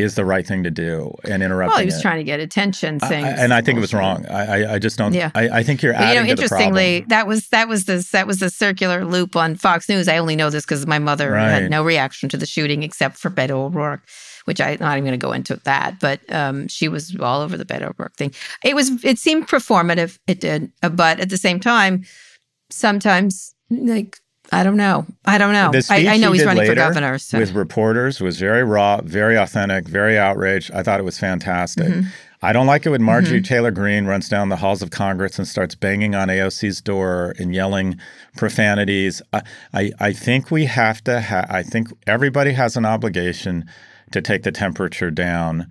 is 0.03 0.15
the 0.17 0.25
right 0.25 0.47
thing 0.47 0.63
to 0.65 0.71
do 0.71 1.15
and 1.25 1.43
interrupting 1.43 1.73
Well, 1.73 1.81
he 1.81 1.87
was 1.87 1.99
it. 1.99 2.03
trying 2.03 2.19
to 2.19 2.25
get 2.25 2.41
attention, 2.41 2.99
I- 3.03 3.09
saying, 3.09 3.25
I- 3.25 3.29
and 3.43 3.55
I 3.55 3.61
think 3.63 3.79
it 3.79 3.81
was 3.81 3.95
wrong. 3.95 4.27
I, 4.27 4.63
I, 4.65 4.75
I 4.75 4.79
just 4.79 4.99
don't. 4.99 5.15
Yeah. 5.15 5.31
I, 5.35 5.49
I 5.61 5.63
think 5.63 5.83
you're 5.83 5.93
But, 5.95 6.15
you 6.15 6.23
know, 6.23 6.27
interestingly, 6.29 7.05
that 7.09 7.27
was 7.27 7.49
that 7.49 7.69
was 7.69 7.85
the 7.87 8.07
that 8.13 8.27
was 8.27 8.39
the 8.41 8.51
circular 8.51 9.05
loop 9.05 9.37
on 9.37 9.55
Fox 9.57 9.89
News. 9.89 10.09
I 10.09 10.19
only 10.19 10.37
know 10.37 10.51
this 10.51 10.65
because 10.65 10.87
my 10.87 10.99
mother 10.99 11.31
Right. 11.33 11.49
had 11.49 11.71
no 11.71 11.83
reaction 11.83 12.29
to 12.31 12.37
the 12.37 12.47
shooting 12.47 12.83
except 12.83 13.17
for 13.17 13.31
Beto 13.31 13.51
O'Rourke, 13.67 14.03
which 14.45 14.61
I'm 14.61 14.79
not 14.81 14.93
even 14.99 15.05
going 15.05 15.19
to 15.19 15.27
go 15.27 15.33
into 15.33 15.57
that. 15.65 16.01
But 16.01 16.21
um, 16.33 16.69
she 16.69 16.89
was 16.89 17.17
all 17.21 17.41
over 17.41 17.57
the 17.57 17.65
Beto 17.65 17.91
O'Rourke 17.91 18.17
thing. 18.17 18.33
It 18.65 18.75
was 18.75 19.05
it 19.05 19.19
seemed 19.19 19.49
performative. 19.49 20.19
It 20.27 20.41
did, 20.41 20.71
but 20.81 21.21
at 21.21 21.29
the 21.31 21.39
same 21.39 21.61
time, 21.61 22.05
sometimes 22.71 23.55
like 23.71 24.19
I 24.53 24.63
don't 24.65 24.77
know, 24.77 25.07
I 25.25 25.39
don't 25.39 25.53
know. 25.55 25.73
I, 25.91 26.07
I 26.09 26.17
know 26.19 26.33
he's 26.33 26.45
running 26.45 26.67
for 26.67 26.75
governor. 26.75 27.19
So. 27.19 27.39
with 27.39 27.53
reporters 27.53 28.21
was 28.21 28.39
very 28.39 28.63
raw, 28.63 29.01
very 29.03 29.37
authentic, 29.37 29.89
very 29.89 30.19
outraged. 30.19 30.71
I 30.73 30.83
thought 30.83 31.01
it 31.01 31.05
was 31.05 31.19
fantastic. 31.19 31.87
Mhm. 31.89 32.07
I 32.45 32.53
don't 32.53 32.67
like 32.67 32.85
it 32.85 32.91
when 32.91 33.03
Marjorie 33.03 33.41
Mhm. 33.41 33.47
Taylor 33.47 33.71
Greene 33.71 34.05
runs 34.05 34.29
down 34.29 34.49
the 34.49 34.57
halls 34.57 34.83
of 34.83 34.91
Congress 34.91 35.39
and 35.39 35.47
starts 35.49 35.75
banging 35.77 36.15
on 36.15 36.29
AOC's 36.29 36.81
door 36.81 37.35
and 37.39 37.55
yelling 37.55 37.99
profanities. 38.37 39.23
I, 39.33 39.43
I, 39.73 39.93
I 40.01 40.13
think 40.13 40.51
we 40.51 40.65
have 40.67 41.03
to. 41.05 41.21
Ha- 41.21 41.47
I 41.49 41.63
think 41.63 41.89
everybody 42.07 42.53
has 42.53 42.77
an 42.77 42.85
obligation 42.85 43.65
to 44.11 44.21
take 44.21 44.43
the 44.43 44.53
temperature 44.53 45.11
down. 45.11 45.67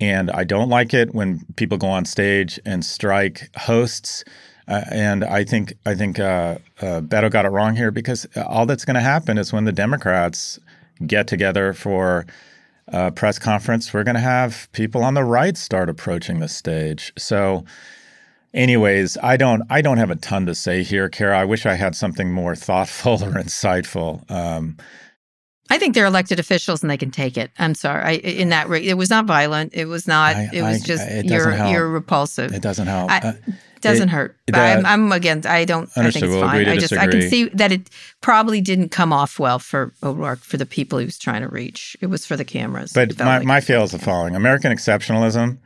And 0.00 0.30
I 0.30 0.44
don't 0.44 0.68
like 0.68 0.94
it 0.94 1.14
when 1.14 1.40
people 1.56 1.76
go 1.76 1.88
on 1.88 2.04
stage 2.04 2.60
and 2.64 2.84
strike 2.84 3.50
hosts. 3.56 4.24
Uh, 4.68 4.82
and 4.90 5.24
I 5.24 5.44
think 5.44 5.74
I 5.86 5.94
think 5.94 6.18
uh, 6.18 6.58
uh, 6.80 7.00
Beto 7.00 7.30
got 7.30 7.44
it 7.44 7.50
wrong 7.50 7.76
here 7.76 7.90
because 7.90 8.26
all 8.36 8.66
that's 8.66 8.84
going 8.84 8.96
to 8.96 9.00
happen 9.00 9.38
is 9.38 9.52
when 9.52 9.64
the 9.64 9.72
Democrats 9.72 10.58
get 11.06 11.28
together 11.28 11.72
for 11.72 12.26
a 12.88 13.10
press 13.10 13.38
conference, 13.38 13.92
we're 13.92 14.04
going 14.04 14.16
to 14.16 14.20
have 14.20 14.68
people 14.72 15.02
on 15.02 15.14
the 15.14 15.24
right 15.24 15.56
start 15.56 15.88
approaching 15.88 16.40
the 16.40 16.48
stage. 16.48 17.12
So, 17.16 17.64
anyways, 18.54 19.16
I 19.22 19.36
don't 19.36 19.62
I 19.70 19.82
don't 19.82 19.98
have 19.98 20.10
a 20.10 20.16
ton 20.16 20.46
to 20.46 20.54
say 20.54 20.82
here, 20.82 21.08
Kara. 21.08 21.38
I 21.38 21.44
wish 21.44 21.66
I 21.66 21.74
had 21.74 21.94
something 21.94 22.32
more 22.32 22.56
thoughtful 22.56 23.12
or 23.24 23.32
insightful. 23.32 24.28
Um, 24.30 24.76
I 25.70 25.78
think 25.78 25.94
they're 25.94 26.06
elected 26.06 26.38
officials 26.38 26.82
and 26.82 26.90
they 26.90 26.96
can 26.96 27.10
take 27.10 27.36
it. 27.36 27.50
I'm 27.58 27.74
sorry. 27.74 28.04
I, 28.04 28.10
in 28.12 28.50
that 28.50 28.68
re- 28.68 28.86
it 28.86 28.94
was 28.94 29.10
not 29.10 29.24
violent. 29.26 29.74
It 29.74 29.86
was 29.86 30.06
not. 30.06 30.36
I- 30.36 30.50
it 30.52 30.62
was 30.62 30.82
I- 30.82 30.86
just 30.86 31.02
it 31.08 31.22
doesn't 31.22 31.28
you're 31.28 31.50
help. 31.50 31.72
you're 31.72 31.88
repulsive. 31.88 32.52
it 32.52 32.62
doesn't 32.62 32.86
help. 32.86 33.10
I- 33.10 33.18
Uh, 33.18 33.32
doesn't 33.82 34.08
it- 34.08 34.12
hurt. 34.12 34.36
it, 34.48 34.52
But 34.52 34.60
I'm, 34.78 34.86
I'm 34.86 35.12
against. 35.12 35.46
I 35.46 35.64
don't. 35.64 35.88
I 35.96 36.10
think 36.10 36.16
it's 36.24 36.32
We'll 36.32 36.40
fine. 36.40 36.66
I 36.68 36.76
just 36.76 36.92
I 36.92 37.06
can 37.06 37.28
see 37.28 37.44
that 37.50 37.72
it 37.72 37.90
probably 38.20 38.60
didn't 38.60 38.88
come 38.90 39.12
off 39.12 39.38
well 39.38 39.58
for 39.58 39.92
O'Rourke 40.02 40.40
for 40.40 40.56
the 40.56 40.66
people 40.66 40.98
he 40.98 41.04
was 41.04 41.18
trying 41.18 41.42
to 41.42 41.48
reach. 41.48 41.96
It 42.00 42.06
was 42.06 42.24
for 42.24 42.36
the 42.36 42.44
cameras. 42.44 42.92
But 42.92 43.18
my, 43.18 43.38
like- 43.38 43.46
my 43.46 43.60
fail 43.60 43.82
is 43.84 43.90
the 43.92 43.98
following 43.98 44.34
American 44.34 44.72
exceptionalism 44.72 45.58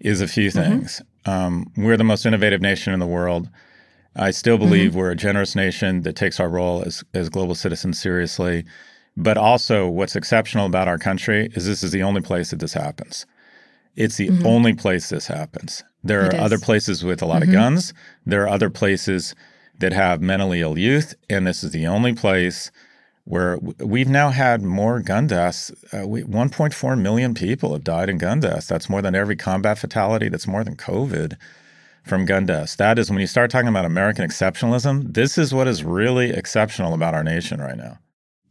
is 0.00 0.20
a 0.20 0.26
few 0.28 0.50
Mm-hmm. 0.50 0.70
things. 0.70 1.02
Um, 1.26 1.70
we're 1.76 1.96
the 1.96 2.04
most 2.04 2.26
innovative 2.26 2.60
nation 2.60 2.92
in 2.92 2.98
the 3.00 3.06
world. 3.06 3.48
I 4.16 4.30
still 4.30 4.56
Mm-hmm. 4.56 4.64
believe 4.64 4.94
we're 4.94 5.10
a 5.10 5.16
generous 5.16 5.54
nation 5.54 6.02
that 6.02 6.16
takes 6.16 6.38
our 6.40 6.48
role 6.48 6.82
as, 6.84 7.02
as 7.14 7.28
global 7.28 7.54
citizens 7.54 7.98
seriously. 8.00 8.64
But 9.16 9.36
also, 9.38 9.88
what's 9.88 10.16
exceptional 10.16 10.66
about 10.66 10.88
our 10.88 10.98
country 10.98 11.48
is 11.54 11.66
this 11.66 11.82
is 11.82 11.92
the 11.92 12.02
only 12.02 12.20
place 12.20 12.50
that 12.50 12.58
this 12.58 12.72
happens. 12.72 13.26
It's 13.96 14.16
the 14.16 14.28
Mhm. 14.28 14.44
only 14.44 14.74
place 14.74 15.08
this 15.08 15.28
happens. 15.28 15.84
There 16.02 16.26
It 16.26 16.34
are 16.34 16.40
other 16.40 16.58
places 16.58 17.04
with 17.04 17.22
a 17.22 17.26
lot 17.26 17.42
Mhm. 17.42 17.46
of 17.46 17.52
guns. 17.52 17.94
There 18.26 18.42
are 18.42 18.48
other 18.48 18.70
places 18.70 19.34
that 19.78 19.92
have 19.92 20.20
mentally 20.20 20.60
ill 20.60 20.76
youth. 20.78 21.14
And 21.30 21.46
this 21.46 21.62
is 21.62 21.70
the 21.70 21.86
only 21.86 22.12
place 22.12 22.70
where 23.24 23.56
we've 23.78 24.08
now 24.08 24.30
had 24.30 24.62
more 24.62 25.00
gun 25.00 25.26
deaths. 25.28 25.70
Uh, 25.92 26.06
we, 26.06 26.22
1.4 26.24 26.96
million 26.96 27.34
people 27.34 27.72
have 27.72 27.84
died 27.84 28.08
in 28.10 28.18
gun 28.18 28.40
deaths. 28.40 28.66
That's 28.66 28.90
more 28.90 29.00
than 29.00 29.14
every 29.14 29.36
combat 29.36 29.78
fatality. 29.78 30.28
That's 30.28 30.46
more 30.46 30.62
than 30.64 30.76
COVID 30.76 31.34
from 32.02 32.26
gun 32.26 32.46
deaths. 32.46 32.76
That 32.76 32.98
is 32.98 33.10
when 33.10 33.20
you 33.20 33.26
start 33.26 33.50
talking 33.50 33.68
about 33.68 33.84
American 33.86 34.28
exceptionalism, 34.28 35.14
this 35.14 35.38
is 35.38 35.54
what 35.54 35.66
is 35.68 35.84
really 35.84 36.30
exceptional 36.30 36.92
about 36.92 37.14
our 37.14 37.24
nation 37.24 37.60
right 37.60 37.76
now. 37.78 37.98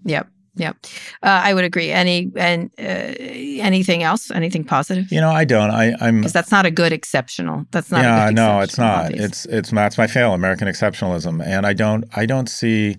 Yep. 0.06 0.28
Yep. 0.56 0.78
Uh, 1.24 1.42
I 1.44 1.54
would 1.54 1.64
agree. 1.64 1.90
Any 1.92 2.32
and 2.36 2.70
uh, 2.78 2.82
anything 2.82 4.04
else? 4.04 4.30
Anything 4.30 4.64
positive? 4.64 5.12
You 5.12 5.20
know, 5.20 5.32
I 5.32 5.46
don't. 5.46 5.72
I, 5.72 5.96
I'm. 6.00 6.20
Because 6.20 6.34
that's 6.34 6.52
not 6.52 6.66
a 6.66 6.72
good 6.72 6.94
exceptional. 6.94 7.66
That's 7.72 7.90
not. 7.90 8.04
yeah, 8.04 8.26
a 8.26 8.30
good 8.30 8.36
no, 8.36 8.60
it's 8.60 8.78
not. 8.78 9.06
obviously. 9.06 9.26
It's 9.26 9.46
it's 9.46 9.72
that's 9.72 9.98
my 9.98 10.08
fail. 10.08 10.34
American 10.34 10.68
exceptionalism, 10.68 11.44
and 11.44 11.66
I 11.66 11.74
don't 11.74 12.06
I 12.16 12.26
don't 12.26 12.48
see. 12.48 12.98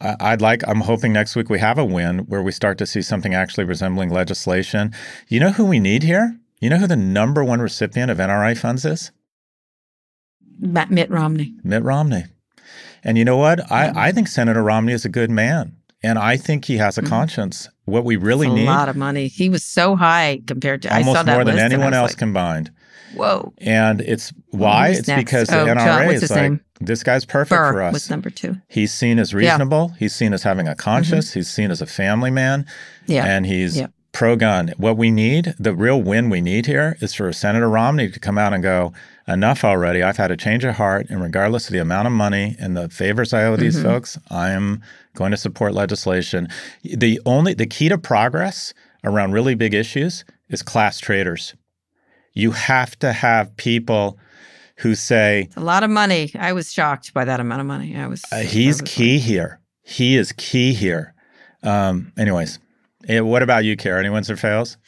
I- 0.00 0.16
I'd 0.20 0.40
like. 0.40 0.66
I'm 0.66 0.80
hoping 0.80 1.12
next 1.12 1.36
week 1.36 1.50
we 1.50 1.58
have 1.58 1.76
a 1.76 1.84
win 1.84 2.20
where 2.20 2.42
we 2.42 2.52
start 2.52 2.78
to 2.78 2.86
see 2.86 3.02
something 3.02 3.34
actually 3.34 3.64
resembling 3.64 4.08
legislation. 4.10 4.94
You 5.28 5.40
know 5.40 5.50
who 5.50 5.66
we 5.66 5.80
need 5.80 6.02
here? 6.04 6.38
You 6.60 6.70
know 6.70 6.78
who 6.78 6.86
the 6.86 6.96
number 6.96 7.44
one 7.44 7.60
recipient 7.60 8.10
of 8.10 8.18
NRA 8.18 8.56
funds 8.56 8.84
is? 8.84 9.12
Matt, 10.58 10.90
Mitt 10.90 11.10
Romney. 11.10 11.54
Mitt 11.62 11.82
Romney. 11.82 12.24
And 13.04 13.16
you 13.16 13.24
know 13.24 13.36
what? 13.36 13.70
I, 13.70 14.08
I 14.08 14.12
think 14.12 14.26
Senator 14.26 14.62
Romney 14.62 14.92
is 14.92 15.04
a 15.04 15.08
good 15.08 15.30
man. 15.30 15.76
And 16.02 16.18
I 16.18 16.36
think 16.36 16.64
he 16.66 16.76
has 16.76 16.96
a 16.96 17.02
conscience. 17.02 17.68
What 17.84 18.04
we 18.04 18.16
really 18.16 18.46
a 18.46 18.50
need, 18.52 18.62
a 18.64 18.70
lot 18.70 18.88
of 18.88 18.96
money. 18.96 19.26
He 19.28 19.48
was 19.48 19.64
so 19.64 19.96
high 19.96 20.40
compared 20.46 20.82
to. 20.82 20.92
I 20.94 21.02
saw 21.02 21.08
almost 21.08 21.26
that 21.26 21.34
more 21.34 21.44
than 21.44 21.54
list 21.56 21.64
and 21.64 21.72
I 21.72 21.74
anyone 21.76 21.94
else 21.94 22.10
like, 22.12 22.18
combined. 22.18 22.70
Whoa. 23.14 23.52
And 23.58 24.00
it's 24.02 24.32
why? 24.50 24.90
It's 24.90 25.08
next? 25.08 25.24
because 25.24 25.48
the 25.48 25.60
Oh, 25.62 25.66
John- 25.66 25.78
NRA 25.78 26.06
what's 26.06 26.22
is 26.22 26.30
like, 26.30 26.40
name? 26.42 26.60
this 26.80 27.02
guy's 27.02 27.24
perfect 27.24 27.58
Burr 27.58 27.72
for 27.72 27.82
us. 27.82 27.92
was 27.94 28.10
number 28.10 28.30
two. 28.30 28.56
He's 28.68 28.92
seen 28.92 29.18
as 29.18 29.32
Yeah. 29.32 29.38
Mm-hmm. 29.38 29.38
reasonable. 29.38 29.88
He's 29.98 30.14
seen 30.14 30.32
as 30.34 30.42
having 30.44 30.68
a 30.68 30.74
conscience. 30.76 31.32
He's 31.32 31.48
seen 31.50 31.70
as 31.70 31.80
a 31.80 31.86
family 31.86 32.30
man. 32.30 32.66
Yeah. 33.06 33.24
And 33.24 33.46
he's 33.46 33.78
Yeah. 33.78 33.86
pro 34.12 34.36
gun. 34.36 34.74
What 34.76 34.96
we 34.98 35.10
need, 35.10 35.54
the 35.58 35.74
real 35.74 36.00
win 36.02 36.28
we 36.30 36.40
need 36.42 36.66
here 36.66 36.96
is 37.00 37.14
for 37.14 37.32
Senator 37.32 37.68
Romney 37.70 38.10
to 38.10 38.20
come 38.20 38.36
out 38.38 38.52
and 38.52 38.62
go, 38.62 38.92
enough 39.26 39.64
already. 39.64 40.02
I've 40.02 40.16
had 40.18 40.30
a 40.30 40.36
change 40.36 40.64
of 40.64 40.76
heart. 40.76 41.06
And 41.10 41.22
regardless 41.22 41.66
of 41.66 41.72
the 41.72 41.78
amount 41.80 42.06
of 42.06 42.12
money 42.12 42.56
and 42.60 42.76
the 42.76 42.88
favors 42.88 43.32
I 43.34 43.44
owe 43.44 43.56
these 43.56 43.76
Mhm. 43.78 43.82
folks, 43.82 44.18
I 44.30 44.50
am 44.50 44.80
going 45.18 45.32
to 45.32 45.36
support 45.36 45.74
legislation. 45.74 46.48
The 46.84 47.20
only, 47.26 47.52
the 47.52 47.66
key 47.66 47.88
to 47.88 47.98
progress 47.98 48.72
around 49.04 49.32
really 49.32 49.54
big 49.54 49.74
issues 49.74 50.24
is 50.48 50.62
class 50.62 50.98
traders. 51.00 51.54
You 52.32 52.52
have 52.52 52.96
to 53.00 53.12
have 53.12 53.54
people 53.56 54.18
who 54.78 54.94
say, 54.94 55.42
It's 55.48 55.56
a 55.56 55.60
lot 55.60 55.82
of 55.82 55.90
money. 55.90 56.30
I 56.38 56.52
was 56.52 56.72
shocked 56.72 57.12
by 57.12 57.24
that 57.24 57.40
amount 57.40 57.60
of 57.60 57.66
money. 57.66 57.96
I 57.96 58.06
was. 58.06 58.24
uh, 58.32 58.38
he's 58.38 58.80
key 58.82 59.18
here. 59.18 59.60
He 59.82 60.16
is 60.16 60.32
key 60.32 60.72
here. 60.72 61.14
Um, 61.64 62.12
anyways, 62.16 62.60
eh, 63.08 63.20
what 63.20 63.42
about 63.42 63.64
you, 63.64 63.76
Kara? 63.76 63.98
Any 63.98 64.10
wins 64.10 64.30
or 64.30 64.36
fails? 64.36 64.78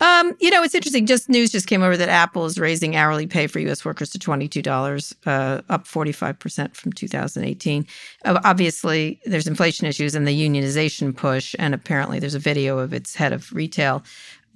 Um, 0.00 0.34
you 0.40 0.50
know, 0.50 0.62
it's 0.62 0.74
interesting. 0.74 1.06
Just 1.06 1.28
news 1.28 1.50
just 1.50 1.66
came 1.66 1.82
over 1.82 1.96
that 1.96 2.08
Apple 2.08 2.44
is 2.44 2.58
raising 2.58 2.96
hourly 2.96 3.26
pay 3.26 3.46
for 3.46 3.60
U.S. 3.60 3.84
workers 3.84 4.10
to 4.10 4.18
twenty-two 4.18 4.62
dollars, 4.62 5.14
uh, 5.24 5.62
up 5.70 5.86
forty-five 5.86 6.38
percent 6.38 6.76
from 6.76 6.92
2018. 6.92 7.86
Uh, 8.24 8.40
obviously, 8.44 9.20
there's 9.24 9.46
inflation 9.46 9.86
issues 9.86 10.14
and 10.14 10.26
the 10.28 10.48
unionization 10.48 11.16
push, 11.16 11.54
and 11.58 11.74
apparently, 11.74 12.18
there's 12.18 12.34
a 12.34 12.38
video 12.38 12.78
of 12.78 12.92
its 12.92 13.14
head 13.14 13.32
of 13.32 13.50
retail 13.52 14.04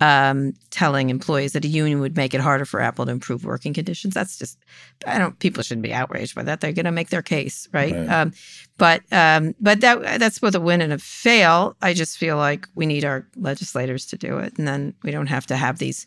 um, 0.01 0.55
telling 0.71 1.11
employees 1.11 1.53
that 1.53 1.65
a 1.65 1.69
union 1.69 2.01
would 2.01 2.17
make 2.17 2.33
it 2.33 2.41
harder 2.41 2.65
for 2.65 2.81
Apple 2.81 3.05
to 3.05 3.13
improve 3.13 3.45
working 3.45 3.75
conditions. 3.75 4.15
That's 4.15 4.39
just, 4.39 4.59
I 5.07 5.19
don't. 5.19 5.39
People 5.39 5.63
shouldn't 5.63 5.83
be 5.83 5.93
outraged 5.93 6.35
by 6.35 6.43
that. 6.45 6.61
They're 6.61 6.73
going 6.73 6.87
to 6.87 6.93
make 6.93 7.11
their 7.11 7.23
case, 7.23 7.69
right? 7.73 7.95
Right. 7.95 8.09
Um, 8.09 8.33
but 8.81 9.03
um, 9.13 9.55
but 9.61 9.83
that 9.83 10.19
that's 10.19 10.39
both 10.39 10.55
a 10.55 10.61
win 10.61 10.81
and 10.81 10.91
a 10.93 10.99
fail. 10.99 11.77
I 11.83 11.93
just 11.93 12.17
feel 12.17 12.39
like 12.39 12.67
we 12.75 12.87
need 12.87 13.05
our 13.05 13.27
legislators 13.37 14.07
to 14.07 14.17
do 14.17 14.39
it, 14.39 14.57
and 14.57 14.67
then 14.67 14.95
we 15.03 15.11
don't 15.11 15.27
have 15.27 15.47
to 15.49 15.57
have 15.57 15.79
these, 15.79 16.07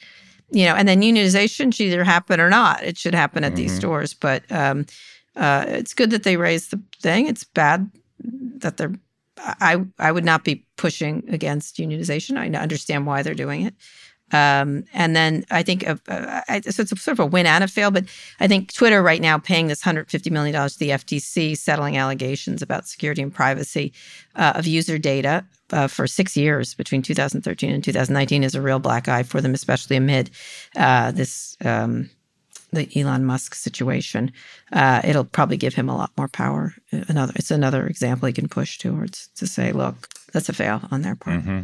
you 0.50 0.66
know. 0.66 0.74
And 0.74 0.88
then 0.88 1.02
unionization 1.04 1.72
should 1.72 1.86
either 1.86 2.04
happen 2.04 2.40
or 2.40 2.50
not. 2.50 2.84
It 2.84 2.98
should 2.98 3.14
happen 3.14 3.44
at 3.44 3.56
these 3.56 3.74
Mhm. 3.74 3.78
stores, 3.78 4.14
but 4.16 4.42
um, 4.52 4.88
uh, 5.36 5.66
it's 5.68 5.94
good 5.94 6.10
that 6.10 6.24
they 6.24 6.36
raised 6.36 6.72
the 6.72 6.82
thing. 7.00 7.28
It's 7.28 7.44
bad 7.44 7.92
that 8.58 8.78
they're. 8.78 8.96
I 9.38 9.86
I 10.00 10.12
would 10.12 10.26
not 10.26 10.44
be 10.44 10.66
pushing 10.76 11.24
against 11.30 11.78
unionization. 11.78 12.38
I 12.40 12.48
understand 12.60 13.06
why 13.06 13.22
they're 13.22 13.36
doing 13.36 13.62
it. 13.68 13.76
Um, 14.34 14.84
and 14.94 15.16
then 15.16 15.46
I 15.52 15.62
think 15.62 15.88
uh, 15.88 15.96
so 16.70 16.82
it's 16.82 17.02
sort 17.02 17.08
of 17.08 17.20
a 17.20 17.26
win 17.26 17.46
and 17.46 17.64
a 17.64 17.68
fail. 17.68 17.92
But 17.92 18.06
I 18.40 18.48
think 18.48 18.74
Twitter 18.74 19.02
right 19.02 19.22
now 19.22 19.38
paying 19.38 19.68
this 19.68 19.86
150 19.86 20.30
million 20.32 20.54
dollars 20.54 20.74
to 20.74 20.80
the 20.80 20.90
FTC, 20.90 21.56
settling 21.56 21.98
allegations 21.98 22.62
about 22.62 22.88
security 22.88 23.22
and 23.22 23.34
privacy 23.34 23.94
uh, 24.36 24.54
of 24.56 24.66
user 24.66 24.98
data 24.98 25.46
uh, 25.72 25.88
for 25.88 26.08
six 26.08 26.36
years 26.36 26.74
between 26.74 27.04
2013 27.04 27.72
and 27.72 27.84
2019 27.84 28.44
is 28.44 28.56
a 28.56 28.62
real 28.62 28.80
black 28.80 29.08
eye 29.08 29.24
for 29.24 29.40
them, 29.40 29.54
especially 29.54 29.96
amid 29.96 30.32
uh, 30.76 31.12
this. 31.12 31.56
Um, 31.64 32.10
the 32.72 32.90
Elon 33.00 33.24
Musk 33.24 33.54
situation, 33.54 34.32
uh, 34.72 35.00
it'll 35.04 35.26
probably 35.26 35.58
give 35.58 35.76
him 35.76 35.90
a 35.90 35.96
lot 35.96 36.10
more 36.18 36.28
power. 36.28 36.74
Another, 36.92 37.32
it's 37.36 37.52
another 37.52 37.86
example 37.86 38.26
he 38.26 38.34
can 38.34 38.50
push 38.50 38.80
towards 38.80 39.28
to 39.36 39.46
say, 39.46 39.72
look, 39.72 40.10
that's 40.34 40.50
a 40.50 40.54
fail 40.54 40.82
on 40.90 41.04
their 41.04 41.16
part. 41.16 41.44
hmm 41.44 41.62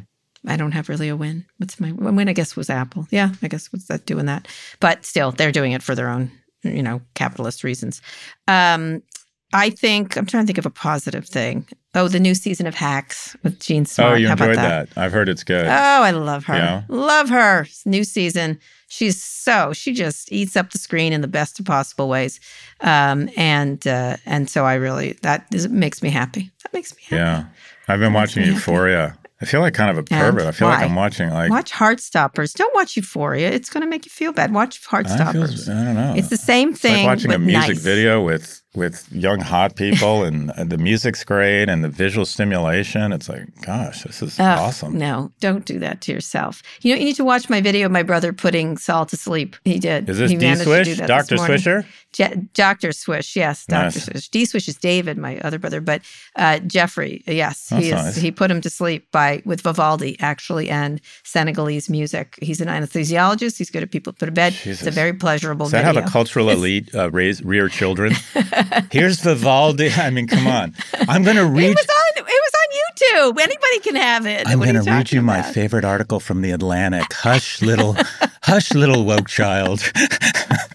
I 0.47 0.55
don't 0.55 0.71
have 0.71 0.89
really 0.89 1.09
a 1.09 1.15
win. 1.15 1.45
What's 1.57 1.79
my 1.79 1.91
win? 1.91 2.29
I 2.29 2.33
guess 2.33 2.55
was 2.55 2.69
Apple. 2.69 3.07
Yeah, 3.11 3.31
I 3.41 3.47
guess 3.47 3.71
what's 3.73 3.87
that 3.87 4.05
doing 4.05 4.25
that? 4.25 4.47
But 4.79 5.05
still, 5.05 5.31
they're 5.31 5.51
doing 5.51 5.73
it 5.73 5.83
for 5.83 5.95
their 5.95 6.09
own, 6.09 6.31
you 6.63 6.83
know, 6.83 7.01
capitalist 7.13 7.63
reasons. 7.63 8.01
Um, 8.47 9.03
I 9.51 9.71
think 9.71 10.15
I'm 10.15 10.25
trying 10.25 10.43
to 10.43 10.47
think 10.47 10.59
of 10.59 10.65
a 10.65 10.69
positive 10.71 11.25
thing. 11.27 11.67
Oh, 11.95 12.07
the 12.07 12.19
new 12.19 12.35
season 12.35 12.67
of 12.67 12.75
Hacks 12.75 13.35
with 13.43 13.59
Jean 13.59 13.83
Smart. 13.83 14.11
Oh, 14.11 14.15
you 14.15 14.27
How 14.27 14.33
enjoyed 14.33 14.57
that? 14.57 14.89
that? 14.89 15.01
I've 15.01 15.11
heard 15.11 15.27
it's 15.27 15.43
good. 15.43 15.65
Oh, 15.65 15.69
I 15.69 16.11
love 16.11 16.45
her. 16.45 16.55
Yeah. 16.55 16.83
Love 16.87 17.29
her. 17.29 17.65
New 17.85 18.03
season. 18.03 18.59
She's 18.89 19.21
so 19.23 19.73
she 19.73 19.93
just 19.93 20.31
eats 20.31 20.55
up 20.55 20.71
the 20.71 20.77
screen 20.77 21.13
in 21.13 21.21
the 21.21 21.27
best 21.27 21.59
of 21.59 21.65
possible 21.65 22.09
ways, 22.09 22.39
um, 22.81 23.29
and 23.37 23.85
uh, 23.85 24.17
and 24.25 24.49
so 24.49 24.65
I 24.65 24.75
really 24.75 25.13
that 25.21 25.45
is, 25.53 25.67
makes 25.69 26.01
me 26.01 26.09
happy. 26.09 26.51
That 26.63 26.73
makes 26.73 26.95
me 26.95 27.03
happy. 27.03 27.15
yeah, 27.17 27.45
I've 27.87 27.99
been 27.99 28.13
watching 28.13 28.43
Euphoria. 28.45 29.09
happy. 29.09 29.18
I 29.41 29.45
feel 29.45 29.61
like 29.61 29.73
kind 29.73 29.89
of 29.89 29.95
a 29.97 29.99
And 29.99 30.07
pervert. 30.09 30.47
I 30.47 30.51
feel 30.51 30.67
like? 30.67 30.79
I'm 30.83 30.95
watching 30.95 31.29
like 31.29 31.49
watch 31.49 31.71
Heartstoppers. 31.71 32.53
Don't 32.53 32.75
watch 32.75 32.97
Euphoria. 32.97 33.49
It's 33.49 33.69
going 33.69 33.81
to 33.81 33.89
make 33.89 34.05
you 34.05 34.09
feel 34.09 34.33
bad. 34.33 34.53
Watch 34.53 34.81
I, 34.91 35.03
feel, 35.03 35.43
I 35.43 35.85
don't 35.85 35.95
know. 35.95 36.13
It's 36.17 36.27
the 36.27 36.35
same 36.37 36.71
It's 36.71 36.83
like 36.83 36.93
thing. 36.93 37.05
watching 37.05 37.31
a 37.31 37.39
music 37.39 37.75
nice. 37.75 37.83
video 37.83 38.21
with 38.21 38.61
with 38.75 39.11
young 39.11 39.39
hot 39.39 39.75
people 39.75 40.23
and 40.25 40.49
the 40.49 40.77
music's 40.77 41.23
great 41.23 41.69
and 41.69 41.83
the 41.83 41.89
visual 41.89 42.25
stimulation. 42.25 43.13
It's 43.13 43.29
like, 43.29 43.45
gosh, 43.61 44.03
this 44.03 44.21
is 44.21 44.39
Ugh, 44.39 44.59
awesome. 44.59 44.97
No, 44.97 45.31
don't 45.39 45.65
do 45.65 45.79
that 45.79 46.01
to 46.01 46.11
yourself. 46.11 46.61
You 46.81 46.93
know, 46.93 46.99
you 46.99 47.05
need 47.05 47.15
to 47.15 47.23
watch 47.25 47.49
my 47.49 47.61
video 47.61 47.85
of 47.85 47.91
my 47.93 48.03
brother 48.03 48.33
putting 48.33 48.77
Saul 48.77 49.05
to 49.07 49.15
sleep. 49.17 49.55
He 49.63 49.79
did. 49.79 50.09
Is 50.09 50.17
this 50.17 50.31
he 50.31 50.37
D 50.37 50.45
managed 50.45 50.63
to 50.65 50.65
do 50.65 50.83
Swish, 50.83 50.97
that 50.97 51.07
Doctor. 51.07 51.35
Swisher? 51.37 51.85
Je- 52.11 52.47
Dr. 52.53 52.91
Swish, 52.91 53.35
yes, 53.35 53.65
Dr. 53.67 53.83
Nice. 53.83 54.03
Swish. 54.05 54.29
D 54.29 54.45
Swish 54.45 54.67
is 54.67 54.75
David, 54.77 55.17
my 55.17 55.37
other 55.41 55.59
brother, 55.59 55.79
but 55.81 56.01
uh, 56.35 56.57
Jeffrey, 56.59 57.23
yes, 57.27 57.67
That's 57.67 57.83
he 57.83 57.89
is. 57.91 57.95
nice. 57.95 58.15
He 58.15 58.31
put 58.31 58.49
him 58.49 58.61
to 58.61 58.69
sleep 58.69 59.11
by 59.11 59.41
with 59.45 59.61
Vivaldi 59.61 60.17
actually 60.19 60.69
and 60.69 61.01
Senegalese 61.23 61.89
music. 61.89 62.35
He's 62.41 62.61
an 62.61 62.67
anesthesiologist. 62.67 63.57
He's 63.59 63.69
good 63.69 63.83
at 63.83 63.91
people 63.91 64.13
put 64.13 64.25
to 64.25 64.31
bed. 64.31 64.55
It's 64.63 64.85
a 64.85 64.91
very 64.91 65.13
pleasurable 65.13 65.67
Is 65.67 65.71
that 65.73 65.85
video. 65.85 66.01
how 66.01 66.05
the 66.07 66.11
cultural 66.11 66.49
elite 66.49 66.93
uh, 66.95 67.11
raise 67.11 67.43
rear 67.43 67.69
children? 67.69 68.13
Here's 68.91 69.19
Vivaldi. 69.19 69.89
I 69.91 70.09
mean, 70.09 70.27
come 70.27 70.47
on. 70.47 70.73
I'm 71.07 71.23
going 71.23 71.35
to 71.37 71.43
it 71.43 71.49
read. 71.49 71.69
was 71.69 71.87
on. 71.89 72.05
It 72.17 72.23
was 72.25 72.51
on 72.55 73.31
YouTube. 73.35 73.41
Anybody 73.41 73.79
can 73.81 73.95
have 73.95 74.25
it. 74.25 74.47
I'm 74.47 74.59
going 74.59 74.73
to 74.73 74.81
read 74.81 75.11
you 75.11 75.19
talking 75.19 75.23
my 75.23 75.41
favorite 75.41 75.85
article 75.85 76.19
from 76.19 76.41
the 76.41 76.51
Atlantic. 76.51 77.11
Hush, 77.13 77.61
little, 77.61 77.95
hush, 78.43 78.73
little 78.73 79.05
woke 79.05 79.27
child. 79.27 79.81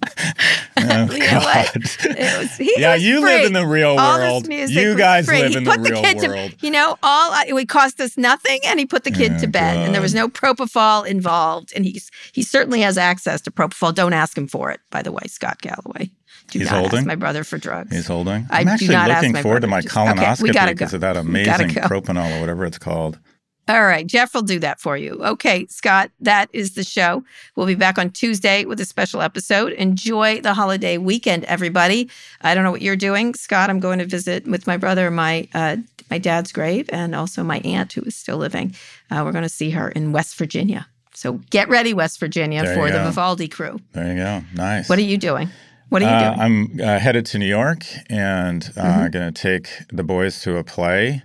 oh, 0.90 1.12
You 1.14 1.18
know 1.20 1.38
what? 1.40 1.72
God. 1.74 1.76
It 2.16 2.38
was, 2.38 2.60
Yeah, 2.78 2.94
was 2.94 3.02
you 3.04 3.20
free. 3.20 3.30
live 3.34 3.46
in 3.46 3.52
the 3.52 3.66
real 3.66 3.96
world. 3.96 4.46
You 4.48 4.94
guys 4.96 5.26
free. 5.26 5.40
live 5.40 5.50
He 5.52 5.56
in 5.58 5.64
the 5.64 5.70
real 5.78 6.02
kid 6.02 6.18
to- 6.20 6.28
world. 6.28 6.54
you 6.60 6.70
know, 6.70 6.96
all 7.02 7.32
it 7.46 7.52
would 7.52 7.68
cost 7.68 8.00
us 8.00 8.16
nothing, 8.16 8.60
and 8.66 8.78
he 8.78 8.86
put 8.86 9.04
the 9.04 9.10
kid 9.10 9.32
Oh, 9.36 9.38
to 9.40 9.46
bed, 9.46 9.78
and 9.78 9.94
there 9.94 10.02
was 10.02 10.14
no 10.14 10.28
propofol 10.28 11.06
involved. 11.06 11.72
And 11.76 11.84
he's 11.84 12.10
he 12.32 12.42
certainly 12.42 12.80
has 12.80 12.96
access 12.98 13.40
to 13.42 13.50
propofol. 13.50 13.94
Don't 13.94 14.12
ask 14.12 14.36
him 14.36 14.46
for 14.48 14.70
it, 14.70 14.80
by 14.90 15.02
the 15.02 15.12
way, 15.12 15.22
Scott 15.26 15.60
Galloway. 15.60 16.10
Do 16.50 16.58
He's 16.58 16.68
holding? 16.68 17.06
my 17.06 17.14
brother 17.14 17.42
for 17.42 17.56
drugs. 17.58 17.94
He's 17.94 18.06
holding. 18.06 18.46
I 18.50 18.60
I'm 18.60 18.68
actually 18.68 18.96
looking 18.96 19.36
forward 19.36 19.60
to 19.62 19.66
my 19.66 19.80
Just- 19.80 19.96
okay, 19.96 20.10
colonoscopy 20.12 20.52
gotta 20.52 20.72
because 20.72 20.90
go. 20.90 20.96
of 20.96 21.00
that 21.00 21.16
amazing 21.16 21.68
go. 21.68 21.80
propanol 21.82 22.36
or 22.36 22.40
whatever 22.40 22.64
it's 22.66 22.78
called. 22.78 23.18
All 23.66 23.82
right, 23.86 24.06
Jeff 24.06 24.34
will 24.34 24.42
do 24.42 24.58
that 24.58 24.78
for 24.78 24.94
you. 24.96 25.12
Okay, 25.24 25.66
Scott, 25.68 26.10
that 26.20 26.50
is 26.52 26.74
the 26.74 26.84
show. 26.84 27.24
We'll 27.56 27.66
be 27.66 27.74
back 27.74 27.96
on 27.98 28.10
Tuesday 28.10 28.66
with 28.66 28.78
a 28.78 28.84
special 28.84 29.22
episode. 29.22 29.72
Enjoy 29.72 30.40
the 30.42 30.52
holiday 30.52 30.98
weekend, 30.98 31.44
everybody. 31.44 32.10
I 32.42 32.54
don't 32.54 32.64
know 32.64 32.70
what 32.70 32.82
you're 32.82 32.94
doing, 32.96 33.32
Scott. 33.34 33.70
I'm 33.70 33.80
going 33.80 34.00
to 34.00 34.04
visit 34.04 34.46
with 34.46 34.66
my 34.66 34.76
brother 34.76 35.10
my 35.10 35.48
uh, 35.54 35.78
my 36.10 36.18
dad's 36.18 36.52
grave 36.52 36.90
and 36.92 37.14
also 37.14 37.42
my 37.42 37.60
aunt 37.60 37.94
who 37.94 38.02
is 38.02 38.14
still 38.14 38.36
living. 38.36 38.74
Uh, 39.10 39.22
we're 39.24 39.32
going 39.32 39.42
to 39.44 39.48
see 39.48 39.70
her 39.70 39.88
in 39.88 40.12
West 40.12 40.36
Virginia. 40.36 40.86
So 41.14 41.34
get 41.48 41.68
ready, 41.70 41.94
West 41.94 42.20
Virginia, 42.20 42.64
There 42.64 42.74
for 42.74 42.90
the. 42.90 42.98
Vivaldi 43.04 43.48
crew. 43.48 43.80
There 43.92 44.08
you 44.08 44.16
go. 44.16 44.42
Nice. 44.54 44.90
What 44.90 44.98
are 44.98 45.02
you 45.02 45.16
doing? 45.16 45.48
What 45.88 46.02
are 46.02 46.04
you 46.04 46.10
Uh, 46.10 46.34
doing? 46.34 46.40
I'm 46.40 46.80
uh, 46.86 46.98
headed 46.98 47.24
to 47.26 47.38
New 47.38 47.46
York 47.46 47.84
and 48.10 48.62
Mhm. 48.76 49.10
going 49.12 49.32
to 49.32 49.42
take 49.42 49.68
the 49.90 50.02
boys 50.02 50.42
to 50.42 50.58
a 50.58 50.64
play. 50.64 51.22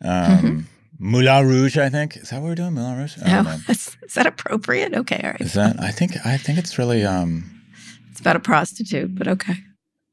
Um, 0.00 0.10
Mhm. 0.10 0.64
Moulin 0.98 1.46
Rouge, 1.46 1.78
I 1.78 1.88
think. 1.88 2.16
Is 2.16 2.30
that 2.30 2.40
what 2.40 2.48
we're 2.48 2.54
doing? 2.54 2.74
Moulin 2.74 2.98
Rouge? 2.98 3.16
I 3.24 3.42
No, 3.42 3.50
is 3.68 3.96
that 4.14 4.26
appropriate? 4.26 4.94
Okay, 4.94 5.20
all 5.22 5.30
right. 5.30 5.40
Is 5.40 5.54
that? 5.54 5.80
I 5.80 5.90
think. 5.90 6.14
I 6.26 6.36
think 6.36 6.58
it's 6.58 6.78
really 6.78 7.04
um, 7.04 7.62
It's 8.10 8.20
about 8.20 8.36
a 8.36 8.40
prostitute, 8.40 9.14
but 9.14 9.28
okay. 9.28 9.54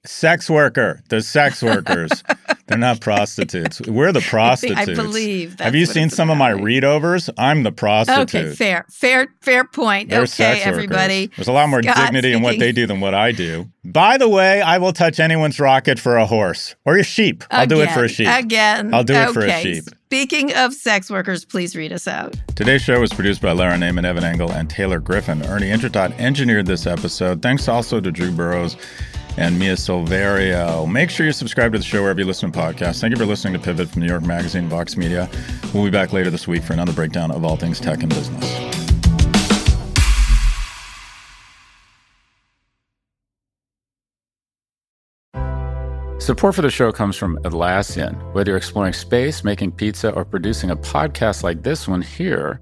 sex 0.06 0.50
worker. 0.50 1.02
The 1.10 1.22
sex 1.22 1.62
workers. 1.64 2.12
They're 2.68 2.78
not 2.80 3.00
prostitutes. 3.00 3.80
We're 3.82 4.12
the 4.12 4.22
prostitutes. 4.28 4.80
I 4.90 4.94
believe 4.96 5.60
Have 5.60 5.76
you 5.76 5.86
seen 5.86 6.10
some 6.10 6.30
of 6.32 6.38
my 6.38 6.52
readovers? 6.52 7.30
I'm 7.38 7.62
the 7.64 7.72
prostitute. 7.72 8.36
Okay, 8.46 8.56
fair, 8.56 8.86
fair, 8.90 9.28
fair 9.42 9.66
point. 9.66 10.10
They're 10.10 10.24
okay, 10.24 10.62
everybody. 10.64 11.28
There's 11.36 11.48
a 11.48 11.52
lot 11.52 11.70
more 11.70 11.84
Scott 11.84 11.98
dignity 11.98 12.34
in 12.34 12.42
what 12.42 12.58
they 12.58 12.72
do 12.72 12.88
than 12.88 13.00
what 13.02 13.14
I 13.14 13.32
do. 13.32 13.70
By 13.84 14.18
the 14.18 14.28
way, 14.28 14.62
I 14.64 14.80
will 14.80 14.94
touch 14.94 15.20
anyone's 15.20 15.60
rocket 15.60 16.00
for 16.00 16.18
a 16.18 16.26
horse 16.26 16.76
or 16.86 16.98
a 16.98 17.04
sheep. 17.04 17.44
I'll 17.52 17.68
do 17.68 17.82
it 17.82 17.92
for 17.92 18.04
a 18.04 18.10
sheep. 18.10 18.28
Again. 18.28 18.92
I'll 18.94 19.04
do 19.04 19.14
it 19.14 19.30
for 19.32 19.42
a 19.42 19.46
Okay. 19.46 19.62
sheep. 19.76 19.84
Speaking 20.08 20.54
of 20.56 20.74
sex 20.74 21.10
workers, 21.12 21.44
please 21.46 21.76
read 21.76 21.92
us 21.92 22.08
out. 22.08 22.36
Today's 22.56 22.82
show 22.82 23.00
was 23.00 23.12
produced 23.12 23.42
by 23.42 23.52
Lara 23.52 23.78
Naaman, 23.78 24.06
Evan 24.06 24.24
Engel, 24.24 24.52
and 24.52 24.70
Taylor 24.70 25.00
Griffin. 25.00 25.44
Ernie 25.46 25.70
Indradat 25.70 26.18
engineered 26.20 26.66
this 26.68 26.88
episode. 26.88 27.42
Thanks 27.42 27.68
also 27.68 28.00
to 28.00 28.12
Drew 28.12 28.32
Burrows 28.32 28.78
and 29.38 29.58
Mia 29.60 29.74
Silverio. 29.74 30.90
Make 30.90 31.10
sure 31.10 31.26
you 31.26 31.32
subscribe 31.32 31.72
to 31.74 31.78
the 31.78 31.84
show 31.84 32.02
wherever 32.02 32.20
you 32.20 32.26
listen 32.26 32.52
to 32.52 32.58
podcasts. 32.58 33.02
Thank 33.02 33.12
you 33.12 33.18
for 33.18 33.26
listening 33.26 33.54
to 33.54 33.60
Pivot 33.60 33.90
from 33.90 34.02
New 34.02 34.08
York 34.08 34.24
Magazine, 34.24 34.68
Vox 34.68 34.98
Media. 34.98 35.30
We'll 35.74 35.84
be 35.84 35.92
back 35.92 36.14
later 36.14 36.30
this 36.30 36.48
week 36.48 36.64
for 36.64 36.74
another 36.74 36.94
breakdown 36.94 37.32
of 37.32 37.44
all 37.44 37.58
things 37.58 37.80
tech 37.80 38.02
and 38.02 38.10
business. 38.10 38.76
Support 46.26 46.56
for 46.56 46.64
the 46.64 46.72
show 46.72 46.92
comes 46.92 47.16
from 47.16 47.38
Atlassian. 47.44 48.34
Whether 48.34 48.50
you're 48.50 48.58
exploring 48.58 48.94
space, 48.94 49.44
making 49.44 49.74
pizza, 49.74 50.12
or 50.12 50.26
producing 50.26 50.72
a 50.72 50.76
podcast 50.76 51.44
like 51.44 51.62
this 51.62 51.88
one 51.88 52.02
here, 52.02 52.62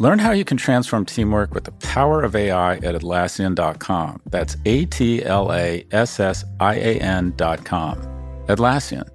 Learn 0.00 0.18
how 0.18 0.30
you 0.32 0.46
can 0.46 0.56
transform 0.56 1.04
teamwork 1.04 1.52
with 1.52 1.64
the 1.64 1.72
power 1.72 2.22
of 2.22 2.34
AI 2.34 2.76
at 2.76 2.94
Atlassian.com. 2.94 4.22
That's 4.30 4.56
A 4.64 4.86
T 4.86 5.22
L 5.22 5.52
A 5.52 5.84
S 5.92 6.18
S 6.18 6.42
I 6.58 6.76
A 6.76 6.98
N.com. 6.98 7.98
Atlassian. 8.46 9.06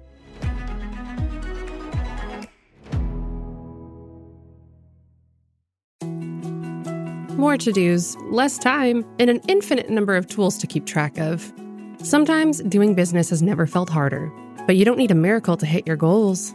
More 7.36 7.56
to 7.56 7.72
dos, 7.72 8.16
less 8.30 8.56
time, 8.56 9.04
and 9.18 9.28
an 9.28 9.40
infinite 9.48 9.90
number 9.90 10.14
of 10.14 10.28
tools 10.28 10.56
to 10.58 10.68
keep 10.68 10.86
track 10.86 11.18
of. 11.18 11.52
Sometimes 12.04 12.60
doing 12.62 12.94
business 12.94 13.30
has 13.30 13.42
never 13.42 13.66
felt 13.66 13.90
harder, 13.90 14.32
but 14.68 14.76
you 14.76 14.84
don't 14.84 14.98
need 14.98 15.10
a 15.10 15.16
miracle 15.16 15.56
to 15.56 15.66
hit 15.66 15.84
your 15.84 15.96
goals. 15.96 16.54